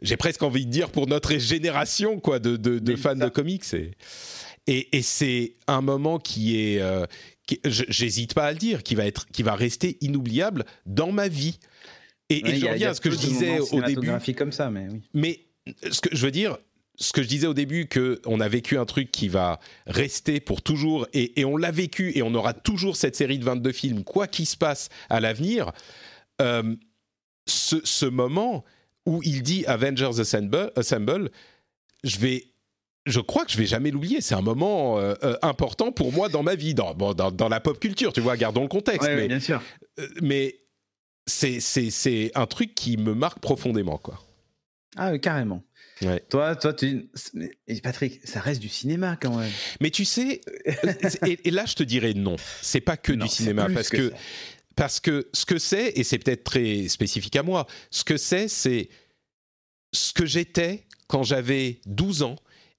j'ai 0.04 0.18
presque 0.18 0.44
envie 0.44 0.66
de 0.66 0.72
dire 0.72 0.92
pour 0.92 1.08
notre 1.08 1.38
génération 1.38 2.20
quoi 2.20 2.40
de, 2.40 2.58
de, 2.58 2.96
fans 2.96 3.16
de 3.16 3.30
comics. 3.30 3.64
Et, 4.68 4.96
et, 4.96 5.02
c'est 5.02 5.56
un 5.68 5.82
moment 5.82 6.20
qui 6.20 6.60
est 6.60 6.82
euh, 6.82 7.06
j'hésite 7.66 8.34
pas 8.34 8.46
à 8.46 8.52
le 8.52 8.58
dire 8.58 8.84
qui 8.84 8.96
va 8.96 9.06
être 9.06 9.26
qui 9.28 9.44
va 9.44 9.56
rester 9.56 9.98
inoubliable 10.02 10.66
dans 10.86 11.12
ma 11.12 11.28
vie. 11.28 11.60
Et, 12.30 12.42
je 12.56 12.66
reviens 12.66 12.92
à 12.92 12.94
ce 12.94 13.02
que 13.02 13.10
je 13.10 13.18
disais 13.18 13.60
au 13.60 13.82
début. 13.82 14.12
comme 14.36 14.52
ça 14.52 14.70
mais 14.70 14.88
oui. 14.90 15.02
mais 15.14 15.40
ce 15.92 16.00
que 16.02 16.16
je 16.16 16.26
veux 16.26 16.32
dire 16.32 16.58
ce 16.96 17.12
que 17.12 17.24
je 17.24 17.28
disais 17.28 17.48
au 17.48 17.54
début, 17.54 17.88
qu'on 17.88 18.40
a 18.40 18.48
vécu 18.48 18.78
un 18.78 18.86
truc 18.86 19.12
qui 19.12 19.28
va 19.28 19.60
rester 19.88 20.40
pour 20.40 20.62
toujours, 20.62 21.08
et, 21.14 21.44
on 21.44 21.58
l'a 21.58 21.72
vécu, 21.72 22.16
et 22.16 22.22
on 22.22 22.34
aura 22.36 22.54
toujours 22.54 22.96
cette 22.96 23.16
série 23.16 23.40
de 23.40 23.46
22 23.46 23.72
films, 23.72 24.04
quoi 24.04 24.28
qu'il 24.28 24.46
se 24.46 24.58
passe 24.58 24.90
à 25.10 25.20
l'avenir, 25.20 25.72
euh, 26.42 26.76
ce, 27.46 28.06
moment 28.06 28.64
où 29.06 29.22
il 29.24 29.44
dit 29.44 29.66
Avengers 29.66 30.20
Assemble, 30.20 30.72
Assemble 30.76 31.30
je 32.04 32.18
vais 32.18 32.46
je 33.06 33.20
crois 33.20 33.44
que 33.44 33.52
je 33.52 33.58
vais 33.58 33.66
jamais 33.66 33.92
l'oublier. 33.92 34.22
C'est 34.22 34.36
un 34.36 34.42
moment 34.42 34.98
euh, 34.98 35.14
euh, 35.24 35.36
important 35.42 35.92
pour 35.92 36.14
moi 36.14 36.30
dans 36.30 36.42
ma 36.42 36.56
vie, 36.56 36.74
dans, 36.74 36.94
dans, 36.94 37.50
la 37.50 37.60
pop 37.60 37.78
culture, 37.78 38.14
tu 38.14 38.22
vois, 38.22 38.38
gardons 38.38 38.62
le 38.62 38.70
contexte. 38.70 39.10
mais, 39.10 39.28
bien 39.28 39.42
sûr. 39.42 39.62
mais 40.22 40.56
c'est 41.26 42.32
un 42.36 42.46
truc 42.46 42.76
qui 42.76 42.96
me 42.96 43.14
marque 43.14 43.40
profondément, 43.40 43.98
quoi. 43.98 44.20
Ah, 44.96 45.18
carrément. 45.18 45.64
Toi, 46.30 46.56
toi, 46.56 46.74
tu. 46.74 47.10
Patrick, 47.82 48.20
ça 48.26 48.40
reste 48.40 48.62
du 48.62 48.70
cinéma 48.70 49.18
quand 49.20 49.38
même. 49.38 49.52
Mais 49.80 49.90
tu 49.90 50.06
sais, 50.06 50.42
et, 51.26 51.52
là, 51.52 51.66
je 51.66 51.76
te 51.76 51.84
dirais 51.84 52.14
non. 52.14 52.36
C'est 52.62 52.82
pas 52.82 52.98
que 52.98 53.14
du 53.14 53.28
cinéma 53.28 53.68
parce 53.74 53.90
que, 53.90 54.12
parce 54.76 55.00
que 55.00 55.30
ce 55.34 55.46
que 55.46 55.58
c'est, 55.58 55.94
et 55.96 56.04
c'est 56.04 56.20
peut-être 56.20 56.44
très 56.44 56.88
spécifique 56.88 57.36
à 57.36 57.44
moi, 57.44 57.68
ce 57.92 58.04
que 58.04 58.18
c'est, 58.18 58.48
c'est 58.48 58.90
ce 59.92 60.14
que 60.14 60.26
j'étais 60.26 60.86
quand 61.08 61.24
j'avais 61.24 61.80
12 61.86 62.24
ans 62.24 62.36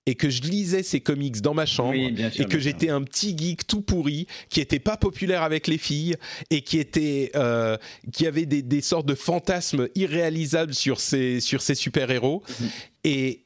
et 0.06 0.16
que 0.16 0.28
je 0.28 0.42
lisais 0.42 0.82
ces 0.82 1.00
comics 1.00 1.40
dans 1.40 1.54
ma 1.54 1.66
chambre 1.66 1.94
et 1.94 2.44
que 2.44 2.58
j'étais 2.58 2.90
un 2.90 3.02
petit 3.02 3.36
geek 3.36 3.66
tout 3.66 3.80
pourri 3.80 4.26
qui 4.50 4.60
était 4.60 4.78
pas 4.78 4.96
populaire 4.96 5.42
avec 5.42 5.66
les 5.66 5.78
filles 5.78 6.16
et 6.50 6.60
qui 6.60 6.78
était 6.78 7.30
euh, 7.36 7.78
qui 8.12 8.26
avait 8.26 8.44
des, 8.44 8.62
des, 8.62 8.82
sortes 8.82 9.06
de 9.06 9.14
fantasmes 9.14 9.88
irréalisables 9.94 10.74
sur 10.74 11.00
ces 11.00 11.40
sur 11.40 11.62
ces 11.62 11.74
super 11.74 12.10
héros 12.10 12.42
mhm. 12.60 12.68
et 13.04 13.43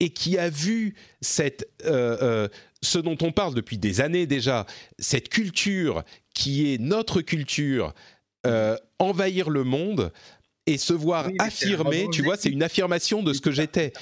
et 0.00 0.10
qui 0.10 0.38
a 0.38 0.50
vu 0.50 0.94
cette 1.20 1.68
euh, 1.84 2.18
euh, 2.22 2.48
ce 2.82 2.98
dont 2.98 3.16
on 3.22 3.32
parle 3.32 3.54
depuis 3.54 3.78
des 3.78 4.00
années 4.00 4.26
déjà 4.26 4.66
cette 4.98 5.28
culture 5.28 6.04
qui 6.34 6.72
est 6.72 6.78
notre 6.78 7.20
culture 7.20 7.94
envahir 9.00 9.50
le 9.50 9.64
monde 9.64 10.12
et 10.66 10.78
se 10.78 10.92
voir 10.92 11.28
affirmer, 11.38 12.08
tu 12.12 12.22
vois, 12.22 12.36
c'est 12.36 12.48
une 12.48 12.62
affirmation 12.62 13.22
de 13.22 13.32
ce 13.32 13.40
que 13.40 13.50
j'étais. 13.50 13.92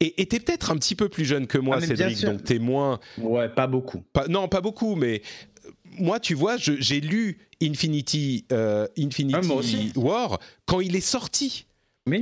Et 0.00 0.26
t'es 0.26 0.40
peut-être 0.40 0.70
un 0.70 0.76
petit 0.76 0.94
peu 0.94 1.08
plus 1.08 1.24
jeune 1.24 1.46
que 1.46 1.56
moi, 1.56 1.78
ah, 1.78 1.86
Cédric, 1.86 2.22
donc 2.24 2.44
t'es 2.44 2.58
moins. 2.58 3.00
Ouais, 3.18 3.48
pas 3.48 3.66
beaucoup. 3.66 4.02
non, 4.28 4.48
pas 4.48 4.60
beaucoup, 4.60 4.96
mais 4.96 5.22
euh, 5.64 5.70
moi, 5.98 6.20
tu 6.20 6.34
vois, 6.34 6.56
j'ai 6.58 7.00
lu 7.00 7.38
Infinity, 7.62 8.44
euh, 8.52 8.86
Infinity 8.98 9.92
ah, 9.94 9.98
War 9.98 10.40
quand 10.66 10.80
il 10.80 10.96
est 10.96 11.00
sorti. 11.00 11.66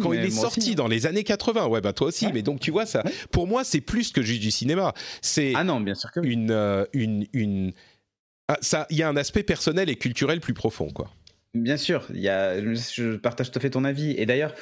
Quand 0.01 0.13
il 0.13 0.21
est 0.21 0.31
sorti 0.31 0.73
hein. 0.73 0.75
dans 0.75 0.89
les 0.89 1.07
années 1.07 1.25
80, 1.25 1.67
ouais, 1.67 1.81
bah 1.81 1.93
toi 1.93 2.09
aussi. 2.09 2.27
Mais 2.33 2.43
donc 2.43 2.61
tu 2.61 2.71
vois 2.71 2.87
ça, 2.87 3.03
pour 3.31 3.47
moi, 3.47 3.65
c'est 3.65 3.81
plus 3.81 4.13
que 4.13 4.23
juste 4.23 4.41
du 4.41 4.51
cinéma. 4.51 4.95
C'est 5.21 5.53
ah 5.57 5.65
non, 5.65 5.81
bien 5.81 5.95
sûr 5.95 6.11
que 6.13 6.21
une, 6.21 6.51
euh, 6.51 6.85
une, 6.93 7.27
une, 7.33 7.73
ah, 8.49 8.59
ça, 8.61 8.87
il 8.91 8.97
y 8.97 9.03
a 9.03 9.09
un 9.09 9.17
aspect 9.17 9.43
personnel 9.43 9.91
et 9.91 9.97
culturel 9.97 10.41
plus 10.41 10.55
profond, 10.55 10.91
quoi. 10.91 11.11
Bien 11.55 11.77
sûr, 11.77 12.07
il 12.15 12.21
y 12.21 12.31
a, 12.31 12.61
je 12.63 13.17
partage 13.17 13.51
tout 13.51 13.59
à 13.59 13.61
fait 13.61 13.71
ton 13.71 13.85
avis. 13.85 14.13
Et 14.13 14.25
d'ailleurs, 14.25 14.55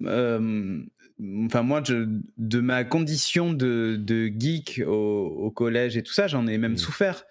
enfin 0.00 1.62
moi, 1.62 1.82
de 1.82 2.60
ma 2.60 2.84
condition 2.84 3.52
de, 3.52 4.32
geek 4.38 4.82
au, 4.86 5.50
collège 5.54 5.96
et 5.96 6.02
tout 6.02 6.12
ça, 6.12 6.26
j'en 6.26 6.46
ai 6.46 6.56
même 6.56 6.72
mmh. 6.72 6.78
souffert. 6.78 7.24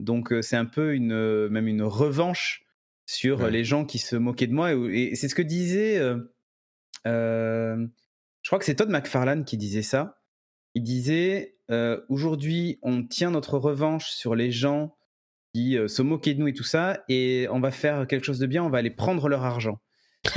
Donc 0.00 0.32
euh, 0.32 0.42
c'est 0.42 0.56
un 0.56 0.64
peu 0.64 0.94
une, 0.94 1.12
euh, 1.12 1.48
même 1.50 1.68
une 1.68 1.82
revanche 1.82 2.64
sur 3.06 3.48
les 3.48 3.64
gens 3.64 3.84
qui 3.84 3.98
se 3.98 4.16
moquaient 4.16 4.46
de 4.46 4.54
moi. 4.54 4.72
Et, 4.72 5.14
c'est 5.14 5.28
ce 5.28 5.34
que 5.34 5.42
disait, 5.42 5.98
euh, 5.98 6.16
je 7.04 7.88
crois 8.46 8.58
que 8.58 8.64
c'est 8.64 8.76
Todd 8.76 8.90
McFarlane 8.90 9.44
qui 9.44 9.56
disait 9.56 9.82
ça. 9.82 10.22
Il 10.74 10.82
disait 10.82 11.56
aujourd'hui, 12.08 12.78
on 12.82 13.04
tient 13.04 13.30
notre 13.30 13.58
revanche 13.58 14.10
sur 14.10 14.34
les 14.34 14.50
gens 14.50 14.96
qui 15.54 15.76
se 15.86 16.02
moquaient 16.02 16.34
de 16.34 16.40
nous 16.40 16.48
et 16.48 16.52
tout 16.52 16.64
ça, 16.64 17.02
et 17.08 17.48
on 17.50 17.60
va 17.60 17.70
faire 17.70 18.06
quelque 18.06 18.24
chose 18.24 18.38
de 18.38 18.46
bien, 18.46 18.62
on 18.62 18.70
va 18.70 18.78
aller 18.78 18.90
prendre 18.90 19.28
leur 19.28 19.44
argent 19.44 19.80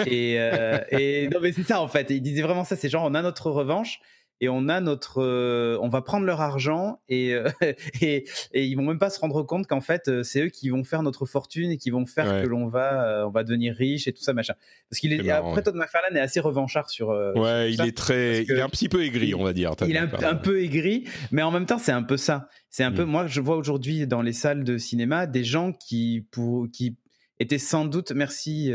et, 0.05 0.36
euh, 0.39 0.80
et, 0.91 1.28
non, 1.30 1.39
mais 1.41 1.51
c'est 1.51 1.64
ça 1.64 1.82
en 1.82 1.88
fait. 1.88 2.09
il 2.09 2.22
disait 2.22 2.41
vraiment 2.41 2.64
ça. 2.64 2.76
C'est 2.76 2.89
genre, 2.89 3.03
on 3.03 3.14
a 3.14 3.22
notre 3.22 3.49
revanche 3.49 3.99
et 4.43 4.49
on 4.49 4.67
a 4.67 4.81
notre, 4.81 5.23
euh, 5.23 5.77
on 5.81 5.87
va 5.87 6.01
prendre 6.01 6.25
leur 6.25 6.41
argent 6.41 6.99
et, 7.07 7.33
euh, 7.33 7.49
et, 8.01 8.25
et 8.51 8.65
ils 8.65 8.75
vont 8.75 8.83
même 8.83 8.99
pas 8.99 9.09
se 9.09 9.19
rendre 9.21 9.41
compte 9.43 9.67
qu'en 9.67 9.79
fait 9.79 10.23
c'est 10.23 10.43
eux 10.43 10.49
qui 10.49 10.69
vont 10.69 10.83
faire 10.83 11.01
notre 11.01 11.25
fortune 11.25 11.71
et 11.71 11.77
qui 11.77 11.91
vont 11.91 12.05
faire 12.05 12.41
que 12.43 12.47
l'on 12.47 12.67
va, 12.67 13.25
on 13.25 13.31
va 13.31 13.45
devenir 13.45 13.73
riche 13.73 14.05
et 14.07 14.11
tout 14.11 14.21
ça 14.21 14.33
machin. 14.33 14.53
Parce 14.89 14.99
qu'il 14.99 15.13
est, 15.13 15.29
après 15.29 15.63
Todd 15.63 15.75
McFarlane 15.75 16.17
est 16.17 16.21
assez 16.21 16.41
revanchard 16.41 16.89
sur. 16.89 17.07
ouais, 17.07 17.71
il 17.71 17.81
est 17.81 17.95
très, 17.95 18.43
il 18.43 18.51
est 18.51 18.61
un 18.61 18.69
petit 18.69 18.89
peu 18.89 19.03
aigri, 19.03 19.33
on 19.33 19.43
va 19.43 19.53
dire. 19.53 19.71
Il 19.87 19.95
est 19.95 19.99
un, 19.99 20.35
peu 20.35 20.61
aigri, 20.61 21.05
mais 21.31 21.41
en 21.41 21.51
même 21.51 21.65
temps 21.65 21.77
c'est 21.77 21.93
un 21.93 22.03
peu 22.03 22.17
ça. 22.17 22.49
C'est 22.69 22.83
un 22.83 22.91
peu, 22.91 23.05
mm. 23.05 23.09
moi 23.09 23.27
je 23.27 23.39
vois 23.39 23.55
aujourd'hui 23.55 24.07
dans 24.07 24.21
les 24.21 24.33
salles 24.33 24.65
de 24.65 24.77
cinéma 24.77 25.25
des 25.25 25.45
gens 25.45 25.71
qui 25.71 26.27
pour, 26.31 26.67
qui 26.69 26.97
étaient 27.39 27.57
sans 27.59 27.85
doute, 27.85 28.11
merci. 28.11 28.73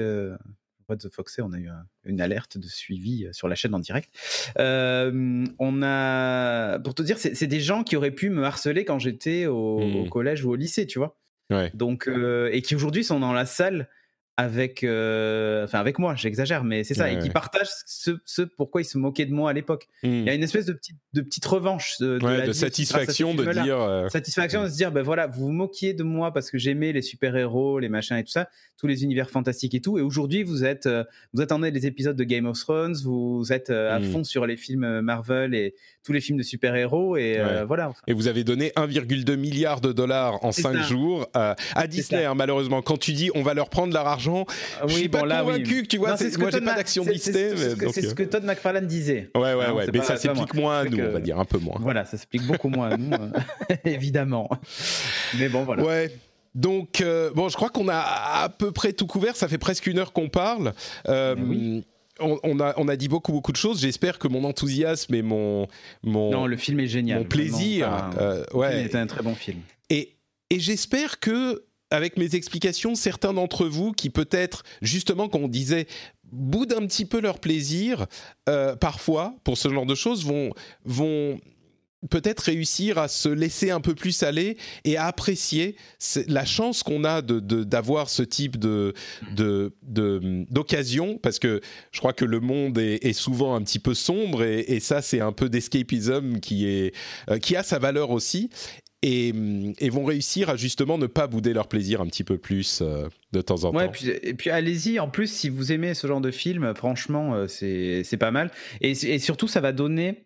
What 0.89 0.97
the 0.97 1.13
Foxy, 1.13 1.43
on 1.43 1.53
a 1.53 1.59
eu 1.59 1.69
une 2.05 2.21
alerte 2.21 2.57
de 2.57 2.67
suivi 2.67 3.27
euh, 3.27 3.33
sur 3.33 3.47
la 3.47 3.55
chaîne 3.55 3.75
en 3.75 3.79
direct. 3.79 4.11
Euh, 4.59 5.45
on 5.59 5.83
a, 5.83 6.79
pour 6.79 6.95
te 6.95 7.03
dire, 7.03 7.19
c'est 7.19 7.47
des 7.47 7.61
gens 7.61 7.85
qui 7.85 7.97
auraient 7.97 8.11
pu 8.11 8.31
me 8.31 8.45
harceler 8.45 8.85
quand 8.85 8.99
j'étais 8.99 9.47
au, 9.47 9.81
mmh. 9.81 10.09
collège 10.09 10.45
ou 10.45 10.51
au 10.51 10.57
lycée, 10.57 10.87
tu 10.87 10.99
vois. 10.99 11.19
Donc, 11.75 12.09
euh, 12.09 12.51
et 12.53 12.61
qui 12.63 12.75
aujourd'hui 12.75 13.05
sont 13.05 13.21
dans 13.21 13.33
la 13.33 13.47
salle 13.47 13.89
avec, 14.39 14.85
euh, 14.85 15.65
enfin 15.65 15.81
avec 15.81 15.99
moi, 15.99 16.15
j'exagère, 16.15 16.63
mais 16.63 16.85
c'est 16.85 16.95
ça, 16.95 17.11
et 17.11 17.19
qui 17.19 17.29
partagent 17.29 17.67
ce, 17.87 18.43
pourquoi 18.43 18.81
ils 18.81 18.85
se 18.85 18.97
moquaient 18.97 19.27
de 19.27 19.33
moi 19.33 19.51
à 19.51 19.53
l'époque. 19.53 19.89
Il 20.05 20.23
y 20.23 20.29
a 20.29 20.33
hmm. 20.33 20.37
une 20.37 20.45
espèce 20.45 20.65
de 20.65 20.75
petite, 20.75 20.97
de 21.13 21.23
petite 21.23 21.45
revanche 21.45 21.97
de, 21.99 22.19
de, 22.47 22.53
satisfaction 22.53 23.35
de 23.35 23.45
dire, 23.53 23.81
euh, 23.81 24.09
satisfaction 24.09 24.63
de 24.63 24.69
se 24.69 24.77
dire, 24.77 24.93
ben 24.93 25.03
voilà, 25.03 25.27
vous 25.27 25.47
vous 25.47 25.53
moquiez 25.53 25.93
de 25.93 26.05
moi 26.05 26.33
parce 26.33 26.53
que 26.53 26.59
j'aimais 26.59 26.93
les 26.93 27.03
super 27.03 27.37
héros, 27.37 27.81
les 27.81 27.89
machins 27.89 28.17
et 28.17 28.23
tout 28.23 28.31
ça, 28.31 28.49
tous 28.77 28.87
les 28.87 29.03
univers 29.03 29.29
fantastiques 29.29 29.75
et 29.75 29.81
tout, 29.81 29.99
et 29.99 30.03
aujourd'hui 30.03 30.45
vous 30.45 30.65
êtes, 30.65 30.87
euh, 30.87 31.03
vous 31.35 31.43
attendez 31.43 31.73
les 31.73 31.87
épisodes 31.87 32.17
de 32.17 32.25
Game 32.25 32.47
of 32.47 32.61
Thrones, 32.61 32.95
vous 33.03 33.53
êtes 33.53 33.71
à 33.71 33.99
hmm. 33.99 34.05
fond 34.05 34.23
sur 34.23 34.47
les 34.47 34.57
films 34.57 35.01
Marvel 35.01 35.53
et 35.53 35.75
tous 36.05 36.13
les 36.13 36.21
films 36.21 36.39
de 36.39 36.45
super 36.45 36.77
héros, 36.77 37.17
et 37.17 37.43
voilà. 37.67 37.91
Et 38.07 38.13
vous 38.13 38.29
avez 38.29 38.45
donné 38.45 38.69
1,2 38.77 39.35
milliard 39.35 39.81
de 39.81 39.91
dollars 39.91 40.45
en 40.45 40.53
5 40.53 40.77
jours 40.85 41.27
à 41.35 41.87
Disney, 41.89 42.25
hein, 42.25 42.37
malheureusement. 42.37 42.83
Quand 42.83 42.99
tu 42.99 43.13
dis, 43.13 43.33
on 43.35 43.43
va 43.43 43.55
leur 43.55 43.69
prendre 43.69 43.93
leur 43.93 44.07
argent 44.07 44.28
ah 44.37 44.85
je 44.87 44.95
suis 44.95 45.09
pas 45.09 45.21
convaincu 45.21 45.83
que 45.83 45.89
tu 45.89 45.99
vois. 45.99 46.17
c'est 46.17 46.31
ce 46.31 46.39
que 46.39 46.45
pas 46.45 46.75
d'action 46.75 47.05
Disney. 47.05 47.53
C'est 47.93 48.03
ce 48.03 48.15
que 48.15 48.23
Todd 48.23 48.45
McFarlane 48.45 48.87
disait. 48.87 49.31
Ouais, 49.35 49.55
ouais, 49.55 49.71
ouais. 49.71 49.87
Mais 49.93 50.03
ça 50.03 50.17
s'applique 50.17 50.55
moins 50.55 50.81
à 50.81 50.85
nous, 50.85 50.99
on 50.99 51.13
va 51.13 51.21
dire 51.21 51.39
un 51.39 51.45
peu 51.45 51.59
moins. 51.59 51.77
Voilà, 51.81 52.05
ça 52.05 52.17
s'applique 52.17 52.47
beaucoup 52.47 52.69
moins 52.69 52.91
à 52.91 52.97
nous, 52.97 53.15
hein. 53.15 53.33
évidemment. 53.85 54.49
Mais 55.39 55.49
bon, 55.49 55.65
voilà. 55.65 55.85
Ouais. 55.85 56.13
Donc, 56.55 57.01
euh, 57.01 57.31
bon, 57.35 57.49
je 57.49 57.57
crois 57.57 57.69
qu'on 57.69 57.89
a 57.89 57.99
à 57.99 58.49
peu 58.49 58.73
près 58.73 58.93
tout 58.93 59.07
couvert. 59.07 59.37
Ça 59.37 59.49
fait 59.49 59.59
presque 59.59 59.87
une 59.87 59.99
heure 59.99 60.13
qu'on 60.13 60.29
parle. 60.29 60.73
Euh, 61.09 61.81
on, 62.21 62.61
a, 62.61 62.75
on 62.77 62.89
a 62.89 62.97
dit 62.97 63.09
beaucoup, 63.09 63.33
beaucoup 63.33 63.53
de 63.53 63.57
choses. 63.57 63.81
J'espère 63.81 64.19
que 64.19 64.29
mon 64.29 64.45
enthousiasme 64.45 65.15
et 65.15 65.23
mon, 65.23 65.69
mon. 66.03 66.31
Non, 66.31 66.47
le 66.47 66.57
film 66.57 66.81
est 66.81 66.89
génial. 66.89 67.21
Mon 67.21 67.25
plaisir. 67.25 68.11
Euh, 68.19 68.45
ouais. 68.55 68.83
C'était 68.85 68.99
un 68.99 69.07
très 69.07 69.23
bon 69.23 69.35
film. 69.35 69.61
Et, 69.91 70.17
et 70.51 70.59
j'espère 70.59 71.21
que 71.21 71.65
avec 71.91 72.17
mes 72.17 72.35
explications, 72.35 72.95
certains 72.95 73.33
d'entre 73.33 73.67
vous 73.67 73.93
qui 73.93 74.11
peut-être, 74.11 74.63
justement, 74.83 75.29
comme 75.29 75.45
on 75.45 75.49
disait, 75.49 75.87
boudent 76.33 76.77
un 76.83 76.87
petit 76.87 77.07
peu 77.07 77.21
leur 77.21 77.39
plaisir, 77.39 78.07
euh, 78.49 78.77
parfois, 78.77 79.35
pour 79.45 79.57
ce 79.59 79.69
genre 79.69 79.87
de 79.87 79.95
choses, 79.95 80.25
vont, 80.25 81.41
peut-être 82.11 82.41
réussir 82.41 82.97
à 82.99 83.09
se 83.09 83.29
laisser 83.29 83.71
un 83.71 83.81
peu 83.81 83.93
plus 83.93 84.23
aller 84.23 84.57
et 84.85 84.97
à 84.97 85.07
apprécier 85.07 85.75
la 86.29 86.45
chance 86.45 86.85
qu'on 86.85 87.03
a 87.03 87.23
d'avoir 87.23 88.05
de, 88.05 88.11
ce 88.11 88.23
type 88.23 88.57
d'occasion 90.49 91.19
parce 91.19 91.41
que 91.41 91.61
je 91.91 91.99
crois 91.99 92.13
que 92.13 92.25
le 92.25 92.39
monde 92.39 92.79
est, 92.79 93.13
souvent 93.13 93.57
un 93.57 93.63
petit 93.63 93.81
peu 93.81 93.95
sombre 93.95 94.45
et, 94.45 94.79
ça 94.79 95.03
c'est 95.03 95.21
un 95.21 95.33
peu 95.33 95.49
d'escapism 95.49 96.39
qui 96.39 96.93
euh, 97.29 97.39
qui 97.39 97.57
a 97.57 97.65
sa 97.65 97.81
valeur 97.81 98.11
aussi 98.11 98.49
Mm, 99.05 99.73
et, 99.79 99.91
vont 99.91 100.05
réussir 100.05 100.51
à 100.51 100.57
justement 100.57 100.99
ne 100.99 101.07
pas 101.07 101.29
bouder 101.29 101.53
leur 101.53 101.69
plaisir 101.69 102.01
un 102.01 102.07
petit 102.07 102.25
peu 102.25 102.37
plus 102.37 102.81
euh, 102.83 103.09
de 103.33 103.41
temps 103.41 103.65
en 103.65 103.73
temps. 103.73 103.89
Puis, 103.91 104.09
et 104.09 104.35
puis 104.35 104.51
allez-y, 104.51 104.99
en 104.99 105.09
plus, 105.09 105.31
si 105.31 105.49
vous 105.49 105.71
aimez 105.71 105.95
ce 105.95 106.07
genre 106.09 106.21
de 106.21 106.33
film, 106.33 106.75
franchement, 106.75 107.35
euh, 107.35 107.47
c'est 107.47 108.17
pas 108.19 108.33
mal. 108.33 108.51
Et, 108.81 108.91
et, 108.91 109.19
surtout, 109.21 109.47
ça 109.47 109.61
va 109.61 109.71
donner 109.71 110.25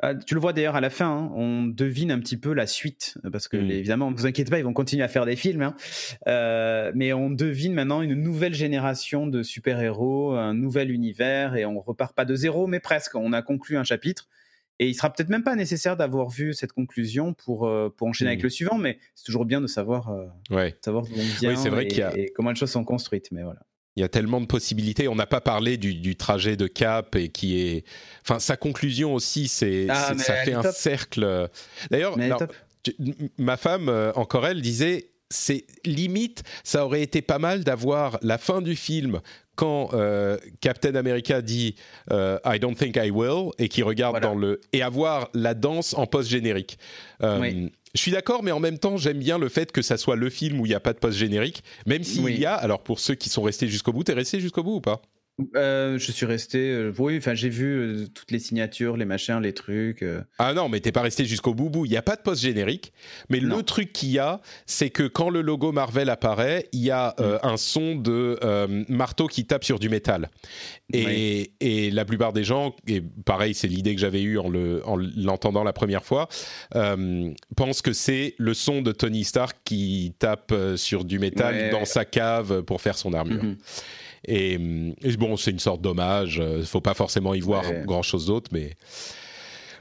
Ah, 0.00 0.14
tu 0.14 0.34
le 0.34 0.40
vois 0.40 0.52
d'ailleurs 0.52 0.76
à 0.76 0.80
la 0.80 0.90
fin, 0.90 1.08
hein, 1.08 1.32
on 1.34 1.64
devine 1.64 2.12
un 2.12 2.20
petit 2.20 2.36
peu 2.36 2.52
la 2.52 2.68
suite, 2.68 3.18
parce 3.32 3.48
que 3.48 3.56
Mm. 3.56 3.70
évidemment, 3.72 4.10
ne 4.12 4.16
vous 4.16 4.26
inquiétez 4.26 4.48
pas, 4.48 4.58
ils 4.60 4.64
vont 4.64 4.72
continuer 4.72 5.02
à 5.02 5.08
faire 5.08 5.26
des 5.26 5.34
films, 5.34 5.62
hein. 5.62 5.74
Euh, 6.28 6.92
mais 6.94 7.12
on 7.12 7.30
devine 7.30 7.74
maintenant 7.74 8.00
une 8.00 8.14
nouvelle 8.14 8.54
génération 8.54 9.26
de 9.26 9.42
super-héros, 9.42 10.34
un 10.34 10.54
nouvel 10.54 10.92
univers, 10.92 11.56
et 11.56 11.66
on 11.66 11.80
repart 11.80 12.14
pas 12.14 12.24
de 12.24 12.36
zéro, 12.36 12.68
mais 12.68 12.78
presque. 12.78 13.16
On 13.16 13.32
a 13.32 13.42
conclu 13.42 13.76
un 13.76 13.82
chapitre, 13.82 14.28
et 14.78 14.88
il 14.88 14.94
sera 14.94 15.12
peut-être 15.12 15.28
même 15.28 15.42
pas 15.44 15.54
nécessaire 15.56 15.96
d'avoir 15.96 16.28
vu 16.28 16.54
cette 16.54 16.72
conclusion 16.72 17.34
pour, 17.34 17.66
euh, 17.66 17.92
pour 17.96 18.06
enchaîner 18.06 18.30
avec 18.30 18.42
le 18.42 18.50
suivant, 18.50 18.78
mais 18.78 18.98
c'est 19.14 19.24
toujours 19.24 19.44
bien 19.44 19.60
de 19.60 19.66
savoir, 19.66 20.10
euh, 20.10 20.26
Ouais. 20.50 20.76
savoir 20.84 21.04
d'où 21.04 21.12
on 21.16 21.38
vient 21.40 21.56
c'est 21.56 21.68
vrai 21.70 21.84
et, 21.84 21.88
qu'il 21.88 21.98
y 21.98 22.02
a- 22.02 22.16
et 22.16 22.28
comment 22.34 22.50
les 22.50 22.56
choses 22.56 22.70
sont 22.70 22.84
construites. 22.84 23.28
Mais 23.32 23.42
voilà. 23.42 23.60
Il 23.96 24.00
y 24.00 24.04
a 24.04 24.08
tellement 24.08 24.40
de 24.40 24.46
possibilités. 24.46 25.08
On 25.08 25.16
n'a 25.16 25.26
pas 25.26 25.40
parlé 25.40 25.76
du, 25.76 25.92
du 25.94 26.14
trajet 26.14 26.56
de 26.56 26.68
Cap 26.68 27.16
et 27.16 27.30
qui 27.30 27.58
est. 27.60 27.84
Enfin, 28.22 28.38
sa 28.38 28.56
conclusion 28.56 29.12
aussi, 29.12 29.48
c'est 29.48 29.86
Ah, 29.88 30.14
ça 30.16 30.34
fait 30.34 30.52
un 30.52 30.62
top. 30.62 30.72
cercle. 30.74 31.48
D'ailleurs, 31.90 32.16
ma 33.38 33.56
femme, 33.56 33.88
euh, 33.88 34.12
encore 34.14 34.46
elle, 34.46 34.60
disait 34.62 35.10
c'est 35.30 35.66
limite, 35.84 36.42
ça 36.64 36.86
aurait 36.86 37.02
été 37.02 37.20
pas 37.20 37.38
mal 37.38 37.62
d'avoir 37.64 38.18
la 38.22 38.38
fin 38.38 38.62
du 38.62 38.76
film 38.76 39.20
quand 39.58 39.90
euh, 39.92 40.38
Captain 40.60 40.94
America 40.94 41.42
dit 41.42 41.74
euh, 42.12 42.38
I 42.46 42.60
don't 42.60 42.76
think 42.76 42.94
I 42.96 43.10
will 43.10 43.50
et 43.58 43.68
qui 43.68 43.82
regarde 43.82 44.12
Voilà. 44.12 44.28
dans 44.28 44.36
le 44.36 44.60
et 44.72 44.82
avoir 44.82 45.28
la 45.34 45.54
danse 45.54 45.94
en 45.94 46.06
post 46.06 46.30
générique. 46.30 46.78
Euh, 47.24 47.40
Oui. 47.40 47.72
Je 47.94 48.00
suis 48.02 48.12
d'accord, 48.12 48.42
mais 48.44 48.52
en 48.52 48.60
même 48.60 48.78
temps, 48.78 48.98
j'aime 48.98 49.18
bien 49.18 49.38
le 49.38 49.48
fait 49.48 49.72
que 49.72 49.82
ça 49.82 49.96
soit 49.96 50.14
le 50.14 50.28
film 50.30 50.60
où 50.60 50.66
il 50.66 50.68
n'y 50.68 50.74
a 50.74 50.80
pas 50.80 50.92
de 50.92 50.98
post 50.98 51.18
générique, 51.18 51.64
même 51.86 52.04
s'il 52.04 52.22
Oui. 52.22 52.36
y 52.36 52.44
a. 52.46 52.54
Alors 52.54 52.80
pour 52.82 53.00
ceux 53.00 53.14
qui 53.16 53.30
sont 53.30 53.42
restés 53.42 53.66
jusqu'au 53.66 53.92
bout, 53.92 54.04
t'es 54.04 54.12
resté 54.12 54.38
jusqu'au 54.40 54.62
bout 54.62 54.76
ou 54.76 54.80
pas? 54.80 55.02
Euh, 55.54 55.98
je 55.98 56.10
suis 56.10 56.26
resté. 56.26 56.58
euh, 56.58 56.92
oui, 56.98 57.16
enfin, 57.18 57.34
j'ai 57.34 57.48
vu 57.48 57.66
euh, 57.66 58.06
toutes 58.12 58.30
les 58.32 58.40
signatures, 58.40 58.96
les 58.96 59.04
machins, 59.04 59.40
les 59.40 59.52
trucs. 59.52 60.02
euh. 60.02 60.20
Ah 60.38 60.52
non, 60.52 60.68
mais 60.68 60.80
t'es 60.80 60.90
pas 60.90 61.02
resté 61.02 61.24
jusqu'au 61.24 61.54
bout 61.54 61.70
bout. 61.70 61.84
Il 61.86 61.90
n'y 61.90 61.96
a 61.96 62.02
pas 62.02 62.16
de 62.16 62.22
post 62.22 62.42
générique. 62.42 62.92
Mais 63.28 63.40
Non. 63.40 63.58
le 63.58 63.62
truc 63.62 63.92
qu'il 63.92 64.10
y 64.10 64.18
a, 64.18 64.40
c'est 64.66 64.90
que 64.90 65.04
quand 65.04 65.30
le 65.30 65.40
logo 65.42 65.70
Marvel 65.70 66.10
apparaît, 66.10 66.68
il 66.72 66.80
y 66.80 66.90
a 66.90 67.14
Mm. 67.18 67.22
euh, 67.22 67.38
un 67.44 67.56
son 67.56 67.94
de 67.94 68.38
euh, 68.42 68.84
marteau 68.88 69.28
qui 69.28 69.44
tape 69.44 69.62
sur 69.64 69.78
du 69.78 69.88
métal. 69.88 70.28
Et, 70.92 71.90
la 71.92 72.04
plupart 72.04 72.32
des 72.32 72.44
gens, 72.44 72.74
et 72.86 73.02
pareil, 73.24 73.54
c'est 73.54 73.68
l'idée 73.68 73.94
que 73.94 74.00
j'avais 74.00 74.22
eue 74.22 74.38
en 74.38 74.48
le- 74.48 74.82
en 74.86 74.96
l'entendant 74.96 75.62
la 75.64 75.72
première 75.72 76.04
fois, 76.04 76.28
euh, 76.74 77.30
pensent 77.56 77.82
que 77.82 77.92
c'est 77.92 78.34
le 78.38 78.54
son 78.54 78.82
de 78.82 78.92
Tony 78.92 79.24
Stark 79.24 79.56
qui 79.64 80.14
tape 80.18 80.50
euh, 80.52 80.76
sur 80.76 81.04
du 81.04 81.18
métal 81.18 81.54
Ouais. 81.54 81.70
dans 81.70 81.84
sa 81.84 82.04
cave 82.04 82.62
pour 82.62 82.80
faire 82.80 82.96
son 82.96 83.12
armure. 83.14 83.42
Mhm. 83.44 83.56
Et, 84.26 84.56
hum, 84.56 84.94
et 85.02 85.16
bon, 85.16 85.36
c'est 85.36 85.50
une 85.50 85.58
sorte 85.58 85.80
d'hommage. 85.80 86.42
Il 86.58 86.66
faut 86.66 86.80
pas 86.80 86.94
forcément 86.94 87.34
y 87.34 87.40
voir 87.40 87.68
Ouais. 87.68 87.82
grand 87.86 88.02
chose 88.02 88.26
d'autre, 88.26 88.50
mais. 88.52 88.74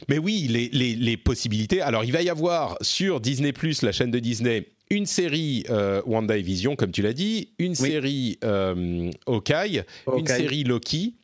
Mais 0.09 0.19
oui, 0.19 0.45
les, 0.49 0.69
les- 0.71 0.95
les 0.95 1.17
possibilités. 1.17 1.81
Alors, 1.81 2.03
il 2.03 2.11
va 2.11 2.21
y 2.21 2.29
avoir 2.29 2.77
sur 2.81 3.19
Disney 3.19 3.51
la 3.81 3.91
chaîne 3.91 4.11
de 4.11 4.19
Disney, 4.19 4.67
une 4.91 5.07
série 5.07 5.63
euh, 5.71 6.01
WandaVision, 6.05 6.75
comme 6.75 6.91
tu 6.91 7.01
l'as 7.01 7.13
dit, 7.13 7.49
une 7.57 7.73
série 7.75 8.37
euh, 8.43 9.09
Hawkeye, 9.25 9.81
une 10.15 10.27
série 10.27 10.63
Loki, 10.63 11.15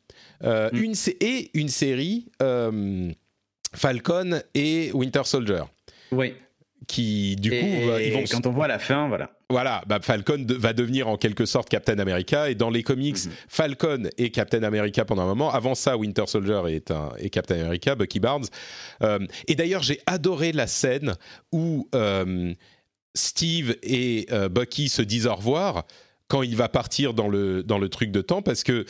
euh, 0.42 0.68
Mm. 0.72 0.76
une 0.82 0.94
et 1.20 1.50
une 1.54 1.68
série 1.68 2.26
euh, 2.42 3.10
Falcon 3.74 4.40
et 4.54 4.90
Winter 4.92 5.22
Soldier, 5.24 5.62
Oui. 6.10 6.34
qui 6.88 7.36
du 7.36 7.54
et, 7.54 7.60
coup 7.60 7.66
ils 8.00 8.12
vont 8.12 8.24
quand 8.30 8.46
on 8.46 8.50
voit 8.50 8.66
la 8.68 8.78
fin, 8.80 9.08
voilà. 9.08 9.30
Voilà, 9.54 9.84
bah, 9.86 10.00
Falcon 10.02 10.38
de- 10.38 10.54
va 10.54 10.72
devenir 10.72 11.06
en 11.06 11.16
quelque 11.16 11.46
sorte 11.46 11.68
Captain 11.68 12.00
America 12.00 12.50
et 12.50 12.56
dans 12.56 12.70
les 12.70 12.82
comics, 12.82 13.24
Mhm. 13.26 13.30
Falcon 13.48 14.02
est 14.18 14.30
Captain 14.30 14.64
America 14.64 15.04
pendant 15.04 15.22
un 15.22 15.26
moment. 15.26 15.52
Avant 15.52 15.76
ça, 15.76 15.96
Winter 15.96 16.24
Soldier 16.26 16.60
est, 16.70 16.90
un, 16.90 17.10
est 17.18 17.30
Captain 17.30 17.60
America, 17.60 17.94
Bucky 17.94 18.18
Barnes. 18.18 18.46
Euh, 19.02 19.20
et 19.46 19.54
d'ailleurs, 19.54 19.84
j'ai 19.84 20.00
adoré 20.06 20.50
la 20.50 20.66
scène 20.66 21.14
où 21.52 21.88
euh, 21.94 22.52
Steve 23.14 23.76
et 23.84 24.26
euh, 24.32 24.48
Bucky 24.48 24.88
se 24.88 25.02
disent 25.02 25.28
au 25.28 25.34
revoir 25.36 25.84
quand 26.26 26.42
il 26.42 26.56
va 26.56 26.68
partir 26.68 27.14
dans 27.14 27.28
le, 27.28 27.62
dans 27.62 27.78
le 27.78 27.88
truc 27.88 28.10
de 28.10 28.22
temps 28.22 28.42
parce 28.42 28.64
que 28.64 28.84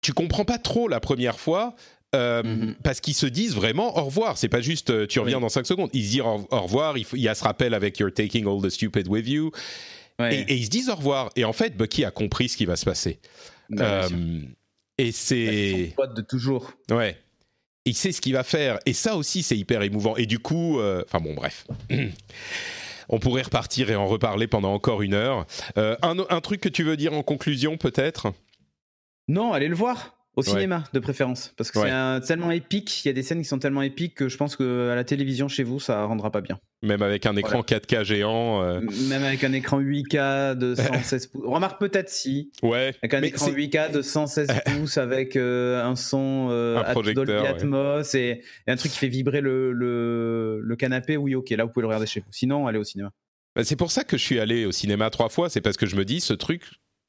tu 0.00 0.14
comprends 0.14 0.46
pas 0.46 0.58
trop 0.58 0.88
la 0.88 1.00
première 1.00 1.38
fois. 1.38 1.74
Euh, 2.16 2.42
Mhm. 2.42 2.74
Parce 2.82 3.00
qu'ils 3.00 3.14
se 3.14 3.26
disent 3.26 3.54
vraiment 3.54 3.96
au 3.98 4.04
revoir. 4.06 4.36
C'est 4.38 4.48
pas 4.48 4.60
juste 4.60 4.90
euh, 4.90 5.06
tu 5.06 5.20
reviens 5.20 5.36
Oui. 5.36 5.42
dans 5.42 5.48
5 5.48 5.66
secondes. 5.66 5.90
Ils 5.92 6.04
se 6.04 6.10
disent 6.10 6.20
au, 6.22 6.46
au 6.50 6.60
revoir. 6.62 6.98
Il, 6.98 7.04
faut- 7.04 7.16
il 7.16 7.22
y 7.22 7.28
a 7.28 7.34
ce 7.36 7.44
rappel 7.44 7.74
avec 7.74 7.98
You're 7.98 8.12
taking 8.12 8.46
all 8.48 8.60
the 8.60 8.70
stupid 8.70 9.06
with 9.08 9.28
you. 9.28 9.52
Ouais. 10.18 10.34
Et, 10.48 10.52
et 10.52 10.56
ils 10.56 10.64
se 10.64 10.70
disent 10.70 10.88
au 10.88 10.94
revoir. 10.96 11.30
Et 11.36 11.44
en 11.44 11.52
fait, 11.52 11.76
Bucky 11.76 12.04
a 12.04 12.10
compris 12.10 12.48
ce 12.48 12.56
qui 12.56 12.64
va 12.66 12.74
se 12.76 12.84
passer. 12.84 13.20
Bah, 13.70 14.04
Euh, 14.10 14.40
et 14.98 15.04
Bah, 15.06 15.10
c'est 15.12 15.86
son 15.90 15.94
pote 15.96 16.16
de 16.16 16.22
toujours. 16.22 16.72
Ouais. 16.90 17.16
Il 17.84 17.94
sait 17.94 18.10
ce 18.12 18.20
qu'il 18.20 18.32
va 18.32 18.42
faire. 18.42 18.78
Et 18.86 18.92
ça 18.94 19.14
aussi, 19.16 19.42
c'est 19.44 19.56
hyper 19.56 19.82
émouvant. 19.82 20.16
Et 20.16 20.26
du 20.26 20.38
coup. 20.40 20.80
euh, 20.80 21.04
Enfin 21.06 21.20
bon, 21.20 21.34
bref. 21.34 21.66
On 23.08 23.20
pourrait 23.20 23.42
repartir 23.42 23.88
et 23.90 23.94
en 23.94 24.06
reparler 24.06 24.48
pendant 24.48 24.72
encore 24.74 25.00
une 25.02 25.14
heure. 25.14 25.46
Un, 25.76 26.16
un 26.28 26.40
truc 26.40 26.60
que 26.60 26.68
tu 26.68 26.82
veux 26.82 26.96
dire 26.96 27.12
en 27.12 27.22
conclusion, 27.22 27.76
peut-être? 27.76 28.32
Non, 29.28 29.52
allez 29.52 29.68
le 29.68 29.76
voir. 29.76 30.15
Au 30.36 30.42
Ouais. 30.42 30.48
cinéma, 30.50 30.84
de 30.92 30.98
préférence. 31.00 31.54
Parce 31.56 31.70
que 31.70 31.78
Ouais. 31.78 31.86
c'est 31.86 31.92
un- 31.92 32.20
tellement 32.20 32.50
épique. 32.50 33.02
Il 33.04 33.08
y 33.08 33.10
a 33.10 33.14
des 33.14 33.22
scènes 33.22 33.38
qui 33.40 33.48
sont 33.48 33.58
tellement 33.58 33.80
épiques 33.80 34.14
que 34.14 34.28
je 34.28 34.36
pense 34.36 34.54
qu'à 34.54 34.94
la 34.94 35.02
télévision 35.02 35.48
chez 35.48 35.62
vous, 35.62 35.80
ça 35.80 36.04
rendra 36.04 36.30
pas 36.30 36.42
bien. 36.42 36.58
Même 36.82 37.00
avec 37.00 37.24
un 37.24 37.34
écran 37.36 37.62
4K 37.62 38.04
géant. 38.04 38.62
euh, 38.62 38.80
Même 39.08 39.24
avec 39.24 39.42
un 39.44 39.52
écran 39.54 39.78
8K 39.80 40.54
de 40.54 40.74
116 40.74 41.28
pouces. 41.28 41.42
Remarque 41.46 41.80
peut-être 41.80 42.10
si. 42.10 42.52
Ouais. 42.62 42.94
Avec 43.02 43.14
un 43.14 43.20
Mais 43.22 43.28
écran 43.28 43.46
c'est- 43.46 43.52
8K 43.52 43.90
de 43.92 44.02
116 44.02 44.48
pouces 44.66 44.98
avec 44.98 45.36
euh, 45.36 45.82
un 45.82 45.96
son 45.96 46.48
euh, 46.50 46.82
Un 46.84 46.92
Dolby 46.92 47.32
ouais. 47.32 47.46
Atmos 47.48 48.14
et, 48.14 48.42
et 48.66 48.70
un 48.70 48.76
truc 48.76 48.92
qui 48.92 48.98
fait 48.98 49.08
vibrer 49.08 49.40
le, 49.40 49.72
le, 49.72 50.60
le 50.62 50.76
canapé, 50.76 51.16
oui, 51.16 51.34
ok, 51.34 51.48
là 51.50 51.64
vous 51.64 51.70
pouvez 51.70 51.82
le 51.82 51.88
regarder 51.88 52.06
chez 52.06 52.20
vous. 52.20 52.26
Sinon, 52.30 52.66
allez 52.66 52.78
au 52.78 52.84
cinéma. 52.84 53.10
Bah, 53.54 53.64
c'est 53.64 53.76
pour 53.76 53.90
ça 53.90 54.04
que 54.04 54.18
je 54.18 54.22
suis 54.22 54.38
allé 54.38 54.66
au 54.66 54.72
cinéma 54.72 55.08
trois 55.08 55.30
fois. 55.30 55.48
C'est 55.48 55.62
parce 55.62 55.78
que 55.78 55.86
je 55.86 55.96
me 55.96 56.04
dis, 56.04 56.20
ce 56.20 56.34
truc, 56.34 56.64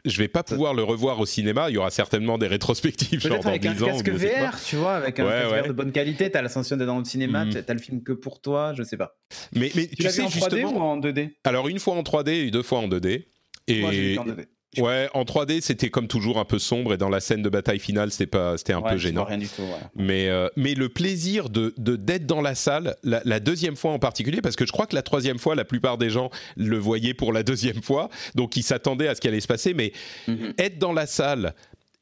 je 0.10 0.18
vais 0.18 0.28
pas 0.28 0.44
pouvoir 0.44 0.74
le 0.74 0.84
revoir 0.84 1.20
au 1.20 1.26
cinéma. 1.26 1.70
Il 1.70 1.74
y 1.74 1.78
aura 1.78 1.90
certainement 1.92 2.38
des 2.38 2.48
rétrospectives, 2.48 3.20
genre 3.22 3.40
dans 3.40 3.50
avec 3.50 3.66
un 3.66 3.74
10 3.74 3.84
ans. 3.84 3.86
casque 3.88 4.18
sais 4.18 4.30
pas. 4.30 4.50
VR, 4.52 4.64
tu 4.64 4.76
vois, 4.78 4.96
avec 4.96 5.20
un 5.20 5.26
Ouais, 5.26 5.32
casque 5.32 5.52
ouais. 5.52 5.62
VR 5.62 5.68
de 5.68 5.74
bonne 5.74 5.92
qualité, 5.92 6.30
t'as 6.32 6.42
la 6.42 6.50
sensation 6.50 6.78
d'être 6.78 6.88
dans 6.88 7.00
le 7.00 7.06
cinéma, 7.06 7.46
Mhm. 7.46 7.64
t'as 7.64 7.74
le 7.74 7.80
film 7.80 8.04
que 8.04 8.14
pour 8.14 8.42
toi, 8.42 8.74
je 8.76 8.84
sais 8.84 8.98
pas. 8.98 9.18
Mais, 9.54 9.72
mais 9.76 9.88
Tu, 9.88 9.96
tu 9.98 10.10
sais, 10.10 10.22
vu 10.22 10.26
en 10.26 10.30
3D 10.30 10.56
justement. 10.58 10.74
ou 10.74 10.82
en 10.82 10.98
2D 10.98 11.38
Alors, 11.44 11.68
une 11.68 11.80
fois 11.80 11.96
en 11.96 12.04
3D 12.04 12.30
et 12.48 12.52
deux 12.52 12.64
fois 12.64 12.80
en 12.80 12.88
2D. 12.88 13.28
Et 13.68 13.82
Moi, 13.82 13.92
j'ai 13.92 14.14
vu 14.14 14.18
en 14.20 14.26
2D. 14.26 14.46
Ouais, 14.82 15.10
en 15.14 15.24
3D, 15.24 15.62
c'était 15.62 15.90
comme 15.90 16.08
toujours 16.08 16.40
un 16.40 16.46
peu 16.46 16.60
sombre 16.60 16.94
et 16.94 16.98
dans 16.98 17.10
la 17.10 17.20
scène 17.20 17.42
de 17.44 17.50
bataille 17.50 17.80
finale, 17.80 18.12
c'était 18.12 18.26
pas, 18.28 18.58
c'était 18.58 18.74
un 18.74 18.82
Ouais, 18.82 18.92
peu 18.92 18.98
gênant. 18.98 19.22
vois 19.22 19.30
rien 19.30 19.38
du 19.38 19.48
tout. 19.48 19.64
voilà. 19.66 19.90
Mais, 19.96 20.30
euh, 20.30 20.48
mais 20.56 20.74
le 20.74 20.90
plaisir 20.90 21.50
de 21.50 21.74
d'être 21.78 22.26
dans 22.26 22.42
la 22.42 22.56
salle, 22.56 22.96
la, 23.04 23.22
la 23.26 23.40
deuxième 23.40 23.76
fois 23.76 23.92
en 23.92 24.00
particulier, 24.00 24.42
parce 24.42 24.56
que 24.56 24.66
je 24.66 24.72
crois 24.72 24.86
que 24.88 24.96
la 24.96 25.02
troisième 25.04 25.40
fois, 25.40 25.56
la 25.56 25.66
plupart 25.66 25.98
des 25.98 26.10
gens 26.10 26.30
le 26.56 26.78
voyaient 26.78 27.14
pour 27.14 27.34
la 27.34 27.44
deuxième 27.44 27.82
fois, 27.82 28.10
donc 28.36 28.56
ils 28.58 28.64
s'attendaient 28.64 29.08
à 29.08 29.16
ce 29.16 29.22
qui 29.22 29.28
allait 29.28 29.40
se 29.42 29.48
passer. 29.48 29.74
Mais 29.74 29.92
Mhm. 30.28 30.54
être 30.58 30.78
dans 30.80 30.94
la 30.94 31.06
salle 31.06 31.54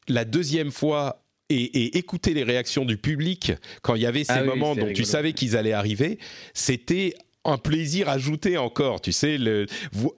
la 0.08 0.26
deuxième 0.26 0.72
fois 0.72 1.22
et, 1.50 1.64
et 1.64 1.98
écouter 1.98 2.34
les 2.34 2.44
réactions 2.44 2.86
du 2.86 2.98
public 2.98 3.52
quand 3.84 3.94
il 3.96 4.02
y 4.02 4.06
avait 4.08 4.24
ces 4.24 4.34
Ah 4.34 4.44
moments 4.44 4.76
dont 4.76 4.92
tu 4.94 5.04
savais 5.04 5.34
qu'ils 5.34 5.56
allaient 5.56 5.74
arriver, 5.74 6.18
c'était 6.56 7.14
un 7.46 7.58
plaisir 7.58 8.10
ajouté 8.10 8.58
encore, 8.58 9.02
tu 9.02 9.12
sais, 9.12 9.38
le, 9.38 9.66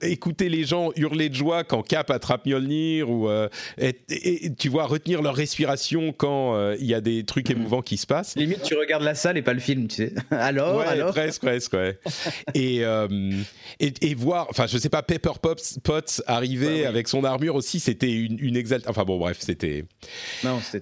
écouter 0.02 0.48
les 0.48 0.64
gens 0.64 0.90
hurler 0.96 1.28
de 1.28 1.34
joie 1.34 1.64
quand 1.64 1.82
Cap 1.82 2.10
attrape 2.10 2.46
Mjolnir 2.46 3.10
ou 3.10 3.28
euh, 3.28 3.48
et, 3.78 3.94
et- 4.10 4.46
et 4.46 4.54
tu 4.54 4.68
vois 4.68 4.86
retenir 4.86 5.22
leur 5.22 5.34
respiration 5.34 6.12
quand 6.12 6.54
euh, 6.56 6.76
il 6.80 6.86
y 6.86 6.94
a 6.94 7.00
des 7.00 7.24
trucs 7.24 7.48
Mhm. 7.50 7.56
émouvants 7.58 7.82
qui 7.82 7.96
se 7.96 8.06
passent. 8.06 8.36
Limite, 8.36 8.62
tu 8.62 8.74
regardes 8.74 9.02
la 9.02 9.14
salle 9.14 9.36
et 9.38 9.42
pas 9.42 9.52
le 9.52 9.60
film, 9.60 9.88
tu 9.88 9.96
sais. 9.96 10.12
alors, 10.30 10.78
ouais, 10.78 10.86
alors. 10.86 11.10
presque, 11.12 11.42
presque, 11.42 11.72
ouais. 11.74 11.98
et, 12.54 12.84
euh, 12.84 13.08
et, 13.80 13.92
et 14.02 14.14
voir, 14.14 14.46
enfin, 14.50 14.66
je 14.66 14.78
sais 14.78 14.88
pas, 14.88 15.02
Pepper 15.02 15.32
Pops, 15.40 15.78
Potts 15.82 16.22
arriver 16.26 16.66
Ouais, 16.82 16.86
avec 16.86 17.08
son 17.08 17.24
armure 17.24 17.54
aussi, 17.54 17.80
c'était 17.80 18.12
une, 18.12 18.38
une 18.40 18.56
exaltation. 18.56 18.90
Enfin 18.90 19.04
bon, 19.04 19.18
bref, 19.18 19.38
c'était 19.40 19.84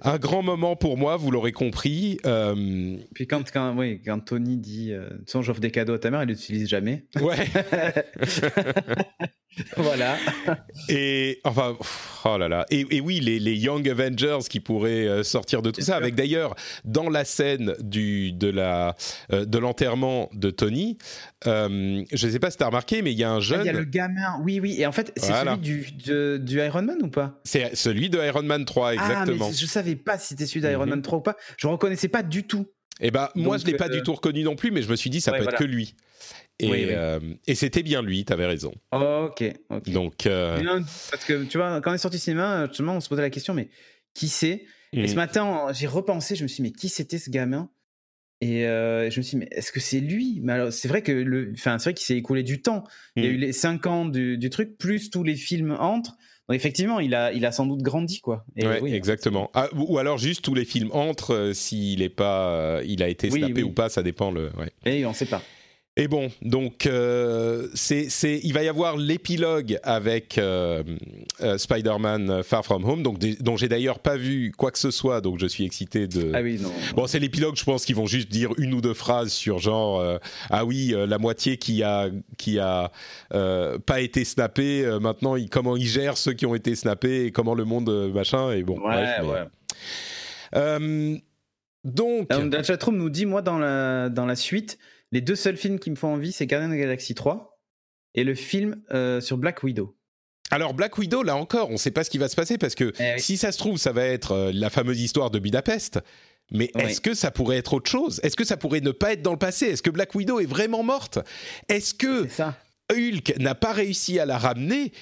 un 0.03 0.17
grand 0.17 0.41
moment 0.43 0.75
pour 0.75 0.97
moi, 0.97 1.17
vous 1.17 1.31
l'aurez 1.31 1.51
compris. 1.51 2.17
Puis 3.13 3.27
quand, 3.27 3.51
quand, 3.51 3.75
oui, 3.77 4.01
quand 4.03 4.19
Tony 4.19 4.57
dit, 4.57 4.91
façon, 5.25 5.41
j'offre 5.41 5.59
des 5.59 5.71
cadeaux 5.71 5.93
à 5.93 5.99
ta 5.99 6.09
mère, 6.11 6.21
elle 6.21 6.36
l'utilise 6.37 6.69
jamais. 6.69 7.05
ouais. 7.21 7.35
voilà. 9.77 10.17
Et 10.89 11.39
enfin, 11.43 11.75
oh 12.25 12.37
là 12.37 12.47
là. 12.47 12.65
Et, 12.69 12.85
et 12.91 13.01
oui, 13.01 13.19
les, 13.19 13.39
les 13.39 13.55
Young 13.55 13.87
Avengers 13.89 14.39
qui 14.49 14.59
pourraient 14.59 15.07
euh, 15.07 15.23
sortir 15.23 15.61
de 15.61 15.71
tout 15.71 15.81
ça. 15.81 15.85
sûr. 15.85 15.95
Avec 15.95 16.15
d'ailleurs 16.15 16.55
dans 16.85 17.09
la 17.09 17.25
scène 17.25 17.73
du 17.79 18.31
de 18.33 18.49
la 18.49 18.95
euh, 19.31 19.45
de 19.45 19.57
l'enterrement 19.57 20.29
de 20.33 20.49
Tony. 20.51 20.97
euh, 21.47 22.03
je 22.11 22.27
ne 22.27 22.31
sais 22.31 22.39
pas 22.39 22.51
si 22.51 22.57
tu 22.57 22.63
as 22.63 22.67
remarqué, 22.67 23.01
mais 23.01 23.11
il 23.11 23.17
y 23.17 23.23
a 23.23 23.31
un 23.31 23.37
Ah, 23.37 23.41
jeune. 23.41 23.61
Il 23.63 23.65
y 23.65 23.69
a 23.69 23.73
le 23.73 23.83
gamin, 23.83 24.39
oui, 24.43 24.59
oui. 24.59 24.75
Et 24.79 24.85
en 24.85 24.91
fait, 24.91 25.11
c'est 25.17 25.27
Voilà. 25.31 25.51
celui 25.53 25.61
du, 25.61 25.87
de- 26.05 26.37
du 26.37 26.57
Iron 26.59 26.81
Man 26.83 26.97
ou 27.01 27.09
pas? 27.09 27.39
C'est 27.43 27.75
celui 27.75 28.09
de 28.09 28.19
Iron 28.19 28.43
Man 28.43 28.65
3, 28.65 28.93
exactement. 28.93 29.45
Ah, 29.47 29.49
mais 29.49 29.55
je 29.57 29.65
savais 29.65 29.95
pas 29.95 30.17
si 30.17 30.29
c'était 30.29 30.45
celui 30.45 30.61
d'Iron 30.61 30.83
Mhm. 30.83 30.89
Man 30.91 31.01
3 31.01 31.19
ou 31.19 31.21
pas. 31.21 31.35
Je 31.57 31.67
reconnaissais 31.67 32.07
pas 32.09 32.23
du 32.23 32.43
tout. 32.43 32.67
Et 32.99 33.11
ben 33.11 33.29
moi, 33.35 33.57
Donc, 33.57 33.65
je 33.65 33.71
l'ai 33.71 33.77
pas 33.77 33.85
euh, 33.87 33.89
du 33.89 34.01
tout 34.01 34.13
reconnu 34.13 34.41
non 34.43 34.55
plus, 34.55 34.71
mais 34.71 34.81
je 34.81 34.89
me 34.89 34.95
suis 34.95 35.09
dit 35.11 35.21
ça 35.21 35.31
Ouais, 35.31 35.37
peut 35.37 35.43
voilà. 35.43 35.57
être 35.57 35.63
que 35.63 35.69
lui. 35.69 35.95
Et, 36.59 36.69
Oui, 36.69 36.85
oui. 36.87 36.91
euh, 36.91 37.19
et 37.45 37.53
c'était 37.55 37.83
bien 37.83 38.01
lui, 38.01 38.25
tu 38.25 38.33
avais 38.33 38.47
raison. 38.47 38.73
ok, 38.91 39.43
ok. 39.69 39.89
Donc, 39.91 40.25
euh, 40.25 40.59
non, 40.61 40.83
parce 41.11 41.23
que 41.23 41.43
tu 41.43 41.57
vois, 41.57 41.81
quand 41.81 41.91
on 41.91 41.93
est 41.93 41.99
sorti 41.99 42.17
cinéma, 42.17 42.65
justement, 42.67 42.95
on 42.95 42.99
se 42.99 43.09
posait 43.09 43.21
la 43.21 43.29
question, 43.29 43.53
mais 43.53 43.69
qui 44.13 44.27
c'est? 44.27 44.65
Et 44.93 45.03
mm. 45.03 45.07
ce 45.07 45.15
matin, 45.15 45.67
j'ai 45.73 45.87
repensé, 45.87 46.35
je 46.35 46.43
me 46.43 46.47
suis 46.47 46.63
dit, 46.63 46.69
mais 46.69 46.71
qui 46.71 46.89
c'était 46.89 47.19
ce 47.19 47.29
gamin? 47.29 47.69
Et 48.41 48.63
je 48.63 49.17
me 49.17 49.23
suis 49.23 49.37
dit, 49.37 49.37
mais 49.37 49.49
est-ce 49.51 49.71
que 49.71 49.79
c'est 49.79 49.99
lui? 49.99 50.39
Mais 50.41 50.71
c'est 50.71 50.87
vrai 50.87 51.03
que 51.03 51.11
le, 51.11 51.51
enfin, 51.53 51.77
c'est 51.77 51.89
vrai 51.89 51.93
qu'il 51.93 52.05
s'est 52.05 52.17
écoulé 52.17 52.43
du 52.43 52.61
temps. 52.61 52.83
Il 53.15 53.23
y 53.23 53.27
a 53.27 53.29
eu 53.29 53.37
mmh. 53.37 53.41
les 53.41 53.53
5 53.53 53.85
ans 53.87 54.05
du, 54.05 54.37
du, 54.37 54.49
truc, 54.49 54.77
plus 54.77 55.09
tous 55.11 55.23
les 55.23 55.35
films 55.35 55.75
entrent. 55.79 56.17
Donc 56.47 56.55
effectivement, 56.55 56.99
il 56.99 57.13
a, 57.13 57.33
il 57.33 57.45
a 57.45 57.51
sans 57.51 57.65
doute 57.65 57.81
grandi, 57.81 58.21
quoi. 58.21 58.45
oui, 58.81 58.93
exactement. 58.93 59.51
Ah, 59.53 59.67
ou 59.75 59.97
alors 59.97 60.17
juste 60.17 60.43
tous 60.43 60.55
les 60.55 60.65
films 60.65 60.89
entrent, 60.93 61.51
s'il 61.53 62.01
est 62.01 62.09
pas, 62.09 62.79
il 62.85 63.03
a 63.03 63.09
été 63.09 63.29
snappé 63.29 63.63
ou 63.63 63.73
pas, 63.73 63.89
ça 63.89 64.01
dépend 64.01 64.31
le. 64.31 64.49
Ouais. 64.57 64.71
Et 64.85 65.05
on 65.05 65.09
ne 65.09 65.15
sait 65.15 65.25
pas. 65.25 65.43
Et 65.99 66.07
bon, 66.07 66.29
donc 66.43 66.85
euh, 66.85 67.67
c'est, 67.73 68.09
c'est, 68.09 68.39
il 68.43 68.53
va 68.53 68.61
y 68.61 68.67
avoir 68.67 68.97
l'épilogue 68.97 69.79
avec 69.81 70.37
euh, 70.37 70.83
euh, 71.41 71.57
Spider-Man 71.57 72.43
Far 72.43 72.63
From 72.63 72.85
Home, 72.85 73.01
donc 73.01 73.17
dont 73.41 73.57
j'ai 73.57 73.67
d'ailleurs 73.67 73.97
pas 73.97 74.15
vu 74.15 74.53
quoi 74.55 74.69
que 74.69 74.77
ce 74.77 74.91
soit, 74.91 75.21
donc 75.21 75.39
je 75.39 75.47
suis 75.47 75.65
excité 75.65 76.05
de. 76.05 76.31
Ah 76.35 76.41
oui, 76.43 76.59
non. 76.61 76.71
Bon, 76.95 77.07
c'est 77.07 77.17
l'épilogue, 77.17 77.55
je 77.55 77.63
pense 77.63 77.83
qu'ils 77.83 77.95
vont 77.95 78.05
juste 78.05 78.29
dire 78.29 78.51
une 78.59 78.75
ou 78.75 78.81
deux 78.81 78.93
phrases 78.93 79.31
sur 79.31 79.57
genre 79.57 80.19
ah 80.51 80.65
oui, 80.65 80.93
la 80.95 81.17
moitié 81.17 81.57
qui 81.57 81.81
a 81.81 82.09
qui 82.37 82.59
a 82.59 82.91
pas 83.31 83.99
été 83.99 84.23
snappé, 84.23 84.85
maintenant 85.01 85.35
il, 85.35 85.49
comment 85.49 85.75
ils 85.75 85.87
gèrent 85.87 86.17
ceux 86.17 86.33
qui 86.33 86.45
ont 86.45 86.53
été 86.53 86.75
snappés 86.75 87.25
et 87.25 87.31
comment 87.31 87.55
le 87.55 87.65
monde 87.65 88.11
machin 88.13 88.51
et 88.51 88.61
bon. 88.61 88.79
Ouais, 88.87 89.15
ouais. 90.53 91.21
donc. 91.83 92.29
Dans 92.29 92.51
la 92.51 92.61
chatroom 92.61 92.97
nous 92.97 93.09
dit 93.09 93.25
moi 93.25 93.41
dans 93.41 93.57
la 93.57 94.09
dans 94.09 94.27
la 94.27 94.35
suite 94.35 94.77
les 95.11 95.21
deux 95.21 95.35
seuls 95.35 95.57
films 95.57 95.79
qui 95.79 95.89
me 95.89 95.95
font 95.95 96.13
envie, 96.13 96.31
c'est 96.31 96.47
Guardian 96.47 96.69
of 96.69 96.75
the 96.75 96.79
Galaxy 96.79 97.15
3 97.15 97.59
et 98.15 98.23
le 98.23 98.35
film 98.35 98.81
euh, 98.91 99.21
sur 99.21 99.37
Black 99.37 99.63
Widow. 99.63 99.95
Alors 100.49 100.73
Black 100.73 100.97
Widow, 100.97 101.23
là 101.23 101.35
encore, 101.35 101.69
on 101.69 101.73
ne 101.73 101.77
sait 101.77 101.91
pas 101.91 102.03
ce 102.03 102.09
qui 102.09 102.17
va 102.17 102.29
se 102.29 102.35
passer 102.35 102.57
parce 102.57 102.75
que 102.75 102.93
eh 102.99 103.19
si 103.19 103.37
ça 103.37 103.51
se 103.51 103.57
trouve, 103.57 103.77
ça 103.77 103.91
va 103.91 104.03
être 104.03 104.31
euh, 104.31 104.51
la 104.53 104.69
fameuse 104.69 105.01
histoire 105.01 105.29
de 105.29 105.39
Budapest. 105.39 105.99
Mais 106.51 106.71
est-ce 106.77 107.01
que 107.01 107.13
ça 107.13 107.29
pourrait 107.29 107.57
être 107.57 107.73
autre 107.73 107.91
chose? 107.91 108.21
Est-ce 108.23 108.37
que 108.37 108.45
ça 108.45 108.55
pourrait 108.55 108.79
ne 108.79 108.91
pas 108.91 109.11
être 109.11 109.21
dans 109.21 109.33
le 109.33 109.37
passé? 109.37 109.65
Est-ce 109.65 109.83
que 109.83 109.89
Black 109.89 110.15
Widow 110.15 110.39
est 110.39 110.45
vraiment 110.45 110.81
morte? 110.81 111.19
Est-ce 111.67 111.93
que 111.93 112.25
Hulk 112.89 113.33
n'a 113.39 113.53
pas 113.53 113.73
réussi 113.73 114.17
à 114.17 114.25
la 114.25 114.37
ramener? 114.37 114.93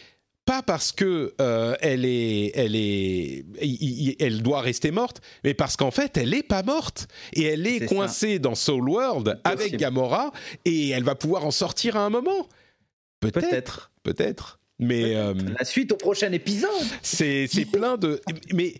Pas 0.45 0.61
parce 0.61 0.91
que 0.91 1.33
euh, 1.41 1.75
elle 1.81 2.05
est, 2.05 2.51
elle 2.55 2.75
est, 2.75 3.45
elle 4.19 4.43
doit 4.43 4.61
rester 4.61 4.91
morte, 4.91 5.21
mais 5.43 5.53
parce 5.53 5.75
qu'en 5.75 5.91
fait, 5.91 6.17
elle 6.17 6.33
est 6.33 6.43
pas 6.43 6.61
morte 6.63 7.07
et 7.33 7.43
elle 7.43 7.65
est, 7.65 7.85
coincée 7.87 8.39
dans 8.39 8.55
Soul 8.55 8.89
World 8.89 9.39
avec 9.43 9.75
Gamora 9.77 10.31
et 10.63 10.89
elle 10.89 11.03
va 11.03 11.15
pouvoir 11.15 11.45
en 11.45 11.51
sortir 11.51 11.97
à 11.97 12.05
un 12.05 12.09
moment. 12.09 12.47
Peut-être, 13.19 13.91
peut-être. 14.03 14.59
mais 14.77 15.15
euh, 15.15 15.33
la 15.57 15.65
suite 15.65 15.91
au 15.91 15.97
prochain 15.97 16.31
épisode. 16.31 16.69
C'est 17.01 17.47
plein 17.71 17.97
de, 17.97 18.21
mais 18.53 18.75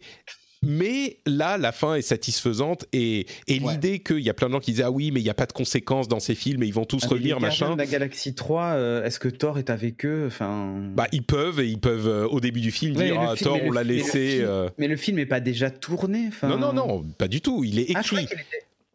mais 0.66 1.18
là, 1.26 1.58
la 1.58 1.72
fin 1.72 1.96
est 1.96 2.02
satisfaisante 2.02 2.86
et, 2.94 3.26
l'idée 3.48 4.00
qu'il 4.00 4.20
y 4.20 4.30
a 4.30 4.34
plein 4.34 4.48
de 4.48 4.54
gens 4.54 4.60
qui 4.60 4.72
disent 4.72 4.82
ah 4.82 4.92
oui, 4.92 5.12
mais 5.12 5.20
il 5.20 5.24
n'y 5.24 5.30
a 5.30 5.36
pas 5.36 5.46
de 5.46 5.54
conséquences 5.54 6.08
dans 6.08 6.20
ces 6.20 6.36
films 6.36 6.64
et 6.64 6.68
ils 6.68 6.74
vont 6.74 6.86
tous 6.86 7.04
ah, 7.06 7.10
revenir, 7.10 7.40
machin. 7.40 7.76
La 7.76 7.86
Galaxie 7.86 8.34
3, 8.34 8.64
euh, 8.64 9.06
est-ce 9.06 9.20
que 9.20 9.30
Thor 9.30 9.60
est 9.60 9.70
avec 9.70 10.06
eux? 10.06 10.26
Enfin. 10.28 10.76
Bah 10.96 11.08
ils 11.12 11.24
peuvent 11.24 11.60
et 11.60 11.68
ils 11.68 11.80
peuvent 11.80 12.08
euh, 12.08 12.28
au 12.28 12.40
début 12.40 12.62
du 12.62 12.72
film 12.72 12.96
dire 12.96 13.20
ah, 13.20 13.36
Thor 13.36 13.60
on 13.64 13.72
l'a 13.72 13.84
laissé. 13.84 14.40
Euh. 14.42 14.70
Mais 14.78 14.88
le, 14.88 14.98
film, 14.98 15.18
n'est 15.18 15.26
pas 15.26 15.40
déjà 15.40 15.70
tourné. 15.70 16.30
Non 16.44 16.58
non 16.58 16.74
non, 16.74 17.04
pas 17.18 17.28
du 17.28 17.42
tout. 17.42 17.64
Il 17.64 17.80
est 17.80 17.88
ah, 17.96 18.02
écrit. 18.02 18.28
Ah, 18.32 18.36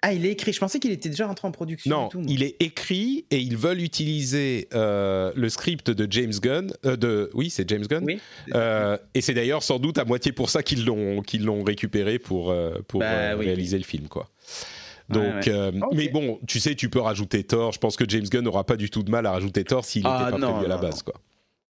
il 0.09 0.27
est 0.27 0.31
écrit. 0.31 0.53
Je 0.53 0.61
pensais 0.61 0.79
qu'il 0.79 0.93
était 0.93 1.09
déjà 1.09 1.27
rentré 1.27 1.47
en 1.47 1.53
production. 1.53 2.09
Non, 2.15 2.23
il 2.27 2.43
est 2.43 2.57
écrit 2.61 3.27
et 3.31 3.39
ils 3.39 3.57
veulent 3.57 3.81
utiliser 3.81 4.69
euh, 4.75 5.33
le 5.35 5.49
script 5.49 5.91
de 5.91 6.11
James 6.11 6.33
Gunn. 6.41 6.73
Euh, 6.87 6.97
de, 6.97 7.31
oui, 7.35 7.51
c'est 7.51 7.69
James 7.69 7.87
Gunn. 7.87 8.05
Oui, 8.05 8.21
euh, 8.55 8.97
et 9.15 9.21
c'est 9.21 9.35
d'ailleurs 9.35 9.63
sans 9.63 9.79
doute 9.79 9.99
à 9.99 10.05
moitié 10.05 10.33
pour 10.33 10.51
ça 10.51 10.63
qu'ils 10.63 10.85
l'ont 10.85 11.23
qu'ils 11.23 11.45
l'ont 11.45 11.63
récupéré 11.63 12.19
pour 12.19 12.55
pour 12.89 13.01
bah 13.01 13.37
réaliser 13.37 13.79
le 13.79 13.85
film, 13.85 14.09
quoi. 14.09 14.29
Donc, 15.09 15.51
mais 15.93 16.09
bon, 16.09 16.39
tu 16.47 16.61
sais, 16.61 16.75
tu 16.75 16.89
peux 16.89 17.01
rajouter 17.01 17.45
Thor. 17.45 17.73
Je 17.73 17.79
pense 17.79 17.97
que 17.97 18.05
James 18.09 18.27
Gunn 18.27 18.45
n'aura 18.45 18.65
pas 18.65 18.77
du 18.77 18.91
tout 18.91 19.03
de 19.03 19.11
mal 19.11 19.27
à 19.27 19.33
rajouter 19.33 19.65
Thor 19.65 19.85
s'il 19.85 20.03
n'était 20.03 20.15
ah, 20.15 20.31
pas 20.31 20.39
prévu 20.39 20.65
à 20.65 20.69
la 20.69 20.79
base, 20.79 21.03
quoi. 21.03 21.15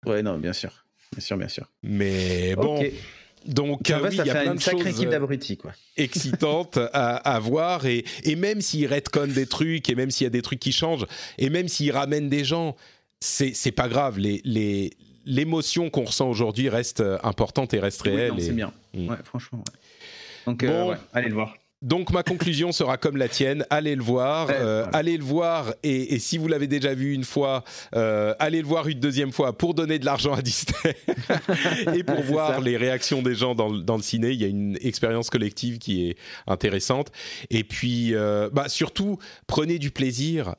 Ouais, 0.06 0.22
non, 0.22 0.38
bien 0.38 0.52
sûr, 0.52 0.84
bien 1.12 1.20
sûr, 1.20 1.36
bien 1.36 1.48
sûr. 1.48 1.66
Mais 1.82 2.54
bon. 2.56 2.82
Donc, 3.48 3.90
euh, 3.90 3.98
oui, 4.02 4.10
il 4.12 4.26
y 4.26 4.30
a 4.30 4.42
plein 4.42 4.54
de 4.54 4.60
sacrée 4.60 4.84
choses 4.84 4.98
équipe 4.98 5.08
d'abrutis, 5.08 5.56
quoi. 5.56 5.72
excitantes 5.96 6.76
à, 6.92 7.16
à, 7.16 7.38
voir. 7.40 7.86
Et, 7.86 8.04
et 8.24 8.36
même 8.36 8.60
s'ils 8.60 8.86
retconnent 8.86 9.32
des 9.32 9.46
trucs, 9.46 9.88
et 9.88 9.94
même 9.94 10.10
s'il 10.10 10.24
y 10.24 10.28
a 10.28 10.30
des 10.30 10.42
trucs 10.42 10.60
qui 10.60 10.70
changent, 10.70 11.06
et 11.38 11.48
même 11.48 11.66
s'ils 11.66 11.90
ramènent 11.90 12.28
des 12.28 12.44
gens, 12.44 12.76
c'est 13.20 13.72
pas 13.72 13.88
grave. 13.88 14.18
Les, 14.18 14.42
les, 14.44 14.92
l'émotion 15.24 15.90
qu'on 15.90 16.04
ressent 16.04 16.28
aujourd'hui 16.28 16.68
reste 16.68 17.00
euh, 17.00 17.18
importante 17.22 17.74
et 17.74 17.80
reste 17.80 18.02
réelle. 18.02 18.32
c'est 18.38 18.52
bien. 18.52 18.72
Mm. 18.94 19.08
Ouais, 19.08 19.16
franchement. 19.24 19.64
Donc, 20.46 20.62
euh, 20.62 20.94
allez 21.12 21.28
le 21.28 21.34
voir. 21.34 21.56
Donc 21.80 22.10
ma 22.10 22.24
conclusion 22.24 22.72
sera 22.72 22.96
comme 22.96 23.16
la 23.16 23.28
tienne, 23.28 23.64
allez 23.70 23.94
le 23.94 24.02
voir, 24.02 24.48
euh, 24.50 24.84
allez 24.92 25.16
le 25.16 25.22
voir 25.22 25.74
et, 25.84 26.18
si 26.18 26.36
vous 26.36 26.48
l'avez 26.48 26.66
déjà 26.66 26.92
vu 26.92 27.14
une 27.14 27.22
fois, 27.22 27.62
euh, 27.94 28.34
allez 28.40 28.62
le 28.62 28.66
voir 28.66 28.88
une 28.88 28.98
deuxième 28.98 29.30
fois 29.30 29.56
pour 29.56 29.74
donner 29.74 30.00
de 30.00 30.04
l'argent 30.04 30.34
à 30.34 30.42
Disney 30.42 30.96
et 31.94 32.02
pour 32.02 32.20
voir 32.22 32.60
les 32.60 32.76
réactions 32.76 33.22
des 33.22 33.36
gens 33.36 33.54
dans, 33.54 33.68
le 33.68 34.02
ciné. 34.02 34.30
Il 34.30 34.42
y 34.42 34.44
a 34.44 34.48
une 34.48 34.76
expérience 34.80 35.30
collective 35.30 35.78
qui 35.78 36.08
est 36.08 36.16
intéressante. 36.48 37.12
Et 37.48 37.62
puis 37.62 38.12
euh, 38.12 38.50
bah, 38.52 38.68
surtout 38.68 39.18
prenez 39.46 39.78
du 39.78 39.92
plaisir 39.92 40.56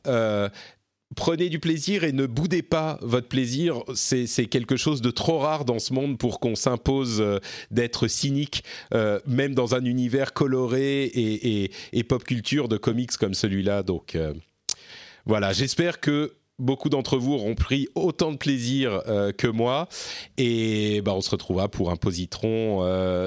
prenez 1.16 1.49
du 1.49 1.60
plaisir 1.60 2.03
et 2.03 2.12
ne 2.12 2.26
boudez 2.26 2.62
pas 2.62 2.99
votre 3.01 3.28
plaisir. 3.28 3.84
C'est 3.93 4.45
quelque 4.45 4.78
chose 4.78 5.01
de 5.01 5.12
trop 5.12 5.39
rare 5.39 5.66
dans 5.66 5.80
ce 5.80 5.93
monde 5.93 6.18
pour 6.18 6.39
qu'on 6.39 6.55
s'impose 6.55 7.22
euh, 7.22 7.39
d'être 7.72 8.07
cynique, 8.07 8.64
euh, 8.93 9.20
même 9.26 9.55
dans 9.55 9.76
un 9.76 9.84
univers 9.86 10.34
coloré 10.34 11.05
et, 11.05 12.03
pop 12.03 12.24
culture 12.24 12.68
de 12.68 12.78
comics 12.78 13.16
comme 13.18 13.34
celui-là. 13.34 13.84
Donc 13.84 14.16
euh, 14.16 14.34
voilà, 15.26 15.53
j'espère 15.53 15.99
que 15.99 16.36
beaucoup 16.57 16.89
d'entre 16.89 17.18
vous 17.18 17.34
auront 17.34 17.55
pris 17.55 17.88
autant 17.95 18.32
de 18.32 18.38
plaisir 18.38 19.01
que 19.38 19.47
moi. 19.47 19.88
Et 20.38 21.01
bah, 21.01 21.14
on 21.14 21.22
se 21.22 21.30
retrouvera 21.30 21.70
pour 21.70 21.89
un 21.91 21.95
positron 21.95 22.84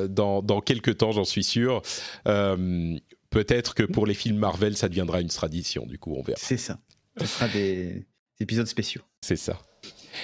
dans, 0.09 0.43
dans 0.43 0.61
quelques 0.61 0.99
temps, 0.99 1.13
j'en 1.13 1.25
suis 1.25 1.45
sûr. 1.45 1.81
Peut-être 2.25 3.75
que 3.75 3.85
pour 3.85 4.05
les 4.05 4.13
films 4.13 4.37
Marvel, 4.37 4.77
ça 4.77 4.91
deviendra 4.91 5.23
une 5.23 5.29
tradition, 5.29 5.87
du 5.87 5.99
coup, 5.99 6.15
on 6.15 6.23
verra. 6.23 6.39
C'est 6.39 6.59
ça. 6.59 6.79
Ce 7.19 7.27
sera 7.27 7.49
des 7.49 8.07
épisodes 8.41 8.67
spéciaux. 8.67 9.03
C'est 9.21 9.37
ça. 9.37 9.59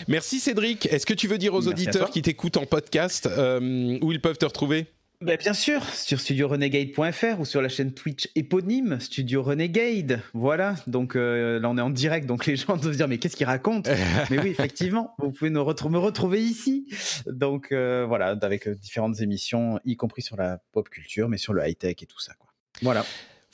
Merci 0.06 0.40
Cédric. 0.40 0.86
Est-ce 0.86 1.06
que 1.06 1.14
tu 1.14 1.28
veux 1.28 1.38
dire 1.38 1.54
aux 1.54 1.66
auditeurs 1.66 2.10
qui 2.10 2.22
t'écoutent 2.22 2.56
en 2.56 2.66
podcast 2.66 3.26
euh, 3.26 3.98
où 4.02 4.12
ils 4.12 4.20
peuvent 4.20 4.38
te 4.38 4.44
retrouver? 4.44 4.86
Bah, 5.20 5.36
bien 5.36 5.52
sûr, 5.52 5.82
sur 5.84 6.20
studiorenegade.fr 6.20 7.40
ou 7.40 7.44
sur 7.44 7.60
la 7.60 7.68
chaîne 7.68 7.92
Twitch 7.92 8.28
éponyme 8.36 9.00
Studio 9.00 9.42
Renegade. 9.42 10.20
Voilà, 10.32 10.76
donc 10.86 11.16
euh, 11.16 11.58
là 11.58 11.68
on 11.70 11.76
est 11.76 11.80
en 11.80 11.90
direct, 11.90 12.26
donc 12.26 12.46
les 12.46 12.54
gens 12.54 12.76
doivent 12.76 12.92
se 12.92 12.98
dire 12.98 13.08
mais 13.08 13.18
qu'est-ce 13.18 13.34
qu'il 13.34 13.46
raconte 13.46 13.88
Mais 14.30 14.38
oui, 14.38 14.50
effectivement, 14.50 15.16
vous 15.18 15.32
pouvez 15.32 15.50
nous 15.50 15.64
me 15.64 15.98
retrouver 15.98 16.40
ici. 16.40 16.86
Donc 17.26 17.72
euh, 17.72 18.04
voilà, 18.06 18.36
avec 18.40 18.68
différentes 18.68 19.20
émissions, 19.20 19.80
y 19.84 19.96
compris 19.96 20.22
sur 20.22 20.36
la 20.36 20.60
pop 20.70 20.88
culture, 20.88 21.28
mais 21.28 21.38
sur 21.38 21.52
le 21.52 21.66
high 21.66 21.76
tech 21.76 21.96
et 22.00 22.06
tout 22.06 22.20
ça. 22.20 22.34
Quoi. 22.34 22.50
Voilà. 22.82 23.04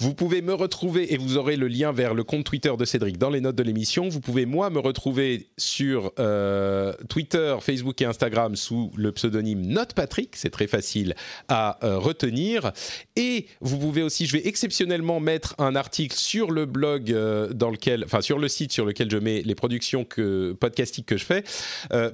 Vous 0.01 0.13
pouvez 0.13 0.43
me 0.43 0.53
retrouver 0.53 1.15
et 1.15 1.17
vous 1.17 1.37
aurez 1.37 1.57
le 1.57 1.69
lien 1.69 1.93
vers 1.93 2.15
le 2.15 2.25
compte 2.25 2.43
Twitter 2.43 2.73
de 2.77 2.85
Cédric 2.85 3.17
dans 3.17 3.31
les 3.31 3.41
notes 3.41 3.55
de 3.55 3.63
l'émission. 3.63 4.09
Vous 4.09 4.21
pouvez 4.21 4.45
moi 4.45 4.69
me 4.69 4.81
retrouver 4.81 5.51
sur 5.57 6.13
euh, 6.19 6.93
Twitter, 7.09 7.55
Facebook 7.61 8.03
et 8.03 8.05
Instagram 8.05 8.57
sous 8.57 8.91
le 8.97 9.13
pseudonyme 9.13 9.65
NotePatrick. 9.65 10.35
C'est 10.35 10.51
très 10.51 10.67
facile 10.67 11.15
à 11.47 11.79
euh, 11.85 11.97
retenir. 11.97 12.73
Et 13.15 13.47
vous 13.61 13.79
pouvez 13.79 14.03
aussi, 14.03 14.27
je 14.27 14.33
vais 14.33 14.49
exceptionnellement 14.49 15.21
mettre 15.21 15.55
un 15.59 15.77
article 15.77 16.17
sur 16.17 16.51
le 16.51 16.67
blog 16.67 17.13
euh, 17.13 17.53
dans 17.53 17.71
lequel, 17.71 18.03
enfin 18.05 18.21
sur 18.21 18.41
le 18.41 18.49
site 18.49 18.73
sur 18.73 18.87
lequel 18.87 19.09
je 19.09 19.19
mets 19.19 19.43
les 19.43 19.55
productions 19.55 20.05
que, 20.05 20.57
podcastiques 20.59 21.07
que 21.07 21.17
je 21.17 21.25
fais 21.25 21.45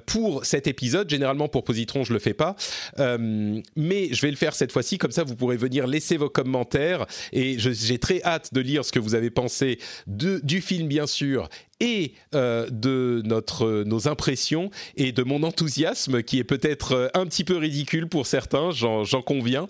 pour 0.04 0.44
cet 0.44 0.66
épisode. 0.66 1.08
Généralement 1.08 1.48
pour 1.48 1.64
Positron, 1.64 2.04
je 2.04 2.12
le 2.12 2.18
fais 2.18 2.34
pas, 2.34 2.56
mais 2.98 4.08
je 4.12 4.20
vais 4.20 4.30
le 4.30 4.36
faire 4.36 4.54
cette 4.54 4.70
fois-ci. 4.70 4.98
Comme 4.98 5.12
ça, 5.12 5.24
vous 5.24 5.34
pourrez 5.34 5.56
venir 5.56 5.86
laisser 5.86 6.18
vos 6.18 6.28
commentaires 6.28 7.06
et 7.32 7.58
je 7.58 7.69
j'ai 7.72 7.98
très 7.98 8.22
hâte 8.22 8.52
de 8.52 8.60
lire 8.60 8.84
ce 8.84 8.92
que 8.92 8.98
vous 8.98 9.14
avez 9.14 9.30
pensé 9.30 9.78
de, 10.06 10.40
du 10.42 10.60
film, 10.60 10.88
bien 10.88 11.06
sûr, 11.06 11.48
et 11.80 12.12
euh, 12.34 12.68
de 12.70 13.22
notre, 13.24 13.84
nos 13.84 14.06
impressions 14.06 14.70
et 14.96 15.12
de 15.12 15.22
mon 15.22 15.42
enthousiasme 15.42 16.22
qui 16.22 16.38
est 16.38 16.44
peut-être 16.44 16.92
euh, 16.92 17.08
un 17.14 17.26
petit 17.26 17.44
peu 17.44 17.56
ridicule 17.56 18.06
pour 18.06 18.26
certains, 18.26 18.70
j'en 18.70 19.22
conviens. 19.22 19.68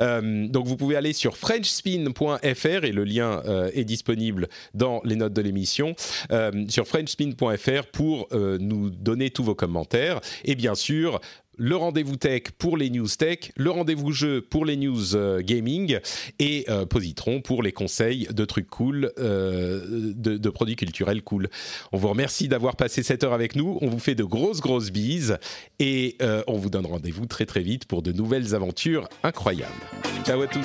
Euh, 0.00 0.46
donc 0.48 0.66
vous 0.66 0.76
pouvez 0.76 0.96
aller 0.96 1.12
sur 1.12 1.36
frenchspin.fr 1.36 2.84
et 2.84 2.92
le 2.92 3.04
lien 3.04 3.42
est 3.74 3.84
disponible 3.84 4.48
dans 4.74 5.00
les 5.04 5.16
notes 5.16 5.32
de 5.32 5.42
l'émission 5.42 5.94
sur 6.68 6.86
frenchspin.fr 6.86 7.86
pour 7.92 8.28
nous 8.32 8.90
donner 8.90 9.30
tous 9.30 9.42
vos 9.42 9.54
commentaires 9.54 10.20
et 10.44 10.54
bien 10.54 10.74
sûr 10.74 11.20
le 11.58 11.76
rendez-vous 11.76 12.16
tech 12.16 12.44
pour 12.56 12.76
les 12.76 12.88
news 12.88 13.08
tech, 13.08 13.52
le 13.56 13.70
rendez-vous 13.70 14.12
jeu 14.12 14.40
pour 14.40 14.64
les 14.64 14.76
news 14.76 15.14
euh, 15.14 15.42
gaming 15.42 15.98
et 16.38 16.64
euh, 16.68 16.86
Positron 16.86 17.40
pour 17.40 17.62
les 17.62 17.72
conseils 17.72 18.28
de 18.30 18.44
trucs 18.44 18.68
cool, 18.68 19.12
euh, 19.18 20.12
de, 20.14 20.50
produits 20.50 20.76
culturels 20.76 21.22
cool. 21.22 21.48
On 21.92 21.98
vous 21.98 22.08
remercie 22.08 22.48
d'avoir 22.48 22.76
passé 22.76 23.02
cette 23.02 23.24
heure 23.24 23.32
avec 23.32 23.56
nous. 23.56 23.78
On 23.82 23.88
vous 23.88 23.98
fait 23.98 24.14
de 24.14 24.24
grosses 24.24 24.60
grosses 24.60 24.90
bises 24.90 25.36
et 25.78 26.16
on 26.46 26.56
vous 26.56 26.70
donne 26.70 26.86
rendez-vous 26.86 27.26
très 27.26 27.44
très 27.44 27.62
vite 27.62 27.84
pour 27.86 28.02
de 28.02 28.12
nouvelles 28.12 28.54
aventures 28.54 29.08
incroyables. 29.22 29.72
Ciao 30.24 30.40
à 30.40 30.46
tous. 30.46 30.64